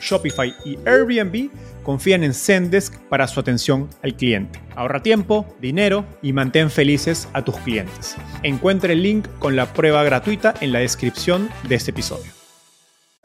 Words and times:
Shopify 0.00 0.54
y 0.64 0.78
Airbnb 0.86 1.50
confían 1.82 2.24
en 2.24 2.34
Zendesk 2.34 2.94
para 3.08 3.28
su 3.28 3.40
atención 3.40 3.88
al 4.02 4.16
cliente. 4.16 4.60
Ahorra 4.74 5.02
tiempo, 5.02 5.46
dinero 5.60 6.04
y 6.22 6.32
mantén 6.32 6.70
felices 6.70 7.28
a 7.32 7.44
tus 7.44 7.56
clientes. 7.58 8.16
Encuentre 8.42 8.92
el 8.92 9.02
link 9.02 9.26
con 9.38 9.56
la 9.56 9.72
prueba 9.72 10.02
gratuita 10.04 10.54
en 10.60 10.72
la 10.72 10.80
descripción 10.80 11.48
de 11.68 11.76
este 11.76 11.92
episodio. 11.92 12.30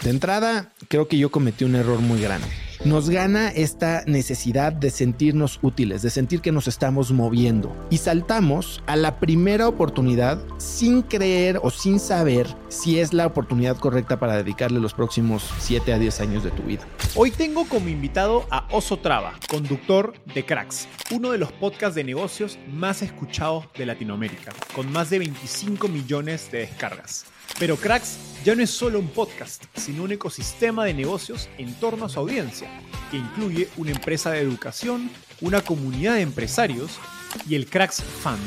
De 0.04 0.09
entrada, 0.09 0.72
creo 0.88 1.08
que 1.08 1.18
yo 1.18 1.30
cometí 1.30 1.64
un 1.64 1.76
error 1.76 2.00
muy 2.00 2.22
grande 2.22 2.48
nos 2.84 3.12
gana 3.12 3.50
esta 3.50 4.04
necesidad 4.08 4.74
de 4.74 4.90
sentirnos 4.90 5.60
útiles, 5.62 6.02
de 6.02 6.10
sentir 6.10 6.42
que 6.42 6.52
nos 6.52 6.68
estamos 6.68 7.12
moviendo. 7.12 7.76
Y 7.92 8.00
saltamos 8.00 8.82
a 8.88 8.96
la 8.96 9.20
primera 9.20 9.68
oportunidad 9.68 10.44
sin 10.58 11.04
creer 11.04 11.59
o 11.62 11.70
sin 11.70 12.00
saber 12.00 12.48
si 12.70 13.00
es 13.00 13.14
la 13.14 13.28
oportunidad 13.28 13.78
correcta 13.78 14.20
para 14.20 14.36
dedicarle 14.36 14.80
los 14.80 14.96
próximos 14.96 15.48
7 15.59 15.94
a 15.94 16.00
10 16.00 16.22
años 16.22 16.44
de 16.44 16.50
tu 16.52 16.64
vida. 16.64 16.88
Hoy 17.16 17.30
tengo 17.30 17.68
como 17.68 17.88
invitado 17.88 18.48
a 18.50 18.68
Oso 18.72 18.98
Traba, 18.98 19.34
conductor 19.48 20.14
de 20.34 20.44
Cracks, 20.44 20.88
uno 21.12 21.32
de 21.32 21.38
los 21.38 21.52
podcasts 21.52 21.96
de 21.96 22.04
negocios 22.04 22.58
más 22.68 23.04
escuchados 23.04 23.66
de 23.78 23.86
Latinoamérica, 23.86 24.54
con 24.76 24.92
más 24.92 25.12
de 25.12 25.20
25 25.20 25.88
millones 25.88 26.52
de 26.52 26.59
descargas. 26.59 27.26
Pero 27.60 27.78
Cracks 27.78 28.18
ya 28.44 28.56
no 28.56 28.64
es 28.64 28.72
solo 28.72 29.00
un 29.00 29.08
podcast, 29.08 29.66
sino 29.76 30.04
un 30.04 30.12
ecosistema 30.12 30.86
de 30.86 30.94
negocios 30.94 31.48
en 31.58 31.74
torno 31.76 32.06
a 32.06 32.10
su 32.10 32.20
audiencia, 32.20 32.70
que 33.12 33.18
incluye 33.18 33.70
una 33.78 33.92
empresa 33.92 34.32
de 34.32 34.40
educación, 34.40 35.12
una 35.42 35.62
comunidad 35.62 36.16
de 36.16 36.22
empresarios 36.22 37.00
y 37.48 37.56
el 37.56 37.68
Cracks 37.68 38.04
Fund, 38.04 38.42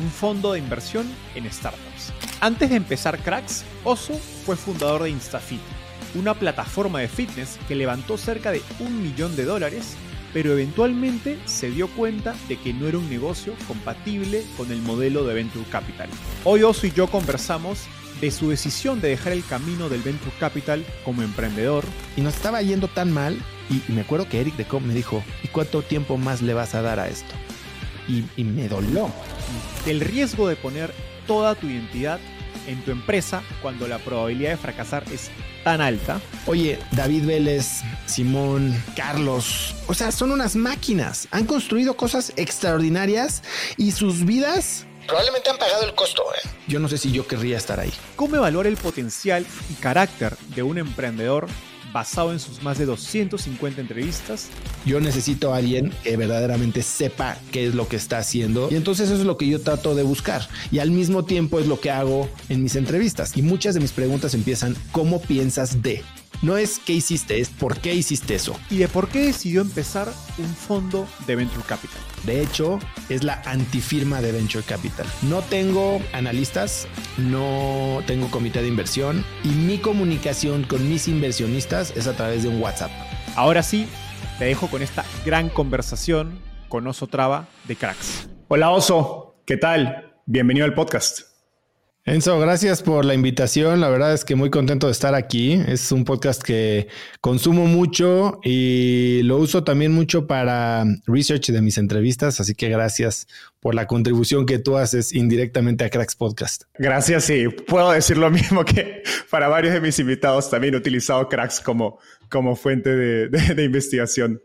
un 0.00 0.10
fondo 0.10 0.52
de 0.52 0.60
inversión 0.60 1.06
en 1.34 1.50
startups. 1.50 2.12
Antes 2.40 2.70
de 2.70 2.76
empezar 2.76 3.18
Cracks, 3.18 3.64
Oso 3.84 4.14
fue 4.46 4.56
fundador 4.56 5.02
de 5.02 5.10
InstaFit, 5.10 5.60
una 6.14 6.34
plataforma 6.34 7.00
de 7.00 7.08
fitness 7.08 7.58
que 7.66 7.74
levantó 7.74 8.16
cerca 8.16 8.52
de 8.52 8.62
un 8.78 9.02
millón 9.02 9.34
de 9.36 9.44
dólares, 9.44 9.96
pero 10.32 10.52
eventualmente 10.52 11.38
se 11.44 11.70
dio 11.70 11.88
cuenta 11.88 12.36
de 12.48 12.56
que 12.56 12.72
no 12.72 12.86
era 12.86 12.98
un 12.98 13.10
negocio 13.10 13.54
compatible 13.66 14.44
con 14.56 14.70
el 14.70 14.80
modelo 14.80 15.24
de 15.24 15.34
Venture 15.34 15.64
Capital. 15.70 16.08
Hoy 16.44 16.62
Oso 16.62 16.86
y 16.86 16.92
yo 16.92 17.08
conversamos 17.08 17.88
de 18.20 18.30
su 18.30 18.50
decisión 18.50 19.00
de 19.00 19.08
dejar 19.08 19.32
el 19.32 19.44
camino 19.44 19.88
del 19.88 20.02
venture 20.02 20.32
capital 20.38 20.84
como 21.04 21.22
emprendedor. 21.22 21.84
Y 22.16 22.20
nos 22.20 22.34
estaba 22.34 22.62
yendo 22.62 22.88
tan 22.88 23.12
mal, 23.12 23.38
y, 23.68 23.92
me 23.92 24.02
acuerdo 24.02 24.28
que 24.28 24.40
Eric 24.40 24.56
de 24.56 24.64
Com 24.64 24.84
me 24.84 24.94
dijo, 24.94 25.22
¿y 25.42 25.48
cuánto 25.48 25.82
tiempo 25.82 26.16
más 26.16 26.42
le 26.42 26.54
vas 26.54 26.74
a 26.74 26.82
dar 26.82 27.00
a 27.00 27.08
esto? 27.08 27.34
Y, 28.08 28.24
y 28.36 28.44
me 28.44 28.68
dolió. 28.68 29.10
Del 29.86 30.00
riesgo 30.00 30.48
de 30.48 30.56
poner 30.56 30.92
toda 31.26 31.54
tu 31.54 31.68
identidad 31.68 32.18
en 32.66 32.82
tu 32.84 32.90
empresa 32.90 33.42
cuando 33.62 33.88
la 33.88 33.98
probabilidad 33.98 34.50
de 34.50 34.56
fracasar 34.56 35.04
es 35.12 35.30
tan 35.64 35.80
alta. 35.80 36.20
Oye, 36.46 36.78
David 36.92 37.26
Vélez, 37.26 37.82
Simón, 38.06 38.74
Carlos, 38.96 39.74
o 39.86 39.94
sea, 39.94 40.12
son 40.12 40.32
unas 40.32 40.56
máquinas. 40.56 41.28
Han 41.30 41.46
construido 41.46 41.96
cosas 41.96 42.32
extraordinarias 42.36 43.42
y 43.76 43.92
sus 43.92 44.24
vidas 44.24 44.86
probablemente 45.10 45.50
han 45.50 45.58
pagado 45.58 45.82
el 45.82 45.94
costo. 45.94 46.22
¿eh? 46.34 46.48
Yo 46.68 46.78
no 46.78 46.88
sé 46.88 46.96
si 46.96 47.10
yo 47.10 47.26
querría 47.26 47.58
estar 47.58 47.80
ahí. 47.80 47.92
¿Cómo 48.14 48.36
evaluar 48.36 48.66
el 48.68 48.76
potencial 48.76 49.44
y 49.68 49.74
carácter 49.74 50.36
de 50.54 50.62
un 50.62 50.78
emprendedor 50.78 51.48
basado 51.92 52.30
en 52.30 52.38
sus 52.38 52.62
más 52.62 52.78
de 52.78 52.86
250 52.86 53.80
entrevistas? 53.80 54.48
Yo 54.86 55.00
necesito 55.00 55.52
a 55.52 55.56
alguien 55.56 55.92
que 56.04 56.16
verdaderamente 56.16 56.82
sepa 56.82 57.36
qué 57.50 57.66
es 57.66 57.74
lo 57.74 57.88
que 57.88 57.96
está 57.96 58.18
haciendo 58.18 58.68
y 58.70 58.76
entonces 58.76 59.10
eso 59.10 59.18
es 59.18 59.26
lo 59.26 59.36
que 59.36 59.48
yo 59.48 59.60
trato 59.60 59.96
de 59.96 60.04
buscar 60.04 60.48
y 60.70 60.78
al 60.78 60.92
mismo 60.92 61.24
tiempo 61.24 61.58
es 61.58 61.66
lo 61.66 61.80
que 61.80 61.90
hago 61.90 62.28
en 62.48 62.62
mis 62.62 62.76
entrevistas 62.76 63.36
y 63.36 63.42
muchas 63.42 63.74
de 63.74 63.80
mis 63.80 63.90
preguntas 63.90 64.34
empiezan 64.34 64.76
¿cómo 64.92 65.20
piensas 65.20 65.82
de? 65.82 66.04
No 66.42 66.56
es 66.56 66.78
qué 66.78 66.94
hiciste, 66.94 67.38
es 67.38 67.50
por 67.50 67.78
qué 67.80 67.94
hiciste 67.94 68.34
eso. 68.34 68.58
¿Y 68.70 68.78
de 68.78 68.88
por 68.88 69.08
qué 69.08 69.26
decidió 69.26 69.60
empezar 69.60 70.08
un 70.38 70.46
fondo 70.46 71.06
de 71.26 71.36
Venture 71.36 71.64
Capital? 71.66 72.00
De 72.24 72.40
hecho, 72.40 72.78
es 73.10 73.24
la 73.24 73.42
antifirma 73.44 74.22
de 74.22 74.32
Venture 74.32 74.64
Capital. 74.64 75.06
No 75.22 75.42
tengo 75.42 76.00
analistas, 76.14 76.88
no 77.18 78.02
tengo 78.06 78.30
comité 78.30 78.62
de 78.62 78.68
inversión 78.68 79.22
y 79.44 79.48
mi 79.48 79.78
comunicación 79.78 80.64
con 80.64 80.88
mis 80.88 81.08
inversionistas 81.08 81.94
es 81.94 82.06
a 82.06 82.16
través 82.16 82.42
de 82.42 82.48
un 82.48 82.62
WhatsApp. 82.62 82.90
Ahora 83.36 83.62
sí, 83.62 83.86
te 84.38 84.46
dejo 84.46 84.68
con 84.68 84.80
esta 84.80 85.04
gran 85.26 85.50
conversación 85.50 86.40
con 86.70 86.86
Oso 86.86 87.06
Traba 87.06 87.48
de 87.68 87.76
Cracks. 87.76 88.30
Hola 88.48 88.70
Oso, 88.70 89.42
¿qué 89.44 89.58
tal? 89.58 90.14
Bienvenido 90.24 90.64
al 90.64 90.72
podcast. 90.72 91.29
Enzo, 92.06 92.40
gracias 92.40 92.82
por 92.82 93.04
la 93.04 93.12
invitación. 93.12 93.80
La 93.80 93.90
verdad 93.90 94.14
es 94.14 94.24
que 94.24 94.34
muy 94.34 94.48
contento 94.48 94.86
de 94.86 94.92
estar 94.92 95.14
aquí. 95.14 95.52
Es 95.68 95.92
un 95.92 96.04
podcast 96.04 96.42
que 96.42 96.88
consumo 97.20 97.66
mucho 97.66 98.40
y 98.42 99.20
lo 99.24 99.36
uso 99.36 99.64
también 99.64 99.92
mucho 99.92 100.26
para 100.26 100.84
research 101.06 101.50
de 101.50 101.60
mis 101.60 101.76
entrevistas. 101.76 102.40
Así 102.40 102.54
que 102.54 102.70
gracias 102.70 103.26
por 103.60 103.74
la 103.74 103.86
contribución 103.86 104.46
que 104.46 104.58
tú 104.58 104.78
haces 104.78 105.12
indirectamente 105.12 105.84
a 105.84 105.90
Cracks 105.90 106.16
Podcast. 106.16 106.62
Gracias, 106.78 107.24
sí. 107.24 107.48
Puedo 107.48 107.92
decir 107.92 108.16
lo 108.16 108.30
mismo 108.30 108.64
que 108.64 109.02
para 109.30 109.48
varios 109.48 109.74
de 109.74 109.82
mis 109.82 109.98
invitados 109.98 110.48
también 110.48 110.72
he 110.72 110.78
utilizado 110.78 111.28
Cracks 111.28 111.60
como, 111.60 111.98
como 112.30 112.56
fuente 112.56 112.96
de 112.96 113.62
investigación. 113.62 114.40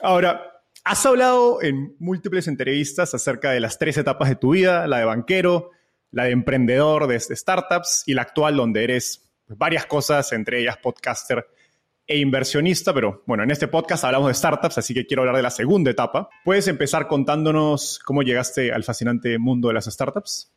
Ahora, 0.00 0.42
has 0.84 1.06
hablado 1.06 1.62
en 1.62 1.94
múltiples 1.98 2.48
entrevistas 2.48 3.14
acerca 3.14 3.52
de 3.52 3.60
las 3.60 3.78
tres 3.78 3.96
etapas 3.96 4.28
de 4.28 4.36
tu 4.36 4.50
vida, 4.50 4.86
la 4.86 4.98
de 4.98 5.04
banquero, 5.04 5.70
la 6.14 6.24
de 6.24 6.30
emprendedor 6.30 7.08
de 7.08 7.18
startups 7.18 8.04
y 8.06 8.14
la 8.14 8.22
actual 8.22 8.56
donde 8.56 8.84
eres 8.84 9.32
varias 9.48 9.84
cosas, 9.86 10.32
entre 10.32 10.60
ellas 10.60 10.78
podcaster 10.82 11.46
e 12.06 12.18
inversionista, 12.18 12.94
pero 12.94 13.22
bueno, 13.26 13.42
en 13.42 13.50
este 13.50 13.66
podcast 13.66 14.04
hablamos 14.04 14.28
de 14.28 14.34
startups, 14.34 14.78
así 14.78 14.94
que 14.94 15.06
quiero 15.06 15.22
hablar 15.22 15.36
de 15.36 15.42
la 15.42 15.50
segunda 15.50 15.90
etapa. 15.90 16.28
¿Puedes 16.44 16.68
empezar 16.68 17.08
contándonos 17.08 17.98
cómo 18.04 18.22
llegaste 18.22 18.72
al 18.72 18.84
fascinante 18.84 19.38
mundo 19.38 19.68
de 19.68 19.74
las 19.74 19.86
startups? 19.86 20.52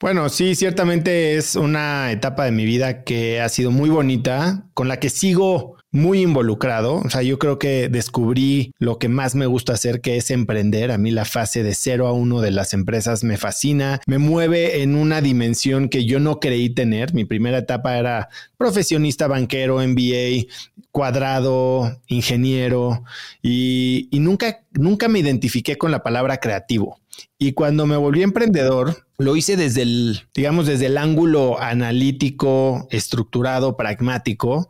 Bueno, 0.00 0.28
sí, 0.28 0.54
ciertamente 0.54 1.36
es 1.36 1.54
una 1.54 2.10
etapa 2.10 2.44
de 2.44 2.52
mi 2.52 2.64
vida 2.64 3.04
que 3.04 3.40
ha 3.40 3.48
sido 3.48 3.70
muy 3.70 3.90
bonita, 3.90 4.68
con 4.74 4.88
la 4.88 4.98
que 4.98 5.10
sigo 5.10 5.77
muy 5.90 6.22
involucrado. 6.22 6.96
O 6.96 7.10
sea, 7.10 7.22
yo 7.22 7.38
creo 7.38 7.58
que 7.58 7.88
descubrí 7.88 8.72
lo 8.78 8.98
que 8.98 9.08
más 9.08 9.34
me 9.34 9.46
gusta 9.46 9.72
hacer, 9.72 10.00
que 10.00 10.16
es 10.16 10.30
emprender. 10.30 10.90
A 10.90 10.98
mí 10.98 11.10
la 11.10 11.24
fase 11.24 11.62
de 11.62 11.74
cero 11.74 12.06
a 12.06 12.12
uno 12.12 12.40
de 12.40 12.50
las 12.50 12.74
empresas 12.74 13.24
me 13.24 13.36
fascina, 13.36 14.00
me 14.06 14.18
mueve 14.18 14.82
en 14.82 14.94
una 14.94 15.20
dimensión 15.20 15.88
que 15.88 16.04
yo 16.04 16.20
no 16.20 16.40
creí 16.40 16.70
tener. 16.70 17.14
Mi 17.14 17.24
primera 17.24 17.58
etapa 17.58 17.98
era 17.98 18.28
profesionista, 18.56 19.26
banquero, 19.26 19.78
MBA, 19.78 20.46
cuadrado, 20.90 22.00
ingeniero 22.06 23.04
y, 23.42 24.08
y 24.10 24.20
nunca, 24.20 24.64
nunca 24.72 25.08
me 25.08 25.20
identifiqué 25.20 25.78
con 25.78 25.90
la 25.90 26.02
palabra 26.02 26.38
creativo. 26.38 27.00
Y 27.38 27.52
cuando 27.52 27.86
me 27.86 27.96
volví 27.96 28.22
emprendedor, 28.22 29.06
lo 29.16 29.34
hice 29.36 29.56
desde 29.56 29.82
el, 29.82 30.28
digamos, 30.34 30.66
desde 30.66 30.86
el 30.86 30.98
ángulo 30.98 31.60
analítico, 31.60 32.86
estructurado, 32.90 33.76
pragmático 33.76 34.68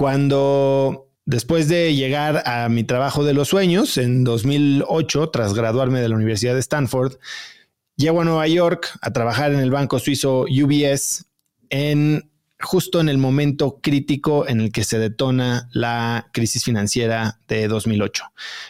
cuando 0.00 1.10
después 1.26 1.68
de 1.68 1.94
llegar 1.94 2.42
a 2.46 2.70
mi 2.70 2.84
trabajo 2.84 3.22
de 3.22 3.34
los 3.34 3.48
sueños 3.48 3.98
en 3.98 4.24
2008, 4.24 5.28
tras 5.28 5.52
graduarme 5.52 6.00
de 6.00 6.08
la 6.08 6.16
Universidad 6.16 6.54
de 6.54 6.60
Stanford, 6.60 7.16
llego 7.96 8.22
a 8.22 8.24
Nueva 8.24 8.48
York 8.48 8.98
a 9.02 9.12
trabajar 9.12 9.52
en 9.52 9.60
el 9.60 9.70
banco 9.70 9.98
suizo 9.98 10.46
UBS 10.48 11.26
en 11.68 12.30
justo 12.58 12.98
en 13.00 13.10
el 13.10 13.18
momento 13.18 13.78
crítico 13.82 14.48
en 14.48 14.62
el 14.62 14.72
que 14.72 14.84
se 14.84 14.98
detona 14.98 15.68
la 15.72 16.28
crisis 16.32 16.64
financiera 16.64 17.38
de 17.46 17.68
2008. 17.68 18.24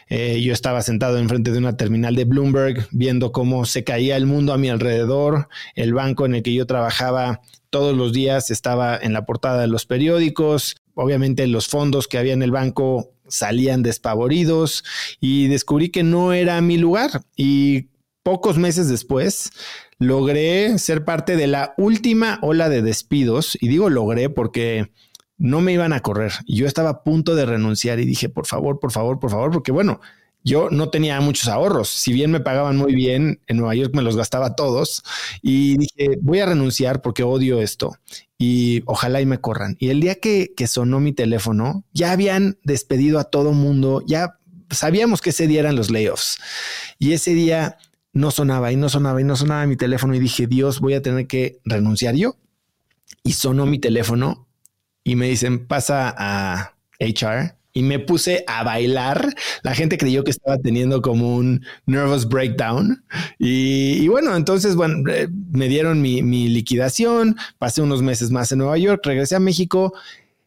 Eh, 0.08 0.40
yo 0.42 0.52
estaba 0.52 0.82
sentado 0.82 1.18
enfrente 1.18 1.52
de 1.52 1.58
una 1.58 1.76
terminal 1.76 2.16
de 2.16 2.24
Bloomberg 2.24 2.88
viendo 2.90 3.30
cómo 3.30 3.66
se 3.66 3.84
caía 3.84 4.16
el 4.16 4.26
mundo 4.26 4.52
a 4.52 4.58
mi 4.58 4.68
alrededor. 4.68 5.48
El 5.76 5.94
banco 5.94 6.26
en 6.26 6.34
el 6.34 6.42
que 6.42 6.54
yo 6.54 6.66
trabajaba 6.66 7.40
todos 7.70 7.96
los 7.96 8.12
días 8.12 8.50
estaba 8.50 8.98
en 9.00 9.12
la 9.12 9.24
portada 9.24 9.60
de 9.60 9.68
los 9.68 9.86
periódicos. 9.86 10.74
Obviamente 10.94 11.46
los 11.46 11.68
fondos 11.68 12.08
que 12.08 12.18
había 12.18 12.32
en 12.32 12.42
el 12.42 12.50
banco 12.50 13.12
salían 13.28 13.82
despavoridos 13.82 14.84
y 15.20 15.48
descubrí 15.48 15.90
que 15.90 16.02
no 16.02 16.32
era 16.32 16.60
mi 16.60 16.78
lugar. 16.78 17.22
Y 17.36 17.88
pocos 18.22 18.58
meses 18.58 18.88
después 18.88 19.52
logré 19.98 20.78
ser 20.78 21.04
parte 21.04 21.36
de 21.36 21.46
la 21.46 21.74
última 21.78 22.38
ola 22.42 22.68
de 22.68 22.82
despidos. 22.82 23.56
Y 23.60 23.68
digo 23.68 23.90
logré 23.90 24.30
porque 24.30 24.90
no 25.40 25.60
me 25.62 25.72
iban 25.72 25.92
a 25.92 26.00
correr. 26.00 26.32
Yo 26.46 26.66
estaba 26.66 26.90
a 26.90 27.02
punto 27.02 27.34
de 27.34 27.46
renunciar 27.46 27.98
y 27.98 28.04
dije, 28.04 28.28
por 28.28 28.46
favor, 28.46 28.78
por 28.78 28.92
favor, 28.92 29.18
por 29.18 29.30
favor, 29.30 29.50
porque 29.50 29.72
bueno, 29.72 30.00
yo 30.42 30.70
no 30.70 30.88
tenía 30.88 31.20
muchos 31.20 31.48
ahorros. 31.48 31.88
Si 31.88 32.12
bien 32.12 32.30
me 32.30 32.40
pagaban 32.40 32.76
muy 32.76 32.94
bien, 32.94 33.40
en 33.46 33.56
Nueva 33.58 33.74
York 33.74 33.94
me 33.94 34.02
los 34.02 34.16
gastaba 34.16 34.56
todos 34.56 35.02
y 35.42 35.76
dije, 35.76 36.18
voy 36.22 36.40
a 36.40 36.46
renunciar 36.46 37.02
porque 37.02 37.22
odio 37.22 37.60
esto 37.60 37.96
y 38.38 38.82
ojalá 38.86 39.20
y 39.20 39.26
me 39.26 39.40
corran. 39.40 39.76
Y 39.78 39.90
el 39.90 40.00
día 40.00 40.16
que, 40.16 40.54
sonó 40.66 41.00
mi 41.00 41.12
teléfono, 41.12 41.84
ya 41.92 42.12
habían 42.12 42.58
despedido 42.64 43.18
a 43.18 43.24
todo 43.24 43.52
mundo, 43.52 44.02
ya 44.06 44.38
sabíamos 44.70 45.20
que 45.20 45.30
ese 45.30 45.46
día 45.46 45.60
eran 45.60 45.76
los 45.76 45.90
layoffs. 45.90 46.38
Y 46.98 47.12
ese 47.12 47.34
día 47.34 47.76
no 48.12 48.30
sonaba 48.30 48.72
y 48.72 48.76
no 48.76 48.88
sonaba 48.88 49.20
y 49.20 49.24
no 49.24 49.36
sonaba 49.36 49.66
mi 49.66 49.76
teléfono 49.76 50.14
y 50.14 50.20
dije, 50.20 50.46
Dios, 50.46 50.80
voy 50.80 50.94
a 50.94 51.02
tener 51.02 51.26
que 51.26 51.60
renunciar 51.64 52.14
yo. 52.14 52.36
Y 53.22 53.32
sonó 53.32 53.66
mi 53.66 53.78
teléfono 53.78 54.48
y 55.04 55.16
me 55.16 55.28
dicen, 55.28 55.66
pasa 55.66 56.14
a 56.16 56.76
HR 56.98 57.59
y 57.72 57.82
me 57.82 57.98
puse 57.98 58.44
a 58.46 58.64
bailar. 58.64 59.34
La 59.62 59.74
gente 59.74 59.98
creyó 59.98 60.24
que 60.24 60.30
estaba 60.30 60.58
teniendo 60.58 61.02
como 61.02 61.36
un 61.36 61.64
nervous 61.86 62.28
breakdown. 62.28 63.04
Y, 63.38 64.08
bueno, 64.08 64.36
entonces, 64.36 64.76
eh, 65.10 65.28
me 65.50 65.68
dieron 65.68 66.02
mi, 66.02 66.22
mi, 66.22 66.48
liquidación, 66.48 67.36
pasé 67.58 67.82
unos 67.82 68.02
meses 68.02 68.30
más 68.30 68.50
en 68.52 68.58
Nueva 68.58 68.78
York, 68.78 69.00
regresé 69.04 69.36
a 69.36 69.40
México 69.40 69.94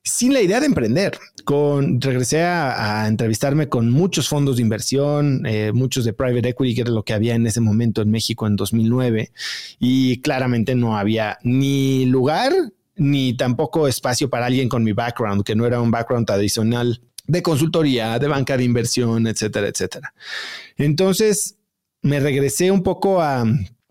sin 0.04 0.34
la 0.34 0.42
idea 0.42 0.60
de 0.60 0.66
emprender. 0.66 1.18
Con, 1.46 2.00
regresé 2.00 2.44
a, 2.44 3.06
entrevistarme 3.08 3.68
con 3.70 3.90
muchos 3.90 4.28
fondos 4.28 4.58
de 4.58 4.62
inversión, 4.62 5.46
eh, 5.46 5.72
muchos 5.74 6.06
de 6.06 6.14
private 6.14 6.50
equity, 6.50 6.76
que 6.76 6.82
era 6.82 6.92
lo 6.92 7.04
que 7.04 7.14
había 7.14 7.36
en 7.36 7.48
ese 7.48 7.62
momento 7.62 8.02
en 8.02 8.12
México 8.12 8.48
en 8.48 8.56
2009, 8.56 9.32
y 9.80 10.22
claramente 10.22 10.76
no 10.76 10.98
había 10.98 11.38
ni 11.44 12.06
lugar 12.06 12.54
ni 12.96 13.36
tampoco 13.36 13.88
espacio 13.88 14.30
para 14.30 14.46
alguien 14.46 14.70
con 14.70 14.84
mi 14.84 14.94
background, 14.94 15.44
que 15.44 15.56
no 15.56 15.66
era 15.66 15.82
un 15.82 15.92
background 15.92 16.28
tradicional 16.28 17.02
de 17.26 17.42
consultoría, 17.42 18.20
de 18.20 18.28
banca 18.28 18.58
de 18.58 18.64
inversión, 18.64 19.28
etcétera, 19.28 19.68
etcétera. 19.68 20.14
Entonces 20.78 21.58
me 22.02 22.20
regresé 22.20 22.72
un 22.72 22.84
poco 22.84 23.22
a, 23.22 23.46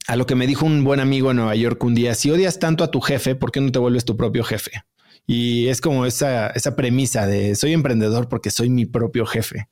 a 0.07 0.17
lo 0.17 0.27
que 0.27 0.35
me 0.35 0.47
dijo 0.47 0.67
un 0.67 0.85
buen 0.85 1.01
amigo 1.01 1.31
en 1.31 1.39
Nueva 1.39 1.57
York 1.57 1.83
un 1.85 1.95
día, 1.95 2.15
si 2.15 2.31
odias 2.31 2.59
tanto 2.59 2.85
a 2.85 2.91
tu 2.91 3.01
jefe, 3.01 3.35
¿por 3.35 3.53
qué 3.53 3.61
no 3.61 3.73
te 3.73 3.79
vuelves 3.79 4.05
tu 4.05 4.17
propio 4.17 4.45
jefe? 4.45 4.83
Y 5.27 5.69
es 5.69 5.81
como 5.81 6.05
esa, 6.05 6.49
esa 6.49 6.75
premisa 6.75 7.27
de 7.27 7.55
soy 7.55 7.73
emprendedor 7.73 8.29
porque 8.29 8.51
soy 8.51 8.71
mi 8.71 8.87
propio 8.87 9.25
jefe. 9.25 9.69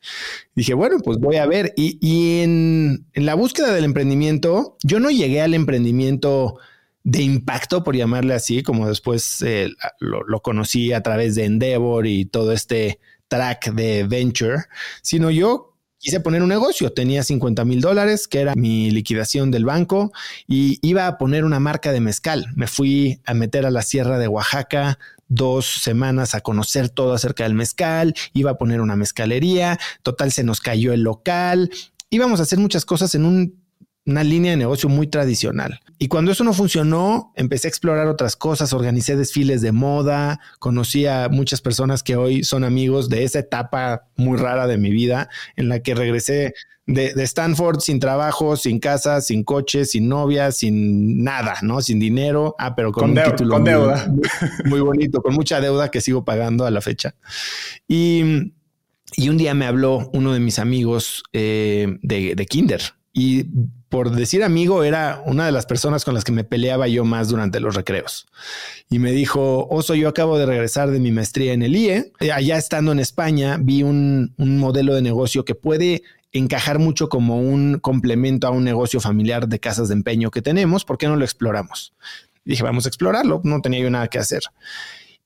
Dije, 0.55 0.75
bueno, 0.75 0.99
pues 1.03 1.19
voy 1.19 1.37
a 1.37 1.47
ver. 1.47 1.75
Y, 1.77 1.99
y 2.01 2.43
en, 2.43 3.07
en, 3.13 3.27
la 3.27 3.35
búsqueda 3.35 3.73
del 3.73 3.85
emprendimiento, 3.85 4.77
yo 4.85 5.01
no 5.01 5.11
llegué 5.11 5.41
al 5.41 5.55
emprendimiento 5.55 6.59
de 7.03 7.23
impacto, 7.23 7.83
por 7.83 7.97
llamarle 7.97 8.35
así, 8.35 8.63
como 8.63 8.87
después 8.87 9.43
eh, 9.43 9.71
lo, 9.99 10.23
lo, 10.23 10.41
conocí 10.41 10.93
a 10.93 11.03
través 11.03 11.35
de 11.35 11.47
Endeavor 11.47 12.07
y 12.07 12.27
todo 12.27 12.53
este 12.53 13.01
track 13.31 13.73
de 13.73 14.05
venture, 14.05 14.65
sino 15.01 15.31
yo 15.31 15.71
quise 15.99 16.21
poner 16.21 16.43
un 16.43 16.49
negocio. 16.49 16.93
Tenía 16.93 17.23
50 17.23 17.65
mil 17.65 17.81
dólares, 17.81 18.27
que 18.27 18.41
era 18.41 18.55
mi 18.55 18.91
liquidación 18.91 19.51
del 19.51 19.65
banco, 19.65 20.13
y 20.49 20.79
iba 20.83 21.07
a 21.07 21.17
poner 21.17 21.45
una 21.45 21.61
marca 21.61 21.93
de 21.93 22.01
mezcal. 22.01 22.47
Me 22.57 22.67
fui 22.67 23.21
a 23.25 23.35
meter 23.35 23.65
a 23.65 23.71
la 23.71 23.83
sierra 23.83 24.19
de 24.19 24.29
Oaxaca 24.29 24.99
dos 25.29 25.67
semanas 25.67 26.35
a 26.35 26.41
conocer 26.41 26.89
todo 26.89 27.15
acerca 27.15 27.45
del 27.45 27.55
mezcal, 27.55 28.15
iba 28.33 28.51
a 28.51 28.59
poner 28.59 28.81
una 28.81 28.97
mezcalería, 28.97 29.79
total 30.03 30.33
se 30.33 30.43
nos 30.43 30.61
cayó 30.61 30.93
el 30.93 31.03
local, 31.03 31.71
íbamos 32.11 32.41
a 32.41 32.43
hacer 32.43 32.59
muchas 32.59 32.85
cosas 32.85 33.15
en 33.15 33.25
un 33.25 33.61
una 34.07 34.25
línea 34.25 34.53
de 34.53 34.57
negocio 34.57 34.89
muy 34.89 35.07
tradicional. 35.07 35.81
Y 35.99 36.09
cuando 36.09 36.33
eso 36.33 36.45
no 36.45 36.55
funcionó, 36.55 37.33
empecé 37.37 37.69
a 37.69 37.71
explorar 37.71 38.07
otras 38.07 38.35
cosas, 38.35 38.73
organicé 38.73 39.17
desfiles 39.17 39.61
de 39.61 39.73
moda, 39.73 40.41
conocí 40.59 41.07
a 41.07 41.29
muchas 41.29 41.61
personas 41.61 42.03
que 42.03 42.17
hoy 42.17 42.43
son 42.43 42.65
amigos 42.65 43.09
de 43.09 43.25
esa 43.25 43.41
etapa 43.41 44.09
muy 44.17 44.39
rara 44.39 44.67
de 44.67 44.79
mi 44.79 44.91
vida, 44.91 45.29
en 45.57 45.69
la 45.69 45.81
que 45.81 45.95
regresé 45.95 46.55
de, 46.87 47.13
Stanford 47.23 47.81
sin 47.81 48.01
trabajo, 48.01 48.57
sin 48.57 48.81
casa, 48.81 49.21
sin 49.21 49.45
coche, 49.45 49.85
sin 49.85 50.09
novia, 50.09 50.51
sin 50.51 51.23
nada, 51.23 51.57
¿no? 51.63 51.83
Sin 51.83 52.01
dinero. 52.01 52.57
Ah, 52.59 52.75
pero 52.75 52.93
con, 52.93 53.11
un 53.11 53.23
título 53.23 53.55
con 53.55 53.65
deuda. 53.65 54.13
Muy, 54.65 54.81
bonito, 54.81 55.23
con 55.23 55.35
mucha 55.35 55.61
deuda 55.61 55.91
que 55.91 56.01
sigo 56.01 56.25
pagando 56.25 56.65
a 56.65 56.71
la 56.71 56.81
fecha. 56.81 57.15
Y, 57.87 58.55
y 59.17 59.29
un 59.29 59.37
día 59.37 59.55
me 59.55 59.67
habló 59.67 60.11
uno 60.15 60.33
de 60.33 60.41
mis 60.41 60.59
amigos 60.59 61.23
eh, 61.33 61.99
de, 62.03 62.35
de 62.35 62.47
Kinder 62.47 62.81
y 63.13 63.47
por 63.91 64.13
decir 64.13 64.45
amigo, 64.45 64.85
era 64.85 65.21
una 65.27 65.45
de 65.45 65.53
las 65.53 65.67
personas 65.67 66.05
con 66.05 66.15
las 66.15 66.23
que 66.23 66.31
me 66.31 66.45
peleaba 66.45 66.87
yo 66.87 67.05
más 67.05 67.29
durante 67.29 67.59
los 67.59 67.75
recreos. 67.75 68.29
Y 68.89 69.01
me 69.01 69.11
dijo, 69.11 69.67
Oso, 69.69 69.97
yo 69.97 70.09
acabo 70.09 70.39
de 70.39 70.47
regresar 70.47 70.91
de 70.91 71.01
mi 71.01 71.11
maestría 71.11 71.53
en 71.53 71.63
el 71.63 71.77
IE. 71.77 72.13
Allá 72.33 72.57
estando 72.57 72.93
en 72.93 73.01
España, 73.01 73.59
vi 73.61 73.83
un, 73.83 74.33
un 74.39 74.59
modelo 74.59 74.95
de 74.95 75.03
negocio 75.03 75.45
que 75.45 75.57
puede 75.57 76.05
encajar 76.33 76.79
mucho 76.79 77.09
como 77.09 77.41
un 77.41 77.81
complemento 77.81 78.47
a 78.47 78.51
un 78.51 78.63
negocio 78.63 79.01
familiar 79.01 79.49
de 79.49 79.59
casas 79.59 79.89
de 79.89 79.95
empeño 79.95 80.31
que 80.31 80.41
tenemos. 80.41 80.85
¿Por 80.85 80.97
qué 80.97 81.09
no 81.09 81.17
lo 81.17 81.25
exploramos? 81.25 81.93
dije, 82.45 82.63
vamos 82.63 82.87
a 82.87 82.89
explorarlo. 82.89 83.41
No 83.45 83.61
tenía 83.61 83.81
yo 83.81 83.91
nada 83.91 84.09
que 84.09 84.19
hacer. 84.19 84.43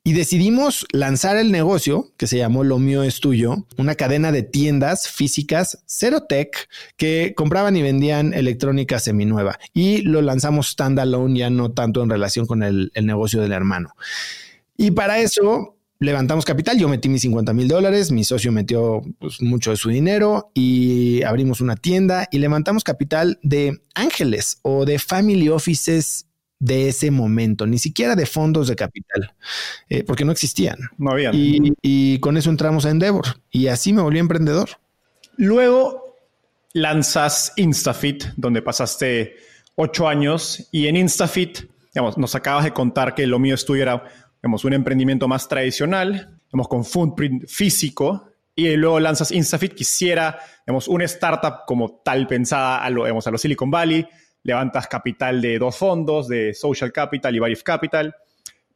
Y 0.06 0.12
decidimos 0.12 0.86
lanzar 0.92 1.38
el 1.38 1.50
negocio 1.50 2.12
que 2.18 2.26
se 2.26 2.36
llamó 2.36 2.62
Lo 2.62 2.78
mío 2.78 3.02
es 3.02 3.20
tuyo, 3.20 3.66
una 3.78 3.94
cadena 3.94 4.32
de 4.32 4.42
tiendas 4.42 5.08
físicas 5.08 5.82
cero 5.86 6.26
tech 6.28 6.68
que 6.98 7.32
compraban 7.34 7.74
y 7.74 7.80
vendían 7.80 8.34
electrónica 8.34 8.98
seminueva. 8.98 9.58
Y 9.72 10.02
lo 10.02 10.20
lanzamos 10.20 10.68
standalone, 10.68 11.38
ya 11.38 11.48
no 11.48 11.72
tanto 11.72 12.02
en 12.02 12.10
relación 12.10 12.44
con 12.44 12.62
el, 12.62 12.92
negocio 13.02 13.40
del 13.40 13.52
hermano. 13.52 13.94
Y 14.76 14.90
para 14.90 15.20
eso 15.20 15.78
levantamos 16.00 16.44
capital. 16.44 16.78
Yo 16.78 16.86
metí 16.86 17.08
mis 17.08 17.22
50 17.22 17.54
mil 17.54 17.68
dólares, 17.68 18.12
mi 18.12 18.24
socio 18.24 18.52
metió 18.52 19.00
pues, 19.18 19.40
mucho 19.40 19.70
de 19.70 19.78
su 19.78 19.88
dinero 19.88 20.50
y 20.52 21.22
abrimos 21.22 21.62
una 21.62 21.76
tienda 21.76 22.28
y 22.30 22.40
levantamos 22.40 22.84
capital 22.84 23.38
de 23.42 23.80
ángeles 23.94 24.58
o 24.60 24.84
de 24.84 24.98
family 24.98 25.48
offices 25.48 26.26
de 26.64 26.88
ese 26.88 27.10
momento, 27.10 27.66
ni 27.66 27.78
siquiera 27.78 28.16
de 28.16 28.24
fondos 28.24 28.68
de 28.68 28.74
capital, 28.74 29.34
eh, 29.90 30.02
porque 30.02 30.24
no 30.24 30.32
existían. 30.32 30.78
No 30.96 31.10
había. 31.10 31.30
Y, 31.34 32.18
con 32.20 32.38
eso 32.38 32.48
entramos 32.48 32.86
a 32.86 32.90
Endeavor 32.90 33.26
y 33.50 33.66
así 33.66 33.92
me 33.92 34.00
volví 34.00 34.18
emprendedor. 34.18 34.70
Luego 35.36 36.16
lanzas 36.72 37.52
Instafit, 37.56 38.24
donde 38.36 38.62
pasaste 38.62 39.36
ocho 39.74 40.08
años 40.08 40.68
y 40.72 40.86
en 40.86 40.96
Instafit, 40.96 41.58
digamos, 41.92 42.16
nos 42.16 42.34
acabas 42.34 42.64
de 42.64 42.72
contar 42.72 43.14
que 43.14 43.26
lo 43.26 43.38
mío 43.38 43.56
es 43.56 43.66
tuyo 43.66 43.82
era 43.82 44.02
digamos, 44.42 44.64
un 44.64 44.72
emprendimiento 44.72 45.28
más 45.28 45.46
tradicional, 45.48 46.38
digamos, 46.46 46.68
con 46.68 46.84
footprint 46.84 47.46
físico, 47.46 48.30
y 48.56 48.74
luego 48.76 49.00
lanzas 49.00 49.32
Instafit, 49.32 49.74
quisiera, 49.74 50.38
digamos, 50.66 50.88
una 50.88 51.04
startup 51.04 51.66
como 51.66 52.00
tal 52.02 52.26
pensada 52.26 52.82
a 52.82 52.88
lo, 52.88 53.04
digamos, 53.04 53.26
a 53.26 53.30
lo 53.30 53.36
Silicon 53.38 53.70
Valley, 53.70 54.06
levantas 54.44 54.86
capital 54.86 55.40
de 55.40 55.58
dos 55.58 55.76
fondos, 55.76 56.28
de 56.28 56.54
Social 56.54 56.92
Capital 56.92 57.34
y 57.34 57.40
Value 57.40 57.62
Capital, 57.64 58.14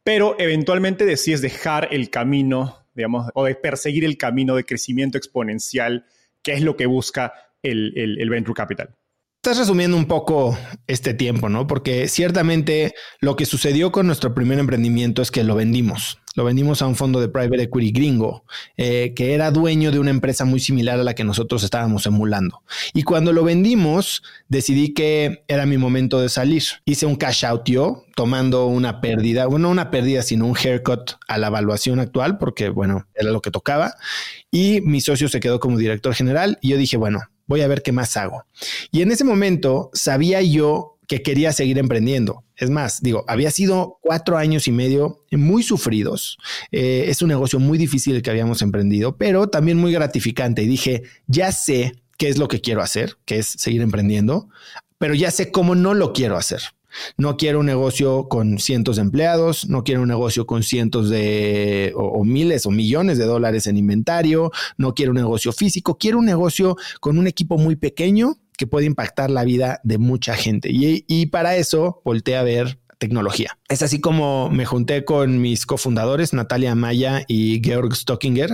pero 0.02 0.34
eventualmente 0.38 1.04
decides 1.04 1.42
dejar 1.42 1.88
el 1.92 2.10
camino, 2.10 2.86
digamos, 2.94 3.30
o 3.34 3.44
de 3.44 3.54
perseguir 3.54 4.04
el 4.04 4.18
camino 4.18 4.56
de 4.56 4.64
crecimiento 4.64 5.16
exponencial, 5.16 6.06
que 6.42 6.54
es 6.54 6.62
lo 6.62 6.76
que 6.76 6.86
busca 6.86 7.32
el, 7.62 7.92
el 7.96 8.30
Venture 8.30 8.54
Capital. 8.54 8.97
Estás 9.40 9.58
resumiendo 9.58 9.96
un 9.96 10.06
poco 10.06 10.58
este 10.88 11.14
tiempo, 11.14 11.48
¿no? 11.48 11.68
Porque 11.68 12.08
ciertamente 12.08 12.92
lo 13.20 13.36
que 13.36 13.46
sucedió 13.46 13.92
con 13.92 14.08
nuestro 14.08 14.34
primer 14.34 14.58
emprendimiento 14.58 15.22
es 15.22 15.30
que 15.30 15.44
lo 15.44 15.54
vendimos. 15.54 16.18
Lo 16.34 16.42
vendimos 16.42 16.82
a 16.82 16.88
un 16.88 16.96
fondo 16.96 17.20
de 17.20 17.28
private 17.28 17.62
equity 17.62 17.92
gringo 17.92 18.44
eh, 18.76 19.12
que 19.14 19.34
era 19.34 19.52
dueño 19.52 19.92
de 19.92 20.00
una 20.00 20.10
empresa 20.10 20.44
muy 20.44 20.58
similar 20.58 20.98
a 20.98 21.04
la 21.04 21.14
que 21.14 21.22
nosotros 21.22 21.62
estábamos 21.62 22.04
emulando. 22.06 22.64
Y 22.94 23.04
cuando 23.04 23.32
lo 23.32 23.44
vendimos, 23.44 24.24
decidí 24.48 24.92
que 24.92 25.44
era 25.46 25.66
mi 25.66 25.78
momento 25.78 26.20
de 26.20 26.30
salir. 26.30 26.64
Hice 26.84 27.06
un 27.06 27.14
cash 27.14 27.44
out 27.44 27.62
yo, 27.64 28.06
tomando 28.16 28.66
una 28.66 29.00
pérdida, 29.00 29.46
bueno, 29.46 29.70
una 29.70 29.92
pérdida, 29.92 30.22
sino 30.22 30.46
un 30.46 30.56
haircut 30.56 31.12
a 31.28 31.38
la 31.38 31.46
evaluación 31.46 32.00
actual, 32.00 32.38
porque 32.38 32.70
bueno, 32.70 33.06
era 33.14 33.30
lo 33.30 33.40
que 33.40 33.52
tocaba. 33.52 33.94
Y 34.50 34.80
mi 34.80 35.00
socio 35.00 35.28
se 35.28 35.38
quedó 35.38 35.60
como 35.60 35.78
director 35.78 36.12
general 36.12 36.58
y 36.60 36.70
yo 36.70 36.76
dije, 36.76 36.96
bueno, 36.96 37.20
voy 37.48 37.62
a 37.62 37.68
ver 37.68 37.82
qué 37.82 37.90
más 37.90 38.16
hago. 38.16 38.44
Y 38.92 39.02
en 39.02 39.10
ese 39.10 39.24
momento 39.24 39.90
sabía 39.92 40.40
yo 40.42 40.98
que 41.08 41.22
quería 41.22 41.52
seguir 41.52 41.78
emprendiendo. 41.78 42.44
Es 42.54 42.70
más, 42.70 43.00
digo, 43.00 43.24
había 43.26 43.50
sido 43.50 43.98
cuatro 44.02 44.36
años 44.36 44.68
y 44.68 44.72
medio 44.72 45.24
muy 45.32 45.62
sufridos. 45.62 46.38
Eh, 46.70 47.06
es 47.08 47.22
un 47.22 47.28
negocio 47.28 47.58
muy 47.58 47.78
difícil 47.78 48.14
el 48.14 48.22
que 48.22 48.30
habíamos 48.30 48.62
emprendido, 48.62 49.16
pero 49.16 49.48
también 49.48 49.78
muy 49.78 49.90
gratificante. 49.90 50.62
Y 50.62 50.66
dije, 50.66 51.02
ya 51.26 51.50
sé 51.50 51.94
qué 52.18 52.28
es 52.28 52.36
lo 52.36 52.46
que 52.46 52.60
quiero 52.60 52.82
hacer, 52.82 53.16
que 53.24 53.38
es 53.38 53.46
seguir 53.46 53.80
emprendiendo, 53.80 54.50
pero 54.98 55.14
ya 55.14 55.30
sé 55.30 55.50
cómo 55.50 55.74
no 55.74 55.94
lo 55.94 56.12
quiero 56.12 56.36
hacer. 56.36 56.60
No 57.16 57.36
quiero 57.36 57.60
un 57.60 57.66
negocio 57.66 58.28
con 58.28 58.58
cientos 58.58 58.96
de 58.96 59.02
empleados, 59.02 59.68
no 59.68 59.84
quiero 59.84 60.02
un 60.02 60.08
negocio 60.08 60.46
con 60.46 60.62
cientos 60.62 61.10
de 61.10 61.92
o, 61.96 62.24
miles 62.24 62.66
o 62.66 62.70
millones 62.70 63.18
de 63.18 63.24
dólares 63.24 63.66
en 63.66 63.76
inventario, 63.76 64.50
no 64.76 64.94
quiero 64.94 65.12
un 65.12 65.18
negocio 65.18 65.52
físico, 65.52 65.98
quiero 65.98 66.18
un 66.18 66.26
negocio 66.26 66.76
con 67.00 67.18
un 67.18 67.26
equipo 67.26 67.58
muy 67.58 67.76
pequeño 67.76 68.38
que 68.56 68.66
puede 68.66 68.86
impactar 68.86 69.30
la 69.30 69.44
vida 69.44 69.80
de 69.84 69.98
mucha 69.98 70.34
gente. 70.34 70.68
Y, 70.70 71.26
para 71.26 71.56
eso 71.56 72.02
volteé 72.04 72.36
a 72.36 72.42
ver 72.42 72.80
tecnología. 72.98 73.56
Es 73.68 73.82
así 73.82 74.00
como 74.00 74.50
me 74.50 74.64
junté 74.64 75.04
con 75.04 75.40
mis 75.40 75.64
cofundadores, 75.64 76.32
Natalia 76.32 76.74
Maya 76.74 77.22
y 77.28 77.60
Georg 77.64 77.94
Stockinger, 77.94 78.50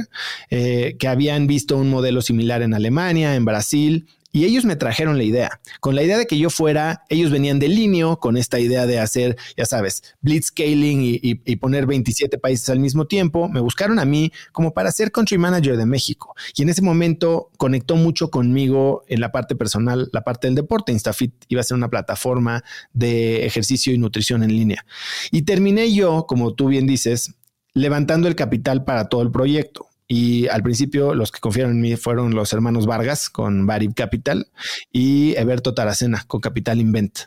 eh, 0.51 0.97
que 0.99 1.09
habían 1.09 1.47
visto 1.47 1.79
un 1.79 1.89
modelo 1.89 2.21
similar 2.21 2.61
en 2.61 2.75
Alemania, 2.75 3.35
en 3.35 3.47
Brasil, 3.47 4.07
y 4.35 4.45
ellos 4.45 4.65
me 4.65 4.75
trajeron 4.75 5.17
la 5.17 5.23
idea. 5.23 5.61
Con 5.79 5.95
la 5.95 6.03
idea 6.03 6.19
de 6.19 6.27
que 6.27 6.37
yo 6.37 6.51
fuera, 6.51 7.05
ellos 7.09 7.31
venían 7.31 7.61
de 7.61 7.69
línea 7.69 7.95
con 8.17 8.37
esta 8.37 8.59
idea 8.59 8.85
de 8.85 8.99
hacer, 8.99 9.37
ya 9.57 9.65
sabes, 9.65 10.03
blitzscaling 10.23 11.03
y, 11.03 11.21
y, 11.23 11.57
poner 11.57 11.87
27 11.87 12.37
países 12.39 12.69
al 12.69 12.81
mismo 12.81 13.07
tiempo. 13.07 13.49
Me 13.49 13.61
buscaron 13.61 14.01
a 14.01 14.05
mí 14.05 14.33
como 14.51 14.75
para 14.75 14.91
ser 14.91 15.13
country 15.13 15.39
manager 15.39 15.77
de 15.77 15.87
México. 15.87 16.35
Y 16.57 16.63
en 16.63 16.69
ese 16.69 16.83
momento 16.83 17.51
conectó 17.59 17.95
mucho 17.95 18.33
conmigo 18.33 19.05
en 19.07 19.21
la 19.21 19.31
parte 19.31 19.55
personal, 19.55 20.11
la 20.13 20.23
parte 20.23 20.49
del 20.49 20.57
deporte. 20.57 20.91
Instafit 20.91 21.33
iba 21.47 21.61
a 21.61 21.65
ser 21.65 21.77
una 21.77 21.89
plataforma 21.89 22.65
de 22.93 23.47
ejercicio 23.47 23.95
y 23.95 23.99
nutrición 23.99 24.43
en 24.43 24.51
línea. 24.51 24.85
Y 25.31 25.43
terminé 25.43 25.93
yo, 25.95 26.27
como 26.27 26.55
tú 26.55 26.67
bien 26.67 26.89
dices, 26.89 27.35
levantando 27.73 28.27
el 28.27 28.35
capital 28.35 28.83
para 28.85 29.09
todo 29.09 29.23
el 29.23 29.31
proyecto. 29.31 29.87
Y 30.07 30.49
al 30.49 30.63
principio 30.63 31.15
los 31.15 31.33
que 31.33 31.41
confiaron 31.41 31.73
en 31.73 31.81
mí 31.81 31.97
fueron 31.97 32.35
los 32.35 32.53
hermanos 32.53 32.87
Vargas 32.87 33.31
con 33.31 33.67
Barib 33.67 33.95
Capital 33.95 34.49
y 34.93 35.35
Eberto 35.37 35.75
Taracena 35.75 36.25
con 36.27 36.41
Capital 36.41 36.81
Invent. 36.81 37.21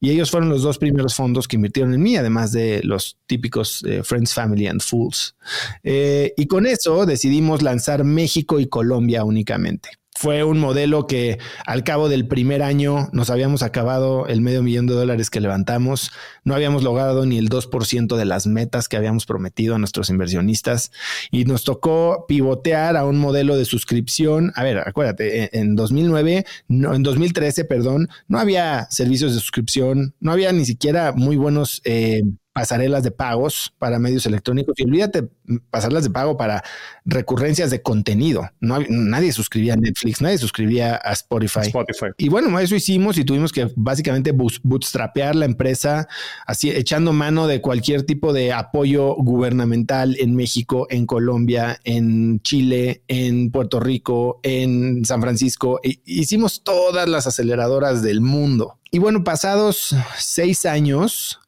Y 0.00 0.10
ellos 0.10 0.30
fueron 0.30 0.48
los 0.48 0.62
dos 0.62 0.78
primeros 0.78 1.14
fondos 1.14 1.48
que 1.48 1.56
invirtieron 1.56 1.94
en 1.94 2.02
mí, 2.02 2.16
además 2.16 2.52
de 2.52 2.82
los 2.82 3.18
típicos 3.26 3.84
eh, 3.86 4.02
Friends, 4.02 4.34
Family 4.34 4.66
and 4.66 4.80
Fools. 4.80 5.36
Eh, 5.82 6.34
y 6.36 6.46
con 6.46 6.66
eso 6.66 7.06
decidimos 7.06 7.62
lanzar 7.62 8.04
México 8.04 8.60
y 8.60 8.66
Colombia 8.66 9.24
únicamente 9.24 9.99
fue 10.20 10.44
un 10.44 10.58
modelo 10.58 11.06
que 11.06 11.38
al 11.64 11.82
cabo 11.82 12.10
del 12.10 12.28
primer 12.28 12.62
año 12.62 13.08
nos 13.14 13.30
habíamos 13.30 13.62
acabado 13.62 14.26
el 14.26 14.42
medio 14.42 14.62
millón 14.62 14.86
de 14.86 14.92
dólares 14.92 15.30
que 15.30 15.40
levantamos, 15.40 16.10
no 16.44 16.54
habíamos 16.54 16.82
logrado 16.82 17.24
ni 17.24 17.38
el 17.38 17.48
2% 17.48 18.18
de 18.18 18.24
las 18.26 18.46
metas 18.46 18.86
que 18.86 18.98
habíamos 18.98 19.24
prometido 19.24 19.76
a 19.76 19.78
nuestros 19.78 20.10
inversionistas 20.10 20.92
y 21.30 21.46
nos 21.46 21.64
tocó 21.64 22.26
pivotear 22.28 22.98
a 22.98 23.06
un 23.06 23.18
modelo 23.18 23.56
de 23.56 23.64
suscripción. 23.64 24.52
A 24.56 24.62
ver, 24.62 24.86
acuérdate, 24.86 25.58
en 25.58 25.74
2009, 25.74 26.44
no, 26.68 26.94
en 26.94 27.02
2013, 27.02 27.64
perdón, 27.64 28.10
no 28.28 28.38
había 28.38 28.88
servicios 28.90 29.32
de 29.32 29.40
suscripción, 29.40 30.14
no 30.20 30.32
había 30.32 30.52
ni 30.52 30.66
siquiera 30.66 31.12
muy 31.12 31.36
buenos 31.36 31.80
eh, 31.86 32.24
pasarelas 32.60 33.02
de 33.02 33.10
pagos 33.10 33.72
para 33.78 33.98
medios 33.98 34.26
electrónicos 34.26 34.74
y 34.78 34.84
olvídate 34.84 35.30
pasarlas 35.70 36.04
de 36.04 36.10
pago 36.10 36.36
para 36.36 36.62
recurrencias 37.06 37.70
de 37.70 37.80
contenido. 37.80 38.50
No, 38.60 38.78
nadie 38.90 39.32
suscribía 39.32 39.72
a 39.72 39.76
Netflix, 39.76 40.20
nadie 40.20 40.36
suscribía 40.36 41.00
a 41.02 41.12
Spotify. 41.12 41.60
Spotify. 41.68 42.08
Y 42.18 42.28
bueno, 42.28 42.58
eso 42.58 42.74
hicimos 42.76 43.16
y 43.16 43.24
tuvimos 43.24 43.50
que 43.50 43.70
básicamente 43.76 44.32
bootstrapear 44.32 45.36
la 45.36 45.46
empresa, 45.46 46.06
así 46.46 46.70
echando 46.70 47.14
mano 47.14 47.46
de 47.46 47.62
cualquier 47.62 48.02
tipo 48.02 48.34
de 48.34 48.52
apoyo 48.52 49.14
gubernamental 49.14 50.14
en 50.20 50.36
México, 50.36 50.86
en 50.90 51.06
Colombia, 51.06 51.80
en 51.84 52.40
Chile, 52.42 53.04
en 53.08 53.50
Puerto 53.50 53.80
Rico, 53.80 54.38
en 54.42 55.06
San 55.06 55.22
Francisco. 55.22 55.80
E 55.82 55.98
hicimos 56.04 56.62
todas 56.62 57.08
las 57.08 57.26
aceleradoras 57.26 58.02
del 58.02 58.20
mundo. 58.20 58.76
Y 58.90 58.98
bueno, 58.98 59.24
pasados 59.24 59.94
seis 60.18 60.66
años, 60.66 61.40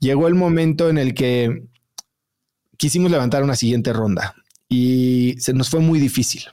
llegó 0.00 0.28
el 0.28 0.34
momento 0.34 0.88
en 0.88 0.98
el 0.98 1.14
que 1.14 1.64
quisimos 2.76 3.10
levantar 3.10 3.42
una 3.42 3.56
siguiente 3.56 3.92
ronda 3.92 4.34
y 4.68 5.34
se 5.38 5.52
nos 5.52 5.70
fue 5.70 5.80
muy 5.80 5.98
difícil. 5.98 6.44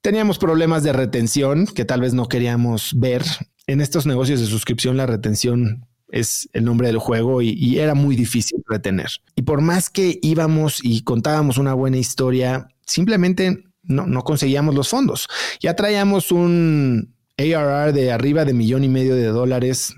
Teníamos 0.00 0.38
problemas 0.38 0.82
de 0.82 0.92
retención 0.92 1.66
que 1.66 1.84
tal 1.84 2.00
vez 2.00 2.14
no 2.14 2.28
queríamos 2.28 2.92
ver. 2.96 3.22
En 3.66 3.80
estos 3.80 4.06
negocios 4.06 4.40
de 4.40 4.46
suscripción 4.46 4.96
la 4.96 5.06
retención 5.06 5.86
es 6.08 6.48
el 6.52 6.64
nombre 6.64 6.88
del 6.88 6.98
juego 6.98 7.42
y, 7.42 7.78
era 7.78 7.94
muy 7.94 8.16
difícil 8.16 8.62
retener. 8.66 9.08
Y 9.36 9.42
por 9.42 9.60
más 9.60 9.90
que 9.90 10.18
íbamos 10.22 10.80
y 10.82 11.02
contábamos 11.02 11.58
una 11.58 11.74
buena 11.74 11.98
historia, 11.98 12.68
simplemente 12.86 13.64
no, 13.82 14.06
no 14.06 14.22
conseguíamos 14.22 14.74
los 14.74 14.88
fondos. 14.88 15.28
Ya 15.60 15.74
traíamos 15.76 16.32
un 16.32 17.14
ARR 17.36 17.92
de 17.92 18.10
arriba 18.10 18.44
de 18.44 18.54
millón 18.54 18.84
y 18.84 18.88
medio 18.88 19.14
de 19.14 19.26
dólares 19.26 19.94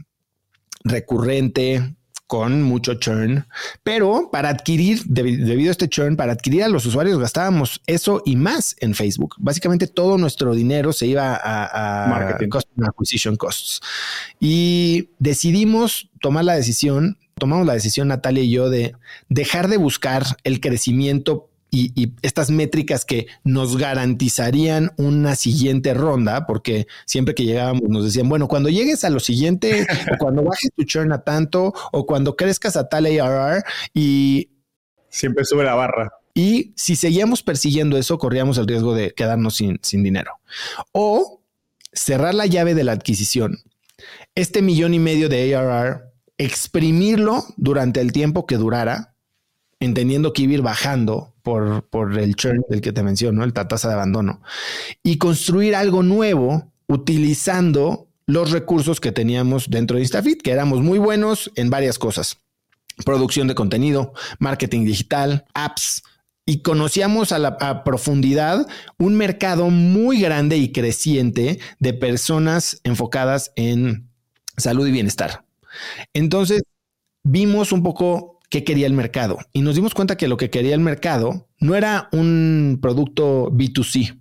recurrente, 0.82 1.94
con 2.30 2.62
mucho 2.62 2.94
churn, 2.94 3.44
pero 3.82 4.30
para 4.30 4.50
adquirir, 4.50 5.02
debido 5.06 5.68
a 5.68 5.72
este 5.72 5.88
churn, 5.88 6.14
para 6.14 6.30
adquirir 6.34 6.62
a 6.62 6.68
los 6.68 6.86
usuarios 6.86 7.18
gastábamos 7.18 7.82
eso 7.88 8.22
y 8.24 8.36
más 8.36 8.76
en 8.78 8.94
Facebook. 8.94 9.34
Básicamente 9.40 9.88
todo 9.88 10.16
nuestro 10.16 10.54
dinero 10.54 10.92
se 10.92 11.08
iba 11.08 11.34
a, 11.42 12.06
marketing, 12.06 12.50
acquisition 12.86 13.34
costs. 13.34 13.80
Y 14.38 15.08
decidimos 15.18 16.08
tomar 16.20 16.44
la 16.44 16.54
decisión, 16.54 17.18
tomamos 17.34 17.66
la 17.66 17.74
decisión 17.74 18.06
Natalia 18.06 18.44
y 18.44 18.50
yo 18.52 18.70
de 18.70 18.94
dejar 19.28 19.66
de 19.66 19.78
buscar 19.78 20.24
el 20.44 20.60
crecimiento 20.60 21.49
y, 21.70 22.12
estas 22.22 22.50
métricas 22.50 23.04
que 23.04 23.26
nos 23.44 23.76
garantizarían 23.76 24.92
una 24.96 25.36
siguiente 25.36 25.94
ronda, 25.94 26.46
porque 26.46 26.86
siempre 27.06 27.34
que 27.34 27.44
llegábamos 27.44 27.88
nos 27.88 28.04
decían, 28.04 28.28
bueno, 28.28 28.48
cuando 28.48 28.68
llegues 28.68 29.04
a 29.04 29.10
lo 29.10 29.20
siguiente, 29.20 29.86
o 30.12 30.16
cuando 30.18 30.42
bajes 30.42 30.70
tu 30.76 30.84
churn 30.84 31.12
a 31.12 31.22
tanto, 31.22 31.72
o 31.92 32.06
cuando 32.06 32.36
crezcas 32.36 32.76
a 32.76 32.88
tal 32.88 33.06
ARR 33.06 33.62
y... 33.94 34.50
Siempre 35.08 35.44
sube 35.44 35.64
la 35.64 35.74
barra. 35.74 36.12
Y 36.34 36.72
si 36.76 36.94
seguíamos 36.94 37.42
persiguiendo 37.42 37.98
eso, 37.98 38.18
corríamos 38.18 38.58
el 38.58 38.66
riesgo 38.66 38.94
de 38.94 39.12
quedarnos 39.12 39.56
sin, 39.56 39.78
sin 39.82 40.02
dinero. 40.02 40.38
O 40.92 41.42
cerrar 41.92 42.34
la 42.34 42.46
llave 42.46 42.74
de 42.74 42.84
la 42.84 42.92
adquisición, 42.92 43.58
este 44.34 44.62
millón 44.62 44.94
y 44.94 44.98
medio 44.98 45.28
de 45.28 45.54
ARR, 45.54 46.12
exprimirlo 46.38 47.44
durante 47.56 48.00
el 48.00 48.12
tiempo 48.12 48.46
que 48.46 48.56
durara, 48.56 49.14
entendiendo 49.80 50.32
que 50.32 50.42
iba 50.42 50.52
a 50.52 50.54
ir 50.54 50.62
bajando 50.62 51.34
por, 51.42 52.18
el 52.18 52.36
churn 52.36 52.64
del 52.68 52.80
que 52.80 52.92
te 52.92 53.02
menciono, 53.02 53.44
el 53.44 53.52
tasa 53.52 53.88
de 53.88 53.94
abandono, 53.94 54.42
y 55.02 55.18
construir 55.18 55.74
algo 55.74 56.02
nuevo 56.02 56.72
utilizando 56.86 58.08
los 58.26 58.50
recursos 58.50 59.00
que 59.00 59.12
teníamos 59.12 59.70
dentro 59.70 59.96
de 59.96 60.02
Instafit, 60.02 60.42
que 60.42 60.52
éramos 60.52 60.80
muy 60.80 60.98
buenos 60.98 61.50
en 61.56 61.70
varias 61.70 61.98
cosas. 61.98 62.38
Producción 63.04 63.48
de 63.48 63.54
contenido, 63.54 64.12
marketing 64.38 64.84
digital, 64.84 65.46
apps, 65.54 66.02
y 66.46 66.62
conocíamos 66.62 67.30
a 67.30 67.38
la 67.38 67.56
a 67.60 67.84
profundidad 67.84 68.66
un 68.98 69.14
mercado 69.14 69.70
muy 69.70 70.20
grande 70.20 70.56
y 70.56 70.72
creciente 70.72 71.60
de 71.78 71.92
personas 71.92 72.80
enfocadas 72.82 73.52
en 73.54 74.10
salud 74.56 74.86
y 74.88 74.90
bienestar. 74.90 75.44
Entonces, 76.12 76.62
vimos 77.22 77.70
un 77.70 77.84
poco 77.84 78.39
qué 78.50 78.64
quería 78.64 78.86
el 78.86 78.92
mercado. 78.92 79.38
Y 79.52 79.62
nos 79.62 79.76
dimos 79.76 79.94
cuenta 79.94 80.16
que 80.16 80.28
lo 80.28 80.36
que 80.36 80.50
quería 80.50 80.74
el 80.74 80.80
mercado 80.80 81.48
no 81.58 81.74
era 81.74 82.08
un 82.12 82.78
producto 82.82 83.50
B2C, 83.50 84.20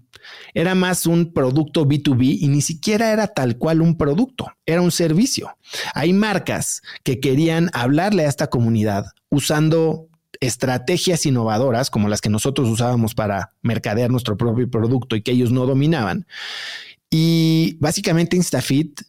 era 0.54 0.76
más 0.76 1.06
un 1.06 1.34
producto 1.34 1.86
B2B 1.86 2.38
y 2.40 2.48
ni 2.48 2.62
siquiera 2.62 3.12
era 3.12 3.28
tal 3.28 3.58
cual 3.58 3.82
un 3.82 3.98
producto, 3.98 4.48
era 4.66 4.82
un 4.82 4.92
servicio. 4.92 5.58
Hay 5.94 6.14
marcas 6.14 6.82
que 7.04 7.20
querían 7.20 7.70
hablarle 7.74 8.26
a 8.26 8.30
esta 8.30 8.48
comunidad 8.48 9.06
usando 9.30 10.08
estrategias 10.40 11.26
innovadoras 11.26 11.90
como 11.90 12.08
las 12.08 12.22
que 12.22 12.30
nosotros 12.30 12.70
usábamos 12.70 13.14
para 13.14 13.54
mercadear 13.62 14.10
nuestro 14.10 14.38
propio 14.38 14.70
producto 14.70 15.16
y 15.16 15.22
que 15.22 15.32
ellos 15.32 15.52
no 15.52 15.66
dominaban. 15.66 16.26
Y 17.10 17.78
básicamente 17.80 18.36
Instafit 18.36 19.02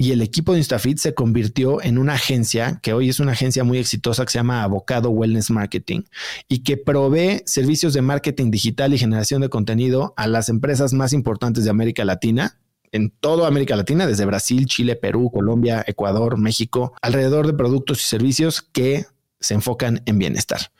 y 0.00 0.12
el 0.12 0.22
equipo 0.22 0.52
de 0.52 0.60
Instafit 0.60 0.96
se 0.96 1.12
convirtió 1.12 1.82
en 1.82 1.98
una 1.98 2.14
agencia 2.14 2.80
que 2.82 2.94
hoy 2.94 3.10
es 3.10 3.20
una 3.20 3.32
agencia 3.32 3.64
muy 3.64 3.76
exitosa 3.76 4.24
que 4.24 4.30
se 4.30 4.38
llama 4.38 4.62
Avocado 4.62 5.10
Wellness 5.10 5.50
Marketing 5.50 6.04
y 6.48 6.60
que 6.60 6.78
provee 6.78 7.42
servicios 7.44 7.92
de 7.92 8.00
marketing 8.00 8.50
digital 8.50 8.94
y 8.94 8.98
generación 8.98 9.42
de 9.42 9.50
contenido 9.50 10.14
a 10.16 10.26
las 10.26 10.48
empresas 10.48 10.94
más 10.94 11.12
importantes 11.12 11.64
de 11.64 11.70
América 11.70 12.06
Latina, 12.06 12.58
en 12.92 13.10
toda 13.10 13.46
América 13.46 13.76
Latina, 13.76 14.06
desde 14.06 14.24
Brasil, 14.24 14.64
Chile, 14.64 14.96
Perú, 14.96 15.30
Colombia, 15.30 15.84
Ecuador, 15.86 16.38
México, 16.38 16.94
alrededor 17.02 17.46
de 17.46 17.52
productos 17.52 18.00
y 18.00 18.06
servicios 18.06 18.62
que 18.62 19.04
se 19.38 19.52
enfocan 19.52 20.00
en 20.06 20.18
bienestar. 20.18 20.72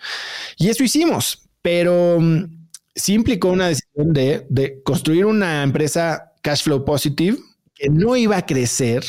Y 0.56 0.70
eso 0.70 0.82
hicimos, 0.82 1.42
pero 1.60 2.18
mm, 2.18 2.68
sí 2.94 3.12
implicó 3.12 3.48
una 3.50 3.68
decisión 3.68 4.14
de, 4.14 4.46
de 4.48 4.82
construir 4.82 5.26
una 5.26 5.62
empresa 5.62 6.32
cash 6.40 6.62
flow 6.62 6.86
positive 6.86 7.36
que 7.80 7.88
no 7.88 8.14
iba 8.14 8.36
a 8.36 8.44
crecer 8.44 9.04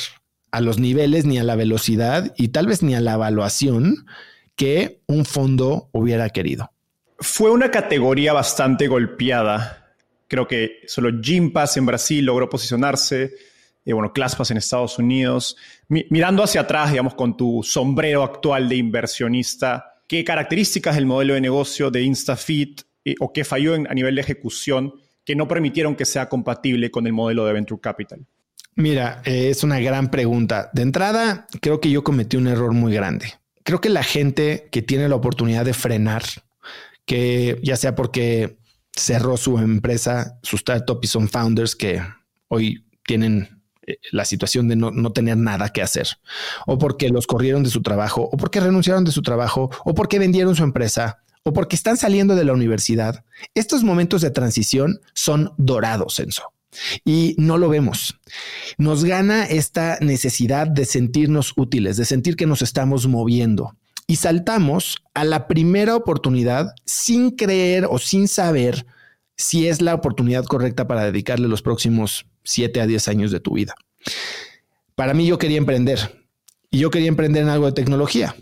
a 0.51 0.61
los 0.61 0.79
niveles, 0.79 1.25
ni 1.25 1.37
a 1.37 1.43
la 1.43 1.57
velocidad 1.57 2.33
y 2.37 2.49
tal 2.49 2.67
vez 2.67 2.81
ni 2.83 2.95
a 2.95 3.01
la 3.01 3.15
evaluación 3.15 4.05
que 4.55 5.01
un 5.07 5.25
fondo 5.25 5.89
hubiera 5.91 6.29
querido. 6.29 6.71
Fue 7.19 7.51
una 7.51 7.69
categoría 7.69 8.31
bastante 8.31 8.87
golpeada. 8.87 9.93
Creo 10.29 10.47
que 10.47 10.83
solo 10.87 11.09
Gympass 11.21 11.77
en 11.77 11.85
Brasil 11.85 12.25
logró 12.25 12.49
posicionarse, 12.49 13.33
y 13.83 13.91
bueno, 13.91 14.13
ClassPass 14.13 14.51
en 14.51 14.57
Estados 14.57 14.97
Unidos. 14.97 15.57
mirando 15.89 16.41
hacia 16.41 16.61
atrás, 16.61 16.91
digamos, 16.91 17.13
con 17.15 17.35
tu 17.35 17.63
sombrero 17.63 18.23
actual 18.23 18.69
de 18.69 18.77
inversionista, 18.77 19.95
¿qué 20.07 20.23
características 20.23 20.95
del 20.95 21.05
modelo 21.05 21.33
de 21.33 21.41
negocio 21.41 21.91
de 21.91 22.03
InstaFit 22.03 22.81
eh, 23.03 23.15
o 23.19 23.33
qué 23.33 23.43
falló 23.43 23.73
a 23.73 23.93
nivel 23.93 24.15
de 24.15 24.21
ejecución 24.21 24.93
que 25.25 25.35
no 25.35 25.47
permitieron 25.47 25.95
que 25.95 26.05
sea 26.05 26.29
compatible 26.29 26.89
con 26.89 27.05
el 27.05 27.13
modelo 27.13 27.45
de 27.45 27.53
Venture 27.53 27.81
Capital? 27.81 28.25
Mira, 28.75 29.21
eh, 29.25 29.49
es 29.49 29.63
una 29.63 29.79
gran 29.79 30.09
pregunta. 30.09 30.69
De 30.73 30.81
entrada, 30.81 31.47
creo 31.61 31.81
que 31.81 31.89
yo 31.89 32.03
cometí 32.03 32.37
un 32.37 32.47
error 32.47 32.73
muy 32.73 32.93
grande. 32.93 33.33
Creo 33.63 33.81
que 33.81 33.89
la 33.89 34.03
gente 34.03 34.69
que 34.71 34.81
tiene 34.81 35.09
la 35.09 35.15
oportunidad 35.15 35.65
de 35.65 35.73
frenar, 35.73 36.23
que 37.05 37.59
ya 37.63 37.75
sea 37.75 37.95
porque 37.95 38.57
cerró 38.93 39.37
su 39.37 39.57
empresa, 39.59 40.39
su 40.41 40.55
startup 40.55 40.99
y 41.01 41.07
son 41.07 41.27
founders 41.29 41.75
que 41.75 42.01
hoy 42.47 42.85
tienen 43.05 43.61
eh, 43.85 43.97
la 44.11 44.25
situación 44.25 44.67
de 44.67 44.75
no, 44.75 44.91
no, 44.91 45.11
tener 45.11 45.37
nada 45.37 45.69
que 45.69 45.81
hacer, 45.81 46.07
o 46.65 46.77
porque 46.77 47.09
los 47.09 47.27
corrieron 47.27 47.63
de 47.63 47.69
su 47.69 47.81
trabajo, 47.81 48.29
o 48.31 48.37
porque 48.37 48.59
renunciaron 48.59 49.03
de 49.03 49.11
su 49.11 49.21
trabajo, 49.21 49.69
o 49.85 49.93
porque 49.93 50.19
vendieron 50.19 50.55
su 50.55 50.63
empresa, 50.63 51.23
o 51.43 51.53
porque 51.53 51.75
están 51.75 51.97
saliendo 51.97 52.35
de 52.35 52.45
la 52.45 52.53
universidad. 52.53 53.25
Estos 53.53 53.83
momentos 53.83 54.21
de 54.21 54.31
transición 54.31 55.01
son 55.13 55.53
dorados, 55.57 56.19
Enzo 56.19 56.53
y 57.05 57.35
no 57.37 57.57
lo 57.57 57.69
vemos. 57.69 58.19
Nos 58.77 59.03
gana 59.03 59.45
esta 59.45 59.97
necesidad 60.01 60.67
de 60.67 60.85
sentirnos 60.85 61.53
útiles, 61.55 61.97
de 61.97 62.05
sentir 62.05 62.35
que 62.35 62.47
nos 62.47 62.61
estamos 62.61 63.07
moviendo 63.07 63.75
y 64.07 64.17
saltamos 64.17 64.97
a 65.13 65.23
la 65.23 65.47
primera 65.47 65.95
oportunidad 65.95 66.73
sin 66.85 67.31
creer 67.31 67.87
o 67.89 67.97
sin 67.97 68.27
saber 68.27 68.85
si 69.37 69.67
es 69.67 69.81
la 69.81 69.95
oportunidad 69.95 70.45
correcta 70.45 70.87
para 70.87 71.05
dedicarle 71.05 71.47
los 71.47 71.61
próximos 71.61 72.25
7 72.43 72.81
a 72.81 72.87
10 72.87 73.07
años 73.07 73.31
de 73.31 73.39
tu 73.39 73.53
vida. 73.53 73.73
Para 74.95 75.13
mí 75.13 75.25
yo 75.25 75.37
quería 75.37 75.57
emprender 75.57 76.25
y 76.69 76.79
yo 76.79 76.89
quería 76.91 77.07
emprender 77.07 77.43
en 77.43 77.49
algo 77.49 77.67
de 77.67 77.71
tecnología. 77.71 78.35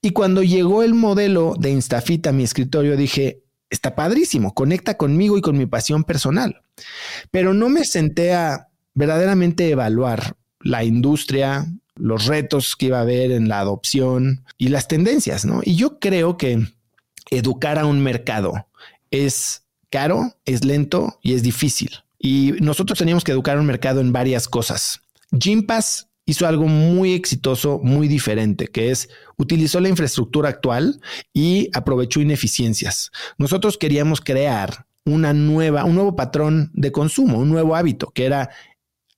Y 0.00 0.10
cuando 0.10 0.42
llegó 0.42 0.82
el 0.82 0.94
modelo 0.94 1.56
de 1.58 1.70
Instafit 1.70 2.26
a 2.28 2.32
mi 2.32 2.44
escritorio 2.44 2.96
dije, 2.96 3.42
está 3.70 3.94
padrísimo, 3.94 4.54
conecta 4.54 4.96
conmigo 4.96 5.38
y 5.38 5.40
con 5.40 5.56
mi 5.56 5.66
pasión 5.66 6.04
personal. 6.04 6.62
Pero 7.30 7.54
no 7.54 7.68
me 7.68 7.84
senté 7.84 8.34
a 8.34 8.68
verdaderamente 8.94 9.68
evaluar 9.70 10.36
la 10.60 10.84
industria, 10.84 11.66
los 11.94 12.26
retos 12.26 12.76
que 12.76 12.86
iba 12.86 12.98
a 12.98 13.02
haber 13.02 13.30
en 13.30 13.48
la 13.48 13.60
adopción 13.60 14.44
y 14.58 14.68
las 14.68 14.88
tendencias, 14.88 15.44
¿no? 15.44 15.60
Y 15.64 15.76
yo 15.76 15.98
creo 15.98 16.36
que 16.36 16.66
educar 17.30 17.78
a 17.78 17.86
un 17.86 18.00
mercado 18.00 18.66
es 19.10 19.62
caro, 19.90 20.36
es 20.44 20.64
lento 20.64 21.18
y 21.22 21.34
es 21.34 21.42
difícil. 21.42 21.90
Y 22.18 22.54
nosotros 22.60 22.98
teníamos 22.98 23.24
que 23.24 23.32
educar 23.32 23.56
a 23.56 23.60
un 23.60 23.66
mercado 23.66 24.00
en 24.00 24.12
varias 24.12 24.48
cosas. 24.48 25.00
Gympass 25.30 26.05
hizo 26.26 26.46
algo 26.46 26.66
muy 26.66 27.14
exitoso, 27.14 27.80
muy 27.82 28.08
diferente, 28.08 28.66
que 28.66 28.90
es 28.90 29.08
utilizó 29.38 29.80
la 29.80 29.88
infraestructura 29.88 30.48
actual 30.48 31.00
y 31.32 31.70
aprovechó 31.72 32.20
ineficiencias. 32.20 33.10
Nosotros 33.38 33.78
queríamos 33.78 34.20
crear 34.20 34.86
una 35.04 35.32
nueva, 35.32 35.84
un 35.84 35.94
nuevo 35.94 36.16
patrón 36.16 36.70
de 36.74 36.90
consumo, 36.90 37.38
un 37.38 37.48
nuevo 37.48 37.76
hábito, 37.76 38.10
que 38.10 38.26
era 38.26 38.50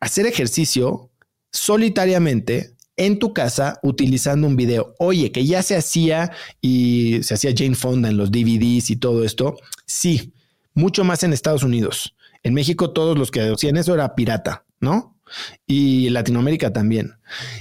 hacer 0.01 0.27
ejercicio 0.27 1.11
solitariamente 1.51 2.77
en 2.97 3.19
tu 3.19 3.33
casa 3.33 3.81
utilizando 3.83 4.47
un 4.47 4.57
video. 4.57 4.95
Oye, 4.99 5.33
que 5.33 5.47
ya 5.47 5.63
se 5.63 5.77
hacía 5.77 6.33
y 6.61 7.21
se 7.23 7.35
hacía 7.35 7.55
Jane 7.57 7.75
Fonda 7.75 8.11
en 8.11 8.19
los 8.19 8.31
DVDs 8.31 8.91
y 8.91 8.97
todo 8.97 9.25
esto. 9.25 9.57
Sí, 9.87 10.35
mucho 10.75 11.05
más 11.05 11.23
en 11.23 11.33
Estados 11.33 11.63
Unidos. 11.63 12.15
En 12.43 12.55
México 12.55 12.91
todos 12.91 13.17
los 13.17 13.31
que 13.31 13.41
hacían 13.41 13.77
eso 13.77 13.95
era 13.95 14.15
pirata, 14.15 14.65
¿no? 14.81 15.18
Y 15.67 16.11
Latinoamérica 16.11 16.73
también. 16.73 17.15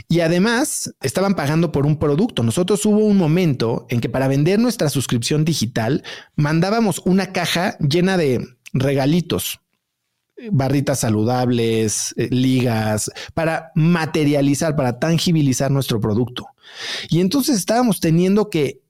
Y 0.08 0.22
además 0.22 0.94
estaban 1.02 1.36
pagando 1.36 1.72
por 1.72 1.86
un 1.86 1.98
producto. 1.98 2.44
Nosotros 2.44 2.86
hubo 2.86 3.00
un 3.00 3.18
momento 3.18 3.86
en 3.90 4.02
que 4.02 4.10
para 4.10 4.28
vender 4.28 4.60
nuestra 4.60 4.90
suscripción 4.90 5.46
digital 5.46 6.04
mandábamos 6.36 7.00
una 7.06 7.32
caja 7.34 7.78
llena 7.80 8.18
de 8.18 8.48
regalitos, 8.74 9.60
barritas 10.52 11.00
saludables, 11.00 12.14
eh, 12.18 12.30
ligas, 12.32 13.12
para 13.34 13.72
materializar, 13.76 14.76
para 14.76 15.00
tangibilizar 15.00 15.72
nuestro 15.72 16.00
producto. 16.00 16.48
Y 17.10 17.20
entonces 17.22 17.58
estábamos 17.58 18.00
teniendo 18.00 18.50
que 18.50 18.82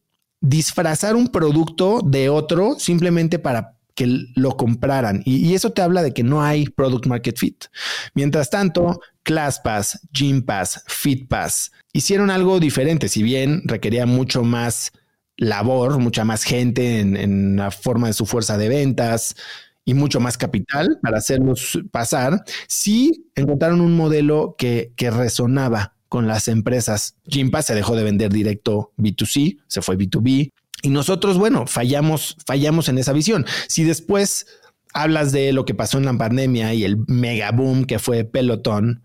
disfrazar 0.41 1.15
un 1.15 1.29
producto 1.29 2.01
de 2.03 2.29
otro 2.29 2.75
simplemente 2.79 3.39
para 3.39 3.76
que 3.97 4.27
lo 4.36 4.55
compraran. 4.55 5.23
Y, 5.25 5.55
eso 5.55 5.71
te 5.71 5.81
habla 5.81 6.03
de 6.03 6.13
que 6.13 6.23
no 6.23 6.43
hay 6.43 6.65
product 6.69 7.07
market 7.07 7.36
fit. 7.36 7.65
Mientras 8.13 8.51
tanto, 8.51 9.01
ClassPass, 9.23 10.07
GymPass, 10.13 10.83
FitPass 10.86 11.71
hicieron 11.91 12.29
algo 12.29 12.60
diferente, 12.60 13.10
si 13.10 13.23
bien 13.23 13.63
requería 13.65 14.05
mucho 14.05 14.43
más 14.43 14.91
labor, 15.36 15.97
mucha 15.97 16.23
más 16.23 16.43
gente 16.43 16.99
en, 16.99 17.55
la 17.55 17.71
forma 17.71 18.05
de 18.05 18.13
su 18.13 18.27
fuerza 18.27 18.55
de 18.57 18.69
ventas 18.69 19.36
y 19.83 19.95
mucho 19.95 20.19
más 20.19 20.38
capital 20.38 20.99
para 21.01 21.17
hacerlos 21.17 21.79
pasar, 21.91 22.43
sí 22.67 23.25
encontraron 23.33 23.81
un 23.81 23.95
modelo 23.97 24.55
que, 24.60 24.93
que 24.95 25.10
resonaba 25.10 25.95
con 26.07 26.27
las 26.27 26.47
empresas. 26.47 27.15
Gympass 27.25 27.65
se 27.65 27.75
dejó 27.75 27.95
de 27.95 28.03
vender 28.03 28.31
directo 28.31 28.93
B2C, 28.97 29.57
se 29.65 29.81
fue 29.81 29.97
B2B. 29.97 30.51
Y 30.88 30.89
nosotros, 30.89 31.38
bueno, 31.38 31.67
fallamos, 31.67 32.38
fallamos 32.45 32.88
en 32.88 32.97
esa 32.97 33.12
visión. 33.12 33.45
Si 33.67 33.84
después 33.84 34.47
hablas 34.93 35.34
de 35.34 35.52
lo 35.52 35.65
que 35.65 35.76
pasó 35.76 35.97
en 35.97 36.06
la 36.06 36.17
pandemia 36.17 36.73
y 36.73 36.86
el 36.86 37.04
mega 37.08 37.52
boom 37.52 37.84
que 37.84 38.00
fue 38.00 38.23
Peloton, 38.23 39.04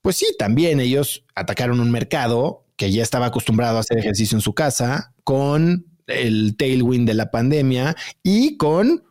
pues 0.00 0.16
sí, 0.16 0.24
también 0.38 0.80
ellos 0.80 1.26
atacaron 1.34 1.80
un 1.80 1.90
mercado 1.90 2.64
que 2.76 2.90
ya 2.90 3.02
estaba 3.02 3.26
acostumbrado 3.26 3.76
a 3.76 3.80
hacer 3.80 3.98
ejercicio 3.98 4.38
en 4.38 4.40
su 4.40 4.54
casa 4.54 5.12
con 5.22 5.84
el 6.06 6.56
tailwind 6.56 7.06
de 7.06 7.12
la 7.12 7.30
pandemia 7.30 7.94
y 8.22 8.56
con 8.56 9.04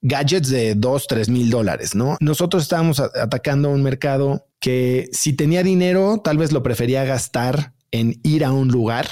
gadgets 0.00 0.48
de 0.48 0.74
2, 0.74 1.06
3 1.06 1.28
mil 1.28 1.48
dólares, 1.48 1.94
¿no? 1.94 2.16
Nosotros 2.18 2.64
estábamos 2.64 2.98
atacando 2.98 3.70
un 3.70 3.84
mercado 3.84 4.48
que 4.58 5.08
si 5.12 5.32
tenía 5.34 5.62
dinero, 5.62 6.22
tal 6.24 6.38
vez 6.38 6.50
lo 6.50 6.64
prefería 6.64 7.04
gastar 7.04 7.72
en 7.92 8.18
ir 8.24 8.44
a 8.44 8.50
un 8.50 8.66
lugar 8.66 9.06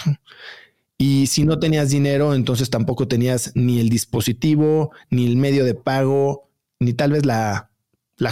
y 1.02 1.28
si 1.28 1.44
no 1.44 1.58
tenías 1.58 1.88
dinero, 1.88 2.34
entonces 2.34 2.68
tampoco 2.68 3.08
tenías 3.08 3.52
ni 3.54 3.80
el 3.80 3.88
dispositivo, 3.88 4.92
ni 5.08 5.26
el 5.26 5.38
medio 5.38 5.64
de 5.64 5.74
pago, 5.74 6.50
ni 6.78 6.92
tal 6.92 7.12
vez 7.12 7.24
la, 7.24 7.70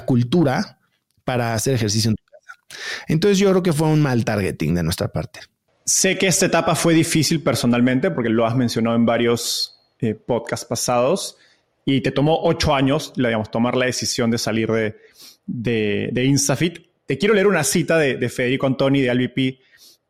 cultura 0.04 0.78
para 1.24 1.54
hacer 1.54 1.72
ejercicio 1.72 2.10
en 2.10 2.16
tu 2.16 2.22
casa. 2.24 2.84
Entonces 3.06 3.38
yo 3.38 3.48
creo 3.48 3.62
que 3.62 3.72
fue 3.72 3.88
un 3.88 4.02
mal 4.02 4.22
targeting 4.22 4.74
de 4.74 4.82
nuestra 4.82 5.08
parte. 5.08 5.40
Sé 5.86 6.18
que 6.18 6.26
esta 6.26 6.44
etapa 6.44 6.74
fue 6.74 6.92
difícil 6.92 7.42
personalmente 7.42 8.10
porque 8.10 8.28
lo 8.28 8.44
has 8.44 8.54
mencionado 8.54 8.96
en 8.96 9.06
varios 9.06 9.80
eh, 10.00 10.12
podcasts 10.14 10.66
pasados 10.66 11.38
y 11.86 12.02
te 12.02 12.10
tomó 12.10 12.38
ocho 12.42 12.74
años, 12.74 13.14
digamos, 13.16 13.50
tomar 13.50 13.76
la 13.76 13.86
decisión 13.86 14.30
de 14.30 14.36
salir 14.36 14.70
de, 14.70 16.10
de, 16.12 16.24
Instafit. 16.26 16.80
Te 17.06 17.16
quiero 17.16 17.32
leer 17.32 17.46
una 17.46 17.64
cita 17.64 17.96
de, 17.96 18.18
de 18.18 18.28
Federico 18.28 18.66
Antoni 18.66 19.00
de 19.00 19.14
LVP 19.14 19.67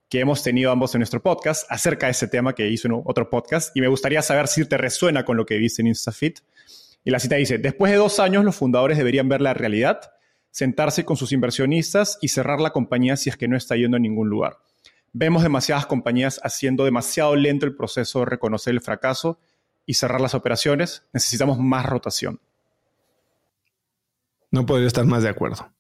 que 0.08 0.20
hemos 0.20 0.42
tenido 0.42 0.70
ambos 0.70 0.94
en 0.94 1.00
nuestro 1.00 1.22
podcast 1.22 1.70
acerca 1.70 2.06
de 2.06 2.12
ese 2.12 2.28
tema 2.28 2.54
que 2.54 2.68
hizo 2.68 2.88
en 2.88 3.02
otro 3.04 3.28
podcast 3.28 3.76
y 3.76 3.80
me 3.80 3.88
gustaría 3.88 4.22
saber 4.22 4.48
si 4.48 4.64
te 4.64 4.78
resuena 4.78 5.24
con 5.24 5.36
lo 5.36 5.44
que 5.44 5.58
viste 5.58 5.82
en 5.82 5.88
InstaFit. 5.88 6.40
Y 7.04 7.10
la 7.10 7.20
cita 7.20 7.36
dice, 7.36 7.58
después 7.58 7.92
de 7.92 7.98
dos 7.98 8.18
años 8.18 8.44
los 8.44 8.56
fundadores 8.56 8.96
deberían 8.96 9.28
ver 9.28 9.40
la 9.40 9.54
realidad, 9.54 10.00
sentarse 10.50 11.04
con 11.04 11.16
sus 11.16 11.32
inversionistas 11.32 12.18
y 12.22 12.28
cerrar 12.28 12.60
la 12.60 12.70
compañía 12.70 13.16
si 13.16 13.28
es 13.28 13.36
que 13.36 13.48
no 13.48 13.56
está 13.56 13.76
yendo 13.76 13.96
a 13.96 14.00
ningún 14.00 14.28
lugar. 14.28 14.58
Vemos 15.12 15.42
demasiadas 15.42 15.86
compañías 15.86 16.40
haciendo 16.42 16.84
demasiado 16.84 17.36
lento 17.36 17.66
el 17.66 17.76
proceso 17.76 18.20
de 18.20 18.26
reconocer 18.26 18.74
el 18.74 18.80
fracaso 18.80 19.38
y 19.84 19.94
cerrar 19.94 20.20
las 20.20 20.34
operaciones. 20.34 21.04
Necesitamos 21.12 21.58
más 21.58 21.84
rotación. 21.86 22.40
No 24.50 24.64
podría 24.64 24.86
estar 24.86 25.04
más 25.04 25.22
de 25.22 25.28
acuerdo. 25.28 25.70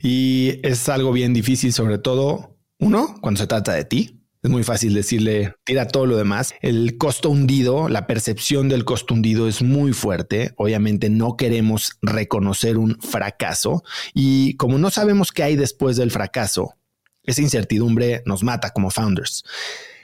Y 0.00 0.60
es 0.66 0.88
algo 0.88 1.12
bien 1.12 1.32
difícil, 1.32 1.72
sobre 1.72 1.98
todo 1.98 2.53
uno, 2.78 3.16
cuando 3.20 3.40
se 3.40 3.46
trata 3.46 3.72
de 3.72 3.84
ti, 3.84 4.24
es 4.44 4.50
muy 4.50 4.62
fácil 4.62 4.92
decirle, 4.92 5.54
tira 5.64 5.88
todo 5.88 6.04
lo 6.04 6.18
demás. 6.18 6.52
El 6.60 6.98
costo 6.98 7.30
hundido, 7.30 7.88
la 7.88 8.06
percepción 8.06 8.68
del 8.68 8.84
costo 8.84 9.14
hundido 9.14 9.48
es 9.48 9.62
muy 9.62 9.94
fuerte. 9.94 10.52
Obviamente 10.58 11.08
no 11.08 11.38
queremos 11.38 11.96
reconocer 12.02 12.76
un 12.76 12.98
fracaso 13.00 13.84
y 14.12 14.54
como 14.56 14.76
no 14.76 14.90
sabemos 14.90 15.32
qué 15.32 15.44
hay 15.44 15.56
después 15.56 15.96
del 15.96 16.10
fracaso, 16.10 16.74
esa 17.22 17.40
incertidumbre 17.40 18.22
nos 18.26 18.42
mata 18.42 18.68
como 18.74 18.90
founders. 18.90 19.44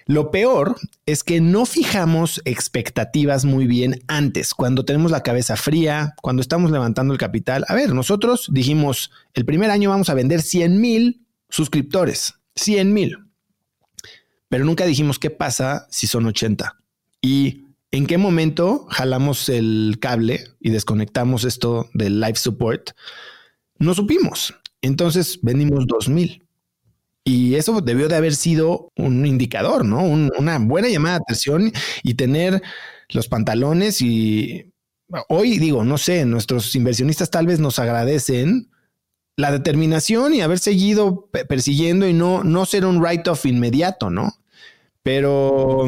Lo 0.06 0.30
peor 0.30 0.74
es 1.04 1.22
que 1.22 1.42
no 1.42 1.66
fijamos 1.66 2.40
expectativas 2.46 3.44
muy 3.44 3.66
bien 3.66 4.02
antes, 4.08 4.54
cuando 4.54 4.86
tenemos 4.86 5.10
la 5.10 5.22
cabeza 5.22 5.54
fría, 5.56 6.14
cuando 6.22 6.40
estamos 6.40 6.70
levantando 6.70 7.12
el 7.12 7.20
capital. 7.20 7.66
A 7.68 7.74
ver, 7.74 7.92
nosotros 7.94 8.48
dijimos, 8.50 9.10
el 9.34 9.44
primer 9.44 9.70
año 9.70 9.90
vamos 9.90 10.08
a 10.08 10.14
vender 10.14 10.40
100 10.40 10.80
mil 10.80 11.26
suscriptores 11.50 12.39
100 12.60 12.92
mil. 12.92 13.18
Pero 14.48 14.64
nunca 14.64 14.84
dijimos 14.84 15.18
qué 15.18 15.30
pasa 15.30 15.86
si 15.90 16.06
son 16.06 16.26
80. 16.26 16.76
Y 17.22 17.64
en 17.90 18.06
qué 18.06 18.18
momento 18.18 18.86
jalamos 18.90 19.48
el 19.48 19.98
cable 20.00 20.44
y 20.60 20.70
desconectamos 20.70 21.44
esto 21.44 21.88
del 21.94 22.20
live 22.20 22.36
support. 22.36 22.90
No 23.78 23.94
supimos. 23.94 24.54
Entonces 24.82 25.38
vendimos 25.42 25.86
2000. 25.86 26.46
Y 27.24 27.54
eso 27.54 27.80
debió 27.80 28.08
de 28.08 28.16
haber 28.16 28.34
sido 28.34 28.90
un 28.96 29.26
indicador, 29.26 29.84
¿no? 29.84 30.02
una 30.02 30.58
buena 30.58 30.88
llamada 30.88 31.16
de 31.16 31.22
atención 31.22 31.72
y 32.02 32.14
tener 32.14 32.62
los 33.10 33.28
pantalones 33.28 34.00
y 34.00 34.72
hoy 35.28 35.58
digo, 35.58 35.84
no 35.84 35.98
sé, 35.98 36.24
nuestros 36.24 36.74
inversionistas 36.74 37.30
tal 37.30 37.46
vez 37.46 37.60
nos 37.60 37.78
agradecen 37.78 38.70
la 39.36 39.52
determinación 39.52 40.34
y 40.34 40.42
haber 40.42 40.58
seguido 40.58 41.28
persiguiendo 41.48 42.06
y 42.06 42.12
no, 42.12 42.44
no 42.44 42.66
ser 42.66 42.84
un 42.84 43.00
write-off 43.00 43.46
inmediato, 43.46 44.10
¿no? 44.10 44.34
Pero 45.02 45.86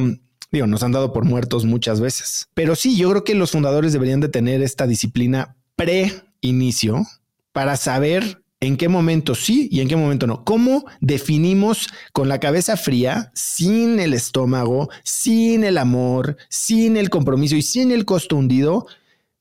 digo, 0.51 0.67
nos 0.67 0.83
han 0.83 0.93
dado 0.93 1.13
por 1.13 1.25
muertos 1.25 1.65
muchas 1.65 2.01
veces. 2.01 2.49
Pero 2.55 2.77
sí, 2.77 2.97
yo 2.97 3.11
creo 3.11 3.25
que 3.25 3.35
los 3.35 3.51
fundadores 3.51 3.93
deberían 3.93 4.21
de 4.21 4.29
tener 4.29 4.63
esta 4.63 4.87
disciplina 4.87 5.57
pre-inicio 5.77 7.05
para 7.53 7.77
saber 7.77 8.43
en 8.61 8.77
qué 8.77 8.89
momento 8.89 9.35
sí 9.35 9.69
y 9.73 9.81
en 9.81 9.89
qué 9.89 9.97
momento 9.97 10.27
no. 10.27 10.45
¿Cómo 10.45 10.85
definimos 11.01 11.89
con 12.13 12.29
la 12.29 12.39
cabeza 12.39 12.77
fría, 12.77 13.33
sin 13.35 13.99
el 13.99 14.15
estómago, 14.15 14.89
sin 15.03 15.65
el 15.65 15.79
amor, 15.79 16.37
sin 16.49 16.97
el 16.97 17.11
compromiso 17.11 17.57
y 17.57 17.63
sin 17.63 17.91
el 17.91 18.05
costo 18.05 18.37
hundido, 18.37 18.87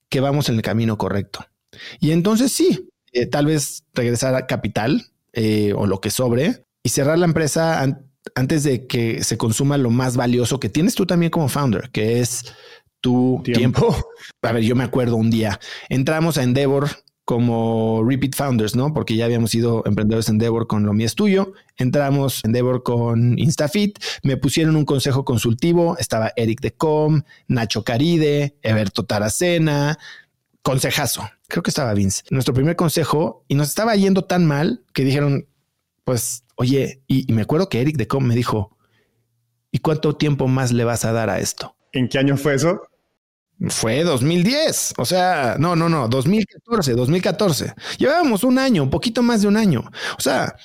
que 0.10 0.22
vamos 0.22 0.50
en 0.50 0.56
el 0.56 0.62
camino 0.64 0.98
correcto? 0.98 1.46
Y 2.00 2.12
entonces 2.12 2.52
sí, 2.52 2.90
eh, 3.12 3.26
tal 3.26 3.46
vez 3.46 3.84
regresar 3.94 4.36
a 4.36 4.48
capital 4.48 5.08
eh, 5.34 5.74
o 5.76 5.86
lo 5.86 6.02
que 6.02 6.12
sobre 6.12 6.66
y 6.84 6.90
cerrar 6.90 7.20
la 7.20 7.26
empresa 7.26 7.84
antes 8.36 8.64
de 8.64 8.88
que 8.88 9.24
se 9.24 9.38
consuma 9.38 9.78
lo 9.78 9.90
más 9.90 10.16
valioso 10.16 10.60
que 10.60 10.70
tienes 10.70 10.96
tú 10.96 11.06
también 11.06 11.32
como 11.32 11.50
founder, 11.50 11.90
que 11.92 12.20
es 12.20 12.54
tu 13.02 13.42
tiempo. 13.44 13.96
A 14.42 14.52
ver, 14.52 14.64
yo 14.64 14.76
me 14.76 14.84
acuerdo 14.84 15.16
un 15.16 15.30
día, 15.30 15.60
entramos 15.90 16.38
a 16.38 16.44
Endeavor 16.44 16.90
como 17.26 18.04
repeat 18.04 18.36
founders, 18.36 18.76
¿no? 18.76 18.94
Porque 18.94 19.16
ya 19.16 19.26
habíamos 19.26 19.52
sido 19.52 19.84
emprendedores 19.86 20.28
en 20.28 20.36
Endeavor 20.36 20.68
con 20.68 20.86
lo 20.86 20.94
mío 20.94 21.06
es 21.06 21.16
tuyo. 21.16 21.54
Entramos 21.78 22.42
en 22.44 22.50
Endeavor 22.50 22.84
con 22.84 23.40
InstaFit. 23.40 24.00
Me 24.24 24.38
pusieron 24.38 24.76
un 24.76 24.86
consejo 24.86 25.24
consultivo. 25.24 25.96
Estaba 25.98 26.34
Eric 26.36 26.60
Decom, 26.60 27.22
Nacho 27.48 27.84
Caride, 27.84 28.58
Eberto 28.62 29.06
Taracena, 29.06 29.98
consejazo. 30.62 31.30
Creo 31.52 31.64
que 31.64 31.70
estaba 31.70 31.94
Vince. 31.94 32.24
Nuestro 32.30 32.54
primer 32.54 32.78
consejo 32.78 33.44
y 33.50 33.56
nos 33.56 33.68
estaba 33.68 33.94
yendo 33.98 34.24
tan 34.24 34.46
mal 34.46 34.86
que 34.94 35.04
dijeron, 35.04 35.50
pues, 36.06 36.46
oye, 36.56 37.02
y, 37.08 37.30
me 37.34 37.42
acuerdo 37.42 37.68
que 37.68 37.82
Eric 37.82 37.98
de 37.98 38.08
Com 38.08 38.24
me 38.24 38.36
dijo, 38.36 38.78
¿y 39.70 39.80
cuánto 39.80 40.16
tiempo 40.16 40.48
más 40.48 40.72
le 40.72 40.86
vas 40.86 41.04
a 41.04 41.12
dar 41.12 41.30
a 41.30 41.40
esto? 41.40 41.76
¿En 41.92 42.08
qué 42.08 42.20
año 42.20 42.38
fue 42.38 42.56
eso? 42.56 42.84
Fue 43.68 44.02
2010, 44.06 44.94
o 44.98 45.04
sea, 45.04 45.58
no, 45.60 45.76
no, 45.76 45.90
no, 45.90 46.08
2014, 46.08 46.94
2014. 46.94 47.74
Llevábamos 47.98 48.46
un 48.46 48.58
año, 48.58 48.84
un 48.84 48.90
poquito 48.90 49.22
más 49.22 49.42
de 49.42 49.50
un 49.50 49.58
año. 49.58 49.84
O 50.18 50.22
sea, 50.22 50.56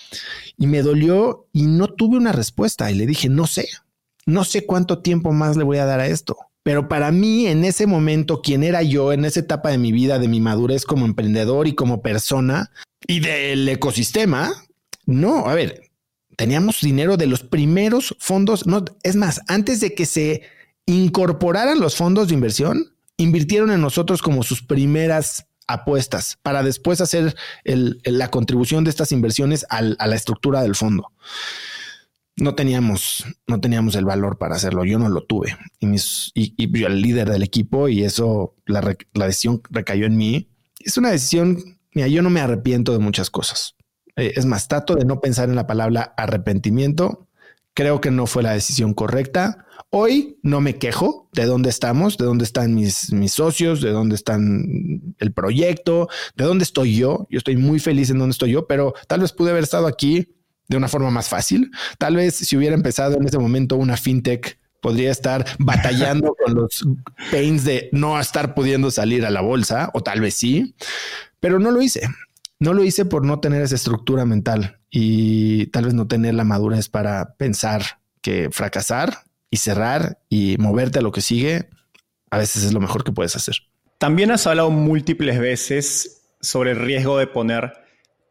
y 0.57 0.69
me 0.69 0.83
dolió 0.83 1.49
y 1.53 1.63
no 1.63 1.89
tuve 1.89 2.17
una 2.17 2.31
respuesta 2.31 2.93
y 2.93 2.95
le 2.95 3.07
dije, 3.07 3.29
no 3.29 3.49
sé, 3.49 3.69
no 4.25 4.45
sé 4.45 4.65
cuánto 4.65 5.01
tiempo 5.01 5.33
más 5.33 5.57
le 5.57 5.65
voy 5.65 5.79
a 5.79 5.85
dar 5.85 5.99
a 5.99 6.07
esto. 6.07 6.37
Pero 6.67 6.89
para 6.89 7.13
mí, 7.13 7.47
en 7.47 7.65
ese 7.65 7.87
momento, 7.87 8.43
quien 8.43 8.65
era 8.65 8.83
yo, 8.83 9.13
en 9.13 9.25
esa 9.25 9.39
etapa 9.39 9.71
de 9.71 9.79
mi 9.79 9.93
vida, 9.93 10.19
de 10.19 10.27
mi 10.27 10.41
madurez 10.41 10.85
como 10.85 11.07
emprendedor 11.07 11.69
y 11.69 11.77
como 11.77 12.03
persona 12.03 12.73
y 13.07 13.21
del 13.21 13.69
ecosistema, 13.69 14.53
no, 15.05 15.47
a 15.47 15.55
ver, 15.55 15.93
teníamos 16.37 16.81
dinero 16.81 17.17
de 17.17 17.27
los 17.27 17.45
primeros 17.45 18.17
fondos. 18.19 18.67
No, 18.67 18.85
es 19.05 19.15
más, 19.15 19.43
antes 19.47 19.79
de 19.79 19.95
que 19.95 20.07
se 20.07 20.43
incorporaran 20.87 21.79
los 21.79 21.95
fondos 21.95 22.27
de 22.27 22.35
inversión, 22.35 22.97
invirtieron 23.17 23.71
en 23.71 23.81
nosotros 23.81 24.21
como 24.21 24.43
sus 24.43 24.61
primeras 24.61 25.47
apuestas 25.69 26.37
para 26.43 26.65
después 26.65 27.01
hacer 27.01 27.37
la 27.63 28.31
contribución 28.33 28.83
de 28.83 28.91
estas 28.91 29.13
inversiones 29.13 29.65
a 29.69 29.83
la 29.83 30.17
estructura 30.17 30.63
del 30.63 30.75
fondo 30.75 31.13
no 32.37 32.55
teníamos, 32.55 33.25
no 33.47 33.61
teníamos 33.61 33.95
el 33.95 34.05
valor 34.05 34.39
para 34.39 34.57
hacerlo. 34.57 34.85
Yo 34.85 34.99
no 34.99 35.09
lo 35.09 35.23
tuve 35.23 35.57
y, 35.81 35.87
mis, 35.87 36.31
y, 36.35 36.55
yo 36.79 36.87
el 36.87 37.01
líder 37.01 37.31
del 37.31 37.43
equipo 37.43 37.89
y 37.89 38.05
eso, 38.05 38.55
la, 38.67 38.97
decisión 39.15 39.63
recayó 39.71 40.07
en 40.07 40.17
mí. 40.17 40.51
Es 40.79 40.99
una 40.99 41.11
decisión, 41.11 41.79
mira, 41.93 42.09
yo 42.09 42.23
no 42.23 42.31
me 42.31 42.41
arrepiento 42.41 42.93
de 42.93 42.99
muchas 42.99 43.31
cosas. 43.31 43.75
Eh, 44.17 44.35
es 44.37 44.45
más, 44.45 44.69
trato 44.69 44.95
de 44.95 45.05
no 45.05 45.21
pensar 45.21 45.49
en 45.49 45.57
la 45.57 45.67
palabra 45.67 46.15
arrepentimiento. 46.17 47.27
Creo 47.75 48.01
que 48.01 48.11
no 48.11 48.27
fue 48.27 48.43
la 48.43 48.53
decisión 48.53 48.95
correcta. 48.95 49.67
Hoy 49.91 50.39
no 50.43 50.61
me 50.61 50.77
quejo 50.77 51.29
de 51.33 51.47
dónde 51.47 51.71
estamos, 51.71 52.19
de 52.19 52.27
dónde 52.27 52.45
están 52.45 52.75
mis, 52.75 53.13
mis 53.13 53.33
socios, 53.33 53.81
de 53.81 53.91
dónde 53.91 54.15
están 54.15 55.15
el 55.19 55.33
proyecto, 55.33 56.09
de 56.35 56.45
dónde 56.45 56.65
estoy 56.65 56.97
yo. 56.97 57.27
Yo 57.31 57.39
estoy 57.39 57.57
muy 57.57 57.79
feliz 57.79 58.11
en 58.11 58.19
dónde 58.19 58.33
estoy 58.33 58.51
yo, 58.53 58.67
pero 58.67 58.95
tal 59.09 59.21
vez 59.21 59.33
pude 59.33 59.51
haber 59.51 59.63
estado 59.63 59.87
aquí 59.87 60.36
de 60.69 60.77
una 60.77 60.89
forma 60.89 61.11
más 61.11 61.29
fácil. 61.29 61.71
Tal 61.99 62.17
vez 62.17 62.35
si 62.35 62.57
hubiera 62.57 62.75
empezado 62.75 63.17
en 63.17 63.27
ese 63.27 63.39
momento 63.39 63.77
una 63.77 63.97
fintech, 63.97 64.59
podría 64.81 65.11
estar 65.11 65.45
batallando 65.59 66.35
con 66.45 66.55
los 66.55 66.87
pains 67.31 67.65
de 67.65 67.89
no 67.93 68.19
estar 68.21 68.55
pudiendo 68.55 68.91
salir 68.91 69.25
a 69.27 69.31
la 69.31 69.41
bolsa, 69.41 69.91
o 69.95 70.03
tal 70.03 70.21
vez 70.21 70.35
sí, 70.35 70.75
pero 71.41 71.59
no 71.59 71.71
lo 71.71 71.83
hice. 71.83 72.09
No 72.59 72.73
lo 72.73 72.85
hice 72.85 73.05
por 73.05 73.25
no 73.25 73.41
tener 73.41 73.63
esa 73.63 73.75
estructura 73.75 74.25
mental 74.25 74.79
y 74.91 75.67
tal 75.67 75.85
vez 75.85 75.95
no 75.95 76.07
tener 76.07 76.35
la 76.35 76.45
madurez 76.45 76.89
para 76.89 77.35
pensar 77.35 78.01
que 78.23 78.49
fracasar 78.51 79.25
y 79.51 79.59
cerrar 79.59 80.19
y 80.31 80.57
moverte 80.59 81.01
a 81.01 81.03
lo 81.03 81.13
que 81.13 81.21
sigue 81.21 81.69
a 82.31 82.39
veces 82.39 82.65
es 82.65 82.73
lo 82.73 82.81
mejor 82.81 83.05
que 83.05 83.13
puedes 83.13 83.37
hacer. 83.37 83.57
También 83.99 84.31
has 84.31 84.47
hablado 84.47 84.71
múltiples 84.71 85.39
veces 85.39 86.23
sobre 86.41 86.73
el 86.73 86.79
riesgo 86.79 87.19
de 87.19 87.27
poner 87.27 87.73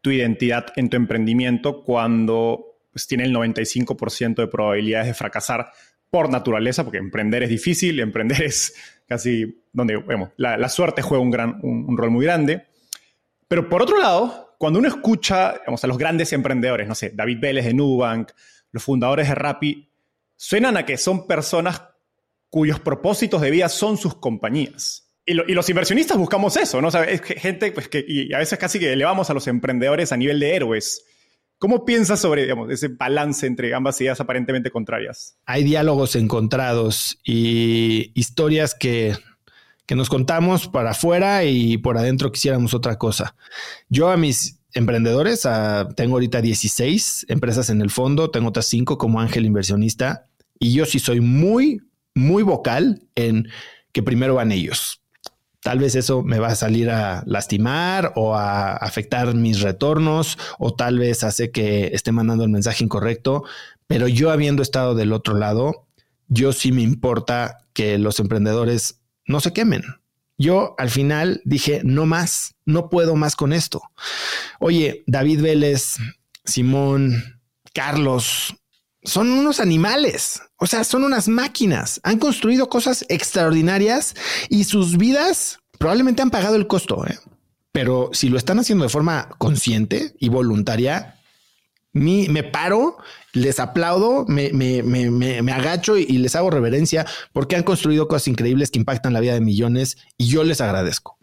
tu 0.06 0.12
identidad 0.12 0.66
en 0.76 0.88
tu 0.88 0.96
emprendimiento 0.96 1.82
cuando 1.82 2.76
pues, 2.92 3.08
tiene 3.08 3.24
el 3.24 3.34
95% 3.34 4.36
de 4.36 4.46
probabilidades 4.46 5.08
de 5.08 5.14
fracasar 5.14 5.72
por 6.08 6.30
naturaleza, 6.30 6.84
porque 6.84 6.98
emprender 6.98 7.42
es 7.42 7.48
difícil, 7.48 7.98
emprender 8.00 8.44
es 8.44 8.72
casi 9.08 9.64
donde 9.72 9.96
vemos, 9.96 10.30
la, 10.36 10.68
suerte 10.68 11.02
juega 11.02 11.20
un, 11.20 11.32
gran, 11.32 11.58
un, 11.60 11.96
rol 11.96 12.12
muy 12.12 12.24
grande. 12.24 12.66
Pero 13.48 13.68
por 13.68 13.82
otro 13.82 13.98
lado, 13.98 14.54
cuando 14.58 14.78
uno 14.78 14.86
escucha 14.86 15.48
a 15.66 15.86
los 15.88 15.98
grandes 15.98 16.32
emprendedores, 16.32 16.86
no 16.86 16.94
sé, 16.94 17.10
David 17.12 17.38
Vélez 17.40 17.64
de 17.64 17.74
Nubank, 17.74 18.30
los 18.70 18.84
fundadores 18.84 19.26
de 19.26 19.34
Rappi, 19.34 19.90
suenan 20.36 20.76
a 20.76 20.86
que 20.86 20.98
son 20.98 21.26
personas 21.26 21.82
cuyos 22.48 22.78
propósitos 22.78 23.40
de 23.40 23.50
vida 23.50 23.68
son 23.68 23.96
sus 23.96 24.14
compañías. 24.14 25.05
Y, 25.26 25.34
los 25.34 25.68
inversionistas 25.68 26.16
buscamos 26.16 26.56
eso, 26.56 26.80
¿no? 26.80 26.88
O 26.88 26.98
es 27.02 27.20
gente 27.20 27.72
pues, 27.72 27.88
que, 27.88 28.04
y 28.06 28.32
a 28.32 28.38
veces 28.38 28.58
casi 28.58 28.78
que 28.78 28.92
elevamos 28.92 29.28
a 29.28 29.34
los 29.34 29.48
emprendedores 29.48 30.12
a 30.12 30.16
nivel 30.16 30.38
de 30.38 30.54
héroes. 30.54 31.04
¿Cómo 31.58 31.84
piensas 31.84 32.20
sobre 32.20 32.42
digamos, 32.42 32.70
ese 32.70 32.88
balance 32.88 33.46
entre 33.46 33.74
ambas 33.74 34.00
ideas 34.00 34.20
aparentemente 34.20 34.70
contrarias? 34.70 35.36
Hay 35.46 35.64
diálogos 35.64 36.14
encontrados 36.14 37.18
y 37.24 38.12
historias 38.14 38.74
que, 38.74 39.16
que 39.84 39.96
nos 39.96 40.08
contamos 40.08 40.68
para 40.68 40.90
afuera 40.90 41.44
y 41.44 41.78
por 41.78 41.98
adentro 41.98 42.30
quisiéramos 42.30 42.72
otra 42.72 42.96
cosa. 42.96 43.34
Yo 43.88 44.10
a 44.10 44.16
mis 44.16 44.60
emprendedores, 44.74 45.48
tengo 45.96 46.14
ahorita 46.16 46.40
16 46.40 47.26
empresas 47.30 47.70
en 47.70 47.80
el 47.80 47.90
fondo, 47.90 48.30
tengo 48.30 48.50
otras 48.50 48.66
5 48.66 48.96
como 48.98 49.20
ángel 49.20 49.46
inversionista 49.46 50.26
y 50.60 50.72
yo 50.74 50.84
sí 50.84 50.98
soy 50.98 51.20
muy, 51.20 51.80
muy 52.14 52.42
vocal 52.42 53.02
en 53.14 53.48
que 53.92 54.02
primero 54.02 54.34
van 54.34 54.52
ellos 54.52 55.00
Tal 55.66 55.80
vez 55.80 55.96
eso 55.96 56.22
me 56.22 56.38
va 56.38 56.46
a 56.46 56.54
salir 56.54 56.90
a 56.90 57.24
lastimar 57.26 58.12
o 58.14 58.36
a 58.36 58.76
afectar 58.76 59.34
mis 59.34 59.62
retornos 59.62 60.38
o 60.60 60.72
tal 60.72 61.00
vez 61.00 61.24
hace 61.24 61.50
que 61.50 61.88
esté 61.92 62.12
mandando 62.12 62.44
el 62.44 62.50
mensaje 62.50 62.84
incorrecto, 62.84 63.42
pero 63.88 64.06
yo 64.06 64.30
habiendo 64.30 64.62
estado 64.62 64.94
del 64.94 65.12
otro 65.12 65.34
lado, 65.34 65.88
yo 66.28 66.52
sí 66.52 66.70
me 66.70 66.82
importa 66.82 67.66
que 67.72 67.98
los 67.98 68.20
emprendedores 68.20 69.00
no 69.26 69.40
se 69.40 69.52
quemen. 69.52 69.82
Yo 70.38 70.76
al 70.78 70.88
final 70.88 71.42
dije, 71.44 71.80
no 71.82 72.06
más, 72.06 72.54
no 72.64 72.88
puedo 72.88 73.16
más 73.16 73.34
con 73.34 73.52
esto. 73.52 73.82
Oye, 74.60 75.02
David 75.08 75.42
Vélez, 75.42 75.96
Simón, 76.44 77.40
Carlos, 77.74 78.54
son 79.06 79.30
unos 79.30 79.60
animales, 79.60 80.42
o 80.58 80.66
sea, 80.66 80.84
son 80.84 81.04
unas 81.04 81.28
máquinas. 81.28 82.00
Han 82.02 82.18
construido 82.18 82.68
cosas 82.68 83.06
extraordinarias 83.08 84.14
y 84.50 84.64
sus 84.64 84.98
vidas 84.98 85.60
probablemente 85.78 86.22
han 86.22 86.30
pagado 86.30 86.56
el 86.56 86.66
costo. 86.66 87.06
¿eh? 87.06 87.18
Pero 87.72 88.10
si 88.12 88.28
lo 88.28 88.36
están 88.36 88.58
haciendo 88.58 88.84
de 88.84 88.90
forma 88.90 89.28
consciente 89.38 90.14
y 90.18 90.28
voluntaria, 90.28 91.20
me 91.92 92.42
paro, 92.42 92.98
les 93.32 93.58
aplaudo, 93.60 94.26
me, 94.26 94.50
me, 94.52 95.52
agacho 95.52 95.96
y, 95.96 96.02
y 96.02 96.18
les 96.18 96.34
hago 96.36 96.50
reverencia 96.50 97.06
porque 97.32 97.56
han 97.56 97.62
construido 97.62 98.08
cosas 98.08 98.28
increíbles 98.28 98.70
que 98.70 98.78
impactan 98.78 99.14
la 99.14 99.20
vida 99.20 99.34
de 99.34 99.40
millones 99.40 99.96
y 100.18 100.26
yo 100.26 100.44
les 100.44 100.60
agradezco. 100.60 101.16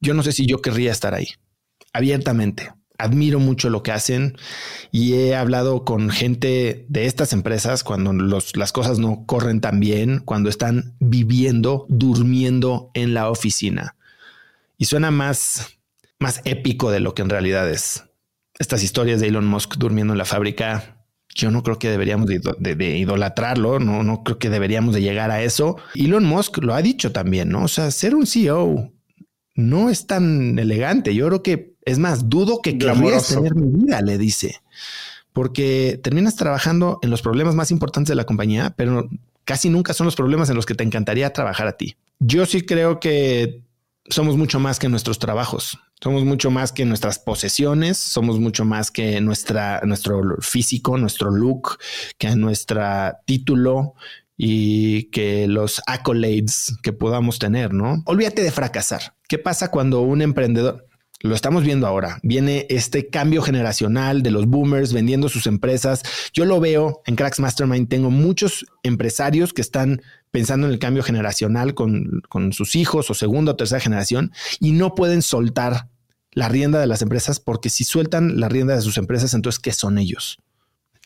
Yo 0.00 0.14
no 0.14 0.22
sé 0.22 0.32
si 0.32 0.46
yo 0.46 0.62
querría 0.62 0.92
estar 0.92 1.14
ahí 1.14 1.28
abiertamente 1.92 2.72
admiro 2.98 3.40
mucho 3.40 3.70
lo 3.70 3.82
que 3.82 3.92
hacen 3.92 4.36
y 4.90 5.14
he 5.14 5.34
hablado 5.34 5.84
con 5.84 6.10
gente 6.10 6.84
de 6.88 7.06
estas 7.06 7.32
empresas 7.32 7.84
cuando 7.84 8.12
las 8.12 8.72
cosas 8.72 8.98
no 8.98 9.24
corren 9.26 9.60
tan 9.60 9.80
bien, 9.80 10.20
cuando 10.24 10.48
están 10.48 10.96
viviendo, 11.00 11.86
durmiendo 11.88 12.90
en 12.94 13.14
la 13.14 13.30
oficina. 13.30 13.96
Y 14.76 14.84
suena 14.84 15.10
más, 15.10 15.78
más 16.18 16.40
épico 16.44 16.90
de 16.90 17.00
lo 17.00 17.14
que 17.14 17.22
en 17.22 17.30
realidad 17.30 17.68
es. 17.70 18.04
Estas 18.58 18.82
historias 18.82 19.20
de 19.20 19.28
Elon 19.28 19.46
Musk 19.46 19.76
durmiendo 19.76 20.12
en 20.14 20.18
la 20.18 20.24
fábrica 20.24 20.98
yo 21.34 21.50
no 21.50 21.62
creo 21.62 21.78
que 21.78 21.90
deberíamos 21.90 22.26
de, 22.26 22.98
idolatrarlo, 22.98 23.78
no, 23.78 24.02
no 24.02 24.24
creo 24.24 24.38
que 24.38 24.50
deberíamos 24.50 24.94
de 24.94 25.02
llegar 25.02 25.30
a 25.30 25.42
eso. 25.42 25.76
Elon 25.94 26.24
Musk 26.24 26.58
lo 26.58 26.74
ha 26.74 26.82
dicho 26.82 27.12
también, 27.12 27.50
¿no? 27.50 27.64
O 27.64 27.68
sea, 27.68 27.90
ser 27.90 28.14
un 28.14 28.26
CEO 28.26 28.92
no 29.54 29.90
es 29.90 30.06
tan 30.06 30.58
elegante. 30.58 31.14
Yo 31.14 31.26
creo 31.26 31.42
que, 31.42 31.76
es 31.88 31.98
más, 31.98 32.28
dudo 32.28 32.60
que 32.62 32.78
querrías 32.78 33.28
tener 33.28 33.54
mi 33.54 33.84
vida, 33.84 34.02
le 34.02 34.18
dice. 34.18 34.60
Porque 35.32 35.98
terminas 36.02 36.36
trabajando 36.36 36.98
en 37.02 37.10
los 37.10 37.22
problemas 37.22 37.54
más 37.54 37.70
importantes 37.70 38.08
de 38.08 38.14
la 38.14 38.24
compañía, 38.24 38.74
pero 38.76 39.08
casi 39.44 39.70
nunca 39.70 39.94
son 39.94 40.04
los 40.04 40.16
problemas 40.16 40.50
en 40.50 40.56
los 40.56 40.66
que 40.66 40.74
te 40.74 40.84
encantaría 40.84 41.32
trabajar 41.32 41.66
a 41.66 41.76
ti. 41.76 41.96
Yo 42.18 42.44
sí 42.44 42.62
creo 42.62 43.00
que 43.00 43.62
somos 44.10 44.36
mucho 44.36 44.60
más 44.60 44.78
que 44.78 44.88
nuestros 44.88 45.18
trabajos. 45.18 45.78
Somos 46.00 46.24
mucho 46.24 46.50
más 46.50 46.72
que 46.72 46.84
nuestras 46.84 47.18
posesiones, 47.18 47.96
somos 47.96 48.38
mucho 48.38 48.64
más 48.64 48.90
que 48.90 49.20
nuestra, 49.20 49.80
nuestro 49.84 50.22
físico, 50.40 50.96
nuestro 50.98 51.30
look, 51.30 51.78
que 52.18 52.36
nuestro 52.36 52.82
título 53.24 53.94
y 54.36 55.04
que 55.04 55.48
los 55.48 55.82
accolades 55.86 56.76
que 56.82 56.92
podamos 56.92 57.38
tener, 57.38 57.72
¿no? 57.72 58.02
Olvídate 58.06 58.42
de 58.42 58.52
fracasar. 58.52 59.14
¿Qué 59.26 59.38
pasa 59.38 59.70
cuando 59.70 60.02
un 60.02 60.22
emprendedor, 60.22 60.87
lo 61.20 61.34
estamos 61.34 61.64
viendo 61.64 61.86
ahora. 61.86 62.20
Viene 62.22 62.66
este 62.70 63.08
cambio 63.08 63.42
generacional 63.42 64.22
de 64.22 64.30
los 64.30 64.46
boomers 64.46 64.92
vendiendo 64.92 65.28
sus 65.28 65.46
empresas. 65.46 66.02
Yo 66.32 66.44
lo 66.44 66.60
veo 66.60 67.02
en 67.06 67.16
Cracks 67.16 67.40
Mastermind. 67.40 67.88
Tengo 67.88 68.10
muchos 68.10 68.66
empresarios 68.82 69.52
que 69.52 69.62
están 69.62 70.02
pensando 70.30 70.66
en 70.66 70.72
el 70.72 70.78
cambio 70.78 71.02
generacional 71.02 71.74
con, 71.74 72.22
sus 72.52 72.76
hijos 72.76 73.10
o 73.10 73.14
segunda 73.14 73.52
o 73.52 73.56
tercera 73.56 73.80
generación 73.80 74.32
y 74.60 74.72
no 74.72 74.94
pueden 74.94 75.22
soltar 75.22 75.88
la 76.32 76.48
rienda 76.48 76.78
de 76.78 76.86
las 76.86 77.02
empresas 77.02 77.40
porque 77.40 77.70
si 77.70 77.84
sueltan 77.84 78.38
la 78.38 78.48
rienda 78.48 78.76
de 78.76 78.82
sus 78.82 78.98
empresas, 78.98 79.34
entonces, 79.34 79.58
¿qué 79.58 79.72
son 79.72 79.98
ellos? 79.98 80.38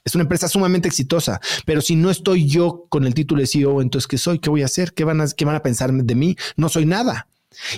Es 0.05 0.14
una 0.14 0.22
empresa 0.22 0.48
sumamente 0.48 0.88
exitosa, 0.88 1.40
pero 1.64 1.81
si 1.81 1.94
no 1.94 2.11
estoy 2.11 2.48
yo 2.48 2.87
con 2.88 3.07
el 3.07 3.14
título 3.14 3.40
de 3.40 3.46
CEO, 3.46 3.81
entonces, 3.81 4.09
¿qué 4.09 4.18
soy? 4.18 4.40
¿Qué 4.40 4.51
voy 4.51 4.62
a 4.62 4.66
hacer? 4.66 4.92
¿Qué 4.92 5.05
van 5.05 5.20
a, 5.20 5.29
qué 5.29 5.44
van 5.44 5.55
a 5.55 5.62
pensar 5.62 5.92
de 5.92 6.14
mí? 6.16 6.37
No 6.57 6.68
soy 6.68 6.87
nada. 6.87 7.29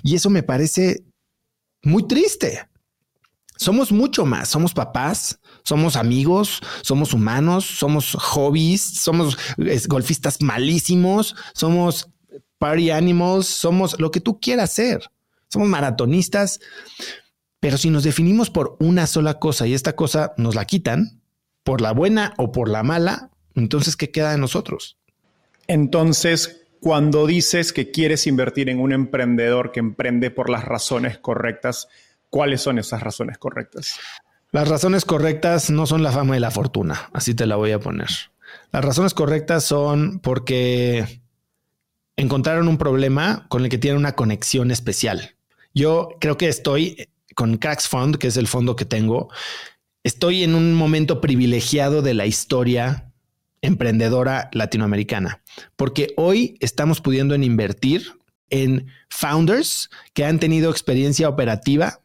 Y 0.02 0.14
eso 0.14 0.30
me 0.30 0.42
parece 0.42 1.04
muy 1.84 2.06
triste. 2.06 2.68
Somos 3.56 3.92
mucho 3.92 4.24
más, 4.24 4.48
somos 4.48 4.74
papás, 4.74 5.38
somos 5.62 5.96
amigos, 5.96 6.60
somos 6.82 7.14
humanos, 7.14 7.64
somos 7.64 8.14
hobbies, 8.14 8.82
somos 8.82 9.38
golfistas 9.86 10.42
malísimos, 10.42 11.36
somos 11.54 12.08
party 12.58 12.90
animals, 12.90 13.46
somos 13.46 13.98
lo 14.00 14.10
que 14.10 14.20
tú 14.20 14.40
quieras 14.40 14.72
ser. 14.72 15.10
Somos 15.48 15.68
maratonistas, 15.68 16.58
pero 17.60 17.78
si 17.78 17.88
nos 17.88 18.02
definimos 18.02 18.50
por 18.50 18.76
una 18.80 19.06
sola 19.06 19.38
cosa 19.38 19.66
y 19.68 19.74
esta 19.74 19.94
cosa 19.94 20.34
nos 20.36 20.56
la 20.56 20.64
quitan, 20.64 21.22
por 21.62 21.80
la 21.80 21.92
buena 21.92 22.34
o 22.36 22.52
por 22.52 22.68
la 22.68 22.82
mala, 22.82 23.30
entonces 23.54 23.96
¿qué 23.96 24.10
queda 24.10 24.32
de 24.32 24.38
nosotros? 24.38 24.98
Entonces, 25.66 26.63
cuando 26.80 27.26
dices 27.26 27.72
que 27.72 27.90
quieres 27.90 28.26
invertir 28.26 28.68
en 28.68 28.80
un 28.80 28.92
emprendedor 28.92 29.72
que 29.72 29.80
emprende 29.80 30.30
por 30.30 30.50
las 30.50 30.64
razones 30.64 31.18
correctas, 31.18 31.88
¿cuáles 32.30 32.60
son 32.60 32.78
esas 32.78 33.02
razones 33.02 33.38
correctas? 33.38 33.98
Las 34.52 34.68
razones 34.68 35.04
correctas 35.04 35.70
no 35.70 35.86
son 35.86 36.02
la 36.02 36.12
fama 36.12 36.36
y 36.36 36.40
la 36.40 36.50
fortuna, 36.50 37.10
así 37.12 37.34
te 37.34 37.46
la 37.46 37.56
voy 37.56 37.72
a 37.72 37.80
poner. 37.80 38.08
Las 38.70 38.84
razones 38.84 39.14
correctas 39.14 39.64
son 39.64 40.20
porque 40.20 41.22
encontraron 42.16 42.68
un 42.68 42.78
problema 42.78 43.46
con 43.48 43.64
el 43.64 43.68
que 43.68 43.78
tienen 43.78 43.98
una 43.98 44.14
conexión 44.14 44.70
especial. 44.70 45.36
Yo 45.74 46.10
creo 46.20 46.36
que 46.36 46.48
estoy 46.48 47.08
con 47.34 47.56
Cracks 47.56 47.88
Fund, 47.88 48.16
que 48.16 48.28
es 48.28 48.36
el 48.36 48.46
fondo 48.46 48.76
que 48.76 48.84
tengo, 48.84 49.28
estoy 50.04 50.44
en 50.44 50.54
un 50.54 50.74
momento 50.74 51.20
privilegiado 51.20 52.02
de 52.02 52.14
la 52.14 52.26
historia 52.26 53.12
emprendedora 53.64 54.50
latinoamericana, 54.52 55.42
porque 55.76 56.12
hoy 56.16 56.56
estamos 56.60 57.00
pudiendo 57.00 57.34
invertir 57.34 58.12
en 58.50 58.86
founders 59.08 59.90
que 60.12 60.24
han 60.24 60.38
tenido 60.38 60.70
experiencia 60.70 61.28
operativa 61.28 62.00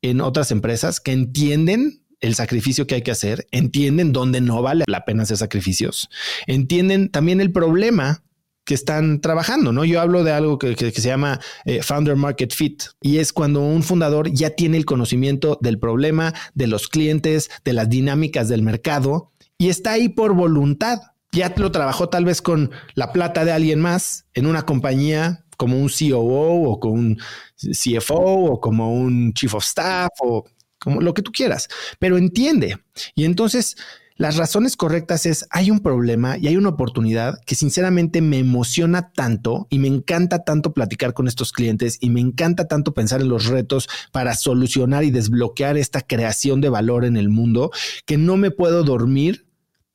en 0.00 0.20
otras 0.20 0.50
empresas 0.50 1.00
que 1.00 1.12
entienden 1.12 2.00
el 2.20 2.34
sacrificio 2.34 2.86
que 2.86 2.94
hay 2.94 3.02
que 3.02 3.10
hacer, 3.10 3.46
entienden 3.50 4.12
dónde 4.12 4.40
no 4.40 4.62
vale 4.62 4.84
la 4.86 5.04
pena 5.04 5.24
hacer 5.24 5.36
sacrificios, 5.36 6.08
entienden 6.46 7.10
también 7.10 7.40
el 7.40 7.52
problema 7.52 8.22
que 8.64 8.74
están 8.74 9.20
trabajando, 9.20 9.72
¿no? 9.72 9.84
Yo 9.84 10.00
hablo 10.00 10.22
de 10.22 10.32
algo 10.32 10.58
que, 10.58 10.76
se 10.76 11.08
llama 11.08 11.40
eh, 11.64 11.82
Founder 11.82 12.14
Market 12.14 12.54
Fit 12.54 12.84
y 13.00 13.18
es 13.18 13.32
cuando 13.32 13.60
un 13.60 13.82
fundador 13.82 14.30
ya 14.30 14.50
tiene 14.50 14.76
el 14.76 14.84
conocimiento 14.84 15.58
del 15.60 15.80
problema, 15.80 16.32
de 16.54 16.68
los 16.68 16.86
clientes, 16.86 17.50
de 17.64 17.72
las 17.72 17.90
dinámicas 17.90 18.48
del 18.48 18.62
mercado 18.62 19.32
y 19.62 19.68
está 19.68 19.92
ahí 19.92 20.08
por 20.08 20.34
voluntad. 20.34 21.02
Ya 21.30 21.54
lo 21.56 21.70
trabajó 21.70 22.08
tal 22.08 22.24
vez 22.24 22.42
con 22.42 22.72
la 22.94 23.12
plata 23.12 23.44
de 23.44 23.52
alguien 23.52 23.78
más 23.78 24.26
en 24.34 24.46
una 24.46 24.62
compañía 24.62 25.44
como 25.56 25.78
un 25.78 25.88
COO 25.88 26.68
o 26.68 26.80
como 26.80 26.94
un 26.94 27.20
CFO 27.56 28.16
o 28.16 28.60
como 28.60 28.92
un 28.92 29.32
Chief 29.34 29.54
of 29.54 29.62
Staff 29.62 30.10
o 30.20 30.44
como 30.80 31.00
lo 31.00 31.14
que 31.14 31.22
tú 31.22 31.30
quieras, 31.30 31.68
pero 32.00 32.18
entiende. 32.18 32.76
Y 33.14 33.24
entonces 33.24 33.76
las 34.16 34.36
razones 34.36 34.76
correctas 34.76 35.26
es, 35.26 35.46
hay 35.50 35.70
un 35.70 35.78
problema 35.78 36.38
y 36.38 36.48
hay 36.48 36.56
una 36.56 36.70
oportunidad 36.70 37.38
que 37.46 37.54
sinceramente 37.54 38.20
me 38.20 38.40
emociona 38.40 39.12
tanto 39.12 39.68
y 39.70 39.78
me 39.78 39.86
encanta 39.86 40.42
tanto 40.42 40.72
platicar 40.72 41.14
con 41.14 41.28
estos 41.28 41.52
clientes 41.52 41.98
y 42.00 42.10
me 42.10 42.20
encanta 42.20 42.66
tanto 42.66 42.94
pensar 42.94 43.20
en 43.20 43.28
los 43.28 43.46
retos 43.46 43.88
para 44.10 44.34
solucionar 44.34 45.04
y 45.04 45.12
desbloquear 45.12 45.76
esta 45.76 46.00
creación 46.00 46.60
de 46.60 46.68
valor 46.68 47.04
en 47.04 47.16
el 47.16 47.28
mundo 47.28 47.70
que 48.06 48.18
no 48.18 48.36
me 48.36 48.50
puedo 48.50 48.82
dormir 48.82 49.46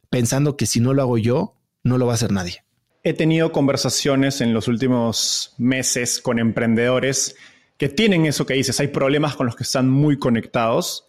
pensando 0.10 0.58
que 0.58 0.66
si 0.66 0.80
no 0.80 0.94
lo 0.94 1.02
hago 1.02 1.18
yo, 1.18 1.56
no 1.84 1.98
lo 1.98 2.06
va 2.06 2.14
a 2.14 2.16
hacer 2.16 2.32
nadie. 2.32 2.64
He 3.04 3.14
tenido 3.14 3.52
conversaciones 3.52 4.42
en 4.42 4.54
los 4.54 4.68
últimos 4.68 5.54
meses 5.58 6.20
con 6.20 6.40
emprendedores 6.40 7.36
que 7.78 7.90
tienen 7.90 8.26
eso 8.26 8.46
que 8.46 8.56
dices, 8.56 8.80
hay 8.80 8.88
problemas 8.88 9.36
con 9.36 9.46
los 9.46 9.56
que 9.56 9.64
están 9.64 9.90
muy 9.90 10.18
conectados, 10.18 11.08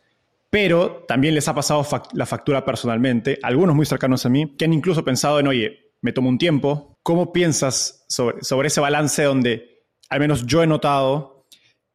pero 0.51 1.05
también 1.09 1.35
les 1.35 1.49
ha 1.49 1.55
pasado 1.55 1.87
la 2.13 2.27
factura 2.27 2.65
personalmente, 2.65 3.39
algunos 3.43 3.75
muy 3.75 3.87
cercanos 3.87 4.27
a 4.27 4.29
mí, 4.29 4.55
que 4.57 4.67
han 4.67 4.73
incluso 4.73 5.05
pensado 5.05 5.41
en, 5.41 5.49
oye, 5.49 5.93
me 6.01 6.13
tomo 6.13 6.29
un 6.29 6.39
tiempo, 6.39 6.99
¿cómo 7.03 7.33
piensas 7.33 8.05
sobre, 8.09 8.45
sobre 8.45 8.69
ese 8.69 8.81
balance 8.81 9.23
donde 9.23 9.87
al 10.09 10.21
menos 10.21 10.47
yo 10.47 10.63
he 10.63 10.67
notado 10.67 11.47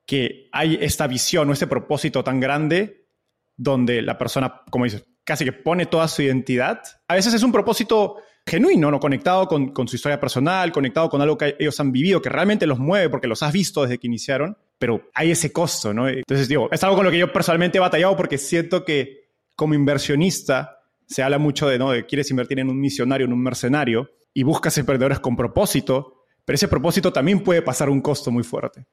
que 0.06 0.50
hay 0.52 0.78
esta 0.82 1.08
visión 1.08 1.50
o 1.50 1.54
este 1.54 1.68
propósito 1.68 2.24
tan 2.24 2.40
grande 2.40 3.08
donde 3.56 4.02
la 4.02 4.18
persona, 4.18 4.62
como 4.70 4.86
dices, 4.86 5.06
casi 5.24 5.46
que 5.46 5.54
pone 5.54 5.86
toda 5.86 6.08
su 6.08 6.22
identidad? 6.22 6.82
A 7.08 7.16
veces 7.16 7.34
es 7.34 7.44
un 7.44 7.52
propósito 7.52 8.18
genuino, 8.46 8.92
¿no? 8.92 9.00
Conectado 9.00 9.48
con, 9.48 9.88
su 9.88 9.96
historia 9.96 10.20
personal, 10.20 10.72
conectado 10.72 11.10
con 11.10 11.22
algo 11.22 11.38
que 11.38 11.56
ellos 11.60 11.80
han 11.80 11.92
vivido, 11.92 12.22
que 12.22 12.30
realmente 12.30 12.68
los 12.68 12.80
mueve 12.80 13.10
porque 13.10 13.28
los 13.28 13.42
has 13.42 13.54
visto 13.54 13.84
desde 13.84 13.98
que 13.98 14.08
iniciaron, 14.08 14.58
pero 14.78 15.10
hay 15.14 15.32
ese 15.32 15.52
costo, 15.52 15.94
¿no? 15.94 16.10
Entonces, 16.10 16.48
digo, 16.48 16.70
es 16.72 16.84
algo 16.84 16.98
con 16.98 17.06
lo 17.06 17.12
que 17.12 17.20
yo 17.20 17.32
personalmente 17.32 17.78
he 17.78 17.82
batallado 17.82 18.16
porque 18.18 18.38
siento 18.38 18.84
que 18.84 19.30
como 19.56 19.74
inversionista 19.74 20.80
se 21.06 21.24
habla 21.24 21.38
mucho 21.38 21.68
de, 21.68 21.80
¿no? 21.80 21.92
De 21.92 22.06
quieres 22.06 22.30
invertir 22.32 22.60
en 22.60 22.70
un 22.70 22.80
misionario, 22.80 23.26
en 23.26 23.34
un 23.34 23.42
mercenario, 23.42 24.10
y 24.34 24.44
buscas 24.44 24.78
emprendedores 24.78 25.20
con 25.20 25.36
propósito, 25.36 26.26
pero 26.44 26.56
ese 26.56 26.68
propósito 26.68 27.14
también 27.14 27.44
puede 27.44 27.62
pasar 27.62 27.90
un 27.90 28.02
costo 28.02 28.32
muy 28.32 28.44
fuerte. 28.44 28.86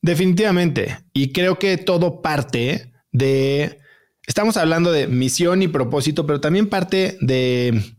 Definitivamente. 0.00 0.98
Y 1.12 1.32
creo 1.32 1.58
que 1.58 1.78
todo 1.78 2.20
parte 2.20 2.92
de... 3.12 3.78
Estamos 4.26 4.56
hablando 4.56 4.92
de 4.92 5.08
misión 5.08 5.62
y 5.62 5.68
propósito, 5.68 6.26
pero 6.26 6.40
también 6.40 6.68
parte 6.68 7.18
de 7.20 7.94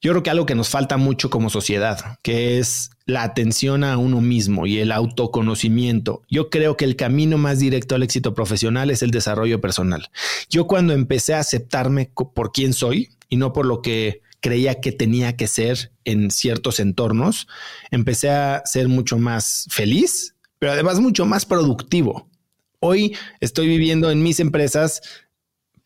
yo 0.00 0.12
creo 0.12 0.22
que 0.22 0.30
algo 0.30 0.46
que 0.46 0.54
nos 0.54 0.68
falta 0.68 0.96
mucho 0.96 1.28
como 1.28 1.50
sociedad, 1.50 2.18
que 2.22 2.58
es 2.58 2.90
la 3.04 3.24
atención 3.24 3.82
a 3.82 3.98
uno 3.98 4.20
mismo 4.20 4.66
y 4.66 4.78
el 4.78 4.92
autoconocimiento. 4.92 6.22
Yo 6.30 6.50
creo 6.50 6.76
que 6.76 6.84
el 6.84 6.94
camino 6.94 7.36
más 7.36 7.58
directo 7.58 7.96
al 7.96 8.04
éxito 8.04 8.32
profesional 8.32 8.90
es 8.90 9.02
el 9.02 9.10
desarrollo 9.10 9.60
personal. 9.60 10.08
Yo 10.48 10.68
cuando 10.68 10.92
empecé 10.92 11.34
a 11.34 11.40
aceptarme 11.40 12.12
por 12.14 12.52
quién 12.52 12.72
soy 12.72 13.08
y 13.28 13.36
no 13.36 13.52
por 13.52 13.66
lo 13.66 13.82
que 13.82 14.22
creía 14.40 14.80
que 14.80 14.92
tenía 14.92 15.36
que 15.36 15.48
ser 15.48 15.90
en 16.04 16.30
ciertos 16.30 16.78
entornos, 16.78 17.48
empecé 17.90 18.30
a 18.30 18.62
ser 18.66 18.86
mucho 18.86 19.18
más 19.18 19.66
feliz, 19.68 20.36
pero 20.60 20.70
además 20.70 21.00
mucho 21.00 21.26
más 21.26 21.44
productivo. 21.44 22.28
Hoy 22.78 23.16
estoy 23.40 23.66
viviendo 23.66 24.12
en 24.12 24.22
mis 24.22 24.38
empresas 24.38 25.02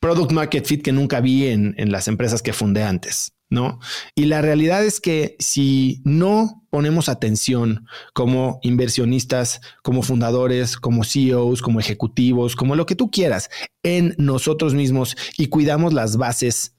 product 0.02 0.32
market 0.32 0.66
fit 0.66 0.82
que 0.82 0.90
nunca 0.90 1.20
vi 1.20 1.46
en, 1.46 1.74
en 1.78 1.92
las 1.92 2.08
empresas 2.08 2.42
que 2.42 2.52
fundé 2.52 2.82
antes. 2.82 3.32
¿no? 3.50 3.78
Y 4.16 4.24
la 4.24 4.42
realidad 4.42 4.84
es 4.84 4.98
que 4.98 5.36
si 5.38 6.00
no 6.04 6.64
ponemos 6.70 7.08
atención 7.08 7.86
como 8.12 8.58
inversionistas, 8.62 9.60
como 9.82 10.02
fundadores, 10.02 10.76
como 10.76 11.04
CEOs, 11.04 11.62
como 11.62 11.78
ejecutivos, 11.78 12.56
como 12.56 12.74
lo 12.74 12.86
que 12.86 12.96
tú 12.96 13.10
quieras, 13.10 13.48
en 13.82 14.14
nosotros 14.18 14.74
mismos 14.74 15.16
y 15.38 15.46
cuidamos 15.48 15.92
las 15.92 16.16
bases 16.16 16.74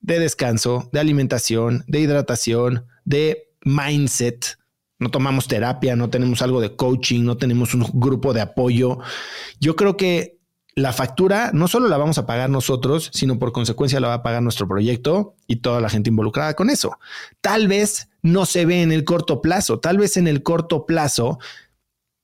de 0.00 0.18
descanso, 0.18 0.88
de 0.92 1.00
alimentación, 1.00 1.84
de 1.88 2.00
hidratación, 2.00 2.86
de 3.04 3.52
mindset, 3.64 4.58
no 4.98 5.10
tomamos 5.10 5.48
terapia, 5.48 5.94
no 5.96 6.08
tenemos 6.08 6.40
algo 6.40 6.60
de 6.60 6.74
coaching, 6.76 7.24
no 7.24 7.36
tenemos 7.36 7.74
un 7.74 7.84
grupo 7.94 8.32
de 8.32 8.40
apoyo. 8.40 9.00
Yo 9.60 9.74
creo 9.76 9.96
que 9.96 10.38
la 10.74 10.92
factura 10.92 11.50
no 11.52 11.68
solo 11.68 11.88
la 11.88 11.98
vamos 11.98 12.18
a 12.18 12.26
pagar 12.26 12.48
nosotros, 12.48 13.10
sino 13.12 13.38
por 13.38 13.52
consecuencia 13.52 14.00
la 14.00 14.08
va 14.08 14.14
a 14.14 14.22
pagar 14.22 14.42
nuestro 14.42 14.66
proyecto 14.66 15.34
y 15.46 15.56
toda 15.56 15.80
la 15.80 15.90
gente 15.90 16.10
involucrada 16.10 16.54
con 16.54 16.70
eso. 16.70 16.98
Tal 17.40 17.68
vez 17.68 18.08
no 18.22 18.46
se 18.46 18.64
ve 18.64 18.82
en 18.82 18.92
el 18.92 19.04
corto 19.04 19.42
plazo, 19.42 19.80
tal 19.80 19.98
vez 19.98 20.16
en 20.16 20.28
el 20.28 20.42
corto 20.42 20.86
plazo 20.86 21.38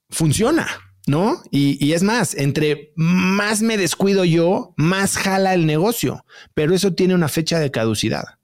funciona, 0.09 0.67
¿no? 1.07 1.43
Y, 1.51 1.93
es 1.93 2.03
más, 2.03 2.35
entre 2.35 2.93
más 2.97 3.61
me 3.61 3.77
descuido 3.77 4.25
yo, 4.25 4.73
más 4.77 5.17
jala 5.17 5.55
el 5.55 5.67
negocio, 5.67 6.25
pero 6.55 6.75
eso 6.75 6.95
tiene 6.95 7.15
una 7.15 7.29
fecha 7.29 7.59
de 7.59 7.71
caducidad. 7.71 8.38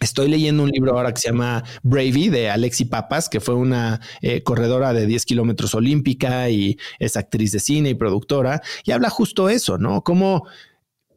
Estoy 0.00 0.28
leyendo 0.28 0.62
un 0.62 0.70
libro 0.70 0.92
ahora 0.92 1.12
que 1.12 1.20
se 1.20 1.28
llama 1.28 1.64
Bravey 1.82 2.28
de 2.28 2.50
Alexi 2.50 2.84
Papas, 2.84 3.28
que 3.28 3.40
fue 3.40 3.54
una 3.54 4.00
eh, 4.20 4.42
corredora 4.42 4.92
de 4.92 5.06
10 5.06 5.24
kilómetros 5.24 5.74
olímpica 5.74 6.50
y 6.50 6.78
es 6.98 7.16
actriz 7.16 7.52
de 7.52 7.60
cine 7.60 7.90
y 7.90 7.94
productora, 7.94 8.60
y 8.84 8.92
habla 8.92 9.08
justo 9.08 9.48
eso, 9.48 9.78
¿no? 9.78 10.02
Como 10.02 10.46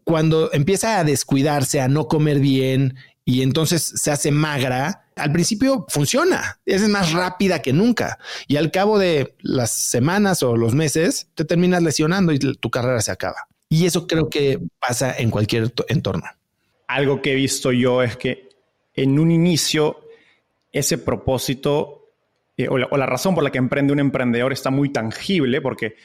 cuando 0.05 0.51
empieza 0.53 0.99
a 0.99 1.03
descuidarse, 1.03 1.81
a 1.81 1.87
no 1.87 2.07
comer 2.07 2.39
bien 2.39 2.95
y 3.25 3.43
entonces 3.43 3.83
se 3.95 4.09
hace 4.09 4.31
magra, 4.31 5.05
al 5.15 5.31
principio 5.31 5.85
funciona, 5.89 6.59
es 6.65 6.87
más 6.87 7.11
rápida 7.11 7.61
que 7.61 7.73
nunca 7.73 8.17
y 8.47 8.55
al 8.55 8.71
cabo 8.71 8.97
de 8.97 9.35
las 9.41 9.71
semanas 9.71 10.41
o 10.41 10.55
los 10.55 10.73
meses 10.73 11.27
te 11.35 11.45
terminas 11.45 11.83
lesionando 11.83 12.31
y 12.31 12.39
tu 12.39 12.71
carrera 12.71 13.01
se 13.01 13.11
acaba. 13.11 13.47
Y 13.69 13.85
eso 13.85 14.07
creo 14.07 14.29
que 14.29 14.59
pasa 14.79 15.15
en 15.15 15.29
cualquier 15.29 15.71
entorno. 15.89 16.23
Algo 16.87 17.21
que 17.21 17.33
he 17.33 17.35
visto 17.35 17.71
yo 17.71 18.01
es 18.01 18.17
que 18.17 18.48
en 19.01 19.17
un 19.17 19.31
inicio 19.31 20.01
ese 20.71 20.97
propósito 20.97 21.99
eh, 22.57 22.67
o, 22.67 22.77
la, 22.77 23.05
razón 23.05 23.33
por 23.33 23.43
la 23.43 23.51
que 23.51 23.57
emprende 23.57 23.93
un 23.93 23.99
emprendedor 23.99 24.51
está 24.51 24.69
muy 24.69 24.91
tangible 24.91 25.61
porque 25.61 25.95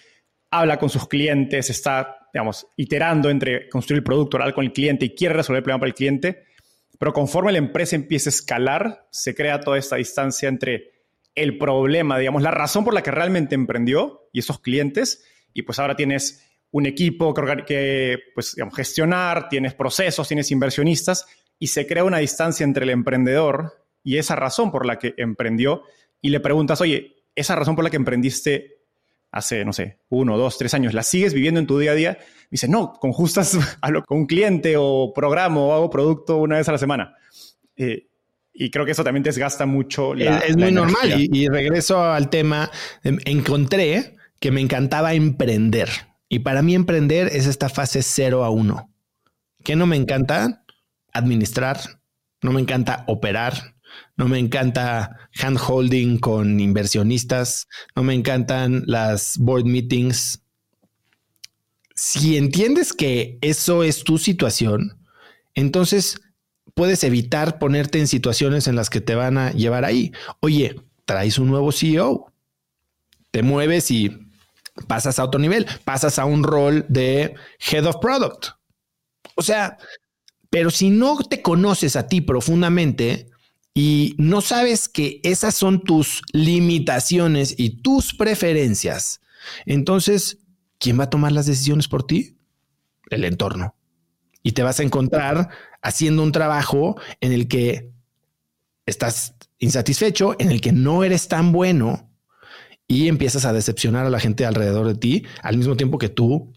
habla 0.50 0.78
con 0.78 0.88
sus 0.88 1.08
clientes, 1.08 1.68
está, 1.68 2.28
digamos, 2.32 2.68
iterando 2.76 3.28
entre 3.28 3.68
construir 3.68 3.98
el 3.98 4.04
producto 4.04 4.36
oral 4.36 4.54
con 4.54 4.64
el 4.64 4.72
cliente 4.72 5.06
y 5.06 5.14
quiere 5.14 5.34
resolver 5.34 5.58
el 5.58 5.64
problema 5.64 5.80
para 5.80 5.88
el 5.88 5.94
cliente, 5.94 6.44
pero 6.96 7.12
conforme 7.12 7.50
la 7.50 7.58
empresa 7.58 7.96
empieza 7.96 8.28
a 8.28 8.32
escalar, 8.32 9.08
se 9.10 9.34
crea 9.34 9.58
toda 9.60 9.78
esta 9.78 9.96
distancia 9.96 10.48
entre 10.48 10.92
el 11.34 11.58
problema, 11.58 12.16
digamos, 12.16 12.42
la 12.42 12.52
razón 12.52 12.84
por 12.84 12.94
la 12.94 13.02
que 13.02 13.10
realmente 13.10 13.56
emprendió 13.56 14.28
y 14.32 14.38
esos 14.38 14.60
clientes, 14.60 15.24
y 15.52 15.62
pues 15.62 15.80
ahora 15.80 15.96
tienes 15.96 16.48
un 16.70 16.86
equipo 16.86 17.34
que, 17.34 17.64
que 17.66 18.18
pues, 18.32 18.54
gestionar, 18.76 19.48
tienes 19.48 19.74
procesos, 19.74 20.28
tienes 20.28 20.52
inversionistas, 20.52 21.26
y 21.58 21.68
se 21.68 21.86
crea 21.86 22.04
una 22.04 22.18
distancia 22.18 22.64
entre 22.64 22.84
el 22.84 22.90
emprendedor 22.90 23.86
y 24.02 24.18
esa 24.18 24.36
razón 24.36 24.70
por 24.70 24.86
la 24.86 24.98
que 24.98 25.14
emprendió 25.16 25.82
y 26.20 26.30
le 26.30 26.40
preguntas, 26.40 26.80
oye, 26.80 27.24
esa 27.34 27.56
razón 27.56 27.74
por 27.74 27.84
la 27.84 27.90
que 27.90 27.96
emprendiste 27.96 28.78
hace, 29.30 29.64
no 29.64 29.72
sé, 29.72 29.98
uno, 30.10 30.38
dos, 30.38 30.58
tres 30.58 30.74
años, 30.74 30.94
¿la 30.94 31.02
sigues 31.02 31.34
viviendo 31.34 31.58
en 31.58 31.66
tu 31.66 31.78
día 31.78 31.92
a 31.92 31.94
día? 31.94 32.18
dice, 32.50 32.68
no, 32.68 32.92
con 32.92 33.12
justas 33.12 33.58
con 34.06 34.18
un 34.18 34.26
cliente 34.26 34.76
o 34.78 35.12
programa 35.12 35.60
o 35.60 35.72
hago 35.72 35.90
producto 35.90 36.36
una 36.36 36.56
vez 36.56 36.68
a 36.68 36.72
la 36.72 36.78
semana. 36.78 37.16
Eh, 37.76 38.06
y 38.52 38.70
creo 38.70 38.84
que 38.84 38.92
eso 38.92 39.02
también 39.02 39.24
desgasta 39.24 39.66
mucho. 39.66 40.14
La, 40.14 40.38
es, 40.38 40.56
muy 40.56 40.70
normal. 40.70 41.20
Y, 41.20 41.28
y, 41.32 41.48
regreso 41.48 42.00
al 42.04 42.30
tema, 42.30 42.70
em, 43.02 43.18
encontré 43.24 44.14
que 44.38 44.52
me 44.52 44.60
encantaba 44.60 45.14
emprender. 45.14 45.88
Y 46.28 46.40
para 46.40 46.62
mí 46.62 46.76
emprender 46.76 47.28
es 47.32 47.46
esta 47.46 47.68
fase 47.68 48.02
0 48.02 48.44
a 48.44 48.50
1. 48.50 48.88
¿Qué 49.64 49.74
no 49.74 49.86
me 49.86 49.96
encanta? 49.96 50.63
Administrar, 51.14 51.80
no 52.42 52.52
me 52.52 52.60
encanta 52.60 53.04
operar, 53.06 53.74
no 54.16 54.28
me 54.28 54.38
encanta 54.38 55.16
handholding 55.34 56.18
con 56.18 56.60
inversionistas, 56.60 57.66
no 57.96 58.02
me 58.02 58.14
encantan 58.14 58.82
las 58.86 59.38
board 59.38 59.64
meetings. 59.64 60.42
Si 61.94 62.36
entiendes 62.36 62.92
que 62.92 63.38
eso 63.40 63.82
es 63.82 64.04
tu 64.04 64.18
situación, 64.18 64.98
entonces 65.54 66.20
puedes 66.74 67.04
evitar 67.04 67.58
ponerte 67.58 67.98
en 67.98 68.08
situaciones 68.08 68.66
en 68.66 68.76
las 68.76 68.90
que 68.90 69.00
te 69.00 69.14
van 69.14 69.38
a 69.38 69.52
llevar 69.52 69.84
ahí. 69.84 70.12
Oye, 70.40 70.76
traes 71.04 71.38
un 71.38 71.48
nuevo 71.48 71.72
CEO, 71.72 72.32
te 73.30 73.42
mueves 73.42 73.90
y 73.90 74.16
pasas 74.86 75.18
a 75.18 75.24
otro 75.24 75.40
nivel, 75.40 75.66
pasas 75.84 76.18
a 76.18 76.24
un 76.24 76.42
rol 76.42 76.84
de 76.88 77.34
head 77.70 77.86
of 77.86 77.96
product. 78.00 78.48
O 79.36 79.42
sea, 79.42 79.78
pero 80.54 80.70
si 80.70 80.88
no 80.90 81.16
te 81.16 81.42
conoces 81.42 81.96
a 81.96 82.06
ti 82.06 82.20
profundamente 82.20 83.28
y 83.74 84.14
no 84.18 84.40
sabes 84.40 84.88
que 84.88 85.18
esas 85.24 85.56
son 85.56 85.82
tus 85.82 86.22
limitaciones 86.32 87.56
y 87.58 87.82
tus 87.82 88.14
preferencias, 88.14 89.20
entonces, 89.66 90.38
¿quién 90.78 90.96
va 91.00 91.04
a 91.04 91.10
tomar 91.10 91.32
las 91.32 91.46
decisiones 91.46 91.88
por 91.88 92.06
ti? 92.06 92.38
El 93.10 93.24
entorno. 93.24 93.74
Y 94.44 94.52
te 94.52 94.62
vas 94.62 94.78
a 94.78 94.84
encontrar 94.84 95.48
haciendo 95.82 96.22
un 96.22 96.30
trabajo 96.30 97.00
en 97.20 97.32
el 97.32 97.48
que 97.48 97.90
estás 98.86 99.34
insatisfecho, 99.58 100.36
en 100.38 100.52
el 100.52 100.60
que 100.60 100.70
no 100.70 101.02
eres 101.02 101.26
tan 101.26 101.50
bueno 101.50 102.12
y 102.86 103.08
empiezas 103.08 103.44
a 103.44 103.52
decepcionar 103.52 104.06
a 104.06 104.10
la 104.10 104.20
gente 104.20 104.46
alrededor 104.46 104.86
de 104.86 104.94
ti 104.94 105.26
al 105.42 105.56
mismo 105.56 105.76
tiempo 105.76 105.98
que 105.98 106.10
tú 106.10 106.52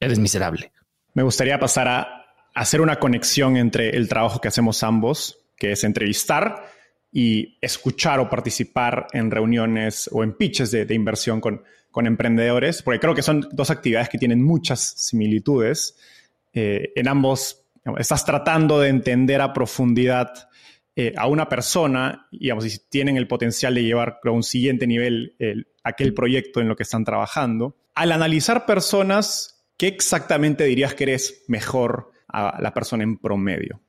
eres 0.00 0.18
miserable. 0.18 0.72
Me 1.12 1.22
gustaría 1.22 1.58
pasar 1.58 1.86
a 1.86 2.23
hacer 2.54 2.80
una 2.80 2.98
conexión 2.98 3.56
entre 3.56 3.90
el 3.90 4.08
trabajo 4.08 4.40
que 4.40 4.48
hacemos 4.48 4.82
ambos, 4.82 5.44
que 5.56 5.72
es 5.72 5.84
entrevistar 5.84 6.64
y 7.12 7.58
escuchar 7.60 8.20
o 8.20 8.30
participar 8.30 9.08
en 9.12 9.30
reuniones 9.30 10.08
o 10.12 10.22
en 10.22 10.36
pitches 10.36 10.70
de, 10.70 10.94
inversión 10.94 11.40
con, 11.40 11.62
emprendedores, 11.96 12.82
porque 12.82 12.98
creo 12.98 13.14
que 13.14 13.22
son 13.22 13.48
dos 13.52 13.70
actividades 13.70 14.08
que 14.08 14.18
tienen 14.18 14.42
muchas 14.42 14.80
similitudes. 14.96 15.96
Eh, 16.52 16.92
en 16.96 17.06
ambos 17.06 17.66
estás 17.98 18.24
tratando 18.24 18.80
de 18.80 18.88
entender 18.88 19.40
a 19.40 19.52
profundidad 19.52 20.48
eh, 20.96 21.12
a 21.16 21.28
una 21.28 21.48
persona, 21.48 22.26
digamos, 22.32 22.66
y 22.66 22.70
si 22.70 22.78
tienen 22.88 23.16
el 23.16 23.28
potencial 23.28 23.74
de 23.74 23.84
llevar 23.84 24.18
a 24.24 24.30
un 24.30 24.42
siguiente 24.42 24.86
nivel 24.86 25.36
aquel 25.84 26.14
proyecto 26.14 26.60
en 26.60 26.68
lo 26.68 26.76
que 26.76 26.82
están 26.82 27.04
trabajando. 27.04 27.76
Al 27.94 28.10
analizar 28.10 28.66
personas, 28.66 29.64
¿qué 29.76 29.86
exactamente 29.86 30.64
dirías 30.64 30.94
que 30.94 31.04
eres 31.04 31.44
mejor 31.46 32.13
a 32.34 32.60
la 32.60 32.72
persona 32.72 33.04
en 33.04 33.16
promedio. 33.16 33.80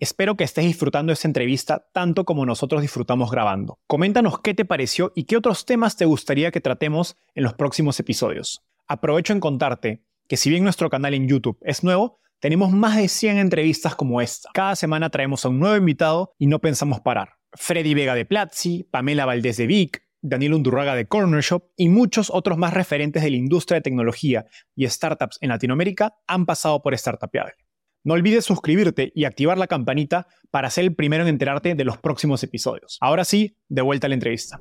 Espero 0.00 0.36
que 0.36 0.44
estés 0.44 0.64
disfrutando 0.64 1.12
esta 1.12 1.28
entrevista 1.28 1.86
tanto 1.92 2.24
como 2.24 2.46
nosotros 2.46 2.80
disfrutamos 2.80 3.30
grabando. 3.30 3.78
Coméntanos 3.86 4.40
qué 4.40 4.54
te 4.54 4.64
pareció 4.64 5.12
y 5.14 5.24
qué 5.24 5.36
otros 5.36 5.66
temas 5.66 5.96
te 5.96 6.06
gustaría 6.06 6.50
que 6.50 6.62
tratemos 6.62 7.16
en 7.34 7.44
los 7.44 7.54
próximos 7.54 8.00
episodios. 8.00 8.62
Aprovecho 8.88 9.34
en 9.34 9.40
contarte 9.40 10.02
que 10.26 10.38
si 10.38 10.48
bien 10.48 10.64
nuestro 10.64 10.88
canal 10.88 11.12
en 11.12 11.28
YouTube 11.28 11.58
es 11.60 11.84
nuevo, 11.84 12.18
tenemos 12.40 12.72
más 12.72 12.96
de 12.96 13.08
100 13.08 13.36
entrevistas 13.36 13.94
como 13.94 14.22
esta. 14.22 14.48
Cada 14.54 14.74
semana 14.74 15.10
traemos 15.10 15.44
a 15.44 15.50
un 15.50 15.60
nuevo 15.60 15.76
invitado 15.76 16.32
y 16.38 16.46
no 16.46 16.60
pensamos 16.60 17.00
parar. 17.00 17.34
Freddy 17.52 17.92
Vega 17.92 18.14
de 18.14 18.24
Platzi, 18.24 18.84
Pamela 18.90 19.26
Valdés 19.26 19.58
de 19.58 19.66
Vic, 19.66 20.02
Daniel 20.22 20.54
Undurraga 20.54 20.94
de 20.94 21.06
Corner 21.06 21.42
Shop 21.42 21.64
y 21.76 21.88
muchos 21.88 22.30
otros 22.30 22.58
más 22.58 22.74
referentes 22.74 23.22
de 23.22 23.30
la 23.30 23.36
industria 23.36 23.76
de 23.76 23.82
tecnología 23.82 24.46
y 24.74 24.86
startups 24.86 25.38
en 25.40 25.48
Latinoamérica 25.50 26.14
han 26.26 26.46
pasado 26.46 26.82
por 26.82 26.96
Startupiable. 26.96 27.54
No 28.02 28.14
olvides 28.14 28.46
suscribirte 28.46 29.12
y 29.14 29.24
activar 29.24 29.58
la 29.58 29.66
campanita 29.66 30.26
para 30.50 30.70
ser 30.70 30.84
el 30.84 30.94
primero 30.94 31.22
en 31.22 31.28
enterarte 31.28 31.74
de 31.74 31.84
los 31.84 31.98
próximos 31.98 32.42
episodios. 32.42 32.96
Ahora 33.00 33.24
sí, 33.24 33.56
de 33.68 33.82
vuelta 33.82 34.06
a 34.06 34.08
la 34.08 34.14
entrevista. 34.14 34.58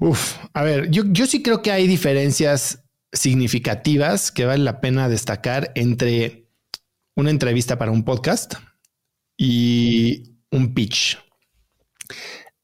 Uf, 0.00 0.36
a 0.52 0.62
ver, 0.62 0.90
yo, 0.90 1.04
yo 1.06 1.26
sí 1.26 1.42
creo 1.42 1.62
que 1.62 1.72
hay 1.72 1.86
diferencias 1.86 2.84
significativas 3.12 4.30
que 4.30 4.44
vale 4.44 4.62
la 4.62 4.80
pena 4.80 5.08
destacar 5.08 5.72
entre 5.74 6.50
una 7.16 7.30
entrevista 7.30 7.78
para 7.78 7.90
un 7.90 8.04
podcast 8.04 8.54
y 9.38 10.36
un 10.50 10.74
pitch. 10.74 11.18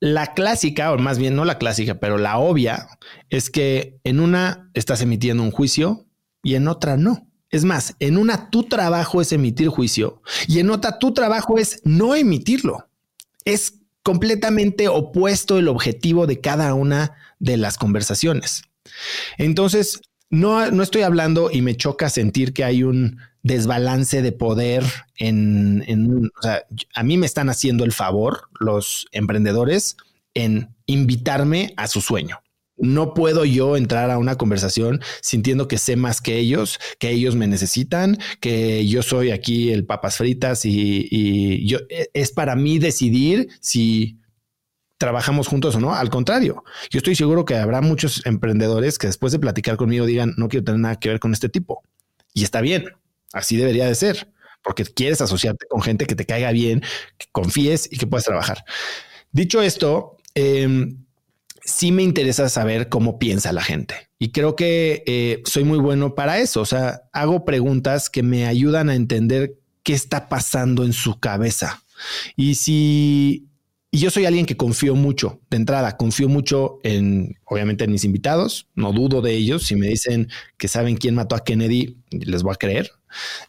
La 0.00 0.34
clásica, 0.34 0.92
o 0.92 0.98
más 0.98 1.18
bien 1.18 1.34
no 1.34 1.44
la 1.44 1.58
clásica, 1.58 1.98
pero 1.98 2.18
la 2.18 2.38
obvia, 2.38 2.88
es 3.30 3.50
que 3.50 3.98
en 4.04 4.20
una 4.20 4.70
estás 4.74 5.00
emitiendo 5.00 5.42
un 5.42 5.50
juicio 5.50 6.06
y 6.42 6.54
en 6.54 6.68
otra 6.68 6.96
no. 6.96 7.28
Es 7.50 7.64
más, 7.64 7.96
en 7.98 8.18
una 8.18 8.50
tu 8.50 8.64
trabajo 8.64 9.20
es 9.20 9.32
emitir 9.32 9.68
juicio 9.68 10.22
y 10.46 10.58
en 10.58 10.70
otra 10.70 10.98
tu 10.98 11.14
trabajo 11.14 11.58
es 11.58 11.80
no 11.84 12.14
emitirlo. 12.14 12.88
Es 13.44 13.80
completamente 14.02 14.88
opuesto 14.88 15.58
el 15.58 15.68
objetivo 15.68 16.26
de 16.26 16.40
cada 16.40 16.74
una 16.74 17.16
de 17.38 17.56
las 17.56 17.78
conversaciones. 17.78 18.62
Entonces, 19.38 20.00
no, 20.30 20.70
no 20.70 20.82
estoy 20.82 21.02
hablando 21.02 21.50
y 21.50 21.62
me 21.62 21.76
choca 21.76 22.10
sentir 22.10 22.52
que 22.52 22.64
hay 22.64 22.82
un 22.82 23.18
desbalance 23.48 24.22
de 24.22 24.30
poder 24.30 24.84
en, 25.16 25.82
en, 25.88 26.30
a 26.94 27.02
mí 27.02 27.16
me 27.16 27.26
están 27.26 27.48
haciendo 27.48 27.84
el 27.84 27.92
favor 27.92 28.48
los 28.60 29.08
emprendedores 29.10 29.96
en 30.34 30.76
invitarme 30.86 31.74
a 31.76 31.88
su 31.88 32.00
sueño. 32.00 32.40
No 32.76 33.12
puedo 33.12 33.44
yo 33.44 33.76
entrar 33.76 34.12
a 34.12 34.18
una 34.18 34.36
conversación 34.36 35.00
sintiendo 35.20 35.66
que 35.66 35.78
sé 35.78 35.96
más 35.96 36.20
que 36.20 36.38
ellos, 36.38 36.78
que 37.00 37.10
ellos 37.10 37.34
me 37.34 37.48
necesitan, 37.48 38.18
que 38.38 38.86
yo 38.86 39.02
soy 39.02 39.32
aquí 39.32 39.72
el 39.72 39.84
papas 39.84 40.18
fritas 40.18 40.64
y, 40.64 41.08
y 41.10 41.66
yo 41.66 41.78
e, 41.88 42.10
es 42.14 42.30
para 42.30 42.54
mí 42.54 42.78
decidir 42.78 43.48
si 43.60 44.20
trabajamos 44.98 45.48
juntos 45.48 45.74
o 45.74 45.80
no. 45.80 45.94
Al 45.94 46.10
contrario, 46.10 46.62
yo 46.90 46.98
estoy 46.98 47.16
seguro 47.16 47.44
que 47.44 47.56
habrá 47.56 47.80
muchos 47.80 48.24
emprendedores 48.26 48.98
que 48.98 49.08
después 49.08 49.32
de 49.32 49.40
platicar 49.40 49.76
conmigo 49.76 50.06
digan 50.06 50.34
no 50.36 50.48
quiero 50.48 50.64
tener 50.64 50.80
nada 50.80 51.00
que 51.00 51.08
ver 51.08 51.18
con 51.18 51.32
este 51.32 51.48
tipo 51.48 51.82
y 52.38 52.44
está 52.44 52.60
bien. 52.60 52.84
Así 53.32 53.56
debería 53.56 53.86
de 53.86 53.94
ser 53.94 54.32
porque 54.62 54.84
quieres 54.84 55.20
asociarte 55.20 55.66
con 55.66 55.80
gente 55.80 56.06
que 56.06 56.14
te 56.14 56.26
caiga 56.26 56.52
bien, 56.52 56.82
que 57.16 57.26
confíes 57.32 57.88
y 57.90 57.96
que 57.96 58.06
puedas 58.06 58.26
trabajar. 58.26 58.64
Dicho 59.32 59.62
esto, 59.62 60.16
eh, 60.34 60.94
sí 61.64 61.92
me 61.92 62.02
interesa 62.02 62.48
saber 62.48 62.88
cómo 62.88 63.18
piensa 63.18 63.52
la 63.52 63.62
gente. 63.62 64.08
Y 64.18 64.30
creo 64.32 64.56
que 64.56 65.04
eh, 65.06 65.42
soy 65.44 65.64
muy 65.64 65.78
bueno 65.78 66.14
para 66.14 66.38
eso. 66.38 66.60
O 66.60 66.66
sea, 66.66 67.02
hago 67.12 67.44
preguntas 67.44 68.10
que 68.10 68.22
me 68.22 68.46
ayudan 68.46 68.90
a 68.90 68.94
entender 68.94 69.58
qué 69.84 69.94
está 69.94 70.28
pasando 70.28 70.84
en 70.84 70.92
su 70.92 71.18
cabeza. 71.20 71.82
Y 72.36 72.56
si 72.56 73.48
y 73.90 74.00
yo 74.00 74.10
soy 74.10 74.26
alguien 74.26 74.44
que 74.44 74.56
confío 74.56 74.94
mucho 74.94 75.40
de 75.48 75.56
entrada, 75.56 75.96
confío 75.96 76.28
mucho 76.28 76.78
en, 76.82 77.36
obviamente, 77.46 77.84
en 77.84 77.92
mis 77.92 78.04
invitados, 78.04 78.68
no 78.74 78.92
dudo 78.92 79.22
de 79.22 79.34
ellos. 79.34 79.66
Si 79.66 79.76
me 79.76 79.86
dicen 79.86 80.28
que 80.58 80.68
saben 80.68 80.96
quién 80.96 81.14
mató 81.14 81.34
a 81.34 81.42
Kennedy, 81.42 81.96
les 82.10 82.42
voy 82.42 82.52
a 82.52 82.56
creer. 82.56 82.90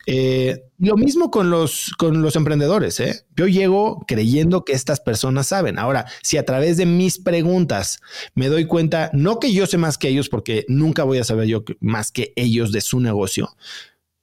Eh, 0.05 0.63
lo 0.77 0.95
mismo 0.95 1.31
con 1.31 1.49
los, 1.49 1.91
con 1.97 2.21
los 2.21 2.35
emprendedores. 2.35 2.99
¿eh? 2.99 3.25
Yo 3.35 3.47
llego 3.47 4.03
creyendo 4.07 4.65
que 4.65 4.73
estas 4.73 4.99
personas 4.99 5.47
saben. 5.47 5.79
Ahora, 5.79 6.05
si 6.21 6.37
a 6.37 6.45
través 6.45 6.77
de 6.77 6.85
mis 6.85 7.19
preguntas 7.19 7.99
me 8.35 8.47
doy 8.47 8.65
cuenta, 8.65 9.09
no 9.13 9.39
que 9.39 9.53
yo 9.53 9.67
sé 9.67 9.77
más 9.77 9.97
que 9.97 10.09
ellos, 10.09 10.29
porque 10.29 10.65
nunca 10.67 11.03
voy 11.03 11.19
a 11.19 11.23
saber 11.23 11.47
yo 11.47 11.63
más 11.79 12.11
que 12.11 12.33
ellos 12.35 12.71
de 12.71 12.81
su 12.81 12.99
negocio, 12.99 13.55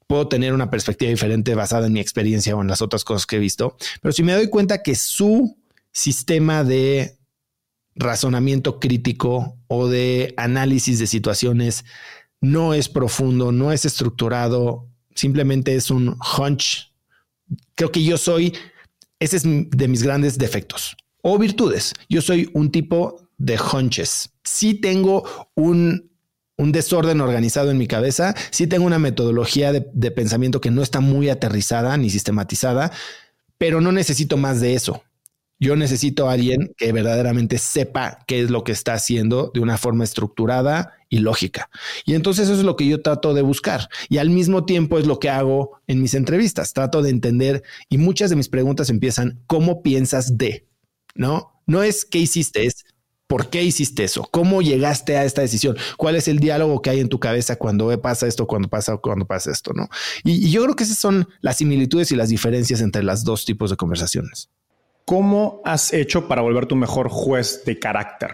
puedo 0.06 0.28
tener 0.28 0.52
una 0.52 0.70
perspectiva 0.70 1.10
diferente 1.10 1.54
basada 1.54 1.86
en 1.86 1.92
mi 1.92 2.00
experiencia 2.00 2.56
o 2.56 2.62
en 2.62 2.68
las 2.68 2.82
otras 2.82 3.04
cosas 3.04 3.26
que 3.26 3.36
he 3.36 3.40
visto. 3.40 3.76
Pero 4.00 4.12
si 4.12 4.22
me 4.22 4.32
doy 4.32 4.48
cuenta 4.48 4.82
que 4.82 4.94
su 4.94 5.56
sistema 5.92 6.64
de 6.64 7.18
razonamiento 7.94 8.78
crítico 8.78 9.58
o 9.68 9.88
de 9.88 10.34
análisis 10.36 10.98
de 10.98 11.06
situaciones 11.06 11.84
no 12.40 12.74
es 12.74 12.88
profundo, 12.88 13.52
no 13.52 13.72
es 13.72 13.84
estructurado, 13.84 14.88
simplemente 15.16 15.74
es 15.74 15.90
un 15.90 16.16
hunch. 16.38 16.92
Creo 17.74 17.90
que 17.90 18.04
yo 18.04 18.16
soy, 18.16 18.54
ese 19.18 19.38
es 19.38 19.42
de 19.44 19.88
mis 19.88 20.02
grandes 20.02 20.38
defectos 20.38 20.96
o 21.22 21.38
virtudes. 21.38 21.92
Yo 22.08 22.22
soy 22.22 22.48
un 22.54 22.70
tipo 22.70 23.28
de 23.38 23.58
hunches. 23.58 24.30
Sí 24.44 24.74
tengo 24.74 25.24
un, 25.54 26.10
un 26.56 26.72
desorden 26.72 27.20
organizado 27.20 27.70
en 27.70 27.78
mi 27.78 27.88
cabeza, 27.88 28.34
sí 28.50 28.66
tengo 28.66 28.86
una 28.86 28.98
metodología 28.98 29.72
de, 29.72 29.86
de 29.92 30.10
pensamiento 30.12 30.60
que 30.60 30.70
no 30.70 30.82
está 30.82 31.00
muy 31.00 31.28
aterrizada 31.28 31.96
ni 31.96 32.10
sistematizada, 32.10 32.92
pero 33.58 33.80
no 33.80 33.90
necesito 33.90 34.36
más 34.36 34.60
de 34.60 34.74
eso. 34.74 35.02
Yo 35.58 35.74
necesito 35.74 36.28
a 36.28 36.34
alguien 36.34 36.74
que 36.76 36.92
verdaderamente 36.92 37.58
sepa 37.58 38.18
qué 38.26 38.42
es 38.42 38.50
lo 38.50 38.62
que 38.62 38.72
está 38.72 38.92
haciendo 38.92 39.50
de 39.54 39.60
una 39.60 39.78
forma 39.78 40.04
estructurada 40.04 40.95
y 41.08 41.18
lógica. 41.18 41.70
Y 42.04 42.14
entonces 42.14 42.48
eso 42.48 42.58
es 42.58 42.64
lo 42.64 42.76
que 42.76 42.86
yo 42.86 43.02
trato 43.02 43.34
de 43.34 43.42
buscar. 43.42 43.88
Y 44.08 44.18
al 44.18 44.30
mismo 44.30 44.64
tiempo 44.64 44.98
es 44.98 45.06
lo 45.06 45.18
que 45.18 45.30
hago 45.30 45.80
en 45.86 46.02
mis 46.02 46.14
entrevistas. 46.14 46.72
Trato 46.72 47.02
de 47.02 47.10
entender 47.10 47.62
y 47.88 47.98
muchas 47.98 48.30
de 48.30 48.36
mis 48.36 48.48
preguntas 48.48 48.90
empiezan, 48.90 49.40
¿cómo 49.46 49.82
piensas 49.82 50.36
de? 50.38 50.66
¿No? 51.14 51.60
No 51.66 51.82
es 51.82 52.04
qué 52.04 52.18
hiciste, 52.18 52.66
es 52.66 52.84
¿Por 53.26 53.50
qué 53.50 53.64
hiciste 53.64 54.04
eso? 54.04 54.22
¿Cómo 54.30 54.62
llegaste 54.62 55.16
a 55.16 55.24
esta 55.24 55.42
decisión? 55.42 55.76
¿Cuál 55.96 56.14
es 56.14 56.28
el 56.28 56.38
diálogo 56.38 56.80
que 56.80 56.90
hay 56.90 57.00
en 57.00 57.08
tu 57.08 57.18
cabeza 57.18 57.56
cuando 57.56 58.00
pasa 58.00 58.28
esto, 58.28 58.46
cuando 58.46 58.68
pasa, 58.68 58.96
cuando 58.98 59.26
pasa 59.26 59.50
esto? 59.50 59.72
¿no? 59.74 59.88
Y, 60.22 60.46
y 60.46 60.50
yo 60.50 60.62
creo 60.62 60.76
que 60.76 60.84
esas 60.84 60.98
son 60.98 61.28
las 61.40 61.56
similitudes 61.56 62.12
y 62.12 62.16
las 62.16 62.28
diferencias 62.28 62.80
entre 62.80 63.02
las 63.02 63.24
dos 63.24 63.44
tipos 63.44 63.70
de 63.70 63.76
conversaciones. 63.76 64.48
¿Cómo 65.04 65.60
has 65.64 65.92
hecho 65.92 66.28
para 66.28 66.42
volver 66.42 66.66
tu 66.66 66.76
mejor 66.76 67.08
juez 67.08 67.64
de 67.64 67.78
carácter? 67.80 68.30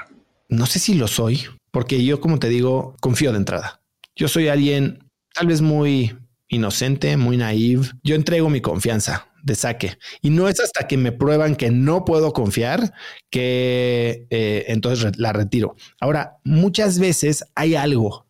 No 0.48 0.66
sé 0.66 0.78
si 0.78 0.94
lo 0.94 1.08
soy, 1.08 1.46
porque 1.72 2.04
yo, 2.04 2.20
como 2.20 2.38
te 2.38 2.48
digo, 2.48 2.94
confío 3.00 3.32
de 3.32 3.38
entrada. 3.38 3.82
Yo 4.14 4.28
soy 4.28 4.48
alguien 4.48 5.10
tal 5.34 5.48
vez 5.48 5.60
muy 5.60 6.16
inocente, 6.48 7.16
muy 7.16 7.36
naive. 7.36 7.88
Yo 8.04 8.14
entrego 8.14 8.48
mi 8.50 8.60
confianza 8.60 9.26
de 9.42 9.56
saque 9.56 9.98
y 10.20 10.30
no 10.30 10.48
es 10.48 10.60
hasta 10.60 10.86
que 10.86 10.96
me 10.96 11.10
prueban 11.10 11.56
que 11.56 11.70
no 11.72 12.04
puedo 12.04 12.32
confiar 12.32 12.92
que 13.30 14.26
eh, 14.30 14.66
entonces 14.68 15.18
la 15.18 15.32
retiro. 15.32 15.74
Ahora, 15.98 16.38
muchas 16.44 17.00
veces 17.00 17.44
hay 17.56 17.74
algo 17.74 18.26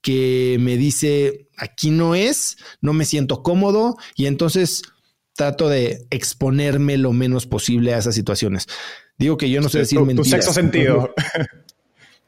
que 0.00 0.56
me 0.60 0.76
dice 0.76 1.48
aquí 1.56 1.90
no 1.90 2.14
es, 2.14 2.56
no 2.80 2.92
me 2.92 3.04
siento 3.04 3.42
cómodo 3.42 3.96
y 4.16 4.26
entonces 4.26 4.82
trato 5.34 5.68
de 5.68 6.06
exponerme 6.10 6.96
lo 6.96 7.12
menos 7.12 7.46
posible 7.46 7.92
a 7.92 7.98
esas 7.98 8.14
situaciones. 8.14 8.66
Digo 9.18 9.36
que 9.36 9.50
yo 9.50 9.60
no 9.60 9.68
sé 9.68 9.80
decir 9.80 10.00
mentiras. 10.00 10.24
Tu 10.24 10.30
sexto 10.30 10.52
sentido. 10.52 11.12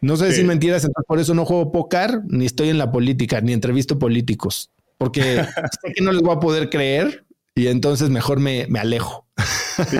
No 0.00 0.16
sé 0.16 0.26
decir 0.26 0.44
mentiras, 0.44 0.84
entonces 0.84 1.06
por 1.06 1.18
eso 1.18 1.34
no 1.34 1.44
juego 1.44 1.72
póker, 1.72 2.20
ni 2.28 2.46
estoy 2.46 2.68
en 2.68 2.78
la 2.78 2.92
política, 2.92 3.40
ni 3.40 3.52
entrevisto 3.52 3.98
políticos, 3.98 4.70
porque 4.98 5.20
sé 5.82 5.92
que 5.94 6.04
no 6.04 6.12
les 6.12 6.22
voy 6.22 6.36
a 6.36 6.40
poder 6.40 6.70
creer 6.70 7.24
y 7.54 7.68
entonces 7.68 8.10
mejor 8.10 8.38
me, 8.38 8.66
me 8.68 8.78
alejo. 8.78 9.26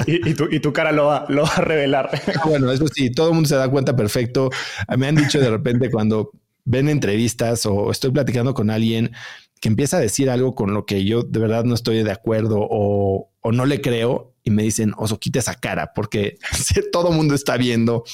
y, 0.06 0.34
tu, 0.34 0.48
y, 0.50 0.60
tu, 0.60 0.72
cara 0.72 0.92
lo 0.92 1.06
va, 1.06 1.26
lo 1.28 1.42
va 1.42 1.54
a 1.56 1.60
revelar. 1.60 2.10
Ah, 2.36 2.46
bueno, 2.46 2.70
eso 2.70 2.86
sí, 2.88 3.10
todo 3.10 3.28
el 3.28 3.34
mundo 3.34 3.48
se 3.48 3.56
da 3.56 3.68
cuenta 3.68 3.96
perfecto. 3.96 4.50
Me 4.96 5.06
han 5.06 5.16
dicho 5.16 5.40
de 5.40 5.50
repente 5.50 5.90
cuando 5.90 6.30
ven 6.64 6.88
entrevistas 6.88 7.64
o 7.64 7.90
estoy 7.90 8.10
platicando 8.10 8.52
con 8.52 8.70
alguien 8.70 9.12
que 9.60 9.68
empieza 9.68 9.96
a 9.96 10.00
decir 10.00 10.28
algo 10.28 10.54
con 10.54 10.74
lo 10.74 10.84
que 10.84 11.04
yo 11.04 11.22
de 11.22 11.40
verdad 11.40 11.64
no 11.64 11.74
estoy 11.74 12.02
de 12.02 12.12
acuerdo 12.12 12.58
o, 12.60 13.30
no 13.52 13.66
le 13.66 13.80
creo 13.80 14.34
y 14.42 14.50
me 14.50 14.62
dicen, 14.62 14.92
oso, 14.96 15.18
quita 15.18 15.40
esa 15.40 15.54
cara 15.54 15.92
porque 15.94 16.38
todo 16.92 17.10
el 17.10 17.16
mundo 17.16 17.34
está 17.34 17.56
viendo 17.56 18.04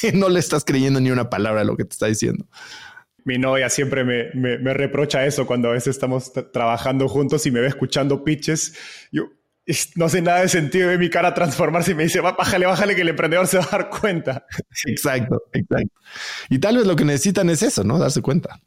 que 0.00 0.12
no 0.14 0.28
le 0.28 0.40
estás 0.40 0.64
creyendo 0.64 1.00
ni 1.00 1.10
una 1.10 1.30
palabra 1.30 1.62
a 1.62 1.64
lo 1.64 1.76
que 1.76 1.84
te 1.84 1.92
está 1.92 2.06
diciendo. 2.06 2.46
Mi 3.24 3.38
novia 3.38 3.68
siempre 3.68 4.04
me, 4.04 4.74
reprocha 4.74 5.24
eso 5.24 5.46
cuando 5.46 5.68
a 5.68 5.72
veces 5.72 5.94
estamos 5.94 6.32
trabajando 6.52 7.08
juntos 7.08 7.46
y 7.46 7.52
me 7.52 7.60
ve 7.60 7.68
escuchando 7.68 8.24
pitches. 8.24 8.76
Yo 9.12 9.30
no 9.94 10.08
sé 10.08 10.22
nada 10.22 10.40
de 10.40 10.48
sentido 10.48 10.88
de 10.88 10.98
mi 10.98 11.08
cara 11.08 11.32
transformarse 11.32 11.92
y 11.92 11.94
me 11.94 12.02
dice, 12.02 12.20
bájale, 12.20 12.66
bájale 12.66 12.96
que 12.96 13.02
el 13.02 13.10
emprendedor 13.10 13.46
se 13.46 13.58
va 13.58 13.64
a 13.64 13.70
dar 13.70 13.90
cuenta. 13.90 14.44
Exacto, 14.86 15.40
exacto. 15.52 15.94
Y 16.50 16.58
tal 16.58 16.78
vez 16.78 16.86
lo 16.86 16.96
que 16.96 17.04
necesitan 17.04 17.48
es 17.48 17.62
eso, 17.62 17.84
¿no? 17.84 17.98
Darse 17.98 18.22
cuenta. 18.22 18.60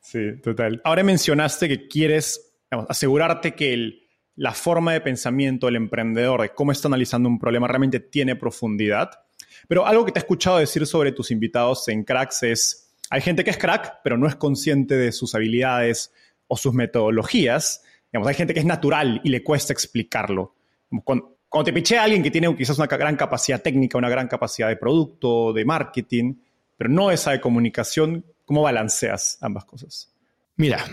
Sí, 0.00 0.40
total. 0.42 0.80
Ahora 0.84 1.02
mencionaste 1.04 1.68
que 1.68 1.86
quieres 1.88 2.54
asegurarte 2.88 3.54
que 3.54 4.05
la 4.36 4.52
forma 4.52 4.92
de 4.92 5.00
pensamiento 5.00 5.66
del 5.66 5.76
emprendedor, 5.76 6.42
de 6.42 6.50
cómo 6.50 6.72
está 6.72 6.88
analizando 6.88 7.28
un 7.28 7.38
problema, 7.38 7.66
realmente 7.66 8.00
tiene 8.00 8.36
profundidad. 8.36 9.10
Pero 9.68 9.86
algo 9.86 10.04
que 10.04 10.12
te 10.12 10.18
he 10.18 10.22
escuchado 10.22 10.58
decir 10.58 10.86
sobre 10.86 11.12
tus 11.12 11.30
invitados 11.30 11.88
en 11.88 12.04
Cracks 12.04 12.42
es, 12.42 12.92
hay 13.10 13.20
gente 13.20 13.44
que 13.44 13.50
es 13.50 13.58
crack, 13.58 14.00
pero 14.04 14.16
no 14.16 14.26
es 14.26 14.36
consciente 14.36 14.96
de 14.96 15.12
sus 15.12 15.34
habilidades 15.34 16.12
o 16.46 16.56
sus 16.56 16.74
metodologías. 16.74 17.82
hay 18.12 18.34
gente 18.34 18.54
que 18.54 18.60
es 18.60 18.66
natural 18.66 19.20
y 19.24 19.30
le 19.30 19.42
cuesta 19.42 19.72
explicarlo. 19.72 20.54
Cuando, 21.04 21.38
cuando 21.48 21.64
te 21.64 21.72
piché 21.72 21.98
a 21.98 22.04
alguien 22.04 22.22
que 22.22 22.30
tiene 22.30 22.54
quizás 22.56 22.78
una 22.78 22.86
gran 22.86 23.16
capacidad 23.16 23.62
técnica, 23.62 23.98
una 23.98 24.10
gran 24.10 24.28
capacidad 24.28 24.68
de 24.68 24.76
producto, 24.76 25.52
de 25.52 25.64
marketing, 25.64 26.34
pero 26.76 26.90
no 26.90 27.10
esa 27.10 27.32
de 27.32 27.40
comunicación, 27.40 28.24
¿Cómo 28.46 28.62
balanceas 28.62 29.38
ambas 29.42 29.64
cosas? 29.64 30.14
Mira, 30.54 30.84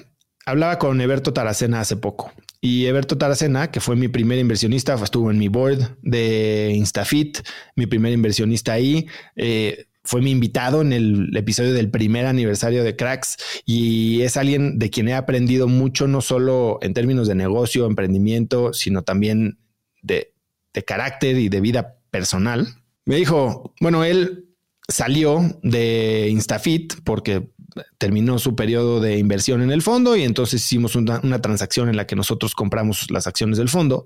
hablaba 0.45 0.79
con 0.79 0.99
Eberto 1.01 1.33
Taracena 1.33 1.79
hace 1.81 1.95
poco 1.97 2.31
y 2.63 2.85
Eberto 2.85 3.17
Taracena, 3.17 3.71
que 3.71 3.81
fue 3.81 3.97
mi 3.97 4.07
primer 4.07 4.39
inversionista, 4.39 4.93
estuvo 4.95 5.29
en 5.29 5.37
mi 5.37 5.49
board 5.49 5.97
de 6.01 6.71
Instafit, 6.73 7.39
mi 7.75 7.87
primer 7.87 8.13
inversionista 8.13 8.71
ahí. 8.71 9.05
Eh, 9.35 9.87
fue 10.05 10.21
mi 10.21 10.31
invitado 10.31 10.81
en 10.81 10.93
el 10.93 11.35
episodio 11.35 11.73
del 11.73 11.89
primer 11.89 12.25
aniversario 12.25 12.85
de 12.85 12.95
Cracks 12.95 13.35
y 13.65 14.21
es 14.21 14.37
alguien 14.37 14.79
de 14.79 14.89
quien 14.89 15.09
he 15.09 15.13
aprendido 15.13 15.67
mucho, 15.67 16.07
no 16.07 16.21
solo 16.21 16.79
en 16.81 16.93
términos 16.93 17.27
de 17.27 17.35
negocio, 17.35 17.85
emprendimiento, 17.85 18.71
sino 18.71 19.03
también 19.03 19.59
de, 20.01 20.33
de 20.73 20.83
carácter 20.85 21.37
y 21.37 21.49
de 21.49 21.59
vida 21.59 21.97
personal. 22.11 22.67
Me 23.03 23.17
dijo, 23.17 23.73
bueno, 23.81 24.05
él 24.05 24.45
salió 24.87 25.41
de 25.63 26.29
Instafit 26.29 26.93
porque 27.03 27.49
terminó 27.97 28.39
su 28.39 28.55
periodo 28.55 28.99
de 28.99 29.17
inversión 29.17 29.61
en 29.61 29.71
el 29.71 29.81
fondo 29.81 30.15
y 30.15 30.23
entonces 30.23 30.61
hicimos 30.61 30.95
una, 30.95 31.41
transacción 31.41 31.89
en 31.89 31.97
la 31.97 32.07
que 32.07 32.15
nosotros 32.15 32.55
compramos 32.55 33.09
las 33.11 33.27
acciones 33.27 33.57
del 33.57 33.69
fondo. 33.69 34.05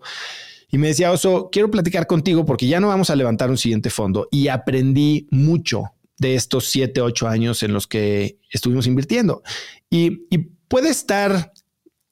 Y 0.70 0.78
me 0.78 0.88
decía, 0.88 1.12
Oso, 1.12 1.50
quiero 1.52 1.72
platicar 1.72 2.08
contigo 2.08 2.46
porque 2.46 2.68
ya 2.68 2.80
no 2.80 2.88
vamos 2.90 3.10
a 3.10 3.16
levantar 3.16 3.50
un 3.50 3.58
siguiente 3.58 3.90
fondo 3.90 4.28
y 4.32 4.50
aprendí 4.50 5.28
mucho 5.32 5.94
de 6.18 6.36
estos 6.36 6.70
siete, 6.70 7.02
ocho 7.02 7.28
años 7.28 7.64
en 7.64 7.74
los 7.74 7.88
que 7.88 8.40
estuvimos 8.52 8.88
invirtiendo. 8.88 9.44
Y, 9.90 10.26
y 10.30 10.38
puede 10.68 10.90
estar 10.90 11.54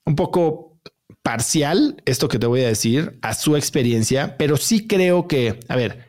un 0.05 0.15
poco 0.15 0.77
parcial 1.21 2.01
esto 2.05 2.27
que 2.27 2.37
te 2.37 2.45
voy 2.45 2.61
a 2.61 2.67
decir 2.67 3.17
a 3.23 3.33
su 3.33 3.55
experiencia, 3.55 4.37
pero 4.37 4.57
sí 4.57 4.85
creo 4.85 5.27
que, 5.27 5.59
a 5.67 5.75
ver, 5.75 6.04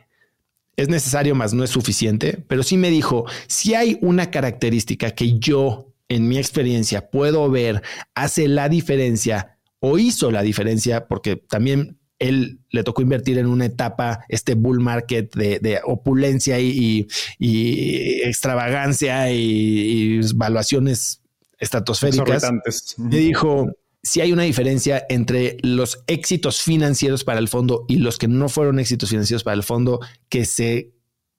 es 0.77 0.89
necesario 0.89 1.35
más 1.35 1.53
no 1.53 1.63
es 1.63 1.71
suficiente, 1.71 2.43
pero 2.47 2.63
sí 2.63 2.77
me 2.77 2.89
dijo, 2.89 3.25
si 3.47 3.73
hay 3.73 3.97
una 4.01 4.29
característica 4.29 5.11
que 5.11 5.39
yo 5.39 5.91
en 6.07 6.27
mi 6.27 6.37
experiencia 6.37 7.09
puedo 7.09 7.49
ver 7.49 7.81
hace 8.15 8.47
la 8.47 8.69
diferencia 8.69 9.57
o 9.79 9.97
hizo 9.97 10.31
la 10.31 10.43
diferencia, 10.43 11.07
porque 11.07 11.35
también 11.35 11.97
él 12.19 12.59
le 12.69 12.83
tocó 12.83 13.01
invertir 13.01 13.37
en 13.37 13.47
una 13.47 13.65
etapa, 13.65 14.23
este 14.29 14.55
bull 14.55 14.79
market 14.79 15.35
de, 15.35 15.81
opulencia 15.83 16.59
y, 16.59 17.07
extravagancia 18.23 19.31
y, 19.31 20.21
valuaciones 20.35 21.21
estratosféricas. 21.59 22.51
Me 22.97 23.17
dijo, 23.17 23.71
si 24.03 24.21
hay 24.21 24.31
una 24.31 24.43
diferencia 24.43 25.05
entre 25.09 25.57
los 25.61 26.03
éxitos 26.07 26.61
financieros 26.61 27.23
para 27.23 27.39
el 27.39 27.47
fondo 27.47 27.85
y 27.87 27.97
los 27.97 28.17
que 28.17 28.27
no 28.27 28.49
fueron 28.49 28.79
éxitos 28.79 29.09
financieros 29.09 29.43
para 29.43 29.55
el 29.55 29.63
fondo 29.63 29.99
que 30.29 30.45
se 30.45 30.93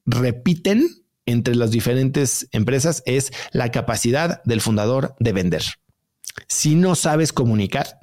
repiten 0.04 0.88
entre 1.26 1.54
las 1.54 1.70
diferentes 1.70 2.48
empresas 2.52 3.02
es 3.06 3.32
la 3.52 3.70
capacidad 3.70 4.42
del 4.44 4.60
fundador 4.60 5.14
de 5.18 5.32
vender. 5.32 5.62
Si 6.46 6.74
no 6.74 6.94
sabes 6.94 7.32
comunicar, 7.32 7.98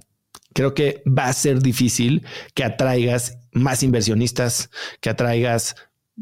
creo 0.54 0.74
que 0.74 1.04
va 1.06 1.28
a 1.28 1.34
ser 1.34 1.62
difícil 1.62 2.26
que 2.54 2.64
atraigas 2.64 3.40
más 3.52 3.84
inversionistas, 3.84 4.70
que 5.02 5.10
atraigas 5.10 5.76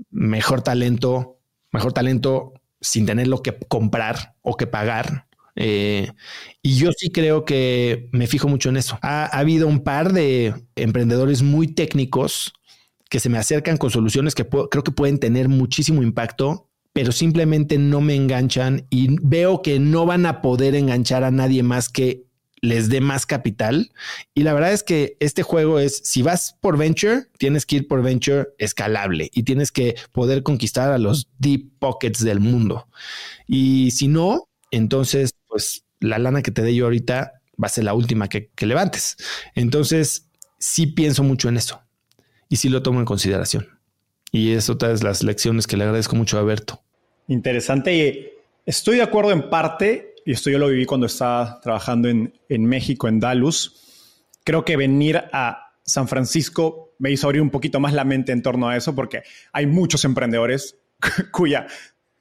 mejor 0.10 0.62
talento, 0.62 1.40
mejor 1.72 1.94
talento 1.94 2.54
sin 2.82 3.06
tener 3.06 3.28
lo 3.28 3.42
que 3.42 3.58
comprar 3.68 4.36
o 4.42 4.56
que 4.56 4.68
pagar. 4.68 5.28
Eh, 5.56 6.12
y 6.62 6.76
yo 6.76 6.92
sí 6.98 7.12
creo 7.12 7.46
que 7.46 8.10
me 8.12 8.28
fijo 8.28 8.48
mucho 8.48 8.70
en 8.70 8.78
eso. 8.78 8.98
Ha, 9.02 9.26
habido 9.26 9.68
un 9.68 9.84
par 9.84 10.14
de 10.14 10.54
emprendedores 10.76 11.42
muy 11.42 11.68
técnicos 11.68 12.54
que 13.10 13.20
se 13.20 13.30
me 13.30 13.38
acercan 13.38 13.78
con 13.78 13.92
soluciones 13.92 14.34
que 14.34 14.48
creo 14.48 14.84
que 14.84 14.92
pueden 14.92 15.20
tener 15.20 15.48
muchísimo 15.48 16.02
impacto, 16.02 16.70
pero 16.94 17.12
simplemente 17.12 17.78
no 17.78 18.02
me 18.02 18.16
enganchan 18.16 18.88
y 18.90 19.18
veo 19.22 19.62
que 19.62 19.80
no 19.80 20.06
van 20.06 20.26
a 20.26 20.42
poder 20.42 20.76
enganchar 20.76 21.24
a 21.24 21.32
nadie 21.32 21.62
más 21.62 21.90
que 21.90 22.26
les 22.64 22.88
dé 22.90 23.02
más 23.02 23.26
capital. 23.26 23.92
Y 24.34 24.44
la 24.44 24.54
verdad 24.54 24.72
es 24.72 24.84
que 24.84 25.18
este 25.20 25.44
juego 25.44 25.80
es, 25.80 26.02
si 26.06 26.24
vas 26.24 26.56
por 26.62 26.78
venture, 26.78 27.26
tienes 27.38 27.66
que 27.66 27.76
ir 27.76 27.88
por 27.88 28.02
venture 28.02 28.48
escalable 28.58 29.30
y 29.34 29.44
tienes 29.44 29.72
que 29.72 29.96
poder 30.14 30.42
conquistar 30.44 30.92
a 30.92 30.98
los 30.98 31.30
deep 31.38 31.78
pockets 31.78 32.24
del 32.24 32.40
mundo. 32.40 32.88
Y 33.48 33.92
si 33.92 34.08
no, 34.08 34.48
entonces, 34.72 35.33
pues 35.54 35.86
la 36.00 36.18
lana 36.18 36.42
que 36.42 36.50
te 36.50 36.64
dé 36.64 36.74
yo 36.74 36.86
ahorita 36.86 37.34
va 37.64 37.68
a 37.68 37.70
ser 37.70 37.84
la 37.84 37.94
última 37.94 38.28
que, 38.28 38.50
levantes. 38.60 39.18
Entonces, 39.54 40.32
sí 40.58 40.88
pienso 40.88 41.22
mucho 41.22 41.48
en 41.48 41.58
eso 41.58 41.84
y 42.50 42.56
sí 42.56 42.70
lo 42.70 42.82
tomo 42.82 42.98
en 43.00 43.06
consideración. 43.06 43.68
Y 44.32 44.54
es 44.54 44.68
otra 44.72 44.90
de 44.90 45.04
las 45.04 45.22
lecciones 45.22 45.68
que 45.68 45.78
le 45.78 45.84
agradezco 45.84 46.16
mucho 46.16 46.40
a 46.40 46.42
Berto. 46.42 46.82
Interesante 47.28 48.34
estoy 48.66 48.96
de 48.96 49.04
acuerdo 49.04 49.32
en 49.32 49.52
parte 49.52 50.16
y 50.26 50.32
esto 50.32 50.50
yo 50.50 50.58
lo 50.58 50.70
viví 50.70 50.88
cuando 50.88 51.06
estaba 51.06 51.62
trabajando 51.62 52.10
en, 52.10 52.34
en 52.50 52.66
México, 52.66 53.08
en 53.08 53.20
Dallas, 53.20 53.74
creo 54.44 54.66
que 54.66 54.76
venir 54.76 55.18
a 55.32 55.72
San 55.84 56.08
Francisco 56.08 56.96
me 56.98 57.12
hizo 57.12 57.28
abrir 57.28 57.44
un 57.44 57.52
poquito 57.52 57.80
más 57.80 57.94
la 57.94 58.06
mente 58.06 58.32
en 58.32 58.42
torno 58.42 58.70
a 58.70 58.76
eso, 58.76 58.96
porque 58.96 59.22
hay 59.52 59.68
muchos 59.68 60.04
emprendedores 60.04 60.80
cuya 61.32 61.68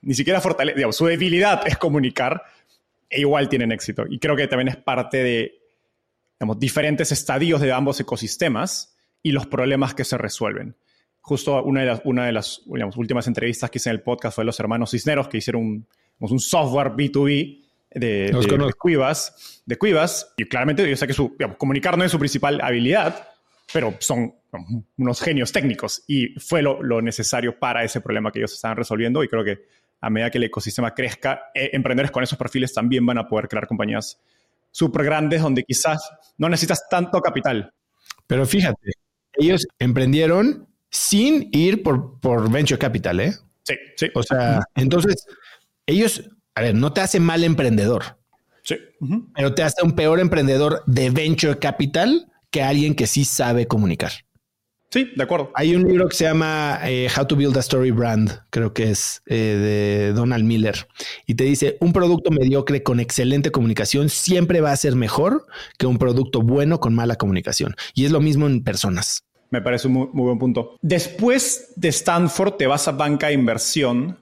ni 0.02 0.14
siquiera 0.14 0.40
fortaleza, 0.40 0.76
digamos, 0.76 0.96
su 0.96 1.06
debilidad 1.06 1.66
es 1.66 1.78
comunicar, 1.78 2.42
e 3.12 3.20
igual 3.20 3.48
tienen 3.48 3.70
éxito. 3.70 4.04
Y 4.08 4.18
creo 4.18 4.34
que 4.34 4.48
también 4.48 4.68
es 4.68 4.76
parte 4.76 5.22
de, 5.22 5.60
digamos, 6.40 6.58
diferentes 6.58 7.12
estadios 7.12 7.60
de 7.60 7.70
ambos 7.70 8.00
ecosistemas 8.00 8.96
y 9.22 9.32
los 9.32 9.46
problemas 9.46 9.94
que 9.94 10.04
se 10.04 10.16
resuelven. 10.16 10.76
Justo 11.20 11.62
una 11.62 11.82
de 11.82 11.86
las, 11.86 12.02
una 12.04 12.26
de 12.26 12.32
las 12.32 12.60
últimas 12.96 13.28
entrevistas 13.28 13.70
que 13.70 13.78
hice 13.78 13.90
en 13.90 13.96
el 13.96 14.02
podcast 14.02 14.34
fue 14.34 14.44
los 14.44 14.58
hermanos 14.58 14.90
Cisneros, 14.90 15.28
que 15.28 15.38
hicieron 15.38 15.62
un, 15.62 15.86
un 16.18 16.40
software 16.40 16.92
B2B 16.92 17.62
de, 17.94 18.32
de, 18.32 18.72
Cuivas, 18.78 19.62
de 19.66 19.76
Cuivas, 19.76 20.32
y 20.36 20.46
claramente 20.46 20.88
yo 20.88 20.96
sé 20.96 21.06
que 21.06 21.12
su, 21.12 21.36
comunicar 21.58 21.98
no 21.98 22.04
es 22.04 22.10
su 22.10 22.18
principal 22.18 22.60
habilidad, 22.62 23.28
pero 23.72 23.94
son 24.00 24.34
unos 24.96 25.20
genios 25.20 25.52
técnicos 25.52 26.02
y 26.08 26.28
fue 26.40 26.62
lo, 26.62 26.82
lo, 26.82 27.00
necesario 27.00 27.58
para 27.58 27.84
ese 27.84 28.00
problema 28.00 28.32
que 28.32 28.40
ellos 28.40 28.52
estaban 28.52 28.76
resolviendo 28.76 29.22
y 29.22 29.28
creo 29.28 29.44
que 29.44 29.66
a 30.02 30.10
medida 30.10 30.30
que 30.30 30.36
el 30.36 30.44
ecosistema 30.44 30.92
crezca, 30.92 31.44
eh, 31.54 31.70
emprendedores 31.72 32.10
con 32.10 32.22
esos 32.22 32.36
perfiles 32.36 32.74
también 32.74 33.06
van 33.06 33.18
a 33.18 33.26
poder 33.26 33.48
crear 33.48 33.66
compañías 33.66 34.20
súper 34.70 35.04
grandes 35.04 35.40
donde 35.40 35.64
quizás 35.64 36.10
no 36.36 36.48
necesitas 36.50 36.86
tanto 36.90 37.20
capital. 37.20 37.72
Pero 38.26 38.44
fíjate, 38.44 38.92
ellos 39.32 39.66
emprendieron 39.78 40.68
sin 40.90 41.48
ir 41.52 41.82
por, 41.82 42.20
por 42.20 42.50
venture 42.50 42.78
capital, 42.78 43.20
¿eh? 43.20 43.32
Sí, 43.62 43.74
sí. 43.96 44.08
O 44.14 44.22
sea, 44.22 44.62
entonces 44.74 45.24
ellos 45.86 46.22
a 46.54 46.62
ver, 46.62 46.74
no 46.74 46.92
te 46.92 47.00
hace 47.00 47.20
mal 47.20 47.44
emprendedor. 47.44 48.18
Sí. 48.62 48.76
Pero 49.34 49.54
te 49.54 49.62
hace 49.62 49.82
un 49.82 49.92
peor 49.92 50.20
emprendedor 50.20 50.82
de 50.86 51.10
venture 51.10 51.58
capital 51.58 52.30
que 52.50 52.62
alguien 52.62 52.94
que 52.94 53.06
sí 53.06 53.24
sabe 53.24 53.66
comunicar. 53.66 54.12
Sí, 54.92 55.10
de 55.16 55.22
acuerdo. 55.22 55.50
Hay 55.54 55.74
un 55.74 55.84
libro 55.84 56.06
que 56.06 56.14
se 56.14 56.24
llama 56.24 56.78
eh, 56.84 57.08
How 57.16 57.26
to 57.26 57.34
Build 57.34 57.56
a 57.56 57.60
Story 57.60 57.90
Brand, 57.90 58.42
creo 58.50 58.74
que 58.74 58.90
es 58.90 59.22
eh, 59.24 59.34
de 59.34 60.12
Donald 60.12 60.44
Miller, 60.44 60.86
y 61.26 61.34
te 61.34 61.44
dice, 61.44 61.78
un 61.80 61.94
producto 61.94 62.30
mediocre 62.30 62.82
con 62.82 63.00
excelente 63.00 63.50
comunicación 63.50 64.10
siempre 64.10 64.60
va 64.60 64.70
a 64.70 64.76
ser 64.76 64.94
mejor 64.94 65.46
que 65.78 65.86
un 65.86 65.96
producto 65.96 66.42
bueno 66.42 66.78
con 66.78 66.94
mala 66.94 67.16
comunicación. 67.16 67.74
Y 67.94 68.04
es 68.04 68.12
lo 68.12 68.20
mismo 68.20 68.46
en 68.46 68.62
personas. 68.62 69.24
Me 69.48 69.62
parece 69.62 69.88
un 69.88 69.94
muy, 69.94 70.08
muy 70.12 70.24
buen 70.24 70.38
punto. 70.38 70.76
Después 70.82 71.72
de 71.76 71.88
Stanford 71.88 72.56
te 72.56 72.66
vas 72.66 72.86
a 72.86 72.92
banca 72.92 73.28
de 73.28 73.34
inversión 73.34 74.18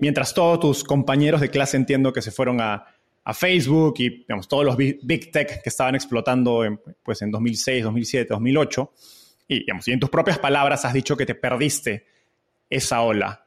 mientras 0.00 0.34
todos 0.34 0.60
tus 0.60 0.84
compañeros 0.84 1.40
de 1.40 1.50
clase 1.50 1.76
entiendo 1.76 2.12
que 2.12 2.22
se 2.22 2.30
fueron 2.30 2.60
a, 2.60 2.86
Facebook 3.32 3.94
y 3.98 4.08
digamos, 4.10 4.48
todos 4.48 4.64
los 4.64 4.76
big, 4.76 5.30
tech 5.30 5.62
que 5.62 5.68
estaban 5.68 5.94
explotando 5.94 6.64
en, 6.64 6.80
pues, 7.04 7.22
en 7.22 7.30
2006, 7.30 7.84
2007, 7.84 8.26
2008, 8.28 8.90
y, 9.50 9.66
y 9.66 9.92
en 9.92 10.00
tus 10.00 10.10
propias 10.10 10.38
palabras 10.38 10.84
has 10.84 10.92
dicho 10.92 11.16
que 11.16 11.26
te 11.26 11.34
perdiste 11.34 12.06
esa 12.70 13.02
ola. 13.02 13.46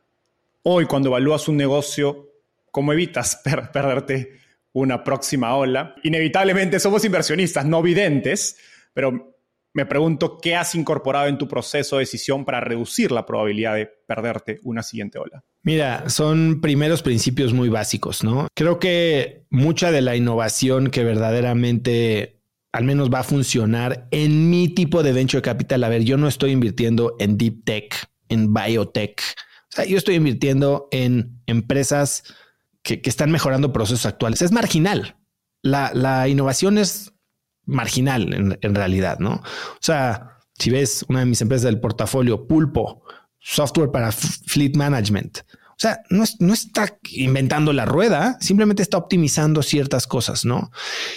Hoy, 0.64 0.86
cuando 0.86 1.10
evalúas 1.10 1.48
un 1.48 1.58
negocio, 1.58 2.30
¿cómo 2.72 2.92
evitas 2.92 3.42
perderte 3.74 4.34
una 4.74 5.04
próxima 5.04 5.56
ola? 5.56 5.96
Inevitablemente 6.04 6.80
somos 6.80 7.06
inversionistas, 7.06 7.66
no 7.66 7.82
videntes, 7.82 8.58
pero 8.94 9.34
me 9.74 9.86
pregunto 9.86 10.38
qué 10.38 10.56
has 10.56 10.76
incorporado 10.76 11.28
en 11.28 11.38
tu 11.38 11.48
proceso 11.48 11.96
de 11.96 12.02
decisión 12.02 12.46
para 12.46 12.60
reducir 12.60 13.12
la 13.12 13.26
probabilidad 13.26 13.76
de 13.76 13.88
perderte 13.88 14.60
una 14.64 14.84
siguiente 14.84 15.18
ola. 15.18 15.44
Mira, 15.64 16.10
son 16.10 16.62
primeros 16.62 17.02
principios 17.02 17.54
muy 17.54 17.70
básicos, 17.70 18.24
¿no? 18.24 18.48
Creo 18.54 18.78
que 18.78 19.46
mucha 19.50 19.92
de 19.92 20.02
la 20.02 20.16
innovación 20.16 20.92
que 20.92 21.04
verdaderamente 21.04 22.43
al 22.74 22.84
menos 22.84 23.10
va 23.10 23.20
a 23.20 23.24
funcionar 23.24 24.08
en 24.12 24.50
mi 24.50 24.68
tipo 24.68 25.04
de 25.04 25.14
venture 25.14 25.44
capital. 25.44 25.84
A 25.84 25.90
ver, 25.90 26.04
yo 26.04 26.18
no 26.18 26.28
estoy 26.28 26.52
invirtiendo 26.52 27.16
en 27.20 27.38
deep 27.38 27.64
tech, 27.64 28.10
en 28.30 28.52
biotech. 28.52 29.22
O 29.72 29.76
sea, 29.76 29.86
yo 29.86 29.96
estoy 29.96 30.16
invirtiendo 30.16 30.88
en 30.92 31.40
empresas 31.46 32.24
que, 32.82 33.00
están 33.06 33.32
mejorando 33.32 33.72
procesos 33.72 34.08
actuales. 34.08 34.42
Es 34.42 34.52
marginal. 34.52 35.18
La, 35.62 36.28
innovación 36.28 36.80
es 36.80 37.14
marginal 37.66 38.58
en, 38.60 38.76
realidad, 38.76 39.20
¿no? 39.20 39.34
O 39.36 39.80
sea, 39.80 40.40
si 40.58 40.72
ves 40.72 41.06
una 41.08 41.20
de 41.20 41.26
mis 41.28 41.42
empresas 41.42 41.66
del 41.66 41.80
portafolio, 41.80 42.48
Pulpo, 42.48 43.04
software 43.40 43.92
para 43.92 44.12
fleet 44.12 44.76
management, 44.76 45.40
sea, 45.84 46.02
no, 46.10 46.24
no, 46.40 46.54
está 46.54 46.98
inventando 47.12 47.74
la 47.74 47.86
rueda, 47.86 48.38
simplemente 48.40 48.82
está 48.82 48.98
optimizando 48.98 49.62
ciertas 49.62 50.08
cosas, 50.08 50.46
¿no? 50.46 50.72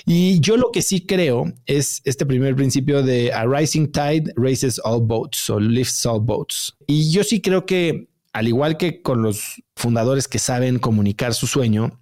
Y 0.04 0.40
yo 0.40 0.56
lo 0.56 0.70
que 0.72 0.82
sí 0.82 1.06
creo 1.06 1.52
es 1.66 2.02
este 2.04 2.26
primer 2.26 2.56
principio 2.56 3.02
de 3.02 3.32
a 3.32 3.46
rising 3.46 3.86
tide 3.86 4.32
raises 4.36 4.80
all 4.84 5.00
boats 5.02 5.48
o 5.50 5.60
lifts 5.60 6.04
all 6.04 6.20
boats. 6.20 6.76
Y 6.86 7.10
yo 7.10 7.24
sí 7.24 7.40
creo 7.40 7.66
que, 7.66 8.08
al 8.32 8.48
igual 8.48 8.76
que 8.76 9.02
con 9.02 9.22
los 9.22 9.62
fundadores 9.76 10.28
que 10.28 10.38
saben 10.38 10.78
comunicar 10.78 11.34
su 11.34 11.46
sueño, 11.46 12.00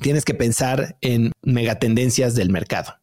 tienes 0.00 0.24
que 0.24 0.34
pensar 0.34 0.96
en 1.00 1.32
megatendencias 1.42 2.34
del 2.34 2.50
mercado. 2.50 2.94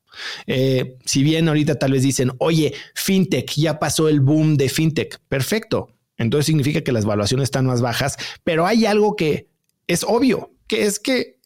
Eh, 0.45 0.97
si 1.05 1.23
bien 1.23 1.47
ahorita 1.47 1.75
tal 1.79 1.93
vez 1.93 2.03
dicen, 2.03 2.31
oye, 2.39 2.73
fintech, 2.95 3.51
ya 3.55 3.79
pasó 3.79 4.09
el 4.09 4.19
boom 4.19 4.57
de 4.57 4.69
fintech, 4.69 5.19
perfecto. 5.27 5.95
Entonces 6.21 6.45
significa 6.45 6.81
que 6.81 6.91
las 6.91 7.05
valuaciones 7.05 7.45
están 7.45 7.65
más 7.65 7.81
bajas, 7.81 8.17
pero 8.43 8.65
hay 8.65 8.85
algo 8.85 9.15
que 9.15 9.47
es 9.87 10.03
obvio, 10.03 10.53
que 10.67 10.85
es 10.85 10.99
que 10.99 11.39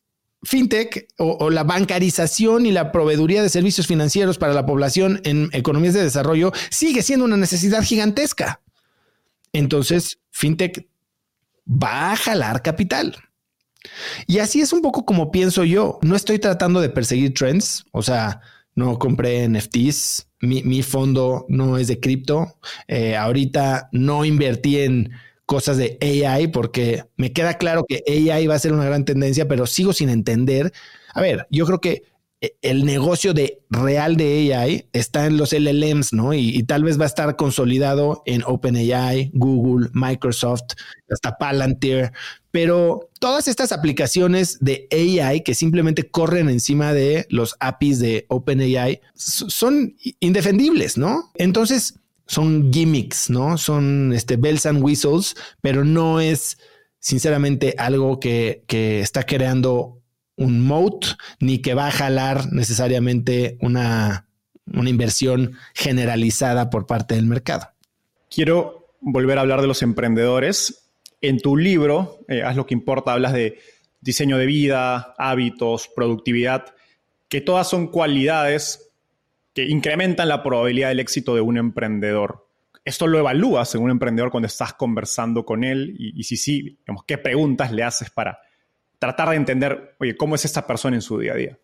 fintech 0.43 1.07
o, 1.17 1.49
la 1.49 1.63
bancarización 1.63 2.65
y 2.65 2.71
la 2.71 2.91
proveeduría 2.91 3.41
de 3.41 3.49
servicios 3.49 3.87
financieros 3.87 4.37
para 4.37 4.53
la 4.53 4.65
población 4.65 5.21
en 5.23 5.49
economías 5.53 5.95
de 5.95 6.03
desarrollo 6.03 6.51
sigue 6.69 7.01
siendo 7.01 7.25
una 7.25 7.37
necesidad 7.37 7.83
gigantesca. 7.83 8.61
Entonces, 9.53 10.19
fintech 10.31 10.87
va 11.67 12.11
a 12.11 12.15
jalar 12.15 12.61
capital. 12.61 13.15
Y 14.27 14.39
así 14.39 14.61
es 14.61 14.73
un 14.73 14.81
poco 14.81 15.05
como 15.05 15.31
pienso 15.31 15.63
yo. 15.63 15.99
No 16.01 16.15
estoy 16.15 16.39
tratando 16.39 16.81
de 16.81 16.89
perseguir 16.89 17.33
trends. 17.33 17.85
O 17.91 18.01
sea, 18.01 18.41
no 18.75 18.99
compré 18.99 19.47
NFTs, 19.47 20.27
mi, 20.45 20.81
fondo 20.83 21.45
no 21.49 21.77
es 21.77 21.87
de 21.87 21.99
cripto, 21.99 22.57
eh, 22.87 23.15
ahorita 23.15 23.89
no 23.91 24.25
invertí 24.25 24.79
en 24.79 25.11
cosas 25.45 25.77
de 25.77 25.97
AI 26.01 26.47
porque 26.47 27.05
me 27.17 27.31
queda 27.31 27.55
claro 27.55 27.85
que 27.87 28.03
AI 28.07 28.47
va 28.47 28.55
a 28.55 28.59
ser 28.59 28.73
una 28.73 28.85
gran 28.85 29.05
tendencia, 29.05 29.47
pero 29.47 29.67
sigo 29.67 29.93
sin 29.93 30.09
entender. 30.09 30.73
A 31.13 31.21
ver, 31.21 31.47
yo 31.49 31.65
creo 31.65 31.79
que 31.79 32.03
eh, 32.41 32.55
el 32.61 32.85
negocio 32.85 33.33
de 33.33 33.63
real 33.69 34.17
de 34.17 34.53
AI 34.53 34.89
está 34.93 35.25
en 35.25 35.37
los 35.37 35.53
LLMs, 35.53 36.13
¿no? 36.13 36.33
Y, 36.33 36.63
tal 36.63 36.83
vez 36.83 36.99
va 36.99 37.03
a 37.03 37.07
estar 37.07 37.35
consolidado 37.35 38.23
en 38.25 38.43
OpenAI, 38.45 39.31
Google, 39.33 39.89
Microsoft, 39.93 40.73
hasta 41.09 41.37
Palantir, 41.37 42.11
pero 42.55 43.09
todas 43.19 43.49
estas 43.49 43.73
aplicaciones 43.73 44.59
de 44.61 44.87
AI 44.89 45.41
que 45.41 45.53
simplemente 45.53 46.09
corren 46.09 46.47
encima 46.47 46.93
de 46.93 47.27
los 47.29 47.57
APIs 47.59 47.99
de 47.99 48.25
OpenAI 48.29 49.01
son 49.13 49.97
indefendibles, 50.21 50.97
¿no? 50.97 51.33
Entonces 51.35 51.99
son 52.27 52.71
gimmicks, 52.71 53.29
¿no? 53.29 53.57
Son 53.57 54.13
este 54.13 54.37
bells 54.37 54.65
and 54.65 54.81
whistles, 54.81 55.35
pero 55.59 55.83
no 55.83 56.21
es 56.21 56.57
sinceramente 56.99 57.75
algo 57.77 58.21
que, 58.21 58.63
que 58.67 59.01
está 59.01 59.23
creando 59.23 60.01
un 60.37 60.61
moat 60.61 61.07
ni 61.41 61.57
que 61.57 61.73
va 61.73 61.87
a 61.87 61.91
jalar 61.91 62.53
necesariamente 62.53 63.57
una, 63.59 64.29
una 64.73 64.89
inversión 64.89 65.57
generalizada 65.73 66.69
por 66.69 66.85
parte 66.85 67.15
del 67.15 67.25
mercado. 67.25 67.67
Quiero 68.29 68.95
volver 69.01 69.39
a 69.39 69.41
hablar 69.41 69.59
de 69.59 69.67
los 69.67 69.81
emprendedores. 69.81 70.84
En 71.21 71.39
tu 71.39 71.57
libro, 71.57 72.19
eh, 72.27 72.43
Haz 72.43 72.55
lo 72.55 72.65
que 72.65 72.73
importa, 72.73 73.13
hablas 73.13 73.33
de 73.33 73.59
diseño 74.01 74.37
de 74.37 74.45
vida, 74.45 75.13
hábitos, 75.17 75.89
productividad, 75.95 76.75
que 77.27 77.41
todas 77.41 77.67
son 77.67 77.87
cualidades 77.87 78.91
que 79.53 79.65
incrementan 79.65 80.27
la 80.27 80.43
probabilidad 80.43 80.89
del 80.89 80.99
éxito 80.99 81.33
de 81.33 81.41
un 81.41 81.57
emprendedor. 81.57 82.47
Esto 82.83 83.07
lo 83.07 83.17
evalúas 83.17 83.73
en 83.73 83.81
un 83.81 83.89
emprendedor 83.89 84.29
cuando 84.29 84.47
estás 84.47 84.73
conversando 84.73 85.43
con 85.43 85.63
él 85.63 85.95
y, 85.97 86.23
si 86.23 86.37
sí, 86.37 86.77
¿qué 87.07 87.17
preguntas 87.17 87.71
le 87.71 87.81
haces 87.81 88.11
para, 88.11 88.39
tratar 88.99 89.29
de 89.29 89.35
entender, 89.35 89.95
oye, 89.99 90.15
cómo 90.15 90.35
es 90.35 90.45
esta 90.45 90.65
persona 90.65 90.95
en 90.95 91.01
su 91.01 91.19
día 91.19 91.33
a 91.33 91.35
día. 91.35 91.59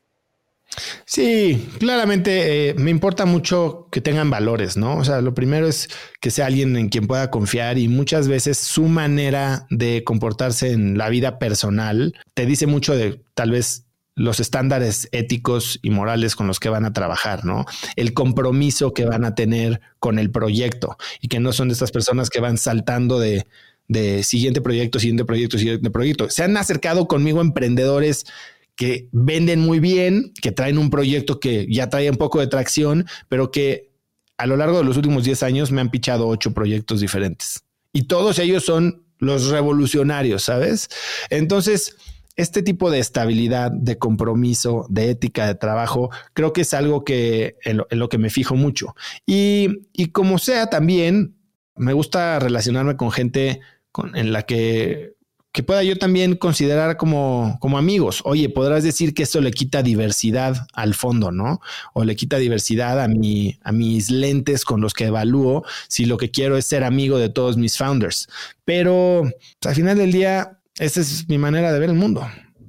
Sí, 1.06 1.70
claramente 1.80 2.70
eh, 2.70 2.74
me 2.76 2.92
importa 2.92 3.26
mucho 3.26 3.88
que 3.92 4.02
tengan 4.02 4.30
valores, 4.30 4.78
¿no? 4.78 4.98
O 4.98 5.04
sea, 5.04 5.22
lo 5.22 5.34
primero 5.34 5.68
es 5.68 5.90
que 6.22 6.32
sea 6.32 6.46
alguien 6.46 6.78
en 6.78 6.90
quien 6.90 7.08
pueda 7.08 7.30
confiar 7.30 7.78
y 7.78 7.88
muchas 7.88 8.28
veces 8.28 8.58
su 8.58 8.84
manera 8.84 9.68
de 9.70 10.04
comportarse 10.04 10.72
en 10.72 10.98
la 10.98 11.10
vida 11.10 11.40
personal 11.40 12.16
te 12.34 12.46
dice 12.46 12.68
mucho 12.68 12.96
de 12.96 13.22
tal 13.34 13.52
vez 13.52 13.86
los 14.16 14.40
estándares 14.40 15.10
éticos 15.12 15.80
y 15.82 15.90
morales 15.90 16.36
con 16.36 16.48
los 16.48 16.60
que 16.60 16.70
van 16.70 16.86
a 16.86 16.94
trabajar, 16.94 17.46
¿no? 17.46 17.66
El 17.96 18.14
compromiso 18.14 18.94
que 18.94 19.06
van 19.06 19.26
a 19.26 19.36
tener 19.36 19.82
con 20.00 20.20
el 20.20 20.32
proyecto 20.32 20.98
y 21.22 21.28
que 21.28 21.40
no 21.40 21.54
son 21.54 21.70
de 21.70 21.74
estas 21.74 21.92
personas 21.92 22.30
que 22.30 22.40
van 22.40 22.58
saltando 22.58 23.20
de, 23.20 23.46
de 23.88 24.24
siguiente 24.24 24.62
proyecto, 24.62 25.00
siguiente 25.00 25.26
proyecto, 25.26 25.58
siguiente 25.58 25.90
proyecto. 25.90 26.30
Se 26.30 26.44
han 26.44 26.56
acercado 26.58 27.08
conmigo 27.08 27.42
emprendedores 27.42 28.26
que 28.82 29.10
venden 29.12 29.60
muy 29.60 29.80
bien, 29.80 30.34
que 30.42 30.52
traen 30.52 30.80
un 30.80 30.90
proyecto 30.90 31.40
que 31.40 31.68
ya 31.70 31.92
trae 31.92 32.10
un 32.10 32.18
poco 32.18 32.40
de 32.40 32.48
tracción, 32.48 33.06
pero 33.30 33.52
que 33.52 33.92
a 34.38 34.48
lo 34.48 34.58
largo 34.58 34.80
de 34.80 34.84
los 34.84 34.98
últimos 34.98 35.24
10 35.24 35.44
años 35.44 35.72
me 35.72 35.82
han 35.82 35.92
pichado 35.92 36.28
ocho 36.28 36.52
proyectos 36.52 37.00
diferentes. 37.00 37.64
Y 37.94 38.08
todos 38.08 38.40
ellos 38.40 38.66
son 38.66 39.06
los 39.20 39.50
revolucionarios, 39.50 40.42
¿sabes? 40.42 40.90
Entonces, 41.30 41.96
este 42.36 42.64
tipo 42.64 42.90
de 42.90 42.98
estabilidad, 42.98 43.70
de 43.72 44.00
compromiso, 44.00 44.88
de 44.90 45.12
ética 45.12 45.46
de 45.46 45.54
trabajo, 45.54 46.10
creo 46.34 46.52
que 46.52 46.62
es 46.62 46.74
algo 46.74 47.04
que 47.04 47.58
en 47.64 47.84
lo, 47.92 48.10
que 48.10 48.18
me 48.18 48.32
fijo 48.32 48.56
mucho. 48.56 48.96
Y, 49.28 49.90
y 49.94 50.08
como 50.08 50.40
sea, 50.40 50.72
también 50.72 51.36
me 51.76 51.94
gusta 51.94 52.40
relacionarme 52.40 52.98
con 52.98 53.12
gente 53.12 53.60
en 54.16 54.34
la 54.34 54.42
que, 54.48 55.14
que 55.52 55.64
pueda 55.64 55.84
yo 55.84 55.98
también 55.98 56.36
considerar 56.36 56.98
como, 56.98 57.58
como 57.60 57.78
amigos. 57.78 58.22
Oye, 58.24 58.50
podrás 58.50 58.84
decir 58.84 59.14
que 59.14 59.24
esto 59.24 59.42
le 59.42 59.52
quita 59.52 59.84
diversidad 59.84 60.68
al 60.74 60.94
fondo, 60.94 61.32
¿no? 61.32 61.60
O 61.94 62.06
le 62.06 62.16
quita 62.16 62.38
diversidad 62.38 63.02
a, 63.02 63.08
mi, 63.08 63.58
a 63.64 63.72
mis 63.72 64.10
lentes 64.10 64.64
con 64.64 64.80
los 64.80 64.94
que 64.94 65.06
evalúo 65.06 65.64
si 65.90 66.06
lo 66.06 66.18
que 66.18 66.32
quiero 66.32 66.58
es 66.58 66.66
ser 66.66 66.84
amigo 66.84 67.18
de 67.18 67.30
todos 67.30 67.58
mis 67.58 67.78
founders. 67.78 68.30
Pero 68.64 69.24
pues, 69.60 69.70
al 69.70 69.76
final 69.76 69.98
del 69.98 70.12
día, 70.14 70.60
esa 70.78 71.02
es 71.02 71.28
mi 71.28 71.38
manera 71.38 71.74
de 71.74 71.80
ver 71.80 71.90
el 71.90 71.96
mundo. 71.96 72.26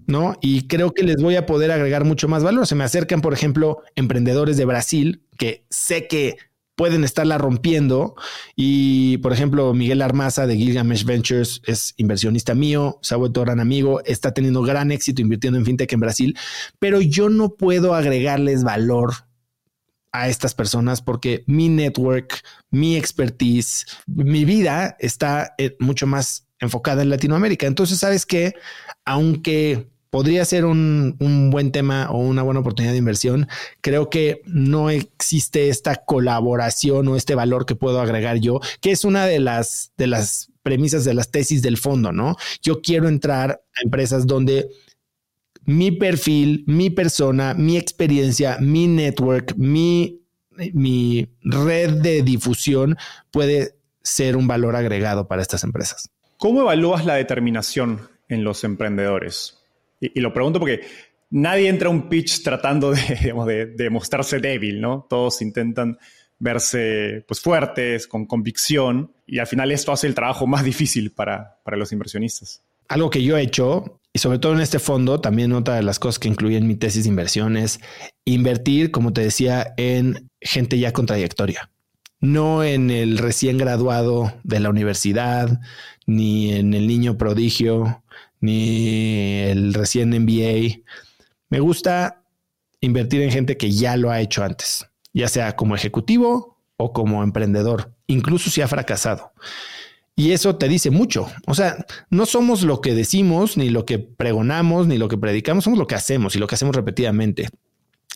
¿no? 0.09 0.37
Y 0.43 0.67
creo 0.67 0.93
que 0.93 1.05
les 1.05 1.23
voy 1.23 1.37
a 1.37 1.47
poder 1.47 1.71
agregar 1.71 2.05
mucho 2.05 2.27
más 2.27 2.43
valor. 2.43 2.67
Se 2.67 2.75
me 2.75 2.85
acercan, 2.85 3.21
por 3.21 3.33
ejemplo, 3.33 3.83
emprendedores 3.95 4.57
de 4.57 4.65
Brasil 4.65 5.23
que 5.39 5.65
sé 5.71 6.09
que 6.09 6.37
pueden 6.75 7.05
estarla 7.05 7.39
rompiendo. 7.39 8.15
Y, 8.57 9.19
por 9.19 9.33
ejemplo, 9.33 9.73
Miguel 9.75 10.03
Armaza 10.03 10.47
de 10.47 10.57
Gilgamesh 10.57 11.05
Ventures 11.05 11.61
es 11.67 11.95
inversionista 11.97 12.55
mío, 12.55 12.99
se 13.03 13.15
ha 13.15 13.19
vuelto 13.19 13.43
gran 13.43 13.61
amigo, 13.61 14.03
está 14.05 14.33
teniendo 14.33 14.63
gran 14.63 14.91
éxito 14.91 15.23
invirtiendo 15.23 15.59
en 15.59 15.67
fintech 15.67 15.93
en 15.93 16.01
Brasil, 16.01 16.39
pero 16.79 17.01
yo 17.01 17.29
no 17.29 17.55
puedo 17.55 17.95
agregarles 17.95 18.65
valor 18.65 19.13
a 20.13 20.29
estas 20.29 20.55
personas 20.55 21.01
porque 21.01 21.43
mi 21.47 21.69
network, 21.69 22.43
mi 22.71 22.97
expertise, 22.97 23.87
mi 24.07 24.45
vida 24.45 24.97
está 25.01 25.55
mucho 25.79 26.07
más 26.07 26.47
enfocada 26.59 27.03
en 27.03 27.11
Latinoamérica. 27.11 27.67
Entonces, 27.67 27.99
¿sabes 27.99 28.27
que 28.27 28.55
Aunque 29.05 29.92
podría 30.13 30.45
ser 30.45 30.67
un, 30.67 31.17
buen 31.51 31.73
tema 31.73 32.11
o 32.11 32.19
una 32.19 32.43
buena 32.43 32.61
oportunidad 32.61 32.93
de 32.93 32.99
inversión. 32.99 33.49
Creo 33.81 34.11
que 34.11 34.43
no 34.45 34.91
existe 34.91 35.71
esta 35.71 36.05
colaboración 36.05 37.09
o 37.09 37.17
este 37.17 37.35
valor 37.35 37.65
que 37.65 37.77
puedo 37.77 37.99
agregar 37.99 38.37
yo, 38.37 38.61
que 38.83 38.91
es 38.91 39.07
una 39.07 39.25
de 39.25 39.41
las, 39.41 39.93
de 39.97 40.09
las 40.09 40.53
premisas 40.63 41.07
de 41.07 41.15
las 41.15 41.31
tesis 41.31 41.63
del 41.63 41.79
fondo, 41.79 42.13
¿no? 42.13 42.37
Yo 42.63 42.83
quiero 42.83 43.09
entrar 43.09 43.63
a 43.75 43.83
empresas 43.83 44.27
donde 44.27 44.69
mi 45.65 45.91
perfil, 45.93 46.65
mi 46.67 46.91
persona, 46.91 47.55
mi 47.55 47.79
experiencia, 47.79 48.59
mi 48.61 48.89
network, 48.89 49.55
mi, 49.57 50.21
mi 50.75 51.27
red 51.41 52.03
de 52.03 52.21
difusión 52.21 52.99
puede 53.31 53.77
ser 54.03 54.37
un 54.37 54.47
valor 54.47 54.77
agregado 54.77 55.27
para 55.27 55.41
estas 55.41 55.65
empresas. 55.65 56.11
¿Cómo 56.37 56.61
evalúas 56.61 57.07
la 57.07 57.15
determinación 57.15 58.11
en 58.29 58.45
los 58.45 58.63
emprendedores? 58.63 59.62
Y, 60.03 60.21
lo 60.21 60.33
pregunto 60.33 60.59
porque 60.59 60.81
nadie 61.31 61.69
entra 61.69 61.89
a 61.89 61.93
un 61.93 62.09
pitch 62.09 62.43
tratando 62.43 62.93
de, 63.47 63.89
mostrarse 63.91 64.41
débil, 64.41 64.81
¿no? 64.81 65.07
Todos 65.09 65.41
intentan 65.43 65.97
verse 66.39 67.25
pues, 67.29 67.41
fuertes, 67.41 68.09
con 68.09 68.27
convicción, 68.27 69.13
y 69.27 69.39
al 69.39 69.47
final 69.47 69.71
esto 69.71 69.93
hace 69.93 70.09
el 70.09 70.15
trabajo 70.15 70.47
más 70.49 70.65
difícil 70.65 71.13
para, 71.13 71.61
para 71.65 71.77
los 71.77 71.93
inversionistas. 71.93 72.63
Algo 72.89 73.11
que 73.11 73.23
yo 73.23 73.39
he 73.39 73.43
hecho, 73.43 74.01
y 74.13 74.19
sobre 74.19 74.41
todo 74.41 74.53
en 74.53 74.61
este 74.61 74.81
fondo, 74.81 75.21
también 75.21 75.53
otra 75.53 75.77
de 75.77 75.85
las 75.85 76.01
cosas 76.01 76.19
que 76.19 76.29
incluí 76.29 76.57
en 76.57 76.67
mi 76.67 76.75
tesis 76.75 77.05
de 77.05 77.11
inversión 77.11 77.57
es 77.57 77.81
invertir, 78.25 78.91
como 78.91 79.13
te 79.13 79.21
decía, 79.21 79.73
en 79.77 80.29
gente 80.41 80.81
ya 80.81 80.93
con 80.93 81.07
trayectoria. 81.07 81.71
No 82.21 82.65
en 82.65 82.91
el 82.91 83.19
recién 83.19 83.57
graduado 83.57 84.33
de 84.43 84.61
la 84.61 84.69
universidad, 84.69 85.61
ni 86.07 86.53
en 86.53 86.75
el 86.75 86.89
niño 86.89 87.17
prodigio, 87.17 88.03
ni 88.43 89.39
el 89.39 89.73
recién 89.73 90.11
MBA. 90.11 90.83
Me 91.49 91.61
gusta 91.61 92.23
invertir 92.81 93.23
en 93.23 93.31
gente 93.31 93.57
que 93.57 93.71
ya 93.71 93.97
lo 93.97 94.11
ha 94.11 94.21
hecho 94.21 94.45
antes, 94.45 94.87
ya 95.15 95.29
sea 95.29 95.57
como 95.57 95.75
ejecutivo 95.75 96.59
o 96.77 96.93
como 96.93 97.23
emprendedor, 97.23 97.95
incluso 98.07 98.51
si 98.51 98.61
ha 98.61 98.69
fracasado. 98.69 99.33
Y 100.15 100.33
eso 100.33 100.57
te 100.57 100.69
dice 100.69 100.91
mucho. 100.91 101.31
O 101.47 101.55
sea, 101.55 101.87
no 102.11 102.27
somos 102.27 102.63
lo 102.63 102.81
que 102.83 102.95
decimos, 102.95 103.57
ni 103.57 103.71
lo 103.71 103.87
que 103.87 103.99
pregonamos, 103.99 104.87
ni 104.87 104.99
lo 104.99 105.09
que 105.09 105.17
predicamos, 105.17 105.65
somos 105.65 105.79
lo 105.79 105.87
que 105.87 105.95
hacemos 105.95 106.37
y 106.37 106.39
lo 106.39 106.47
que 106.47 106.57
hacemos 106.57 106.77
repetidamente. 106.77 107.49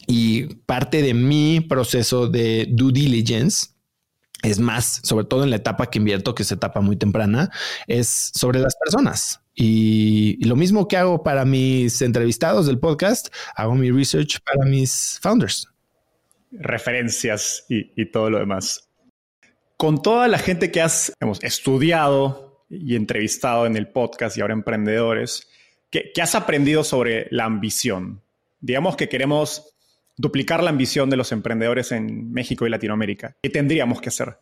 Y 0.07 0.57
parte 0.67 1.01
de 1.01 1.15
mi 1.15 1.61
proceso 1.61 2.29
de 2.29 2.67
due 2.69 2.93
diligence 2.93 3.69
es 4.43 4.59
más, 4.59 5.01
sobre 5.03 5.25
todo 5.25 5.45
en 5.45 5.51
la 5.51 5.57
etapa 5.57 5.87
que 5.87 5.99
invierto, 5.99 6.35
que 6.35 6.43
es 6.43 6.53
etapa 6.53 6.81
muy 6.81 6.97
temprana, 6.97 7.51
es 7.87 8.33
sobre 8.35 8.61
las 8.61 8.77
personas. 8.77 9.41
Y, 9.59 10.45
lo 10.45 10.55
mismo 10.55 10.87
que 10.87 10.99
hago 10.99 11.23
para 11.23 11.47
mis 11.47 12.03
entrevistados 12.03 12.67
del 12.67 12.79
podcast, 12.79 13.35
hago 13.57 13.75
mi 13.75 13.91
research 13.91 14.39
para 14.45 14.69
mis 14.69 15.19
founders. 15.23 15.67
Referencias 16.53 17.65
y, 17.69 18.05
todo 18.11 18.29
lo 18.31 18.39
demás. 18.39 18.91
Con 19.79 20.03
toda 20.03 20.29
la 20.29 20.39
gente 20.39 20.71
que 20.71 20.83
has 20.83 21.13
hemos 21.21 21.43
estudiado 21.43 22.65
y 22.69 22.97
entrevistado 22.97 23.67
en 23.67 23.77
el 23.77 23.89
podcast 23.89 24.37
y 24.37 24.43
ahora 24.43 24.53
emprendedores, 24.53 25.49
¿qué, 25.91 26.13
¿qué 26.15 26.21
has 26.21 26.35
aprendido 26.35 26.85
sobre 26.85 27.27
la 27.31 27.45
ambición? 27.45 28.23
Digamos 28.61 28.97
que 28.97 29.09
queremos 29.09 29.75
duplicar 30.19 30.63
la 30.63 30.71
ambición 30.71 31.09
de 31.09 31.17
los 31.17 31.33
emprendedores 31.33 31.93
en 31.93 32.31
México 32.31 32.67
y 32.67 32.71
Latinoamérica. 32.71 33.37
¿Qué 33.43 33.51
tendríamos 33.51 34.01
que 34.01 34.09
hacer? 34.11 34.39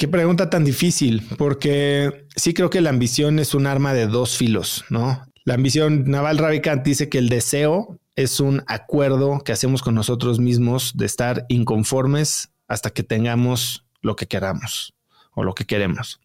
Qué 0.00 0.08
pregunta 0.08 0.48
tan 0.48 0.64
difícil, 0.64 1.22
porque 1.36 2.24
sí 2.34 2.54
creo 2.54 2.70
que 2.70 2.80
la 2.80 2.88
ambición 2.88 3.38
es 3.38 3.52
un 3.52 3.66
arma 3.66 3.92
de 3.92 4.06
dos 4.06 4.34
filos, 4.34 4.82
¿no? 4.88 5.26
La 5.44 5.52
ambición, 5.52 6.04
Naval 6.06 6.38
Ravikant 6.38 6.82
dice 6.82 7.10
que 7.10 7.18
el 7.18 7.28
deseo 7.28 7.98
es 8.16 8.40
un 8.40 8.62
acuerdo 8.66 9.40
que 9.44 9.52
hacemos 9.52 9.82
con 9.82 9.94
nosotros 9.94 10.40
mismos 10.40 10.96
de 10.96 11.04
estar 11.04 11.44
inconformes 11.50 12.48
hasta 12.66 12.88
que 12.88 13.02
tengamos 13.02 13.84
lo 14.00 14.16
que 14.16 14.26
queramos 14.26 14.94
o 15.34 15.44
lo 15.44 15.54
que 15.54 15.66
queremos. 15.66 16.18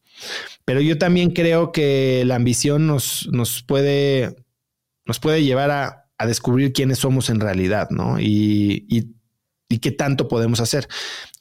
Pero 0.63 0.79
yo 0.79 0.97
también 0.97 1.31
creo 1.31 1.73
que 1.73 2.23
la 2.25 2.35
ambición 2.35 2.87
nos, 2.87 3.27
nos, 3.33 3.61
puede, 3.61 4.37
nos 5.03 5.19
puede 5.19 5.43
llevar 5.43 5.71
a, 5.71 6.25
descubrir 6.25 6.71
quiénes 6.71 6.99
somos 6.99 7.29
en 7.29 7.41
realidad, 7.41 7.89
¿no? 7.89 8.21
Y, 8.21 9.11
qué 9.67 9.91
tanto 9.91 10.27
podemos 10.27 10.59
hacer. 10.59 10.87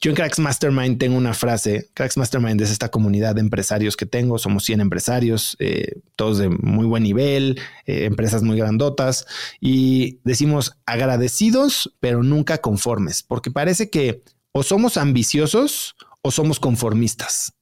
Yo 0.01 0.11
en 0.11 0.15
Cracks 0.15 0.39
Mastermind 0.39 0.97
tengo 0.97 1.17
una 1.17 1.33
frase. 1.33 1.89
Cracks 1.93 2.17
Mastermind 2.17 2.61
es 2.61 2.71
esta 2.71 2.89
comunidad 2.89 3.35
de 3.35 3.41
empresarios 3.41 3.95
que 3.97 4.05
tengo. 4.05 4.37
Somos 4.37 4.63
100 4.65 4.81
empresarios, 4.81 5.55
eh, 5.59 6.01
todos 6.15 6.37
de 6.37 6.49
muy 6.49 6.85
buen 6.85 7.03
nivel, 7.03 7.59
eh, 7.85 8.05
empresas 8.05 8.43
muy 8.43 8.57
grandotas. 8.57 9.25
Y 9.59 10.19
decimos 10.23 10.77
agradecidos, 10.85 11.95
pero 11.99 12.23
nunca 12.23 12.59
conformes, 12.59 13.23
porque 13.23 13.51
parece 13.51 13.89
que 13.89 14.23
o 14.51 14.63
somos 14.63 14.97
ambiciosos 14.97 15.95
o 16.21 16.31
somos 16.31 16.59
conformistas. 16.59 17.53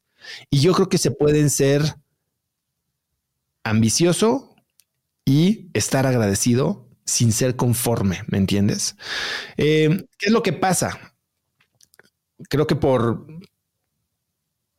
Y 0.50 0.60
yo 0.60 0.74
creo 0.74 0.90
que 0.90 0.98
se 0.98 1.12
pueden 1.12 1.50
ser 1.50 1.96
ambicioso 3.64 4.56
y 5.26 5.70
estar 5.74 6.06
agradecido 6.06 6.88
sin 7.06 7.32
ser 7.32 7.56
conforme, 7.56 8.24
¿me 8.28 8.38
entiendes? 8.38 8.96
Eh, 9.58 10.06
¿Qué 10.18 10.28
es 10.28 10.32
lo 10.32 10.44
que 10.44 10.54
pasa? 10.54 11.16
Creo 12.50 12.68
que 12.68 12.76
por, 12.76 13.28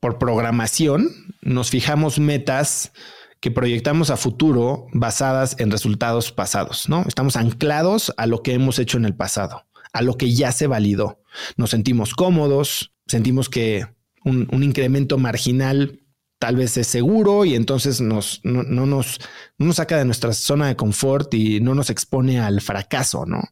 por 0.01 0.19
programación 0.19 1.11
nos 1.43 1.71
fijamos 1.71 2.19
metas 2.19 2.93
que 3.41 3.51
proyectamos 3.51 4.09
a 4.09 4.17
futuro 4.17 4.87
basadas 4.93 5.57
en 5.59 5.71
resultados 5.71 6.33
pasados, 6.33 6.89
¿no? 6.89 7.05
Estamos 7.07 7.37
anclados 7.37 8.13
a 8.17 8.27
lo 8.27 8.43
que 8.43 8.55
hemos 8.55 8.79
hecho 8.79 8.97
en 8.97 9.05
el 9.05 9.15
pasado, 9.15 9.67
a 9.93 10.01
lo 10.01 10.17
que 10.17 10.33
ya 10.33 10.51
se 10.51 10.67
validó. 10.67 11.21
Nos 11.59 11.71
sentimos 11.71 12.15
cómodos, 12.15 12.95
sentimos 13.07 13.51
que 13.51 13.87
un, 14.25 14.63
incremento 14.63 15.19
marginal 15.19 16.01
tal 16.39 16.57
vez 16.57 16.77
es 16.77 16.87
seguro 16.87 17.45
y 17.45 17.55
entonces 17.55 18.01
nos, 18.01 18.41
no, 18.45 18.63
nos, 18.65 19.19
nos 19.59 19.77
saca 19.77 19.97
de 19.97 20.05
nuestra 20.05 20.33
zona 20.33 20.69
de 20.69 20.77
confort 20.77 21.33
y 21.35 21.61
no 21.61 21.75
nos 21.75 21.91
expone 21.91 22.41
al 22.41 22.61
fracaso, 22.61 23.25
¿no? 23.27 23.43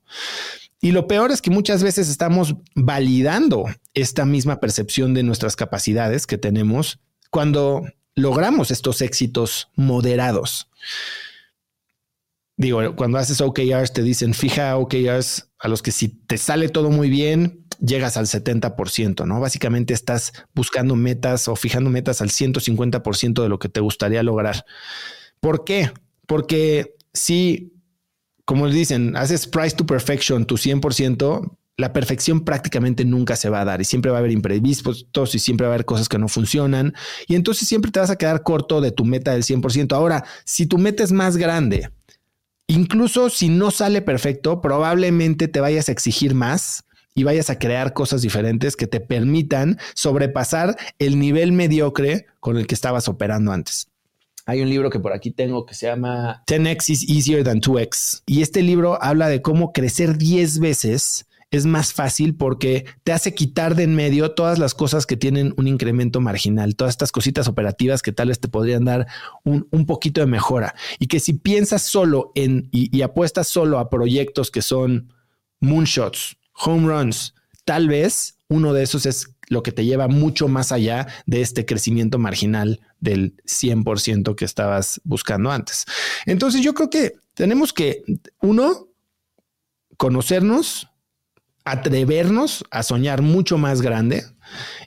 Y 0.81 0.91
lo 0.91 1.07
peor 1.07 1.31
es 1.31 1.41
que 1.41 1.51
muchas 1.51 1.83
veces 1.83 2.09
estamos 2.09 2.57
validando 2.75 3.67
esta 3.95 4.25
misma 4.25 4.59
percepción 4.59 5.15
de 5.15 5.23
nuestras 5.23 5.55
capacidades 5.55 6.27
que 6.27 6.39
tenemos 6.39 6.99
cuando 7.31 7.83
logramos 8.17 8.71
estos 8.71 9.01
éxitos 9.01 9.69
moderados. 9.77 10.69
Digo, 12.57 12.95
cuando 12.97 13.19
haces 13.19 13.41
OKRs 13.41 13.93
te 13.93 14.03
dicen 14.03 14.35
fija 14.35 14.77
OKRs 14.77 15.49
a 15.59 15.69
los 15.69 15.83
que 15.83 15.93
si 15.93 16.09
te 16.09 16.37
sale 16.37 16.69
todo 16.69 16.91
muy 16.91 17.09
bien, 17.09 17.62
llegas 17.85 18.17
al 18.17 18.27
70%, 18.27 19.27
¿no? 19.27 19.41
Básicamente 19.41 19.93
estás 19.93 20.33
buscando 20.55 20.95
metas 20.97 21.49
o 21.49 21.57
fijando 21.57 21.91
metas 21.91 22.23
al 22.23 22.31
150% 22.31 23.43
de 23.43 23.49
lo 23.49 23.59
que 23.59 23.69
te 23.69 23.81
gustaría 23.81 24.23
lograr. 24.23 24.65
¿Por 25.41 25.65
qué? 25.65 25.91
Porque 26.27 26.95
si, 27.13 27.75
como 28.45 28.69
dicen, 28.69 29.17
haces 29.17 29.47
price 29.47 29.77
to 29.77 29.85
perfection 29.85 30.47
tu 30.47 30.57
100%, 30.57 31.59
la 31.77 31.93
perfección 31.93 32.45
prácticamente 32.45 33.05
nunca 33.05 33.35
se 33.35 33.49
va 33.49 33.63
a 33.63 33.65
dar 33.65 33.81
y 33.81 33.85
siempre 33.85 34.11
va 34.11 34.19
a 34.19 34.21
haber 34.21 34.31
imprevistos 34.31 35.35
y 35.35 35.39
siempre 35.39 35.67
va 35.67 35.73
a 35.73 35.75
haber 35.75 35.87
cosas 35.87 36.09
que 36.09 36.19
no 36.19 36.29
funcionan 36.29 36.95
y 37.27 37.35
entonces 37.35 37.67
siempre 37.67 37.91
te 37.91 37.99
vas 37.99 38.11
a 38.11 38.17
quedar 38.17 38.43
corto 38.43 38.81
de 38.81 38.93
tu 38.93 39.05
meta 39.05 39.33
del 39.33 39.43
100%. 39.43 39.93
Ahora, 39.93 40.25
si 40.45 40.67
tu 40.67 40.79
meta 40.79 41.03
es 41.03 41.11
más 41.11 41.37
grande, 41.37 41.91
incluso 42.69 43.31
si 43.31 43.49
no 43.49 43.71
sale 43.73 44.03
perfecto, 44.03 44.61
probablemente 44.61 45.49
te 45.49 45.61
vayas 45.61 45.89
a 45.89 45.93
exigir 45.93 46.35
más 46.35 46.85
y 47.15 47.25
vayas 47.25 47.51
a 47.51 47.59
crear 47.59 47.93
cosas 47.93 48.23
diferentes 48.23 48.77
que 48.77 48.87
te 48.87 49.01
permitan 49.01 49.79
sobrepasar 49.95 50.77
el 50.99 51.19
nivel 51.19 51.53
mediocre 51.53 52.27
con 52.41 52.57
el 52.57 52.67
que 52.67 52.75
estabas 52.75 53.09
operando 53.09 53.53
antes. 53.53 53.89
Hay 54.45 54.61
un 54.61 54.69
libro 54.69 54.91
que 54.91 54.99
por 54.99 55.13
aquí 55.13 55.31
tengo 55.31 55.65
que 55.67 55.75
se 55.75 55.87
llama 55.87 56.43
10x 56.47 56.91
is 56.91 57.09
easier 57.09 57.45
than 57.45 57.61
2x. 57.61 58.23
Y 58.27 58.43
este 58.43 58.63
libro 58.63 59.01
habla 59.01 59.29
de 59.29 59.41
cómo 59.41 59.73
crecer 59.73 60.19
10 60.19 60.59
veces 60.59 61.27
es 61.53 61.67
más 61.67 61.93
fácil 61.93 62.35
porque 62.35 62.87
te 63.05 63.13
hace 63.13 63.35
quitar 63.35 63.77
de 63.77 63.83
en 63.85 63.95
medio 63.95 64.33
todas 64.33 64.59
las 64.59 64.75
cosas 64.75 65.07
que 65.07 65.19
tienen 65.19 65.53
un 65.59 65.69
incremento 65.69 66.21
marginal, 66.21 66.75
todas 66.75 66.93
estas 66.93 67.13
cositas 67.13 67.47
operativas 67.47 68.01
que 68.01 68.11
tal 68.11 68.29
vez 68.29 68.41
te 68.41 68.49
podrían 68.49 68.87
dar 68.87 69.07
un, 69.45 69.87
poquito 69.87 70.23
de 70.23 70.27
mejora. 70.27 70.75
Y 70.99 71.09
que 71.09 71.21
si 71.21 71.35
piensas 71.35 71.83
solo 71.83 72.33
en 72.35 72.69
y 72.73 73.03
apuestas 73.03 73.49
solo 73.49 73.79
a 73.79 73.91
proyectos 73.91 74.51
que 74.51 74.63
son 74.63 75.13
moonshots, 75.61 76.39
home 76.65 76.87
runs. 76.87 77.35
Tal 77.65 77.89
vez 77.89 78.39
uno 78.49 78.73
de 78.73 78.83
esos 78.83 79.07
es 79.07 79.29
lo 79.49 79.63
que 79.63 79.73
te 79.73 79.85
lleva 79.85 80.09
mucho 80.09 80.49
más 80.49 80.73
allá 80.73 81.07
de 81.27 81.43
este 81.43 81.67
crecimiento 81.67 82.19
marginal 82.19 82.81
del 83.01 83.37
100% 83.45 84.35
que 84.35 84.45
estabas 84.45 85.01
buscando 85.05 85.51
antes. 85.51 85.85
Entonces 86.27 86.63
yo 86.63 86.75
creo 86.75 86.91
que 86.91 87.17
tenemos 87.35 87.73
que, 87.73 88.03
uno, 88.41 88.89
conocernos, 89.97 90.89
atrevernos 91.65 92.65
a 92.71 92.83
soñar 92.83 93.23
mucho 93.23 93.59
más 93.59 93.83
grande 93.83 94.25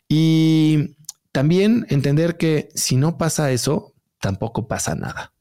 y 0.10 0.96
también 1.32 1.86
entender 1.90 2.38
que 2.38 2.70
si 2.76 2.96
no 2.96 3.18
pasa 3.18 3.52
eso, 3.52 3.94
tampoco 4.20 4.68
pasa 4.68 4.96
nada. 4.96 5.34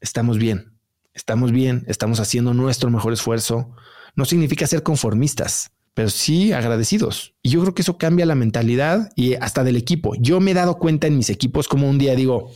Estamos 0.00 0.38
bien, 0.38 0.78
estamos 1.12 1.52
bien, 1.52 1.84
estamos 1.86 2.20
haciendo 2.20 2.54
nuestro 2.54 2.90
mejor 2.90 3.12
esfuerzo, 3.12 3.74
no 4.16 4.24
significa 4.24 4.66
ser 4.66 4.82
conformistas, 4.82 5.70
pero 5.94 6.10
sí 6.10 6.52
agradecidos. 6.52 7.34
Y 7.42 7.50
yo 7.50 7.60
creo 7.60 7.74
que 7.74 7.82
eso 7.82 7.98
cambia 7.98 8.26
la 8.26 8.34
mentalidad 8.34 9.10
y 9.16 9.34
hasta 9.34 9.64
del 9.64 9.76
equipo. 9.76 10.14
Yo 10.18 10.40
me 10.40 10.52
he 10.52 10.54
dado 10.54 10.78
cuenta 10.78 11.06
en 11.06 11.16
mis 11.16 11.30
equipos 11.30 11.68
como 11.68 11.88
un 11.88 11.98
día 11.98 12.14
digo, 12.14 12.50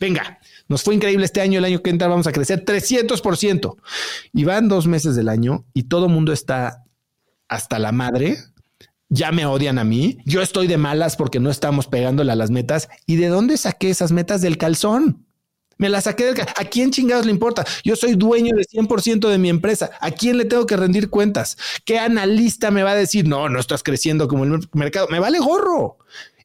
venga, 0.00 0.38
nos 0.68 0.82
fue 0.82 0.94
increíble 0.94 1.24
este 1.24 1.40
año, 1.40 1.58
el 1.58 1.64
año 1.64 1.82
que 1.82 1.90
entra 1.90 2.08
vamos 2.08 2.26
a 2.26 2.32
crecer 2.32 2.64
300%. 2.64 3.76
Y 4.32 4.44
van 4.44 4.68
dos 4.68 4.86
meses 4.86 5.16
del 5.16 5.28
año 5.28 5.64
y 5.74 5.84
todo 5.84 6.06
el 6.06 6.12
mundo 6.12 6.32
está 6.32 6.84
hasta 7.48 7.78
la 7.78 7.92
madre. 7.92 8.38
Ya 9.08 9.30
me 9.30 9.46
odian 9.46 9.78
a 9.78 9.84
mí. 9.84 10.18
Yo 10.24 10.42
estoy 10.42 10.66
de 10.66 10.78
malas 10.78 11.16
porque 11.16 11.40
no 11.40 11.50
estamos 11.50 11.86
pegándole 11.86 12.32
a 12.32 12.36
las 12.36 12.50
metas. 12.50 12.88
¿Y 13.06 13.16
de 13.16 13.28
dónde 13.28 13.56
saqué 13.56 13.90
esas 13.90 14.12
metas 14.12 14.40
del 14.40 14.58
calzón? 14.58 15.23
Me 15.78 15.88
la 15.88 16.00
saqué 16.00 16.24
del... 16.24 16.40
¿A 16.40 16.64
quién 16.64 16.90
chingados 16.90 17.26
le 17.26 17.32
importa? 17.32 17.64
Yo 17.84 17.96
soy 17.96 18.14
dueño 18.14 18.54
de 18.56 18.64
100% 18.64 19.28
de 19.28 19.38
mi 19.38 19.48
empresa. 19.48 19.90
¿A 20.00 20.10
quién 20.10 20.38
le 20.38 20.44
tengo 20.44 20.66
que 20.66 20.76
rendir 20.76 21.10
cuentas? 21.10 21.56
¿Qué 21.84 21.98
analista 21.98 22.70
me 22.70 22.82
va 22.82 22.92
a 22.92 22.96
decir, 22.96 23.26
no, 23.26 23.48
no 23.48 23.58
estás 23.58 23.82
creciendo 23.82 24.28
como 24.28 24.44
el 24.44 24.68
mercado? 24.72 25.08
Me 25.08 25.20
vale 25.20 25.38
gorro. 25.38 25.98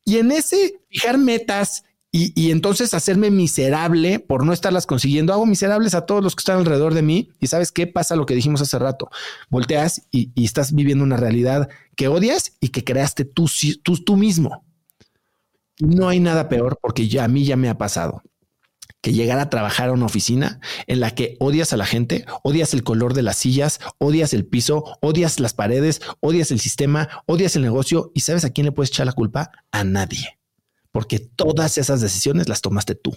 Y 0.06 0.18
en 0.18 0.32
ese 0.32 0.82
fijar 0.90 1.18
metas 1.18 1.84
y, 2.12 2.50
entonces 2.50 2.96
hacerme 2.96 3.30
miserable 3.30 4.20
por 4.20 4.44
no 4.44 4.52
estarlas 4.52 4.88
consiguiendo, 4.88 5.32
hago 5.32 5.46
miserables 5.46 5.94
a 5.94 6.08
todos 6.08 6.24
los 6.24 6.36
que 6.36 6.42
están 6.42 6.58
alrededor 6.58 6.96
de 6.96 7.04
mí. 7.04 7.30
Y 7.40 7.48
sabes 7.48 7.72
qué 7.72 7.86
pasa 7.86 8.16
lo 8.16 8.26
que 8.26 8.34
dijimos 8.34 8.62
hace 8.62 8.80
rato. 8.80 9.12
Volteas 9.50 10.08
y, 10.10 10.32
estás 10.44 10.74
viviendo 10.74 11.04
una 11.04 11.18
realidad 11.18 11.70
que 11.96 12.08
odias 12.08 12.54
y 12.60 12.70
que 12.70 12.84
creaste 12.84 13.26
tú, 13.26 13.46
tú, 13.84 13.98
tú 13.98 14.18
mismo. 14.18 14.66
No 15.80 16.10
hay 16.10 16.20
nada 16.20 16.50
peor 16.50 16.80
porque 16.82 17.08
ya 17.08 17.26
a 17.26 17.28
mí 17.28 17.46
ya 17.46 17.56
me 17.56 17.70
ha 17.70 17.78
pasado 17.78 18.24
que 19.02 19.14
llegar 19.14 19.40
a 19.40 19.50
trabajar 19.50 19.90
a 19.90 19.94
una 19.94 20.06
oficina 20.06 20.60
en 20.88 21.00
la 21.00 21.12
que 21.12 21.38
odias 21.40 21.74
a 21.74 21.78
la 21.78 21.86
gente, 21.86 22.26
odias 22.44 22.74
el 22.74 22.84
color 22.84 23.14
de 23.14 23.22
las 23.22 23.38
sillas, 23.38 23.80
odias 23.98 24.34
el 24.34 24.46
piso, 24.46 24.98
odias 25.02 25.40
las 25.40 25.54
paredes, 25.54 26.02
odias 26.20 26.52
el 26.52 26.60
sistema, 26.60 27.24
odias 27.26 27.56
el 27.56 27.62
negocio 27.62 28.12
y 28.14 28.22
sabes 28.22 28.46
a 28.46 28.52
quién 28.52 28.66
le 28.66 28.72
puedes 28.72 28.90
echar 28.90 29.06
la 29.06 29.14
culpa? 29.14 29.52
A 29.72 29.84
nadie, 29.84 30.40
porque 30.92 31.20
todas 31.20 31.78
esas 31.78 32.02
decisiones 32.02 32.50
las 32.50 32.62
tomaste 32.62 32.96
tú. 32.96 33.16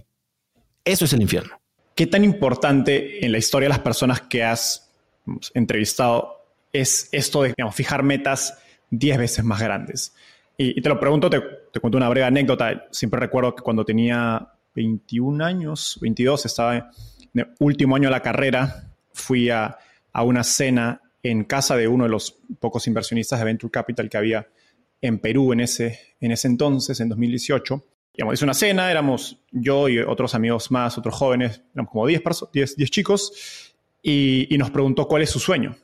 Eso 0.85 1.05
es 1.05 1.13
el 1.13 1.23
infierno. 1.23 1.61
¿Qué 1.95 2.07
tan 2.07 2.25
importante 2.25 3.25
en 3.25 3.33
la 3.33 3.39
historia 3.39 3.67
de 3.67 3.75
las 3.75 3.81
personas 3.81 4.23
que 4.23 4.43
has 4.43 4.91
entrevistado 5.55 6.39
es 6.73 7.09
esto 7.13 7.43
de 7.43 7.55
fijar 7.73 8.03
metas 8.03 8.59
10 8.91 9.19
veces 9.19 9.45
más 9.45 9.61
grandes? 9.61 10.15
Y, 10.57 10.81
te 10.81 10.89
lo 10.89 10.99
pregunto, 11.01 11.29
te, 11.29 11.41
te 11.73 11.81
cuento 11.81 11.99
una 11.99 12.09
breve 12.09 12.27
anécdota. 12.27 12.87
Siempre 12.91 13.19
recuerdo 13.21 13.55
que 13.55 13.63
cuando 13.63 13.85
tenía 13.85 14.53
21 14.75 15.45
años, 15.45 15.99
22, 16.01 16.47
estaba 16.47 16.77
en 16.77 16.85
el 17.35 17.49
último 17.59 17.97
año 17.97 18.09
de 18.09 18.13
la 18.13 18.23
carrera, 18.23 18.93
fui 19.13 19.51
a, 19.51 19.79
una 20.15 20.45
cena 20.45 21.01
en 21.23 21.45
casa 21.45 21.77
de 21.77 21.89
uno 21.89 22.05
de 22.05 22.11
los 22.11 22.39
pocos 22.61 22.87
inversionistas 22.87 23.39
de 23.39 23.45
Venture 23.45 23.71
Capital 23.71 24.11
que 24.11 24.19
había 24.19 24.47
en 25.01 25.19
Perú 25.19 25.53
en 25.53 25.61
ese, 25.61 25.99
en 26.21 26.33
ese 26.33 26.49
entonces, 26.49 27.01
en 27.01 27.09
2018. 27.09 27.85
Digamos, 28.15 28.35
hice 28.35 28.45
una 28.45 28.55
cena, 28.55 28.91
éramos 28.91 29.39
yo 29.51 29.89
y 29.89 29.99
otros 30.01 30.35
amigos 30.35 30.71
más, 30.71 30.99
otros 30.99 31.15
jóvenes, 31.15 31.63
éramos 31.75 31.93
como 31.93 32.07
10, 32.07 32.23
10, 32.53 32.91
chicos, 32.91 33.73
y, 34.03 34.49
nos 34.59 34.71
preguntó 34.71 35.09
cuál 35.09 35.23
es 35.23 35.31
su 35.31 35.41
sueño. 35.41 35.77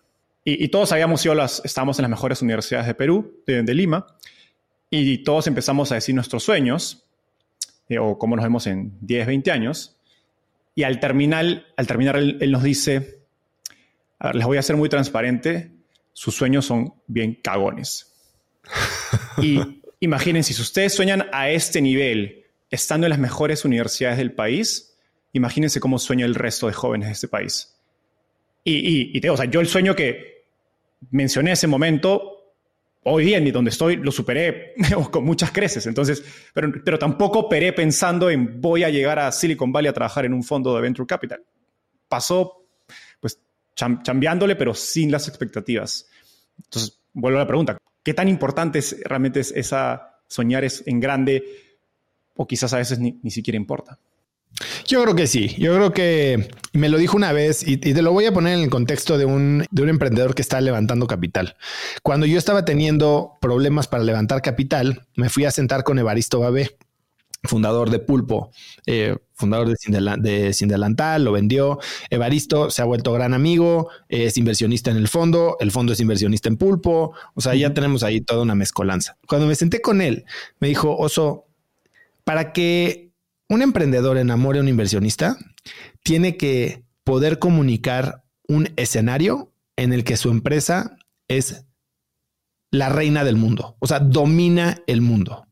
Y, 0.45 0.69
todos 0.69 0.93
habíamos 0.93 1.25
ido, 1.25 1.35
las, 1.35 1.63
estábamos 1.65 1.99
en 1.99 2.03
las 2.03 2.11
mejores 2.11 2.43
universidades 2.43 2.87
de 2.87 2.95
Perú, 2.95 3.43
de 3.47 3.75
Lima, 3.75 4.07
y 4.91 5.19
todos 5.19 5.47
empezamos 5.47 5.93
a 5.93 5.97
decir 5.97 6.15
nuestros 6.15 6.43
sueños. 6.43 7.08
Eh, 7.89 7.99
o 7.99 8.19
cómo 8.19 8.37
nos 8.37 8.45
vemos 8.45 8.67
en 8.67 8.99
10, 9.01 9.27
20 9.27 9.51
años. 9.51 9.97
Y 10.75 10.83
al 10.83 11.01
terminar, 11.01 11.65
al 11.77 11.87
terminar 11.87 12.17
él, 12.17 12.51
nos 12.53 12.63
dice, 12.63 13.23
A 14.19 14.29
ver, 14.29 14.37
les 14.37 14.47
voy 14.47 14.59
a 14.59 14.63
ser 14.63 14.77
muy 14.77 14.89
transparente. 14.89 15.73
Sus 16.13 16.35
sueños 16.35 16.67
son 16.67 16.95
bien 17.07 17.35
cagones. 17.35 18.15
y 19.43 19.83
imagínense, 20.01 20.53
si 20.53 20.63
ustedes 20.63 20.95
sueñan 20.95 21.27
a 21.33 21.51
este 21.51 21.81
nivel, 21.81 22.45
estando 22.71 23.07
en 23.07 23.11
las 23.11 23.19
mejores 23.19 23.65
universidades 23.65 24.19
del 24.19 24.33
país, 24.33 24.97
imagínense 25.33 25.81
cómo 25.81 25.99
sueña 25.99 26.27
el 26.27 26.35
resto 26.35 26.67
de 26.67 26.73
jóvenes 26.73 27.09
de 27.09 27.13
este 27.13 27.29
país. 27.29 27.75
Y, 28.65 29.19
y, 29.19 29.29
o 29.29 29.37
sea, 29.37 29.47
yo 29.47 29.61
el 29.61 29.67
sueño 29.67 29.97
que 29.97 30.45
mencioné 31.11 31.51
en 31.51 31.55
ese 31.55 31.67
momento, 31.67 32.38
hoy 33.09 33.25
día, 33.25 33.41
ni 33.41 33.51
donde 33.51 33.71
estoy, 33.71 33.97
lo 33.97 34.13
superé 34.13 34.75
con 35.11 35.25
muchas 35.25 35.51
creces. 35.51 35.87
Entonces, 35.87 36.23
pero, 36.53 36.73
pero 36.85 36.99
tampoco 36.99 37.41
operé 37.41 37.73
pensando 37.73 38.31
en 38.31 38.61
voy 38.61 38.85
a 38.85 38.91
llegar 38.91 39.19
a 39.19 39.33
Silicon 39.33 39.73
Valley 39.73 39.89
a 39.89 39.93
trabajar 39.93 40.25
en 40.25 40.33
un 40.33 40.43
fondo 40.43 40.75
de 40.75 40.83
Venture 40.83 41.07
Capital. 41.07 41.43
Pasó, 42.09 42.65
pues, 43.21 43.41
chambeándole, 43.75 44.57
pero 44.57 44.75
sin 44.75 45.11
las 45.11 45.29
expectativas. 45.29 46.09
Entonces, 46.57 46.99
vuelvo 47.13 47.39
a 47.39 47.43
la 47.43 47.47
pregunta, 47.47 47.79
¿qué 48.03 48.15
tan 48.15 48.29
importante 48.29 48.79
es, 48.79 48.97
realmente 49.05 49.41
es 49.41 49.53
esa 49.53 50.21
soñar 50.27 50.65
es 50.65 50.83
en 50.87 51.01
grande 51.01 51.45
o 52.37 52.47
quizás 52.47 52.73
a 52.73 52.79
veces 52.79 52.99
ni, 52.99 53.19
ni 53.23 53.31
siquiera 53.31 53.57
importa? 53.57 53.99
Yo 54.87 55.03
creo 55.03 55.15
que 55.15 55.27
sí. 55.27 55.55
Yo 55.59 55.75
creo 55.75 55.93
que 55.93 56.49
me 56.73 56.89
lo 56.89 56.99
dijo 56.99 57.17
una 57.17 57.33
vez 57.33 57.67
y, 57.67 57.77
te 57.77 58.03
lo 58.03 58.13
voy 58.13 58.27
a 58.27 58.33
poner 58.33 58.55
en 58.55 58.65
el 58.65 58.71
contexto 58.71 59.19
de 59.19 59.25
un, 59.25 59.65
de 59.71 59.83
un 59.83 59.89
emprendedor 59.89 60.35
que 60.35 60.43
está 60.43 60.61
levantando 60.61 61.07
capital. 61.07 61.57
Cuando 62.03 62.27
yo 62.27 62.39
estaba 62.39 62.65
teniendo 62.65 63.39
problemas 63.41 63.87
para 63.87 64.03
levantar 64.05 64.43
capital, 64.43 65.07
me 65.15 65.29
fui 65.29 65.45
a 65.45 65.51
sentar 65.51 65.85
con 65.85 65.99
Evaristo 65.99 66.41
Babé, 66.41 66.77
fundador 67.45 67.91
de 67.91 67.99
Pulpo, 68.01 68.51
eh, 68.87 69.17
fundador 69.35 69.69
de 69.69 70.53
Sin, 70.53 70.69
Delantal, 70.69 71.25
lo 71.25 71.33
vendió. 71.33 71.79
Evaristo 72.11 72.71
se 72.71 72.83
ha 72.83 72.85
vuelto 72.85 73.13
gran 73.13 73.35
amigo, 73.35 73.89
es 74.09 74.37
inversionista 74.37 74.91
en 74.91 74.97
el 74.97 75.09
fondo, 75.09 75.57
el 75.61 75.71
fondo 75.71 75.93
es 75.93 76.01
inversionista 76.01 76.49
en 76.49 76.57
Pulpo. 76.57 77.13
O 77.35 77.41
sea, 77.41 77.55
ya 77.55 77.73
tenemos 77.75 78.03
ahí 78.03 78.21
toda 78.21 78.43
una 78.43 78.55
mezcolanza. 78.55 79.17
Cuando 79.27 79.47
me 79.47 79.55
senté 79.55 79.81
con 79.81 80.01
él, 80.01 80.25
me 80.59 80.69
dijo, 80.69 80.97
Oso, 80.97 81.47
para 82.25 82.53
que 82.53 83.08
un 83.49 83.63
emprendedor 83.63 84.19
enamore 84.19 84.59
a 84.59 84.63
un 84.63 84.69
inversionista, 84.69 85.39
tiene 86.03 86.37
que 86.37 86.85
poder 87.05 87.39
comunicar 87.39 88.25
un 88.47 88.69
escenario 88.77 89.53
en 89.77 89.93
el 89.93 90.05
que 90.05 90.17
su 90.17 90.31
empresa 90.31 90.97
es 91.29 91.65
la 92.71 92.89
reina 92.89 93.25
del 93.25 93.37
mundo, 93.37 93.77
o 93.79 93.87
sea, 93.87 94.01
domina 94.01 94.83
el 94.87 95.01
mundo. 95.01 95.47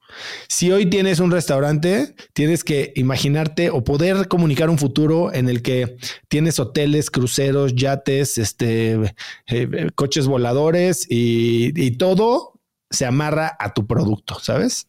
Si 0.48 0.70
hoy 0.70 0.86
tienes 0.86 1.18
un 1.20 1.30
restaurante, 1.30 2.14
tienes 2.32 2.64
que 2.64 2.92
imaginarte 2.96 3.70
o 3.70 3.84
poder 3.84 4.28
comunicar 4.28 4.70
un 4.70 4.78
futuro 4.78 5.32
en 5.32 5.48
el 5.48 5.62
que 5.62 5.96
tienes 6.28 6.58
hoteles, 6.58 7.10
cruceros, 7.10 7.74
yates, 7.74 8.38
este, 8.38 9.14
eh, 9.46 9.88
coches 9.94 10.26
voladores 10.26 11.06
y 11.08 11.90
todo 11.92 12.60
se 12.90 13.04
amarra 13.04 13.56
a 13.58 13.74
tu 13.74 13.86
producto, 13.86 14.38
¿sabes? 14.40 14.88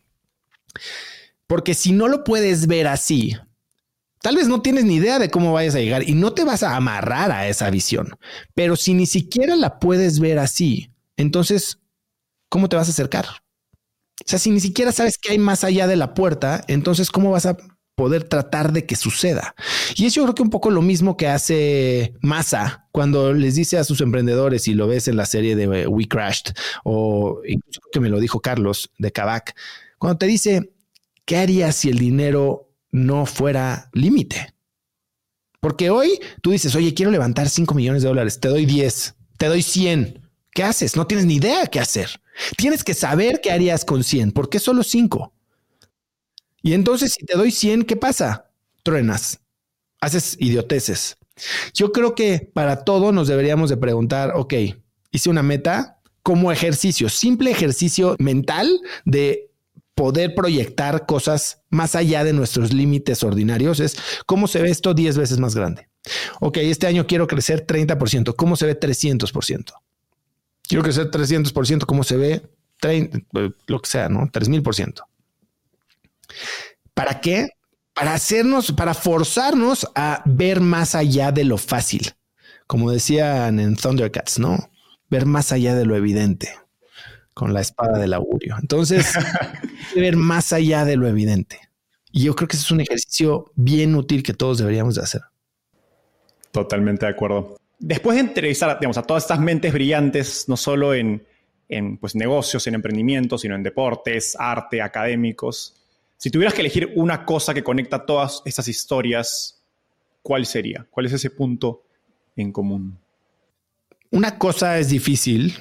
Porque 1.48 1.74
si 1.74 1.94
no 1.94 2.08
lo 2.08 2.24
puedes 2.24 2.68
ver 2.68 2.88
así, 2.88 3.36
tal 4.22 4.36
vez 4.36 4.48
no 4.48 4.62
tienes 4.62 4.84
ni 4.84 4.96
idea 4.96 5.20
de 5.20 5.30
cómo 5.30 5.54
vayas 5.54 5.76
a 5.76 5.80
llegar 5.80 6.08
y 6.08 6.14
no 6.14 6.34
te 6.34 6.44
vas 6.44 6.64
a 6.64 6.76
amarrar 6.76 7.32
a 7.32 7.48
esa 7.48 7.70
visión. 7.70 8.10
Pero 8.54 8.76
si 8.76 8.94
ni 8.94 9.06
siquiera 9.06 9.56
la 9.56 9.80
puedes 9.80 10.20
ver 10.20 10.40
así, 10.40 10.92
entonces, 11.16 11.80
¿cómo 12.50 12.70
te 12.70 12.76
vas 12.76 12.88
a 12.88 12.92
acercar? 12.92 13.26
O 13.26 14.30
sea, 14.30 14.40
si 14.40 14.52
ni 14.52 14.60
siquiera 14.60 14.92
sabes 14.92 15.18
qué 15.18 15.32
hay 15.32 15.38
más 15.38 15.64
allá 15.64 15.88
de 15.88 15.96
la 15.96 16.14
puerta, 16.14 16.64
entonces, 16.68 17.12
¿cómo 17.12 17.32
vas 17.32 17.46
a 17.46 17.56
poder 17.96 18.24
tratar 18.26 18.74
de 18.74 18.86
que 18.86 18.96
suceda? 18.96 19.56
Y 19.96 20.06
es 20.06 20.14
yo 20.14 20.24
creo 20.24 20.36
que 20.36 20.44
un 20.44 20.50
poco 20.50 20.70
lo 20.70 20.82
mismo 20.82 21.18
que 21.18 21.28
hace 21.28 22.14
Massa 22.22 22.88
cuando 22.92 23.34
les 23.34 23.56
dice 23.56 23.78
a 23.78 23.84
sus 23.84 24.02
emprendedores 24.02 24.68
y 24.68 24.74
lo 24.74 24.88
ves 24.88 25.08
en 25.08 25.18
la 25.18 25.26
serie 25.26 25.56
de 25.56 25.88
We 25.88 26.08
Crashed 26.08 26.54
o 26.84 27.42
incluso 27.48 27.80
que 27.92 28.00
me 28.00 28.10
lo 28.10 28.20
dijo 28.20 28.40
Carlos 28.40 28.92
de 29.00 29.12
Kavak, 29.12 29.56
cuando 29.98 30.18
te 30.20 30.28
dice, 30.28 30.72
¿qué 31.28 31.38
harías 31.38 31.76
si 31.76 31.90
el 31.90 32.00
dinero 32.00 32.72
no 32.90 33.28
fuera 33.28 33.92
límite? 33.94 34.56
Porque 35.60 35.90
hoy 35.90 36.20
tú 36.42 36.52
dices, 36.52 36.74
oye, 36.74 36.94
quiero 36.94 37.12
levantar 37.12 37.50
5 37.50 37.76
millones 37.76 38.02
de 38.02 38.08
dólares, 38.08 38.40
te 38.40 38.48
doy 38.48 38.66
10, 38.66 39.16
te 39.38 39.48
doy 39.48 39.62
100. 39.62 40.22
¿Qué 40.52 40.64
haces? 40.64 40.96
No 40.96 41.06
tienes 41.06 41.26
ni 41.26 41.36
idea 41.36 41.68
qué 41.68 41.82
hacer. 41.82 42.10
Tienes 42.56 42.84
que 42.84 42.94
saber 42.94 43.42
qué 43.42 43.52
harías 43.52 43.84
con 43.84 44.04
100. 44.04 44.32
¿Por 44.32 44.50
qué 44.50 44.58
solo 44.58 44.84
5? 44.84 45.34
Y 46.64 46.74
entonces, 46.74 47.14
si 47.14 47.26
te 47.26 47.38
doy 47.38 47.52
100, 47.52 47.84
¿qué 47.84 47.98
pasa? 47.98 48.50
Truenas, 48.84 49.42
haces 50.00 50.38
idioteces. 50.40 51.18
Yo 51.74 51.92
creo 51.92 52.16
que 52.16 52.50
para 52.54 52.86
todo 52.86 53.12
nos 53.12 53.28
deberíamos 53.28 53.70
de 53.70 53.78
preguntar, 53.78 54.32
ok, 54.34 54.54
hice 55.12 55.30
una 55.30 55.44
meta 55.44 56.00
como 56.24 56.54
ejercicio, 56.54 57.10
simple 57.10 57.52
ejercicio 57.52 58.16
mental 58.18 58.80
de 59.04 59.48
poder 59.98 60.36
proyectar 60.36 61.08
cosas 61.08 61.64
más 61.72 61.96
allá 61.96 62.24
de 62.24 62.32
nuestros 62.32 62.72
límites 62.72 63.24
ordinarios 63.24 63.80
es 63.80 63.98
cómo 64.28 64.48
se 64.48 64.62
ve 64.62 64.70
esto 64.70 64.94
10 64.94 65.18
veces 65.18 65.40
más 65.40 65.56
grande. 65.56 65.90
Ok, 66.40 66.58
este 66.58 66.86
año 66.86 67.08
quiero 67.08 67.26
crecer 67.26 67.66
30%, 67.66 68.36
¿cómo 68.36 68.56
se 68.56 68.68
ve 68.68 68.80
300%? 68.80 69.74
Quiero 70.62 70.84
crecer 70.84 71.10
300%, 71.10 71.86
¿cómo 71.88 72.04
se 72.04 72.16
ve 72.16 72.48
30, 72.80 73.22
lo 73.66 73.82
que 73.82 73.90
sea, 73.90 74.08
¿no? 74.08 74.28
3000%. 74.28 75.02
¿Para 76.94 77.20
qué? 77.20 77.50
Para 77.96 78.14
hacernos, 78.14 78.72
para 78.74 78.94
forzarnos 78.94 79.88
a 79.96 80.22
ver 80.26 80.62
más 80.62 80.94
allá 80.94 81.32
de 81.32 81.44
lo 81.44 81.58
fácil. 81.58 82.14
Como 82.68 82.92
decían 82.92 83.60
en 83.60 83.76
Thundercats, 83.76 84.38
¿no? 84.38 84.70
Ver 85.10 85.26
más 85.26 85.52
allá 85.52 85.74
de 85.74 85.86
lo 85.86 85.96
evidente 85.96 86.54
con 87.38 87.54
la 87.54 87.62
espada 87.62 88.00
del 88.00 88.14
augurio. 88.14 88.56
Entonces, 88.60 89.14
ver 89.96 90.16
más 90.16 90.54
allá 90.54 90.86
de 90.86 90.98
lo 90.98 91.08
evidente. 91.08 91.60
Y 92.12 92.24
yo 92.24 92.36
creo 92.36 92.48
que 92.48 92.56
ese 92.56 92.66
es 92.66 92.72
un 92.72 92.82
ejercicio 92.82 93.52
bien 93.56 93.94
útil 93.94 94.24
que 94.24 94.34
todos 94.34 94.58
deberíamos 94.58 94.96
de 94.96 95.04
hacer. 95.04 95.22
Totalmente 96.52 97.06
de 97.06 97.12
acuerdo. 97.12 97.58
Después 97.78 98.16
de 98.16 98.22
entrevistar 98.22 98.80
digamos, 98.80 98.98
a 98.98 99.04
todas 99.04 99.24
estas 99.24 99.40
mentes 99.40 99.72
brillantes, 99.72 100.50
no 100.50 100.58
solo 100.58 100.96
en, 100.96 101.28
en 101.70 101.98
pues, 101.98 102.16
negocios, 102.16 102.66
en 102.66 102.74
emprendimientos, 102.74 103.42
sino 103.42 103.54
en 103.54 103.62
deportes, 103.62 104.36
arte, 104.40 104.82
académicos, 104.82 105.76
si 106.18 106.32
tuvieras 106.32 106.56
que 106.56 106.62
elegir 106.62 106.92
una 106.96 107.24
cosa 107.24 107.54
que 107.54 107.64
conecta 107.64 108.04
todas 108.04 108.42
estas 108.46 108.68
historias, 108.68 109.62
¿cuál 110.24 110.48
sería? 110.48 110.88
¿Cuál 110.90 111.06
es 111.06 111.14
ese 111.14 111.30
punto 111.30 111.84
en 112.36 112.52
común? 112.52 112.98
Una 114.10 114.40
cosa 114.40 114.80
es 114.80 114.90
difícil, 114.90 115.54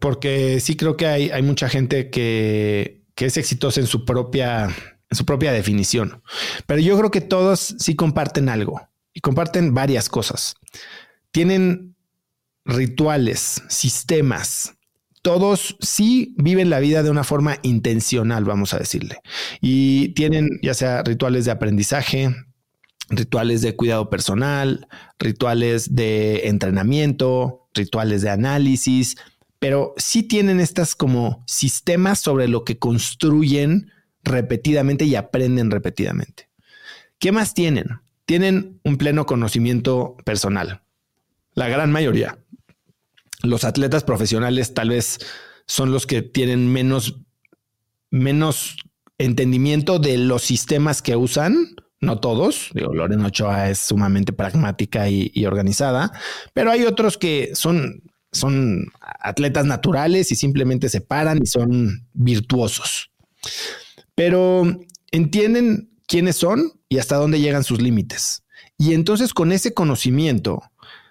porque 0.00 0.60
sí 0.60 0.76
creo 0.76 0.96
que 0.96 1.06
hay, 1.06 1.30
hay 1.30 1.42
mucha 1.42 1.68
gente 1.68 2.10
que, 2.10 3.04
que, 3.14 3.26
es 3.26 3.36
exitosa 3.36 3.80
en 3.80 3.86
su 3.86 4.04
propia, 4.04 4.64
en 4.64 5.16
su 5.16 5.24
propia 5.24 5.52
definición. 5.52 6.22
Pero 6.66 6.80
yo 6.80 6.98
creo 6.98 7.10
que 7.10 7.20
todos 7.20 7.74
sí 7.78 7.94
comparten 7.94 8.48
algo 8.48 8.80
y 9.12 9.20
comparten 9.20 9.74
varias 9.74 10.08
cosas. 10.08 10.56
Tienen 11.30 11.94
rituales, 12.64 13.62
sistemas. 13.68 14.74
Todos 15.22 15.76
sí 15.80 16.34
viven 16.36 16.68
la 16.68 16.80
vida 16.80 17.02
de 17.02 17.10
una 17.10 17.24
forma 17.24 17.58
intencional, 17.62 18.44
vamos 18.44 18.74
a 18.74 18.78
decirle. 18.78 19.20
Y 19.60 20.08
tienen 20.10 20.48
ya 20.62 20.74
sea 20.74 21.02
rituales 21.02 21.46
de 21.46 21.50
aprendizaje, 21.50 22.34
rituales 23.08 23.62
de 23.62 23.74
cuidado 23.74 24.10
personal, 24.10 24.86
rituales 25.18 25.94
de 25.94 26.48
entrenamiento, 26.48 27.68
rituales 27.74 28.22
de 28.22 28.30
análisis, 28.30 29.16
pero 29.64 29.94
sí 29.96 30.22
tienen 30.22 30.60
estas 30.60 30.94
como 30.94 31.42
sistemas 31.46 32.18
sobre 32.18 32.48
lo 32.48 32.64
que 32.64 32.78
construyen 32.78 33.90
repetidamente 34.22 35.06
y 35.06 35.14
aprenden 35.14 35.70
repetidamente. 35.70 36.50
¿Qué 37.18 37.32
más 37.32 37.54
tienen? 37.54 37.86
Tienen 38.26 38.78
un 38.84 38.98
pleno 38.98 39.24
conocimiento 39.24 40.18
personal. 40.26 40.82
La 41.54 41.68
gran 41.68 41.90
mayoría. 41.90 42.36
Los 43.42 43.64
atletas 43.64 44.04
profesionales 44.04 44.74
tal 44.74 44.90
vez 44.90 45.18
son 45.64 45.92
los 45.92 46.06
que 46.06 46.20
tienen 46.20 46.70
menos, 46.70 47.20
menos 48.10 48.76
entendimiento 49.16 49.98
de 49.98 50.18
los 50.18 50.42
sistemas 50.42 51.00
que 51.00 51.16
usan. 51.16 51.74
No 52.02 52.20
todos. 52.20 52.68
Digo, 52.74 52.92
Lorena 52.92 53.28
Ochoa 53.28 53.70
es 53.70 53.78
sumamente 53.78 54.34
pragmática 54.34 55.08
y, 55.08 55.30
y 55.32 55.46
organizada, 55.46 56.12
pero 56.52 56.70
hay 56.70 56.84
otros 56.84 57.16
que 57.16 57.52
son 57.54 58.02
son 58.34 58.92
atletas 59.00 59.64
naturales 59.64 60.30
y 60.32 60.36
simplemente 60.36 60.88
se 60.88 61.00
paran 61.00 61.40
y 61.42 61.46
son 61.46 62.06
virtuosos. 62.12 63.10
Pero 64.14 64.64
entienden 65.10 65.90
quiénes 66.06 66.36
son 66.36 66.72
y 66.88 66.98
hasta 66.98 67.16
dónde 67.16 67.40
llegan 67.40 67.64
sus 67.64 67.80
límites. 67.80 68.44
Y 68.78 68.94
entonces 68.94 69.32
con 69.32 69.52
ese 69.52 69.72
conocimiento 69.72 70.62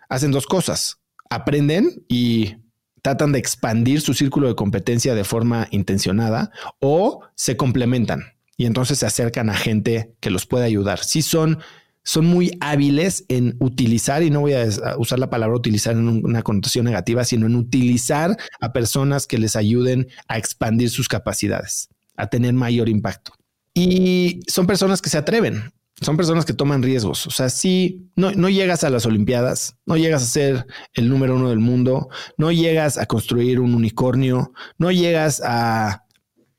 hacen 0.09 0.31
dos 0.31 0.45
cosas. 0.45 0.99
Aprenden 1.29 2.03
y 2.07 2.57
tratan 3.01 3.31
de 3.31 3.39
expandir 3.39 4.01
su 4.01 4.13
círculo 4.13 4.47
de 4.47 4.55
competencia 4.55 5.15
de 5.15 5.23
forma 5.23 5.67
intencionada 5.71 6.51
o 6.79 7.21
se 7.35 7.57
complementan 7.57 8.23
y 8.55 8.65
entonces 8.65 8.99
se 8.99 9.05
acercan 9.05 9.49
a 9.49 9.55
gente 9.55 10.15
que 10.19 10.29
los 10.29 10.45
puede 10.45 10.65
ayudar. 10.65 11.03
Si 11.03 11.21
son 11.21 11.59
son 12.03 12.25
muy 12.25 12.57
hábiles 12.59 13.25
en 13.29 13.55
utilizar, 13.59 14.23
y 14.23 14.29
no 14.29 14.41
voy 14.41 14.53
a 14.53 14.67
usar 14.97 15.19
la 15.19 15.29
palabra 15.29 15.55
utilizar 15.55 15.95
en 15.95 16.07
una 16.07 16.43
connotación 16.43 16.85
negativa, 16.85 17.23
sino 17.23 17.45
en 17.45 17.55
utilizar 17.55 18.37
a 18.59 18.73
personas 18.73 19.25
que 19.27 19.37
les 19.37 19.55
ayuden 19.55 20.07
a 20.27 20.37
expandir 20.37 20.89
sus 20.89 21.07
capacidades, 21.07 21.89
a 22.15 22.27
tener 22.27 22.53
mayor 22.53 22.89
impacto. 22.89 23.33
Y 23.73 24.41
son 24.47 24.67
personas 24.67 25.01
que 25.01 25.09
se 25.09 25.17
atreven, 25.17 25.71
son 26.01 26.17
personas 26.17 26.45
que 26.45 26.53
toman 26.53 26.83
riesgos. 26.83 27.25
O 27.27 27.31
sea, 27.31 27.49
si 27.49 28.09
no, 28.15 28.31
no 28.31 28.49
llegas 28.49 28.83
a 28.83 28.89
las 28.89 29.05
Olimpiadas, 29.05 29.77
no 29.85 29.95
llegas 29.95 30.23
a 30.23 30.27
ser 30.27 30.67
el 30.93 31.09
número 31.09 31.35
uno 31.35 31.49
del 31.49 31.59
mundo, 31.59 32.09
no 32.37 32.51
llegas 32.51 32.97
a 32.97 33.05
construir 33.05 33.59
un 33.59 33.73
unicornio, 33.73 34.51
no 34.77 34.91
llegas 34.91 35.41
a 35.43 36.02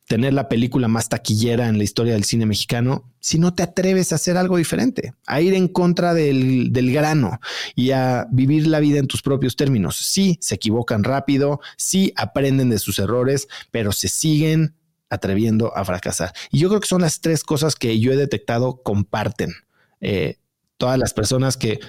tener 0.06 0.34
la 0.34 0.48
película 0.48 0.88
más 0.88 1.08
taquillera 1.08 1.68
en 1.68 1.78
la 1.78 1.84
historia 1.84 2.12
del 2.12 2.24
cine 2.24 2.46
mexicano 2.46 3.10
si 3.20 3.38
no 3.38 3.54
te 3.54 3.62
atreves 3.62 4.12
a 4.12 4.16
hacer 4.16 4.36
algo 4.36 4.58
diferente, 4.58 5.14
a 5.26 5.40
ir 5.40 5.54
en 5.54 5.66
contra 5.66 6.12
del, 6.12 6.72
del, 6.72 6.92
grano 6.92 7.40
y 7.74 7.92
a 7.92 8.26
vivir 8.30 8.66
la 8.66 8.80
vida 8.80 8.98
en 8.98 9.06
tus 9.06 9.22
propios 9.22 9.56
términos. 9.56 9.96
Sí, 9.96 10.36
se 10.42 10.56
equivocan 10.56 11.04
rápido, 11.04 11.60
sí 11.78 12.12
aprenden 12.16 12.68
de 12.68 12.78
sus 12.78 12.98
errores, 12.98 13.48
pero 13.70 13.92
se 13.92 14.08
siguen 14.08 14.74
atreviendo 15.08 15.74
a 15.74 15.84
fracasar. 15.84 16.34
Y 16.50 16.58
yo 16.58 16.68
creo 16.68 16.80
que 16.80 16.88
son 16.88 17.00
las 17.00 17.20
tres 17.20 17.42
cosas 17.42 17.76
que 17.76 17.98
yo 17.98 18.12
he 18.12 18.16
detectado 18.16 18.82
comparten 18.82 19.54
eh, 20.00 20.38
todas 20.76 20.98
las 20.98 21.14
personas 21.14 21.56
que 21.56 21.80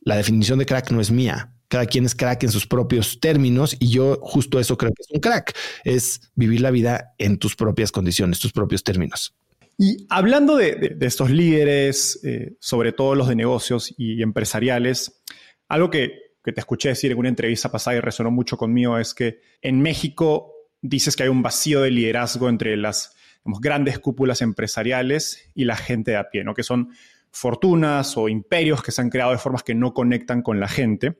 la 0.00 0.16
definición 0.16 0.58
de 0.58 0.66
crack 0.66 0.90
no 0.90 1.00
es 1.00 1.10
mía, 1.10 1.53
cada 1.74 1.86
quien 1.86 2.04
es 2.04 2.14
crack 2.14 2.44
en 2.44 2.52
sus 2.52 2.68
propios 2.68 3.18
términos 3.18 3.76
y 3.80 3.88
yo 3.88 4.20
justo 4.22 4.60
eso 4.60 4.78
creo 4.78 4.92
que 4.92 5.02
es 5.02 5.10
un 5.10 5.18
crack, 5.18 5.56
es 5.82 6.20
vivir 6.36 6.60
la 6.60 6.70
vida 6.70 7.14
en 7.18 7.36
tus 7.36 7.56
propias 7.56 7.90
condiciones, 7.90 8.38
tus 8.38 8.52
propios 8.52 8.84
términos. 8.84 9.34
Y 9.76 10.06
hablando 10.08 10.54
de, 10.54 10.96
estos 11.00 11.30
líderes, 11.30 12.20
eh, 12.22 12.54
sobre 12.60 12.92
todo 12.92 13.16
los 13.16 13.26
de 13.26 13.34
negocios 13.34 13.92
y 13.98 14.22
empresariales, 14.22 15.20
algo 15.66 15.90
que, 15.90 16.12
te 16.44 16.60
escuché 16.60 16.90
decir 16.90 17.10
en 17.10 17.18
una 17.18 17.28
entrevista 17.28 17.72
pasada 17.72 17.96
y 17.96 18.00
resonó 18.00 18.30
mucho 18.30 18.56
conmigo 18.56 18.96
es 18.96 19.12
que 19.12 19.40
en 19.60 19.82
México 19.82 20.52
dices 20.80 21.16
que 21.16 21.24
hay 21.24 21.28
un 21.28 21.42
vacío 21.42 21.80
de 21.80 21.90
liderazgo 21.90 22.48
entre 22.48 22.76
las 22.76 23.16
grandes 23.44 23.98
cúpulas 23.98 24.42
empresariales 24.42 25.50
y 25.56 25.64
la 25.64 25.74
gente 25.74 26.12
de 26.12 26.18
a 26.18 26.30
pie, 26.30 26.44
¿no? 26.44 26.54
que 26.54 26.62
son 26.62 26.90
fortunas 27.32 28.16
o 28.16 28.28
imperios 28.28 28.80
que 28.80 28.92
se 28.92 29.00
han 29.00 29.10
creado 29.10 29.32
de 29.32 29.38
formas 29.38 29.64
que 29.64 29.74
no 29.74 29.92
conectan 29.92 30.40
con 30.40 30.60
la 30.60 30.68
gente. 30.68 31.16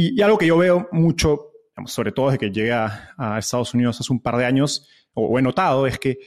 Y, 0.00 0.22
algo 0.22 0.38
que 0.38 0.46
yo 0.46 0.56
veo 0.56 0.88
mucho, 0.92 1.50
sobre 1.86 2.12
todo 2.12 2.26
desde 2.26 2.38
que 2.38 2.52
llegué 2.52 2.72
a, 2.72 3.36
Estados 3.36 3.74
Unidos 3.74 4.00
hace 4.00 4.12
un 4.12 4.22
par 4.22 4.36
de 4.36 4.44
años, 4.44 4.88
o, 5.12 5.36
he 5.40 5.42
notado, 5.42 5.88
es 5.88 5.98
que 5.98 6.18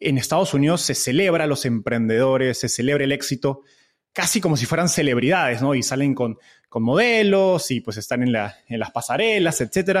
en 0.00 0.18
Estados 0.18 0.54
Unidos 0.54 0.80
se 0.80 0.96
celebra 0.96 1.44
a 1.44 1.46
los 1.46 1.64
emprendedores, 1.64 2.58
se 2.58 2.68
celebra 2.68 3.04
el 3.04 3.12
éxito, 3.12 3.60
casi 4.12 4.40
como 4.40 4.56
si 4.56 4.66
fueran 4.66 4.88
celebridades, 4.88 5.62
¿no? 5.62 5.76
Y 5.76 5.84
salen 5.84 6.16
con, 6.16 6.36
con 6.68 6.82
modelos 6.82 7.70
y 7.70 7.80
pues 7.80 7.96
están 7.96 8.24
en, 8.24 8.32
la, 8.32 8.56
en, 8.66 8.80
las 8.80 8.90
pasarelas, 8.90 9.60
etc. 9.60 10.00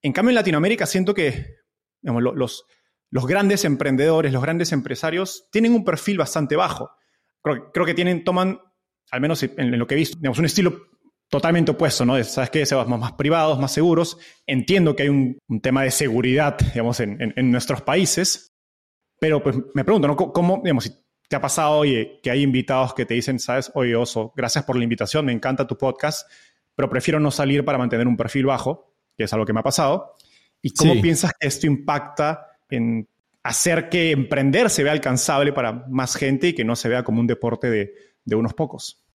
En 0.00 0.14
cambio, 0.14 0.30
en 0.30 0.36
Latinoamérica 0.36 0.86
siento 0.86 1.12
que 1.12 1.56
los, 2.00 2.64
los 3.10 3.26
grandes 3.26 3.66
emprendedores, 3.66 4.32
los 4.32 4.42
grandes 4.42 4.72
empresarios, 4.72 5.48
tienen 5.52 5.74
un 5.74 5.84
perfil 5.84 6.16
bastante 6.16 6.56
bajo. 6.56 6.92
Creo, 7.42 7.70
creo 7.72 7.84
que 7.84 7.92
tienen, 7.92 8.24
toman, 8.24 8.58
al 9.10 9.20
menos 9.20 9.42
en, 9.42 9.78
lo 9.78 9.86
que 9.86 9.96
he 9.96 9.98
visto, 9.98 10.16
digamos, 10.16 10.38
un 10.38 10.46
estilo 10.46 10.88
totalmente 11.28 11.72
opuesto, 11.72 12.04
¿no? 12.04 12.22
¿Sabes 12.24 12.50
qué? 12.50 12.64
Se 12.66 12.74
más, 12.74 13.12
privados, 13.12 13.58
más 13.58 13.72
seguros. 13.72 14.18
Entiendo 14.46 14.96
que 14.96 15.04
hay 15.04 15.08
un, 15.08 15.38
tema 15.62 15.82
de 15.82 15.90
seguridad, 15.90 16.56
digamos, 16.58 17.00
en, 17.00 17.50
nuestros 17.50 17.82
países, 17.82 18.52
pero 19.20 19.42
pues 19.42 19.56
me 19.74 19.84
pregunto, 19.84 20.08
¿no? 20.08 20.16
¿Cómo, 20.16 20.60
digamos, 20.62 20.84
si 20.84 20.90
te 21.28 21.36
ha 21.36 21.40
pasado, 21.40 21.78
oye, 21.78 22.20
que 22.22 22.30
hay 22.30 22.42
invitados 22.42 22.94
que 22.94 23.04
te 23.04 23.14
dicen, 23.14 23.38
sabes, 23.38 23.70
oye, 23.74 23.94
Oso, 23.94 24.32
gracias 24.34 24.64
por 24.64 24.76
la 24.76 24.84
invitación, 24.84 25.26
me 25.26 25.32
encanta 25.32 25.66
tu 25.66 25.76
podcast, 25.76 26.28
pero 26.74 26.88
prefiero 26.88 27.20
no 27.20 27.30
salir 27.30 27.64
para 27.64 27.76
mantener 27.76 28.06
un 28.06 28.16
perfil 28.16 28.46
bajo, 28.46 28.94
que 29.16 29.24
es 29.24 29.32
algo 29.32 29.44
que 29.44 29.52
me 29.52 29.60
ha 29.60 29.64
pasado. 29.64 30.14
¿Y 30.62 30.72
cómo 30.72 31.00
piensas 31.00 31.32
que 31.38 31.46
esto 31.46 31.66
impacta 31.66 32.46
en 32.70 33.06
hacer 33.42 33.88
que 33.88 34.10
emprender 34.10 34.70
se 34.70 34.82
vea 34.82 34.92
alcanzable 34.92 35.52
para 35.52 35.72
más 35.72 36.16
gente 36.16 36.48
y 36.48 36.54
que 36.54 36.64
no 36.64 36.74
se 36.74 36.88
vea 36.88 37.04
como 37.04 37.20
un 37.20 37.26
deporte 37.26 37.68
de 38.24 38.34
unos 38.34 38.54
pocos? 38.54 39.07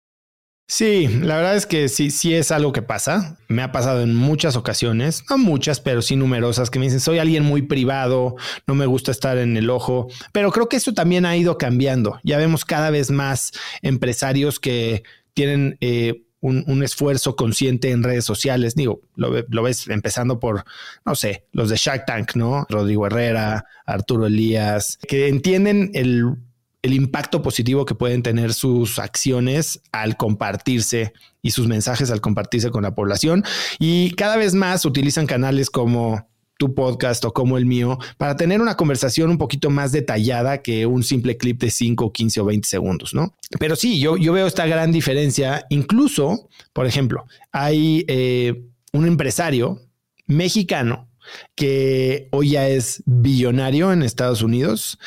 Sí, 0.74 1.08
la 1.08 1.36
verdad 1.36 1.56
es 1.56 1.68
que 1.68 1.88
sí, 1.88 2.10
sí 2.10 2.34
es 2.34 2.52
algo 2.52 2.72
que 2.74 2.82
pasa. 2.82 3.38
Me 3.48 3.62
ha 3.62 3.72
pasado 3.72 4.02
en 4.02 4.16
muchas 4.16 4.56
ocasiones, 4.56 5.24
no 5.30 5.38
muchas, 5.38 5.80
pero 5.80 6.02
sí 6.02 6.16
numerosas, 6.16 6.72
que 6.72 6.80
me 6.80 6.86
dicen, 6.86 7.00
soy 7.00 7.20
alguien 7.20 7.44
muy 7.44 7.62
privado, 7.62 8.38
no 8.66 8.74
me 8.74 8.88
gusta 8.88 9.12
estar 9.12 9.38
en 9.38 9.56
el 9.56 9.70
ojo, 9.70 10.08
pero 10.32 10.52
creo 10.52 10.70
que 10.70 10.78
eso 10.78 10.92
también 10.96 11.28
ha 11.28 11.38
ido 11.38 11.60
cambiando. 11.60 12.20
Ya 12.24 12.40
vemos 12.40 12.66
cada 12.66 12.90
vez 12.90 13.12
más 13.12 13.52
empresarios 13.84 14.60
que 14.60 15.04
tienen... 15.36 15.78
Eh, 15.80 16.24
un, 16.46 16.84
esfuerzo 16.84 17.38
consciente 17.38 17.92
en 17.92 18.04
redes 18.04 18.26
sociales. 18.26 18.76
Digo, 18.76 19.00
lo, 19.16 19.32
lo, 19.48 19.64
ves 19.64 19.88
empezando 19.88 20.42
por, 20.42 20.66
no 21.06 21.16
sé, 21.16 21.46
los 21.54 21.70
de 21.70 21.78
Shark 21.78 22.06
Tank, 22.06 22.36
¿no? 22.36 22.66
Rodrigo 22.68 23.08
Herrera, 23.08 23.64
Arturo 23.86 24.26
Elías, 24.26 25.00
que 25.08 25.30
entienden 25.30 25.92
el 25.94 26.36
el 26.84 26.94
impacto 26.94 27.42
positivo 27.42 27.86
que 27.86 27.96
pueden 27.96 28.22
tener 28.22 28.54
sus 28.54 29.00
acciones 29.00 29.82
al 29.92 30.18
compartirse 30.18 31.14
y 31.42 31.52
sus 31.52 31.68
mensajes 31.68 32.12
al 32.12 32.22
compartirse 32.22 32.70
con 32.70 32.84
la 32.84 32.94
población. 32.94 33.44
Y 33.80 34.12
cada 34.12 34.36
vez 34.36 34.54
más 34.54 34.86
utilizan 34.86 35.26
canales 35.26 35.70
como 35.70 36.28
tu 36.58 36.76
podcast 36.76 37.26
o 37.26 37.34
como 37.34 37.58
el 37.58 37.66
mío 37.66 37.98
para 38.18 38.36
tener 38.36 38.62
una 38.62 38.78
conversación 38.78 39.30
un 39.30 39.38
poquito 39.38 39.70
más 39.70 39.92
detallada 39.92 40.62
que 40.62 40.86
un 40.86 41.04
simple 41.04 41.38
clip 41.38 41.60
de 41.60 41.72
5, 41.72 42.12
15 42.12 42.42
o 42.42 42.46
20 42.46 42.68
segundos, 42.68 43.14
¿no? 43.14 43.34
Pero 43.60 43.76
sí, 43.76 44.00
yo, 44.00 44.18
yo 44.18 44.34
veo 44.34 44.46
esta 44.46 44.66
gran 44.66 44.92
diferencia. 44.92 45.66
Incluso, 45.70 46.50
por 46.74 46.86
ejemplo, 46.86 47.26
hay 47.54 48.04
eh, 48.08 48.62
un 48.92 49.08
empresario 49.08 49.82
mexicano 50.28 51.10
que 51.56 52.28
hoy 52.32 52.52
ya 52.52 52.68
es 52.68 53.02
billonario 53.06 53.94
en 53.94 54.04
Estados 54.04 54.42
Unidos 54.42 55.00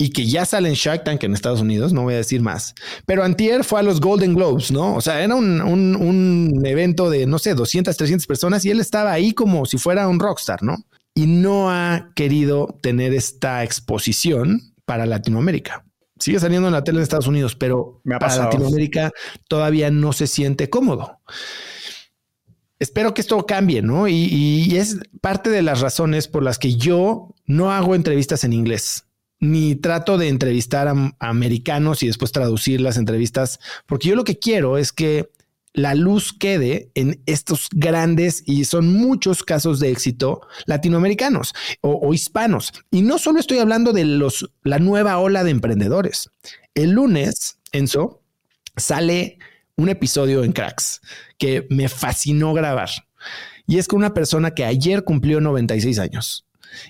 y 0.00 0.10
que 0.10 0.26
ya 0.26 0.46
sale 0.46 0.68
en 0.68 0.76
Shark 0.76 1.02
Tank 1.02 1.24
en 1.24 1.34
Estados 1.34 1.60
Unidos, 1.60 1.92
no 1.92 2.04
voy 2.04 2.14
a 2.14 2.18
decir 2.18 2.40
más. 2.40 2.72
Pero 3.04 3.24
Antier 3.24 3.64
fue 3.64 3.80
a 3.80 3.82
los 3.82 4.00
Golden 4.00 4.32
Globes, 4.32 4.70
¿no? 4.70 4.94
O 4.94 5.00
sea, 5.00 5.22
era 5.22 5.34
un, 5.34 5.60
un, 5.60 6.62
evento 6.64 7.10
de, 7.10 7.26
no 7.26 7.40
sé, 7.40 7.54
200, 7.54 7.96
300 7.96 8.26
personas 8.28 8.64
y 8.64 8.70
él 8.70 8.78
estaba 8.78 9.12
ahí 9.12 9.32
como 9.32 9.66
si 9.66 9.76
fuera 9.76 10.06
un 10.06 10.20
rockstar, 10.20 10.62
¿no? 10.62 10.76
Y 11.14 11.26
no 11.26 11.68
ha 11.68 12.12
querido 12.14 12.78
tener 12.80 13.12
esta 13.12 13.64
exposición 13.64 14.72
para 14.84 15.04
Latinoamérica. 15.04 15.84
Sigue 16.20 16.38
saliendo 16.38 16.68
en 16.68 16.74
la 16.74 16.84
tele 16.84 16.98
en 16.98 17.02
Estados 17.02 17.26
Unidos, 17.26 17.56
pero 17.56 18.00
para 18.20 18.36
Latinoamérica 18.36 19.10
todavía 19.48 19.90
no 19.90 20.12
se 20.12 20.28
siente 20.28 20.70
cómodo. 20.70 21.18
Espero 22.78 23.14
que 23.14 23.20
esto 23.20 23.44
cambie, 23.46 23.82
¿no? 23.82 24.06
Y, 24.06 24.14
y 24.14 24.76
es 24.76 24.98
parte 25.20 25.50
de 25.50 25.62
las 25.62 25.80
razones 25.80 26.28
por 26.28 26.44
las 26.44 26.60
que 26.60 26.76
yo 26.76 27.34
no 27.46 27.72
hago 27.72 27.96
entrevistas 27.96 28.44
en 28.44 28.52
inglés 28.52 29.07
ni 29.40 29.76
trato 29.76 30.18
de 30.18 30.28
entrevistar 30.28 30.88
a, 30.88 31.16
americanos 31.18 32.02
y 32.02 32.06
después 32.06 32.32
traducir 32.32 32.80
las 32.80 32.96
entrevistas, 32.96 33.60
porque 33.86 34.08
yo 34.08 34.16
lo 34.16 34.24
que 34.24 34.38
quiero 34.38 34.78
es 34.78 34.92
que 34.92 35.30
la 35.74 35.94
luz 35.94 36.32
quede 36.32 36.90
en 36.94 37.22
estos 37.26 37.68
grandes 37.70 38.42
y 38.46 38.64
son 38.64 38.92
muchos 38.92 39.44
casos 39.44 39.78
de 39.78 39.90
éxito 39.90 40.40
latinoamericanos 40.66 41.54
o, 41.80 42.12
hispanos. 42.12 42.72
Y 42.90 43.02
no 43.02 43.18
solo 43.18 43.38
estoy 43.38 43.58
hablando 43.58 43.92
de 43.92 44.04
los, 44.04 44.50
la 44.64 44.78
nueva 44.78 45.18
ola 45.18 45.44
de 45.44 45.50
emprendedores. 45.50 46.30
El 46.74 46.92
lunes, 46.92 47.58
Enzo, 47.70 48.22
sale 48.76 49.38
un 49.76 49.88
episodio 49.88 50.42
en 50.42 50.52
Cracks 50.52 51.00
que 51.36 51.66
me 51.70 51.88
fascinó 51.88 52.54
grabar. 52.54 52.90
Y 53.66 53.78
es 53.78 53.86
con 53.86 53.98
una 53.98 54.14
persona 54.14 54.54
que 54.54 54.64
ayer 54.64 55.04
cumplió 55.04 55.40
96 55.40 55.98
años 55.98 56.46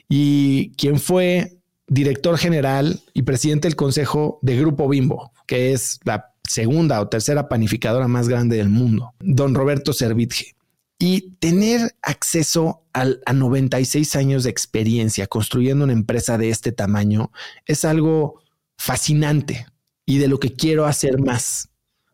y 0.08 0.72
quien 0.76 0.98
fue 0.98 1.57
director 1.88 2.38
general 2.38 3.00
y 3.14 3.22
presidente 3.22 3.68
del 3.68 3.76
consejo 3.76 4.38
de 4.42 4.56
Grupo 4.56 4.88
Bimbo, 4.88 5.32
que 5.46 5.72
es 5.72 6.00
la 6.04 6.34
segunda 6.44 7.00
o 7.00 7.08
tercera 7.08 7.48
panificadora 7.48 8.08
más 8.08 8.28
grande 8.28 8.56
del 8.56 8.68
mundo, 8.68 9.14
don 9.20 9.54
Roberto 9.54 9.92
Servitje. 9.92 10.54
Y 11.00 11.36
tener 11.38 11.94
acceso 12.02 12.82
a 12.92 13.32
96 13.32 14.16
años 14.16 14.42
de 14.42 14.50
experiencia 14.50 15.28
construyendo 15.28 15.84
una 15.84 15.92
empresa 15.92 16.38
de 16.38 16.50
este 16.50 16.72
tamaño 16.72 17.30
es 17.66 17.84
algo 17.84 18.42
fascinante 18.76 19.66
y 20.04 20.18
de 20.18 20.26
lo 20.26 20.40
que 20.40 20.54
quiero 20.54 20.86
hacer 20.86 21.20
más, 21.20 21.68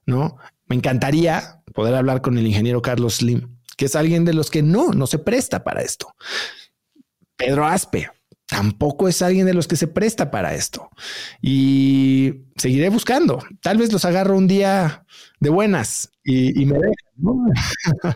¿no? 0.04 0.36
Me 0.66 0.76
encantaría 0.76 1.62
poder 1.72 1.94
hablar 1.94 2.20
con 2.20 2.36
el 2.36 2.46
ingeniero 2.46 2.82
Carlos 2.82 3.16
Slim, 3.16 3.56
que 3.78 3.86
es 3.86 3.96
alguien 3.96 4.26
de 4.26 4.34
los 4.34 4.50
que 4.50 4.62
no, 4.62 4.90
no 4.90 5.06
se 5.06 5.18
presta 5.18 5.64
para 5.64 5.80
esto. 5.80 6.14
Pedro 7.36 7.66
Aspe, 7.66 8.10
tampoco 8.46 9.08
es 9.08 9.22
alguien 9.22 9.46
de 9.46 9.54
los 9.54 9.68
que 9.68 9.76
se 9.76 9.86
presta 9.86 10.30
para 10.30 10.54
esto. 10.54 10.90
Y 11.40 12.44
seguiré 12.56 12.88
buscando. 12.88 13.42
Tal 13.62 13.78
vez 13.78 13.92
los 13.92 14.04
agarro 14.04 14.36
un 14.36 14.46
día 14.46 15.04
de 15.40 15.50
buenas 15.50 16.10
y, 16.24 16.64
me 16.66 16.78
dejan. 16.78 16.94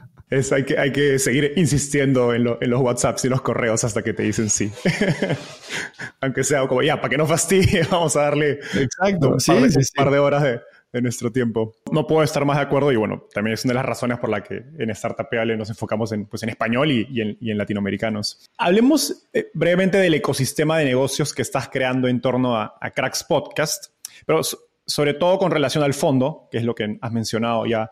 Es, 0.31 0.53
hay, 0.53 0.65
que, 0.65 0.79
hay 0.79 0.93
que 0.93 1.19
seguir 1.19 1.55
insistiendo 1.57 2.35
en, 2.35 2.45
los 2.45 2.81
WhatsApps 2.83 3.25
y 3.25 3.31
los 3.31 3.41
correos 3.41 3.83
hasta 3.85 4.03
que 4.03 4.13
te 4.13 4.25
dicen 4.25 4.51
sí. 4.51 4.71
Aunque 6.21 6.45
sea 6.45 6.67
como 6.69 6.83
ya, 6.83 6.97
para 6.97 7.09
que 7.09 7.17
no 7.17 7.27
fastidie, 7.27 7.87
vamos 7.91 8.15
a 8.17 8.23
darle 8.23 8.61
Exacto. 8.75 9.31
un, 9.31 9.73
par, 9.97 10.11
de, 10.11 10.19
horas 10.19 10.43
de 10.43 10.61
nuestro 10.93 11.31
tiempo. 11.31 11.77
No 11.93 12.07
puedo 12.07 12.23
estar 12.23 12.45
más 12.45 12.57
de 12.57 12.63
acuerdo 12.63 12.93
y 12.93 12.97
bueno, 12.97 13.27
también 13.33 13.55
es 13.55 13.65
una 13.65 13.73
de 13.73 13.77
las 13.77 13.87
razones 13.87 14.19
por 14.19 14.31
la 14.31 14.43
que 14.43 14.63
en 14.79 14.95
Startupeable 14.95 15.57
nos 15.57 15.69
enfocamos 15.69 16.13
en, 16.13 16.27
pues, 16.27 16.43
en 16.43 16.49
español 16.49 16.91
y, 16.91 17.21
en, 17.21 17.59
latinoamericanos. 17.59 18.47
Hablemos 18.57 19.29
eh, 19.33 19.51
brevemente 19.55 19.99
del 19.99 20.15
ecosistema 20.15 20.79
de 20.79 20.87
negocios 20.87 21.35
que 21.35 21.43
estás 21.43 21.69
creando 21.69 22.09
en 22.09 22.21
torno 22.21 22.57
a, 22.57 22.79
Cracks 22.95 23.25
Podcast, 23.25 23.93
pero 24.27 24.41
sobre 24.87 25.15
todo 25.15 25.39
con 25.39 25.51
relación 25.51 25.85
al 25.85 25.95
fondo, 25.95 26.49
que 26.51 26.59
es 26.59 26.65
lo 26.65 26.75
que 26.75 26.99
has 27.01 27.13
mencionado 27.13 27.67
ya 27.67 27.91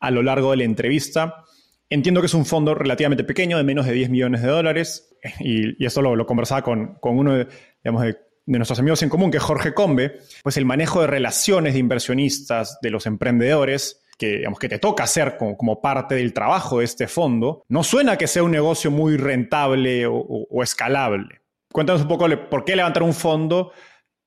a 0.00 0.10
lo 0.10 0.22
largo 0.22 0.50
de 0.50 0.58
la 0.58 0.64
entrevista. 0.64 1.44
Entiendo 1.88 2.20
que 2.20 2.26
es 2.26 2.34
un 2.34 2.44
fondo 2.44 2.74
relativamente 2.74 3.24
pequeño, 3.24 3.56
de 3.56 3.64
menos 3.64 3.86
de 3.86 3.92
10 3.92 4.10
millones 4.10 4.42
de 4.42 4.48
dólares, 4.48 5.16
y, 5.40 5.82
y 5.82 5.86
esto 5.86 6.02
lo, 6.02 6.14
lo 6.14 6.26
conversaba 6.26 6.62
con, 6.62 6.94
con 6.96 7.18
uno 7.18 7.34
de, 7.34 7.48
digamos, 7.82 8.02
de 8.02 8.16
de 8.46 8.58
nuestros 8.58 8.78
amigos 8.78 9.02
en 9.02 9.08
común, 9.08 9.30
que 9.30 9.38
es 9.38 9.42
Jorge 9.42 9.72
Combe, 9.72 10.18
pues 10.42 10.56
el 10.56 10.64
manejo 10.64 11.00
de 11.00 11.06
relaciones 11.06 11.74
de 11.74 11.80
inversionistas, 11.80 12.78
de 12.82 12.90
los 12.90 13.06
emprendedores, 13.06 14.02
que, 14.18 14.38
digamos, 14.38 14.58
que 14.58 14.68
te 14.68 14.78
toca 14.78 15.04
hacer 15.04 15.36
como, 15.36 15.80
parte 15.80 16.14
del 16.14 16.32
trabajo 16.32 16.78
de 16.78 16.84
este 16.84 17.08
fondo, 17.08 17.64
no 17.68 17.82
suena 17.82 18.16
que 18.16 18.26
sea 18.26 18.42
un 18.42 18.50
negocio 18.50 18.90
muy 18.90 19.16
rentable 19.16 20.06
o, 20.06 20.62
escalable. 20.62 21.40
Cuéntanos 21.72 22.02
un 22.02 22.08
poco 22.08 22.26
por 22.48 22.64
qué 22.64 22.76
levantar 22.76 23.02
un 23.02 23.14
fondo 23.14 23.72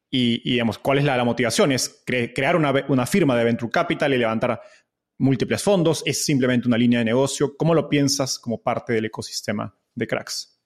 y, 0.09 0.49
digamos, 0.49 0.77
cuál 0.79 0.97
es 0.97 1.05
la, 1.05 1.23
motivación. 1.23 1.71
¿Es 1.71 2.03
crear 2.05 2.55
una, 2.55 2.73
una, 2.89 3.05
firma 3.05 3.37
de 3.37 3.45
Venture 3.45 3.71
Capital 3.71 4.13
y 4.13 4.17
levantar 4.17 4.61
múltiples 5.19 5.63
fondos? 5.63 6.03
¿Es 6.05 6.25
simplemente 6.25 6.67
una 6.67 6.77
línea 6.77 6.99
de 6.99 7.05
negocio? 7.05 7.55
¿Cómo 7.55 7.73
lo 7.73 7.87
piensas 7.87 8.39
como 8.39 8.61
parte 8.61 8.93
del 8.93 9.05
ecosistema 9.05 9.77
de 9.95 10.07
Cracks? 10.07 10.56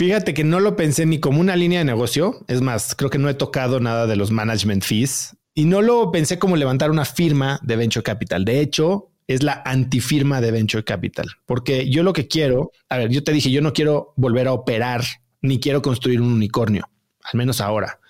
Fíjate 0.00 0.32
que 0.32 0.44
no 0.44 0.60
lo 0.60 0.76
pensé 0.76 1.04
ni 1.04 1.20
como 1.20 1.42
una 1.42 1.56
línea 1.56 1.80
de 1.80 1.84
negocio. 1.84 2.42
Es 2.48 2.62
más, 2.62 2.94
creo 2.94 3.10
que 3.10 3.18
no 3.18 3.28
he 3.28 3.34
tocado 3.34 3.80
nada 3.80 4.06
de 4.06 4.16
los 4.16 4.30
management 4.30 4.82
fees 4.82 5.36
y 5.52 5.66
no 5.66 5.82
lo 5.82 6.10
pensé 6.10 6.38
como 6.38 6.56
levantar 6.56 6.90
una 6.90 7.04
firma 7.04 7.60
de 7.62 7.76
venture 7.76 8.02
capital. 8.02 8.46
De 8.46 8.60
hecho, 8.60 9.10
es 9.26 9.42
la 9.42 9.60
antifirma 9.66 10.40
de 10.40 10.52
venture 10.52 10.84
capital, 10.84 11.26
porque 11.44 11.90
yo 11.90 12.02
lo 12.02 12.14
que 12.14 12.28
quiero, 12.28 12.72
a 12.88 12.96
ver, 12.96 13.10
yo 13.10 13.22
te 13.22 13.32
dije, 13.32 13.50
yo 13.50 13.60
no 13.60 13.74
quiero 13.74 14.14
volver 14.16 14.48
a 14.48 14.54
operar 14.54 15.04
ni 15.42 15.60
quiero 15.60 15.82
construir 15.82 16.22
un 16.22 16.32
unicornio, 16.32 16.88
al 17.22 17.36
menos 17.36 17.60
ahora. 17.60 18.00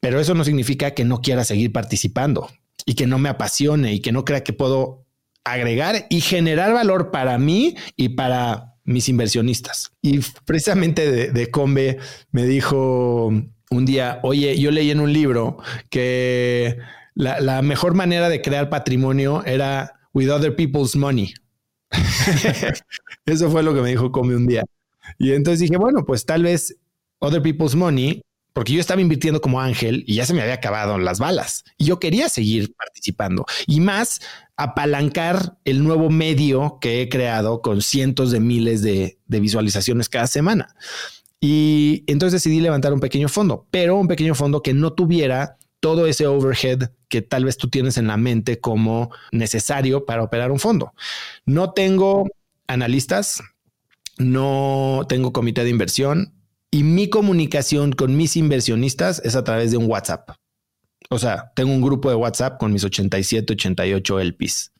Pero 0.00 0.18
eso 0.18 0.32
no 0.32 0.44
significa 0.44 0.92
que 0.92 1.04
no 1.04 1.20
quiera 1.20 1.44
seguir 1.44 1.72
participando 1.72 2.48
y 2.86 2.94
que 2.94 3.06
no 3.06 3.18
me 3.18 3.28
apasione 3.28 3.92
y 3.92 4.00
que 4.00 4.12
no 4.12 4.24
crea 4.24 4.42
que 4.42 4.54
puedo 4.54 5.04
agregar 5.44 6.06
y 6.08 6.22
generar 6.22 6.72
valor 6.72 7.10
para 7.10 7.36
mí 7.36 7.76
y 7.98 8.08
para 8.08 8.75
mis 8.86 9.08
inversionistas. 9.08 9.92
Y 10.00 10.20
precisamente 10.44 11.30
de, 11.30 11.50
Combe 11.50 11.98
me 12.30 12.44
dijo 12.46 13.26
un 13.70 13.84
día, 13.84 14.20
oye, 14.22 14.58
yo 14.58 14.70
leí 14.70 14.90
en 14.90 15.00
un 15.00 15.12
libro 15.12 15.58
que 15.90 16.78
la, 17.14 17.60
mejor 17.62 17.94
manera 17.94 18.28
de 18.28 18.40
crear 18.40 18.70
patrimonio 18.70 19.44
era 19.44 20.00
with 20.14 20.30
other 20.30 20.54
people's 20.54 20.96
money. 20.96 21.34
Eso 23.26 23.50
fue 23.50 23.62
lo 23.62 23.74
que 23.74 23.82
me 23.82 23.90
dijo 23.90 24.10
Combe 24.12 24.36
un 24.36 24.46
día. 24.46 24.64
Y 25.18 25.32
entonces 25.32 25.60
dije, 25.60 25.76
bueno, 25.76 26.04
pues 26.06 26.24
tal 26.24 26.42
vez 26.42 26.76
other 27.18 27.42
people's 27.42 27.74
money 27.74 28.22
porque 28.56 28.72
yo 28.72 28.80
estaba 28.80 29.02
invirtiendo 29.02 29.42
como 29.42 29.60
ángel 29.60 30.02
y 30.06 30.14
ya 30.14 30.24
se 30.24 30.32
me 30.32 30.40
había 30.40 30.54
acabado 30.54 30.96
las 30.96 31.18
balas 31.18 31.62
y 31.76 31.84
yo 31.84 31.98
quería 32.00 32.30
seguir 32.30 32.74
participando 32.74 33.44
y 33.66 33.80
más 33.80 34.22
apalancar 34.56 35.58
el 35.64 35.84
nuevo 35.84 36.10
medio 36.10 36.78
que 36.80 37.02
he 37.02 37.08
creado 37.08 37.60
con 37.60 37.82
cientos 37.82 38.30
de 38.30 38.40
miles 38.40 38.82
de, 38.82 39.18
visualizaciones 39.26 40.08
cada 40.08 40.26
semana. 40.26 40.74
Y 41.40 42.04
entonces 42.06 42.42
decidí 42.42 42.60
levantar 42.60 42.92
un 42.92 43.00
pequeño 43.00 43.28
fondo, 43.28 43.66
pero 43.70 43.96
un 43.96 44.08
pequeño 44.08 44.34
fondo 44.34 44.62
que 44.62 44.72
no 44.72 44.94
tuviera 44.94 45.58
todo 45.80 46.06
ese 46.06 46.26
overhead 46.26 46.90
que 47.08 47.20
tal 47.22 47.44
vez 47.44 47.58
tú 47.58 47.68
tienes 47.68 47.98
en 47.98 48.06
la 48.06 48.16
mente 48.16 48.58
como 48.58 49.10
necesario 49.30 50.06
para 50.06 50.22
operar 50.22 50.50
un 50.50 50.58
fondo. 50.58 50.94
No 51.44 51.72
tengo 51.72 52.26
analistas, 52.66 53.42
no 54.18 55.04
tengo 55.08 55.32
comité 55.32 55.62
de 55.62 55.70
inversión, 55.70 56.32
y 56.70 56.82
mi 56.82 57.08
comunicación 57.08 57.92
con 57.92 58.16
mis 58.16 58.36
inversionistas 58.36 59.20
es 59.24 59.36
a 59.36 59.44
través 59.44 59.70
de 59.70 59.76
un 59.76 59.86
WhatsApp. 59.86 60.30
O 61.10 61.18
sea, 61.18 61.52
tengo 61.54 61.72
un 61.72 61.80
grupo 61.80 62.08
de 62.08 62.16
WhatsApp 62.16 62.58
con 62.58 62.72
mis 62.72 62.84
87, 62.84 63.52
88 63.52 64.20
LPs. 64.20 64.72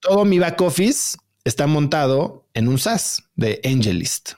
Todo 0.00 0.24
mi 0.24 0.38
back 0.38 0.60
office 0.60 1.16
está 1.44 1.66
montado 1.66 2.48
en 2.54 2.68
un 2.68 2.78
SaaS 2.78 3.22
de 3.34 3.60
AngelList. 3.64 4.32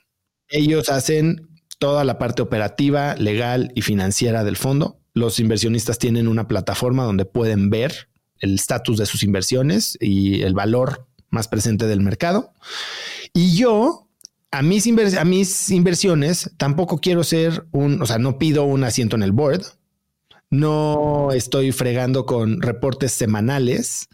Ellos 0.48 0.88
hacen 0.88 1.48
toda 1.78 2.04
la 2.04 2.18
parte 2.18 2.42
operativa, 2.42 3.14
legal 3.16 3.72
y 3.74 3.82
financiera 3.82 4.44
del 4.44 4.56
fondo. 4.56 5.00
Los 5.14 5.40
inversionistas 5.40 5.98
tienen 5.98 6.28
una 6.28 6.46
plataforma 6.46 7.04
donde 7.04 7.24
pueden 7.24 7.70
ver 7.70 8.08
el 8.40 8.54
estatus 8.54 8.98
de 8.98 9.06
sus 9.06 9.22
inversiones 9.22 9.96
y 10.00 10.42
el 10.42 10.54
valor 10.54 11.06
más 11.30 11.48
presente 11.48 11.86
del 11.86 12.00
mercado. 12.00 12.52
Y 13.32 13.56
yo 13.56 14.08
a 14.50 14.62
mis, 14.62 14.86
a 15.16 15.24
mis 15.24 15.70
inversiones 15.70 16.50
tampoco 16.56 16.98
quiero 16.98 17.24
ser 17.24 17.66
un, 17.72 18.02
o 18.02 18.06
sea, 18.06 18.18
no 18.18 18.38
pido 18.38 18.64
un 18.64 18.84
asiento 18.84 19.16
en 19.16 19.22
el 19.22 19.32
board, 19.32 19.64
no 20.51 21.30
estoy 21.32 21.72
fregando 21.72 22.26
con 22.26 22.61
reportes 22.61 23.12
semanales, 23.12 24.09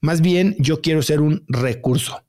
más 0.00 0.20
bien 0.20 0.56
yo 0.58 0.80
quiero 0.80 1.02
ser 1.02 1.20
un 1.20 1.44
recurso, 1.48 2.22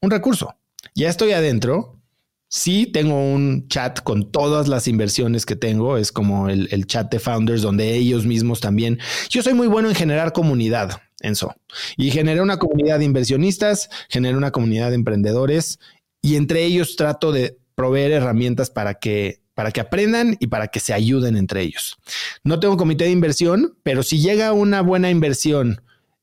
un 0.00 0.10
recurso. 0.10 0.54
Ya 0.94 1.08
estoy 1.08 1.32
adentro, 1.32 2.00
sí 2.48 2.86
tengo 2.86 3.20
un 3.20 3.68
chat 3.68 4.00
con 4.02 4.30
todas 4.30 4.68
las 4.68 4.88
inversiones 4.88 5.44
que 5.44 5.56
tengo, 5.56 5.98
es 5.98 6.12
como 6.12 6.48
el, 6.48 6.68
el 6.70 6.86
chat 6.86 7.10
de 7.10 7.18
founders 7.18 7.62
donde 7.62 7.94
ellos 7.94 8.24
mismos 8.24 8.60
también, 8.60 8.98
yo 9.28 9.42
soy 9.42 9.54
muy 9.54 9.66
bueno 9.66 9.88
en 9.88 9.94
generar 9.94 10.32
comunidad. 10.32 11.00
Enzo. 11.20 11.54
Y 11.96 12.10
generé 12.10 12.42
una 12.42 12.58
comunidad 12.58 12.98
de 12.98 13.06
inversionistas, 13.06 13.88
generé 14.08 14.36
una 14.36 14.50
comunidad 14.50 14.90
de 14.90 14.96
emprendedores 14.96 15.78
y 16.20 16.36
entre 16.36 16.64
ellos 16.64 16.96
trato 16.96 17.32
de 17.32 17.58
proveer 17.74 18.12
herramientas 18.12 18.70
para 18.70 18.94
que 18.94 19.40
para 19.56 19.72
que 19.72 19.80
aprendan 19.80 20.36
y 20.38 20.48
para 20.48 20.68
que 20.68 20.80
se 20.80 20.92
ayuden 20.92 21.34
entre 21.34 21.62
ellos. 21.62 21.96
No 22.44 22.60
tengo 22.60 22.76
comité 22.76 23.04
de 23.04 23.10
inversión, 23.10 23.74
pero 23.82 24.02
si 24.02 24.20
llega 24.20 24.52
una 24.52 24.82
buena 24.82 25.10
inversión 25.10 25.80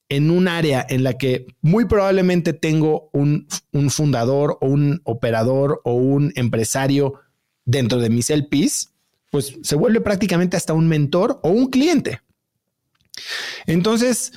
en 0.08 0.30
un 0.30 0.48
área 0.48 0.86
en 0.88 1.04
la 1.04 1.18
que 1.18 1.48
muy 1.62 1.86
probablemente 1.86 2.54
tengo 2.54 3.10
un, 3.12 3.48
un 3.72 3.90
fundador 3.90 4.60
o 4.62 4.68
un 4.68 5.02
operador 5.04 5.82
o 5.84 5.94
un 5.94 6.32
empresario 6.36 7.16
dentro 7.66 8.00
de 8.00 8.12
mis 8.12 8.30
LPs, 8.30 8.92
pues 9.32 9.58
se 9.64 9.76
vuelve 9.76 10.00
prácticamente 10.00 10.56
hasta 10.56 10.74
un 10.74 10.88
mentor 10.88 11.40
o 11.42 11.50
un 11.50 11.72
cliente. 11.72 12.22
Entonces, 13.66 14.32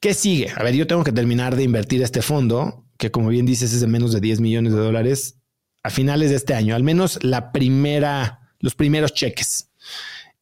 ¿qué 0.00 0.14
sigue? 0.14 0.50
A 0.56 0.62
ver, 0.62 0.74
yo 0.74 0.86
tengo 0.86 1.04
que 1.04 1.12
terminar 1.12 1.56
de 1.56 1.64
invertir 1.64 2.00
este 2.02 2.22
fondo 2.22 2.86
que 2.96 3.10
como 3.10 3.28
bien 3.28 3.44
dices 3.44 3.74
es 3.74 3.82
de 3.82 3.86
menos 3.86 4.12
de 4.12 4.20
10 4.20 4.40
millones 4.40 4.72
de 4.72 4.78
dólares 4.78 5.36
a 5.84 5.90
finales 5.90 6.30
de 6.30 6.36
este 6.36 6.54
año, 6.54 6.74
al 6.74 6.82
menos 6.82 7.22
la 7.22 7.52
primera, 7.52 8.50
los 8.58 8.74
primeros 8.74 9.14
cheques. 9.14 9.70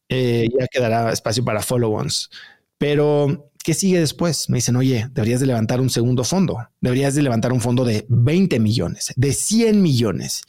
Eh, 0.09 0.49
ya 0.59 0.67
quedará 0.69 1.13
espacio 1.13 1.45
para 1.45 1.61
follow-ons. 1.61 2.31
Pero, 2.79 3.51
¿qué 3.63 3.75
sigue 3.75 4.01
después? 4.01 4.49
Me 4.49 4.59
dicen, 4.59 4.77
oye, 4.77 5.09
deberías 5.13 5.41
de 5.41 5.47
levantar 5.47 5.81
un 5.81 5.91
segundo 5.91 6.25
fondo. 6.25 6.57
Deberías 6.81 7.15
de 7.15 7.23
levantar 7.23 7.53
un 7.53 7.61
fondo 7.61 7.85
de 7.85 8.07
20 8.09 8.59
millones, 8.61 9.13
de 9.17 9.33
100 9.33 9.83
millones. 9.83 10.43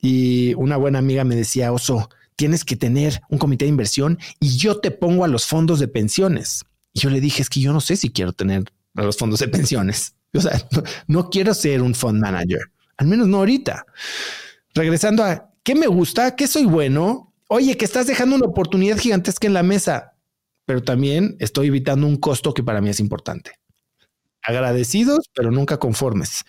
Y 0.00 0.54
una 0.54 0.76
buena 0.76 0.98
amiga 0.98 1.24
me 1.24 1.36
decía, 1.36 1.72
Oso, 1.72 2.08
tienes 2.36 2.64
que 2.64 2.76
tener 2.76 3.20
un 3.30 3.38
comité 3.38 3.64
de 3.64 3.70
inversión 3.70 4.18
y 4.40 4.56
yo 4.56 4.78
te 4.78 4.90
pongo 4.90 5.24
a 5.24 5.28
los 5.28 5.46
fondos 5.46 5.80
de 5.80 5.88
pensiones. 5.88 6.64
Y 6.92 7.00
yo 7.00 7.10
le 7.10 7.20
dije, 7.20 7.42
es 7.42 7.50
que 7.50 7.60
yo 7.60 7.72
no 7.72 7.80
sé 7.80 7.96
si 7.96 8.10
quiero 8.10 8.32
tener 8.32 8.64
a 8.94 9.02
los 9.02 9.16
fondos 9.16 9.40
de 9.40 9.48
pensiones. 9.48 10.14
O 10.34 10.40
sea, 10.40 10.60
no, 11.06 11.30
quiero 11.30 11.54
ser 11.54 11.80
un 11.80 11.94
fund 11.94 12.20
manager, 12.20 12.60
al 12.96 13.06
menos 13.06 13.28
no 13.28 13.38
ahorita. 13.38 13.86
Regresando 14.74 15.24
a 15.24 15.50
qué 15.62 15.74
me 15.74 15.86
gusta, 15.86 16.36
qué 16.36 16.46
soy 16.46 16.64
bueno. 16.64 17.32
Oye, 17.48 17.76
que 17.76 17.84
estás 17.84 18.06
dejando 18.06 18.36
una 18.36 18.46
oportunidad 18.46 18.98
gigantesca 18.98 19.46
en 19.46 19.54
la 19.54 19.62
mesa, 19.62 20.14
pero 20.64 20.82
también 20.82 21.36
estoy 21.38 21.68
evitando 21.68 22.06
un 22.06 22.16
costo 22.16 22.52
que 22.54 22.62
para 22.62 22.80
mí 22.80 22.90
es 22.90 23.00
importante. 23.00 23.52
Agradecidos, 24.42 25.30
pero 25.34 25.50
nunca 25.50 25.78
conformes. 25.78 26.44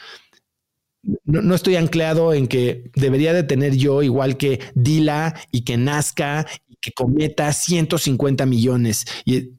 No, 1.24 1.56
estoy 1.56 1.76
anclado 1.78 2.34
en 2.34 2.48
que 2.48 2.91
debería 2.95 3.32
de 3.32 3.44
tener 3.44 3.76
yo 3.78 4.03
igual 4.03 4.36
que 4.36 4.60
Dila 4.76 5.40
y 5.52 5.61
que 5.64 5.78
nazca 5.78 6.45
y 6.68 6.76
que 6.82 6.91
cometa 6.91 7.53
150 7.53 8.45
millones. 8.45 9.06
Y 9.24 9.53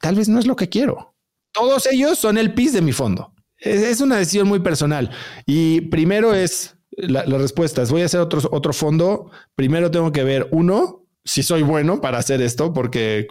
tal 0.00 0.14
vez 0.14 0.28
no 0.28 0.38
es 0.38 0.46
lo 0.46 0.56
que 0.56 0.68
quiero. 0.68 1.14
Todos 1.52 1.86
ellos 1.86 2.18
son 2.18 2.38
el 2.38 2.54
PIS 2.54 2.72
de 2.72 2.82
mi 2.82 2.92
fondo. 2.92 3.34
Es, 3.58 4.00
una 4.00 4.16
decisión 4.16 4.48
muy 4.48 4.60
personal. 4.60 5.10
Y 5.46 5.82
primero 5.82 6.34
es 6.34 6.76
la, 6.96 7.24
respuesta 7.24 7.82
es 7.82 7.90
voy 7.90 8.02
a 8.02 8.06
hacer 8.06 8.20
otro, 8.20 8.40
otro 8.52 8.72
fondo. 8.72 9.30
Primero 9.54 9.90
tengo 9.90 10.12
que 10.12 10.24
ver 10.24 10.48
uno, 10.52 11.04
si 11.24 11.42
soy 11.42 11.62
bueno 11.62 12.00
para 12.00 12.18
hacer 12.18 12.40
esto, 12.40 12.72
porque 12.72 13.26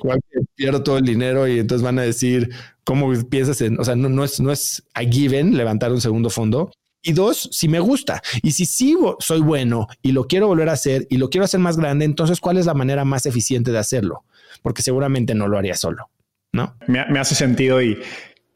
pierdo 0.56 0.84
todo 0.84 0.98
el 0.98 1.06
dinero 1.06 1.48
y 1.48 1.60
entonces 1.60 1.84
van 1.84 2.00
a 2.00 2.04
decir 2.04 2.50
cómo 2.84 3.12
piensas 3.30 3.62
en, 3.62 3.80
o 3.80 3.84
sea, 3.84 3.96
no, 3.96 4.10
no 4.10 4.24
es, 4.24 4.40
no 4.40 4.52
es 4.52 4.84
a 4.94 5.02
given 5.02 5.58
levantar 5.58 5.92
un 5.92 6.02
segundo 6.02 6.30
fondo. 6.30 6.72
Y 7.02 7.14
dos, 7.14 7.50
si 7.52 7.68
me 7.68 7.80
gusta. 7.80 8.22
Y 8.42 8.52
si 8.52 8.66
sí 8.66 8.96
soy 9.20 9.40
bueno 9.40 9.88
y 10.02 10.12
lo 10.12 10.28
quiero 10.28 10.48
volver 10.48 10.70
a 10.70 10.74
hacer 10.74 11.08
y 11.10 11.18
lo 11.18 11.30
quiero 11.30 11.46
hacer 11.46 11.60
más 11.60 11.78
grande, 11.78 12.06
entonces, 12.06 12.40
¿cuál 12.40 12.58
es 12.58 12.66
la 12.66 12.74
manera 12.74 13.06
más 13.06 13.26
eficiente 13.26 13.72
de 13.72 13.78
hacerlo? 13.78 14.26
Porque 14.62 14.82
seguramente 14.82 15.34
no 15.34 15.48
lo 15.48 15.58
haría 15.58 15.76
solo. 15.76 16.10
¿no? 16.52 16.76
Me, 16.88 17.06
me 17.06 17.20
hace 17.20 17.36
sentido 17.36 17.82
y 17.82 17.98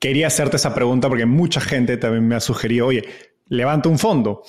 quería 0.02 0.28
hacerte 0.28 0.58
esa 0.58 0.74
pregunta 0.74 1.08
porque 1.08 1.28
mucha 1.28 1.62
gente 1.62 1.96
también 1.96 2.28
me 2.28 2.36
ha 2.36 2.40
sugerido, 2.40 2.88
oye, 2.88 3.04
levanta 3.48 3.88
un 3.88 4.00
fondo. 4.00 4.42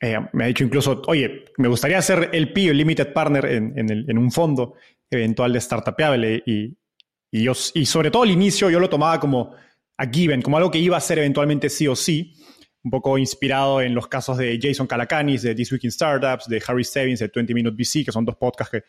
Eh, 0.00 0.18
me 0.32 0.44
ha 0.44 0.46
dicho 0.48 0.64
incluso, 0.64 1.02
oye, 1.06 1.44
me 1.58 1.68
gustaría 1.68 1.98
hacer 1.98 2.30
el 2.32 2.52
PIO, 2.52 2.72
el 2.72 2.78
Limited 2.78 3.12
Partner, 3.12 3.44
en, 3.44 4.18
un 4.18 4.32
fondo 4.32 4.74
eventual 5.10 5.52
de 5.52 5.60
Startupable. 5.60 6.42
Y, 6.46 6.76
y, 7.30 7.86
sobre 7.86 8.10
todo 8.10 8.22
al 8.22 8.30
inicio 8.30 8.70
yo 8.70 8.80
lo 8.80 8.88
tomaba 8.88 9.20
como 9.20 9.52
a 9.98 10.06
given, 10.06 10.40
como 10.40 10.56
algo 10.56 10.70
que 10.70 10.78
iba 10.78 10.96
a 10.96 11.00
ser 11.00 11.18
eventualmente 11.18 11.68
sí 11.68 11.86
o 11.86 11.94
sí, 11.94 12.34
un 12.82 12.90
poco 12.90 13.18
inspirado 13.18 13.82
en 13.82 13.94
los 13.94 14.08
casos 14.08 14.38
de 14.38 14.58
Jason 14.60 14.86
Calacanis, 14.86 15.42
de 15.42 15.54
This 15.54 15.72
Week 15.72 15.84
in 15.84 15.92
Startups, 15.92 16.48
de 16.48 16.62
Harry 16.66 16.84
Stebbins, 16.84 17.20
de 17.20 17.30
20 17.34 17.52
Minute 17.52 17.76
VC, 17.76 18.04
que 18.04 18.12
son 18.12 18.24
dos 18.24 18.36
podcasts 18.36 18.82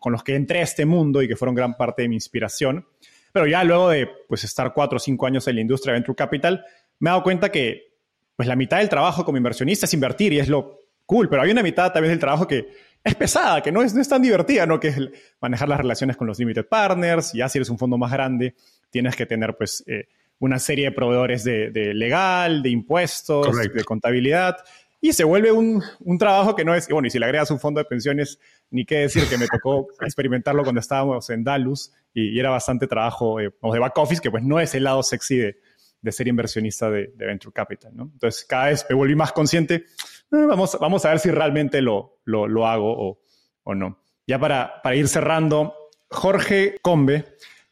con 0.00 0.12
los 0.12 0.24
que 0.24 0.34
entré 0.34 0.58
a 0.58 0.62
este 0.62 0.86
mundo 0.86 1.22
y 1.22 1.28
que 1.28 1.36
fueron 1.36 1.54
gran 1.54 1.76
parte 1.76 2.02
de 2.02 2.08
mi 2.08 2.16
inspiración. 2.16 2.84
Pero 3.32 3.46
ya 3.46 3.64
luego 3.64 3.88
de 3.88 4.08
pues, 4.28 4.44
estar 4.44 4.72
cuatro 4.74 4.96
o 4.96 5.00
cinco 5.00 5.26
años 5.26 5.48
en 5.48 5.56
la 5.56 5.60
industria 5.62 5.92
de 5.92 6.00
Venture 6.00 6.16
Capital, 6.16 6.64
me 6.98 7.08
he 7.08 7.10
dado 7.10 7.22
cuenta 7.22 7.50
que 7.50 7.92
pues 8.36 8.48
la 8.48 8.56
mitad 8.56 8.78
del 8.78 8.88
trabajo 8.88 9.24
como 9.24 9.36
inversionista 9.38 9.86
es 9.86 9.94
invertir 9.94 10.32
y 10.32 10.38
es 10.38 10.48
lo 10.48 10.78
cool, 11.06 11.28
pero 11.28 11.42
hay 11.42 11.50
una 11.50 11.62
mitad 11.62 11.92
también 11.92 12.12
del 12.12 12.18
trabajo 12.18 12.46
que 12.46 12.68
es 13.04 13.14
pesada, 13.14 13.62
que 13.62 13.72
no 13.72 13.82
es, 13.82 13.94
no 13.94 14.00
es 14.00 14.08
tan 14.08 14.22
divertida, 14.22 14.66
¿no? 14.66 14.78
Que 14.78 14.88
es 14.88 14.96
manejar 15.40 15.68
las 15.68 15.78
relaciones 15.78 16.16
con 16.16 16.26
los 16.26 16.38
limited 16.38 16.66
partners, 16.66 17.32
ya 17.32 17.48
si 17.48 17.58
eres 17.58 17.68
un 17.68 17.78
fondo 17.78 17.98
más 17.98 18.12
grande, 18.12 18.54
tienes 18.90 19.16
que 19.16 19.26
tener 19.26 19.56
pues 19.56 19.82
eh, 19.86 20.08
una 20.38 20.58
serie 20.58 20.86
de 20.86 20.92
proveedores 20.92 21.44
de, 21.44 21.70
legal, 21.94 22.62
de 22.62 22.70
impuestos, 22.70 23.56
de 23.56 23.84
contabilidad, 23.84 24.56
y 25.04 25.12
se 25.12 25.24
vuelve 25.24 25.50
un, 25.50 25.82
un, 25.98 26.16
trabajo 26.16 26.54
que 26.54 26.64
no 26.64 26.76
es, 26.76 26.88
bueno, 26.88 27.08
y 27.08 27.10
si 27.10 27.18
le 27.18 27.24
agregas 27.24 27.50
un 27.50 27.58
fondo 27.58 27.80
de 27.80 27.84
pensiones, 27.86 28.38
ni 28.70 28.84
qué 28.84 28.98
decir 28.98 29.24
que 29.28 29.36
me 29.36 29.48
tocó 29.48 29.88
experimentarlo 30.00 30.62
cuando 30.62 30.80
estábamos 30.80 31.28
en 31.28 31.42
Dalus 31.42 31.92
y, 32.14 32.38
era 32.38 32.50
bastante 32.50 32.86
trabajo 32.86 33.40
eh, 33.40 33.50
de 33.50 33.78
back 33.80 33.98
office, 33.98 34.22
que 34.22 34.30
pues 34.30 34.44
no 34.44 34.60
es 34.60 34.76
el 34.76 34.84
lado 34.84 35.02
sexy 35.02 35.38
de, 35.38 35.56
de 36.00 36.12
ser 36.12 36.28
inversionista 36.28 36.88
de, 36.88 37.12
Venture 37.16 37.52
Capital. 37.52 37.90
¿no? 37.96 38.10
Entonces, 38.12 38.44
cada 38.44 38.66
vez 38.66 38.86
me 38.88 38.94
volví 38.94 39.16
más 39.16 39.32
consciente, 39.32 39.74
eh, 39.74 39.84
vamos, 40.30 40.78
vamos 40.80 41.04
a 41.04 41.10
ver 41.10 41.18
si 41.18 41.32
realmente 41.32 41.82
lo, 41.82 42.20
lo, 42.24 42.46
lo 42.46 42.68
hago 42.68 42.92
o, 42.96 43.20
o, 43.64 43.74
no. 43.74 43.98
Ya 44.28 44.38
para, 44.38 44.82
para 44.84 44.94
ir 44.94 45.08
cerrando, 45.08 45.74
Jorge 46.10 46.76
Combe 46.80 47.24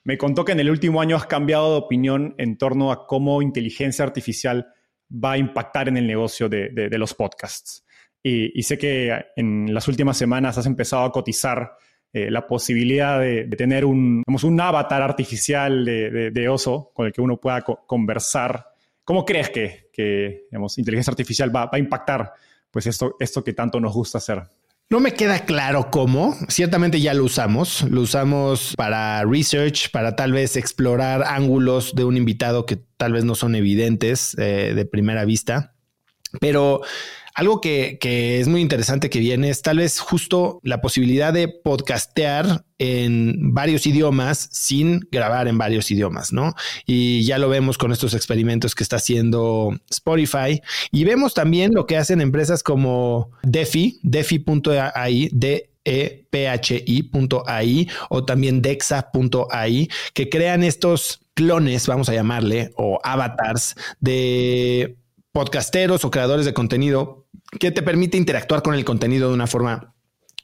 me 0.02 0.18
contó 0.18 0.44
que 0.44 0.50
en 0.50 0.58
el 0.58 0.68
último 0.68 1.00
año 1.00 1.14
has 1.14 1.26
cambiado 1.26 1.70
de 1.70 1.78
opinión 1.78 2.34
en 2.38 2.58
torno 2.58 2.90
a 2.90 3.06
cómo 3.06 3.40
inteligencia 3.40 4.04
artificial 4.04 4.74
va 5.12 5.32
a 5.32 5.38
impactar 5.38 5.88
en 5.88 5.96
el 5.96 6.06
negocio 6.06 6.48
de, 6.48 6.68
de, 6.70 6.98
los 6.98 7.14
podcasts. 7.14 7.84
Y, 8.22 8.62
sé 8.62 8.78
que 8.78 9.12
en 9.36 9.72
las 9.72 9.88
últimas 9.88 10.16
semanas 10.16 10.58
has 10.58 10.66
empezado 10.66 11.04
a 11.04 11.12
cotizar 11.12 11.72
eh, 12.12 12.30
la 12.30 12.46
posibilidad 12.46 13.18
de, 13.18 13.46
tener 13.56 13.84
un, 13.84 14.22
un 14.26 14.60
avatar 14.60 15.02
artificial 15.02 15.84
de, 15.84 16.48
oso 16.48 16.90
con 16.94 17.06
el 17.06 17.12
que 17.12 17.20
uno 17.20 17.38
pueda 17.38 17.62
conversar. 17.62 18.66
¿Cómo 19.04 19.24
crees 19.24 19.50
que, 19.50 19.88
que 19.92 20.46
inteligencia 20.76 21.10
artificial 21.10 21.54
va, 21.54 21.68
a 21.72 21.78
impactar 21.78 22.32
pues 22.70 22.86
esto, 22.86 23.16
esto 23.18 23.42
que 23.42 23.52
tanto 23.52 23.80
nos 23.80 23.94
gusta 23.94 24.18
hacer? 24.18 24.42
No 24.92 24.98
me 24.98 25.14
queda 25.14 25.44
claro 25.44 25.88
cómo. 25.92 26.36
Ciertamente 26.48 27.00
ya 27.00 27.14
lo 27.14 27.22
usamos. 27.22 27.82
Lo 27.88 28.00
usamos 28.00 28.74
para 28.76 29.24
research, 29.24 29.88
para 29.92 30.16
tal 30.16 30.32
vez 30.32 30.56
explorar 30.56 31.22
ángulos 31.22 31.94
de 31.94 32.02
un 32.02 32.16
invitado 32.16 32.66
que 32.66 32.76
tal 32.96 33.12
vez 33.12 33.24
no 33.24 33.36
son 33.36 33.54
evidentes 33.54 34.36
eh, 34.36 34.72
de 34.74 34.84
primera 34.86 35.24
vista. 35.24 35.74
Pero 36.40 36.80
algo 37.34 37.60
que, 37.60 37.98
es 38.40 38.48
muy 38.48 38.60
interesante 38.60 39.10
que 39.10 39.20
viene 39.20 39.50
es 39.50 39.62
tal 39.62 39.78
vez 39.78 40.00
justo 40.00 40.60
la 40.62 40.80
posibilidad 40.80 41.32
de 41.32 41.48
podcastear 41.48 42.64
en 42.78 43.54
varios 43.54 43.86
idiomas 43.86 44.48
sin 44.52 45.00
grabar 45.10 45.48
en 45.48 45.58
varios 45.58 45.90
idiomas, 45.90 46.32
¿no? 46.32 46.54
Y 46.86 47.24
ya 47.24 47.38
lo 47.38 47.48
vemos 47.48 47.78
con 47.78 47.92
estos 47.92 48.14
experimentos 48.14 48.74
que 48.74 48.82
está 48.82 48.96
haciendo 48.96 49.78
Spotify 49.90 50.60
y 50.90 51.04
vemos 51.04 51.34
también 51.34 51.72
lo 51.74 51.86
que 51.86 51.96
hacen 51.96 52.20
empresas 52.20 52.62
como 52.62 53.30
Defi, 53.42 54.00
defi.ai, 54.02 55.30
de 55.32 55.70
ephi.ai 55.84 57.88
o 58.10 58.24
también 58.24 58.62
dexa.ai 58.62 59.88
que 60.14 60.28
crean 60.28 60.62
estos 60.62 61.20
clones, 61.34 61.86
vamos 61.86 62.08
a 62.08 62.14
llamarle, 62.14 62.70
o 62.76 62.98
avatars 63.02 63.74
de 63.98 64.98
podcasteros 65.32 66.04
o 66.04 66.10
creadores 66.10 66.44
de 66.44 66.54
contenido 66.54 67.19
que 67.58 67.70
te 67.70 67.82
permite 67.82 68.16
interactuar 68.16 68.62
con 68.62 68.74
el 68.74 68.84
contenido 68.84 69.28
de 69.28 69.34
una 69.34 69.46
forma 69.46 69.94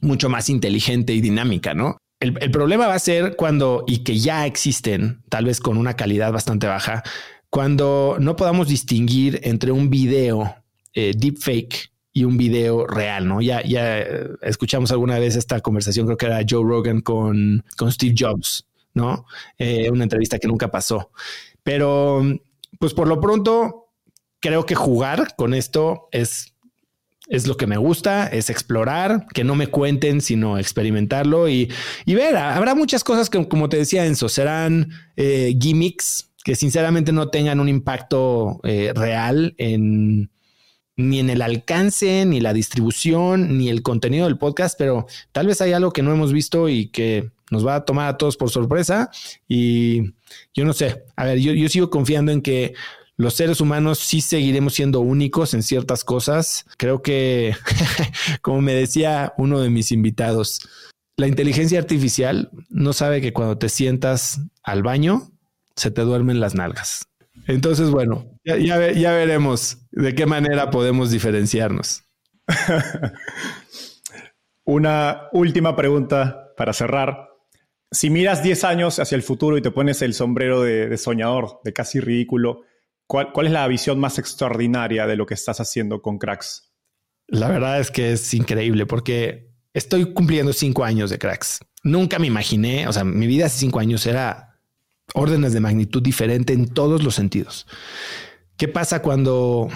mucho 0.00 0.28
más 0.28 0.48
inteligente 0.50 1.12
y 1.14 1.20
dinámica, 1.20 1.74
¿no? 1.74 1.98
El, 2.18 2.50
problema 2.50 2.86
va 2.86 2.94
a 2.94 2.98
ser 2.98 3.36
cuando, 3.36 3.84
y 3.86 3.98
que 3.98 4.18
ya 4.18 4.46
existen, 4.46 5.22
tal 5.28 5.44
vez 5.44 5.60
con 5.60 5.76
una 5.76 5.96
calidad 5.96 6.32
bastante 6.32 6.66
baja, 6.66 7.02
cuando 7.50 8.16
no 8.18 8.36
podamos 8.36 8.68
distinguir 8.68 9.40
entre 9.44 9.70
un 9.70 9.90
video 9.90 10.56
eh, 10.94 11.12
deepfake 11.14 11.92
y 12.12 12.24
un 12.24 12.38
video 12.38 12.86
real, 12.86 13.28
¿no? 13.28 13.42
Ya, 13.42 13.62
ya 13.62 13.98
escuchamos 14.40 14.90
alguna 14.90 15.18
vez 15.18 15.36
esta 15.36 15.60
conversación, 15.60 16.06
creo 16.06 16.16
que 16.16 16.26
era 16.26 16.40
Joe 16.48 16.64
Rogan 16.64 17.02
con, 17.02 17.62
con 17.76 17.92
Steve 17.92 18.14
Jobs, 18.18 18.66
¿no? 18.94 19.26
Eh, 19.58 19.90
una 19.90 20.04
entrevista 20.04 20.38
que 20.38 20.48
nunca 20.48 20.70
pasó. 20.70 21.10
Pero, 21.62 22.22
pues 22.78 22.94
por 22.94 23.08
lo 23.08 23.20
pronto, 23.20 23.90
creo 24.40 24.64
que 24.64 24.74
jugar 24.74 25.36
con 25.36 25.52
esto 25.52 26.08
es, 26.12 26.54
es 27.28 27.46
lo 27.46 27.56
que 27.56 27.66
me 27.66 27.76
gusta, 27.76 28.26
es 28.28 28.50
explorar, 28.50 29.26
que 29.34 29.44
no 29.44 29.54
me 29.54 29.66
cuenten, 29.66 30.20
sino 30.20 30.58
experimentarlo 30.58 31.48
y, 31.48 31.70
ver. 32.06 32.36
Habrá 32.36 32.74
muchas 32.74 33.02
cosas 33.04 33.30
que, 33.30 33.48
como 33.48 33.68
te 33.68 33.76
decía 33.76 34.06
Enzo, 34.06 34.28
serán 34.28 34.90
eh, 35.16 35.56
gimmicks 35.60 36.30
que 36.44 36.54
sinceramente 36.54 37.12
no 37.12 37.28
tengan 37.28 37.58
un 37.58 37.68
impacto 37.68 38.60
eh, 38.62 38.92
real 38.94 39.54
en 39.58 40.30
ni 40.98 41.18
en 41.18 41.28
el 41.28 41.42
alcance, 41.42 42.24
ni 42.24 42.40
la 42.40 42.54
distribución, 42.54 43.58
ni 43.58 43.68
el 43.68 43.82
contenido 43.82 44.26
del 44.26 44.38
podcast, 44.38 44.78
pero 44.78 45.06
tal 45.32 45.46
vez 45.46 45.60
hay 45.60 45.72
algo 45.72 45.92
que 45.92 46.02
no 46.02 46.12
hemos 46.12 46.32
visto 46.32 46.70
y 46.70 46.88
que 46.88 47.30
nos 47.50 47.66
va 47.66 47.74
a 47.74 47.84
tomar 47.84 48.08
a 48.08 48.16
todos 48.16 48.36
por 48.36 48.48
sorpresa. 48.48 49.10
Y 49.46 50.14
yo 50.54 50.64
no 50.64 50.72
sé, 50.72 51.04
a 51.16 51.24
ver, 51.24 51.38
yo, 51.38 51.52
yo 51.52 51.68
sigo 51.68 51.90
confiando 51.90 52.32
en 52.32 52.40
que 52.40 52.72
los 53.16 53.34
seres 53.34 53.60
humanos 53.60 53.98
sí 53.98 54.20
seguiremos 54.20 54.74
siendo 54.74 55.00
únicos 55.00 55.54
en 55.54 55.62
ciertas 55.62 56.04
cosas. 56.04 56.66
Creo 56.76 57.00
que, 57.00 57.54
como 58.42 58.60
me 58.60 58.74
decía 58.74 59.32
uno 59.38 59.60
de 59.60 59.70
mis 59.70 59.90
invitados, 59.90 60.68
la 61.16 61.26
inteligencia 61.26 61.78
artificial 61.78 62.50
no 62.68 62.92
sabe 62.92 63.22
que 63.22 63.32
cuando 63.32 63.56
te 63.56 63.70
sientas 63.70 64.40
al 64.62 64.82
baño, 64.82 65.30
se 65.74 65.90
te 65.90 66.02
duermen 66.02 66.40
las 66.40 66.54
nalgas. 66.54 67.06
Entonces, 67.46 67.90
bueno, 67.90 68.26
ya, 68.44 68.76
veremos 68.76 69.78
de 69.92 70.14
qué 70.14 70.26
manera 70.26 70.70
podemos 70.70 71.10
diferenciarnos. 71.10 72.04
Una 74.64 75.28
última 75.32 75.74
pregunta 75.74 76.52
para 76.56 76.72
cerrar. 76.72 77.30
Si 77.90 78.10
miras 78.10 78.42
10 78.42 78.64
años 78.64 78.98
hacia 78.98 79.16
el 79.16 79.22
futuro 79.22 79.56
y 79.56 79.62
te 79.62 79.70
pones 79.70 80.02
el 80.02 80.12
sombrero 80.12 80.62
de 80.62 80.96
soñador, 80.98 81.60
de 81.64 81.72
casi 81.72 82.00
ridículo, 82.00 82.62
¿Cuál, 83.06 83.30
es 83.44 83.52
la 83.52 83.66
visión 83.68 84.00
más 84.00 84.18
extraordinaria 84.18 85.06
de 85.06 85.16
lo 85.16 85.26
que 85.26 85.34
estás 85.34 85.60
haciendo 85.60 86.02
con 86.02 86.18
Cracks? 86.18 86.72
La 87.28 87.48
verdad 87.48 87.80
es 87.80 87.90
que 87.90 88.12
es 88.12 88.34
increíble 88.34 88.86
porque 88.86 89.52
estoy 89.74 90.12
cumpliendo 90.12 90.52
cinco 90.52 90.84
años 90.84 91.10
de 91.10 91.18
Cracks. 91.18 91.60
Nunca 91.84 92.18
me 92.18 92.26
imaginé, 92.26 92.88
o 92.88 92.92
sea, 92.92 93.04
mi 93.04 93.26
vida 93.26 93.46
hace 93.46 93.58
cinco 93.58 93.78
años 93.78 94.06
era 94.06 94.58
órdenes 95.14 95.52
de 95.52 95.60
magnitud 95.60 96.02
diferente 96.02 96.52
en 96.52 96.66
todos 96.66 97.04
los 97.04 97.14
sentidos. 97.14 97.66
¿Qué 98.56 98.68
pasa 98.68 99.02
cuando 99.02 99.68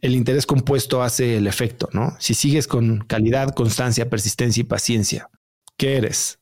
el 0.00 0.14
interés 0.14 0.46
compuesto 0.46 1.02
hace 1.02 1.36
el 1.36 1.46
efecto? 1.46 1.90
¿no? 1.92 2.16
Si 2.18 2.32
sigues 2.32 2.66
con 2.66 3.00
calidad, 3.00 3.54
constancia, 3.54 4.08
persistencia 4.08 4.62
y 4.62 4.64
paciencia, 4.64 5.28
¿qué 5.76 5.96
eres? 5.96 6.38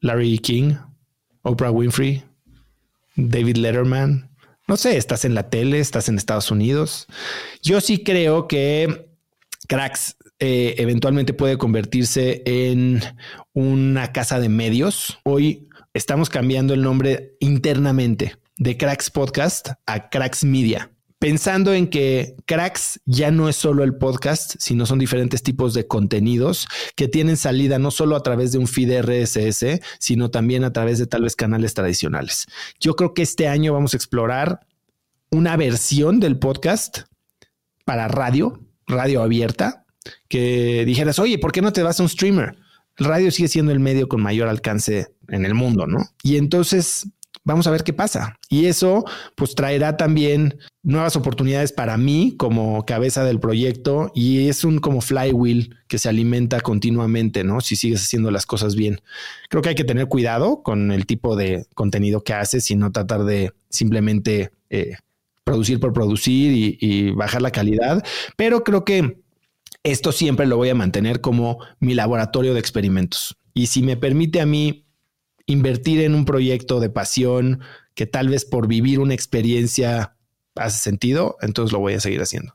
Larry 0.00 0.38
King, 0.38 0.76
Oprah 1.42 1.70
Winfrey, 1.70 2.24
David 3.16 3.56
Letterman, 3.56 4.25
no 4.66 4.76
sé, 4.76 4.96
estás 4.96 5.24
en 5.24 5.34
la 5.34 5.48
tele, 5.48 5.78
estás 5.78 6.08
en 6.08 6.16
Estados 6.16 6.50
Unidos. 6.50 7.06
Yo 7.62 7.80
sí 7.80 8.02
creo 8.02 8.48
que 8.48 9.10
Cracks 9.68 10.16
eh, 10.38 10.74
eventualmente 10.78 11.32
puede 11.34 11.56
convertirse 11.56 12.42
en 12.44 13.00
una 13.52 14.12
casa 14.12 14.40
de 14.40 14.48
medios. 14.48 15.18
Hoy 15.24 15.68
estamos 15.94 16.30
cambiando 16.30 16.74
el 16.74 16.82
nombre 16.82 17.36
internamente 17.40 18.36
de 18.58 18.76
Cracks 18.76 19.10
Podcast 19.10 19.68
a 19.86 20.08
Cracks 20.10 20.44
Media 20.44 20.90
pensando 21.26 21.74
en 21.74 21.88
que 21.88 22.36
Cracks 22.44 23.00
ya 23.04 23.32
no 23.32 23.48
es 23.48 23.56
solo 23.56 23.82
el 23.82 23.96
podcast, 23.96 24.54
sino 24.60 24.86
son 24.86 25.00
diferentes 25.00 25.42
tipos 25.42 25.74
de 25.74 25.88
contenidos 25.88 26.68
que 26.94 27.08
tienen 27.08 27.36
salida 27.36 27.80
no 27.80 27.90
solo 27.90 28.14
a 28.14 28.22
través 28.22 28.52
de 28.52 28.58
un 28.58 28.68
feed 28.68 29.02
RSS, 29.02 29.80
sino 29.98 30.30
también 30.30 30.62
a 30.62 30.72
través 30.72 31.00
de 31.00 31.08
tal 31.08 31.22
vez 31.22 31.34
canales 31.34 31.74
tradicionales. 31.74 32.46
Yo 32.78 32.94
creo 32.94 33.12
que 33.12 33.22
este 33.22 33.48
año 33.48 33.72
vamos 33.72 33.92
a 33.92 33.96
explorar 33.96 34.60
una 35.32 35.56
versión 35.56 36.20
del 36.20 36.38
podcast 36.38 36.98
para 37.84 38.06
radio, 38.06 38.60
radio 38.86 39.20
abierta, 39.20 39.84
que 40.28 40.84
dijeras, 40.86 41.18
oye, 41.18 41.38
¿por 41.38 41.50
qué 41.50 41.60
no 41.60 41.72
te 41.72 41.82
vas 41.82 41.98
a 41.98 42.04
un 42.04 42.08
streamer? 42.08 42.56
Radio 42.98 43.32
sigue 43.32 43.48
siendo 43.48 43.72
el 43.72 43.80
medio 43.80 44.06
con 44.06 44.22
mayor 44.22 44.46
alcance 44.46 45.08
en 45.26 45.44
el 45.44 45.54
mundo, 45.54 45.88
¿no? 45.88 45.98
Y 46.22 46.36
entonces 46.36 47.08
vamos 47.46 47.66
a 47.66 47.70
ver 47.70 47.84
qué 47.84 47.94
pasa. 47.94 48.38
Y 48.50 48.66
eso 48.66 49.04
pues 49.36 49.54
traerá 49.54 49.96
también 49.96 50.58
nuevas 50.82 51.16
oportunidades 51.16 51.72
para 51.72 51.96
mí 51.96 52.34
como 52.36 52.84
cabeza 52.84 53.24
del 53.24 53.40
proyecto 53.40 54.10
y 54.14 54.48
es 54.48 54.64
un 54.64 54.78
como 54.78 55.00
flywheel 55.00 55.76
que 55.86 55.98
se 55.98 56.08
alimenta 56.08 56.60
continuamente, 56.60 57.44
¿no? 57.44 57.60
Si 57.60 57.76
sigues 57.76 58.02
haciendo 58.02 58.30
las 58.30 58.44
cosas 58.44 58.74
bien. 58.74 59.00
Creo 59.48 59.62
que 59.62 59.70
hay 59.70 59.74
que 59.74 59.84
tener 59.84 60.08
cuidado 60.08 60.62
con 60.62 60.90
el 60.90 61.06
tipo 61.06 61.36
de 61.36 61.66
contenido 61.74 62.22
que 62.22 62.34
haces 62.34 62.70
y 62.70 62.76
no 62.76 62.92
tratar 62.92 63.24
de 63.24 63.52
simplemente 63.70 64.50
eh, 64.68 64.96
producir 65.44 65.78
por 65.78 65.92
producir 65.92 66.52
y, 66.52 66.78
y 66.80 67.12
bajar 67.12 67.40
la 67.40 67.52
calidad, 67.52 68.04
pero 68.36 68.64
creo 68.64 68.84
que 68.84 69.22
esto 69.84 70.10
siempre 70.10 70.46
lo 70.46 70.56
voy 70.56 70.70
a 70.70 70.74
mantener 70.74 71.20
como 71.20 71.58
mi 71.78 71.94
laboratorio 71.94 72.54
de 72.54 72.60
experimentos. 72.60 73.36
Y 73.54 73.68
si 73.68 73.82
me 73.82 73.96
permite 73.96 74.40
a 74.40 74.46
mí 74.46 74.85
invertir 75.46 76.00
en 76.00 76.14
un 76.14 76.24
proyecto 76.24 76.80
de 76.80 76.90
pasión 76.90 77.60
que 77.94 78.06
tal 78.06 78.28
vez 78.28 78.44
por 78.44 78.68
vivir 78.68 79.00
una 79.00 79.14
experiencia 79.14 80.16
hace 80.54 80.78
sentido, 80.78 81.36
entonces 81.40 81.72
lo 81.72 81.78
voy 81.78 81.94
a 81.94 82.00
seguir 82.00 82.20
haciendo. 82.20 82.54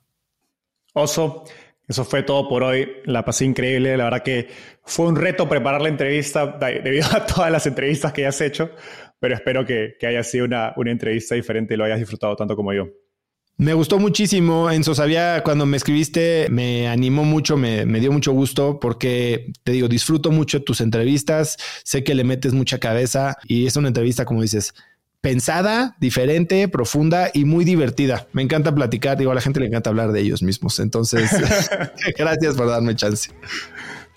Oso, 0.94 1.46
eso 1.88 2.06
fue 2.06 2.24
todo 2.24 2.48
por 2.48 2.64
hoy. 2.64 2.90
La 3.06 3.26
pasé 3.26 3.46
increíble. 3.46 3.98
La 3.98 4.06
verdad 4.06 4.24
que 4.24 4.50
fue 4.84 5.08
un 5.08 5.16
reto 5.16 5.48
preparar 5.48 5.82
la 5.82 5.90
entrevista 5.90 6.58
debido 6.60 7.08
a 7.12 7.26
todas 7.26 7.52
las 7.52 7.66
entrevistas 7.66 8.14
que 8.14 8.26
has 8.26 8.40
hecho, 8.42 8.72
pero 9.20 9.36
espero 9.36 9.66
que, 9.66 9.96
haya 10.02 10.24
sido 10.24 10.46
una, 10.46 10.74
una 10.78 10.92
entrevista 10.92 11.36
diferente 11.36 11.74
y 11.74 11.78
lo 11.78 11.86
hayas 11.86 12.00
disfrutado 12.00 12.36
tanto 12.36 12.56
como 12.56 12.74
yo. 12.74 12.88
Me 13.62 13.76
gustó 13.76 14.00
muchísimo, 14.00 14.72
Enzo. 14.72 14.96
Sabía 14.96 15.44
cuando 15.44 15.68
me 15.68 15.78
escribiste, 15.78 16.48
me 16.50 16.88
animó 16.88 17.26
mucho, 17.26 17.58
me, 17.58 17.86
me, 17.86 18.00
dio 18.00 18.12
mucho 18.12 18.32
gusto 18.32 18.80
porque 18.80 19.54
te 19.64 19.72
digo, 19.72 19.88
disfruto 19.88 20.32
mucho 20.32 20.64
tus 20.64 20.82
entrevistas. 20.82 21.58
Sé 21.84 22.04
que 22.04 22.16
le 22.16 22.24
metes 22.24 22.54
mucha 22.54 22.80
cabeza 22.80 23.38
y 23.44 23.68
es 23.68 23.76
una 23.76 23.90
entrevista, 23.90 24.26
como 24.26 24.42
dices, 24.42 24.74
pensada, 25.22 25.96
diferente, 26.00 26.70
profunda 26.70 27.30
y 27.36 27.46
muy 27.46 27.64
divertida. 27.64 28.28
Me 28.34 28.42
encanta 28.42 28.74
platicar. 28.74 29.16
Digo, 29.16 29.30
a 29.30 29.36
la 29.36 29.42
gente 29.42 29.60
le 29.60 29.68
encanta 29.68 29.92
hablar 29.92 30.12
de 30.12 30.22
ellos 30.22 30.42
mismos. 30.42 30.80
Entonces, 30.80 31.30
gracias 32.18 32.56
por 32.56 32.66
darme 32.66 32.96
chance. 32.96 33.30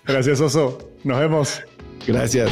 Gracias, 0.07 0.41
Oso. 0.41 0.89
Nos 1.03 1.19
vemos. 1.19 1.61
Gracias. 2.07 2.51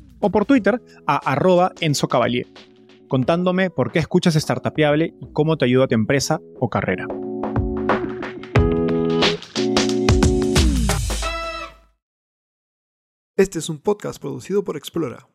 o 0.21 0.29
por 0.29 0.45
Twitter 0.45 0.81
a 1.05 1.17
arroba 1.17 1.73
Enzo 1.81 2.07
Cavalier, 2.07 2.47
contándome 3.09 3.69
por 3.69 3.91
qué 3.91 3.99
escuchas 3.99 4.35
Startupiable 4.35 5.13
y 5.19 5.33
cómo 5.33 5.57
te 5.57 5.65
ayuda 5.65 5.85
a 5.85 5.87
tu 5.87 5.95
empresa 5.95 6.39
o 6.59 6.69
carrera. 6.69 7.07
Este 13.35 13.59
es 13.59 13.69
un 13.69 13.79
podcast 13.79 14.21
producido 14.21 14.63
por 14.63 14.77
Explora. 14.77 15.30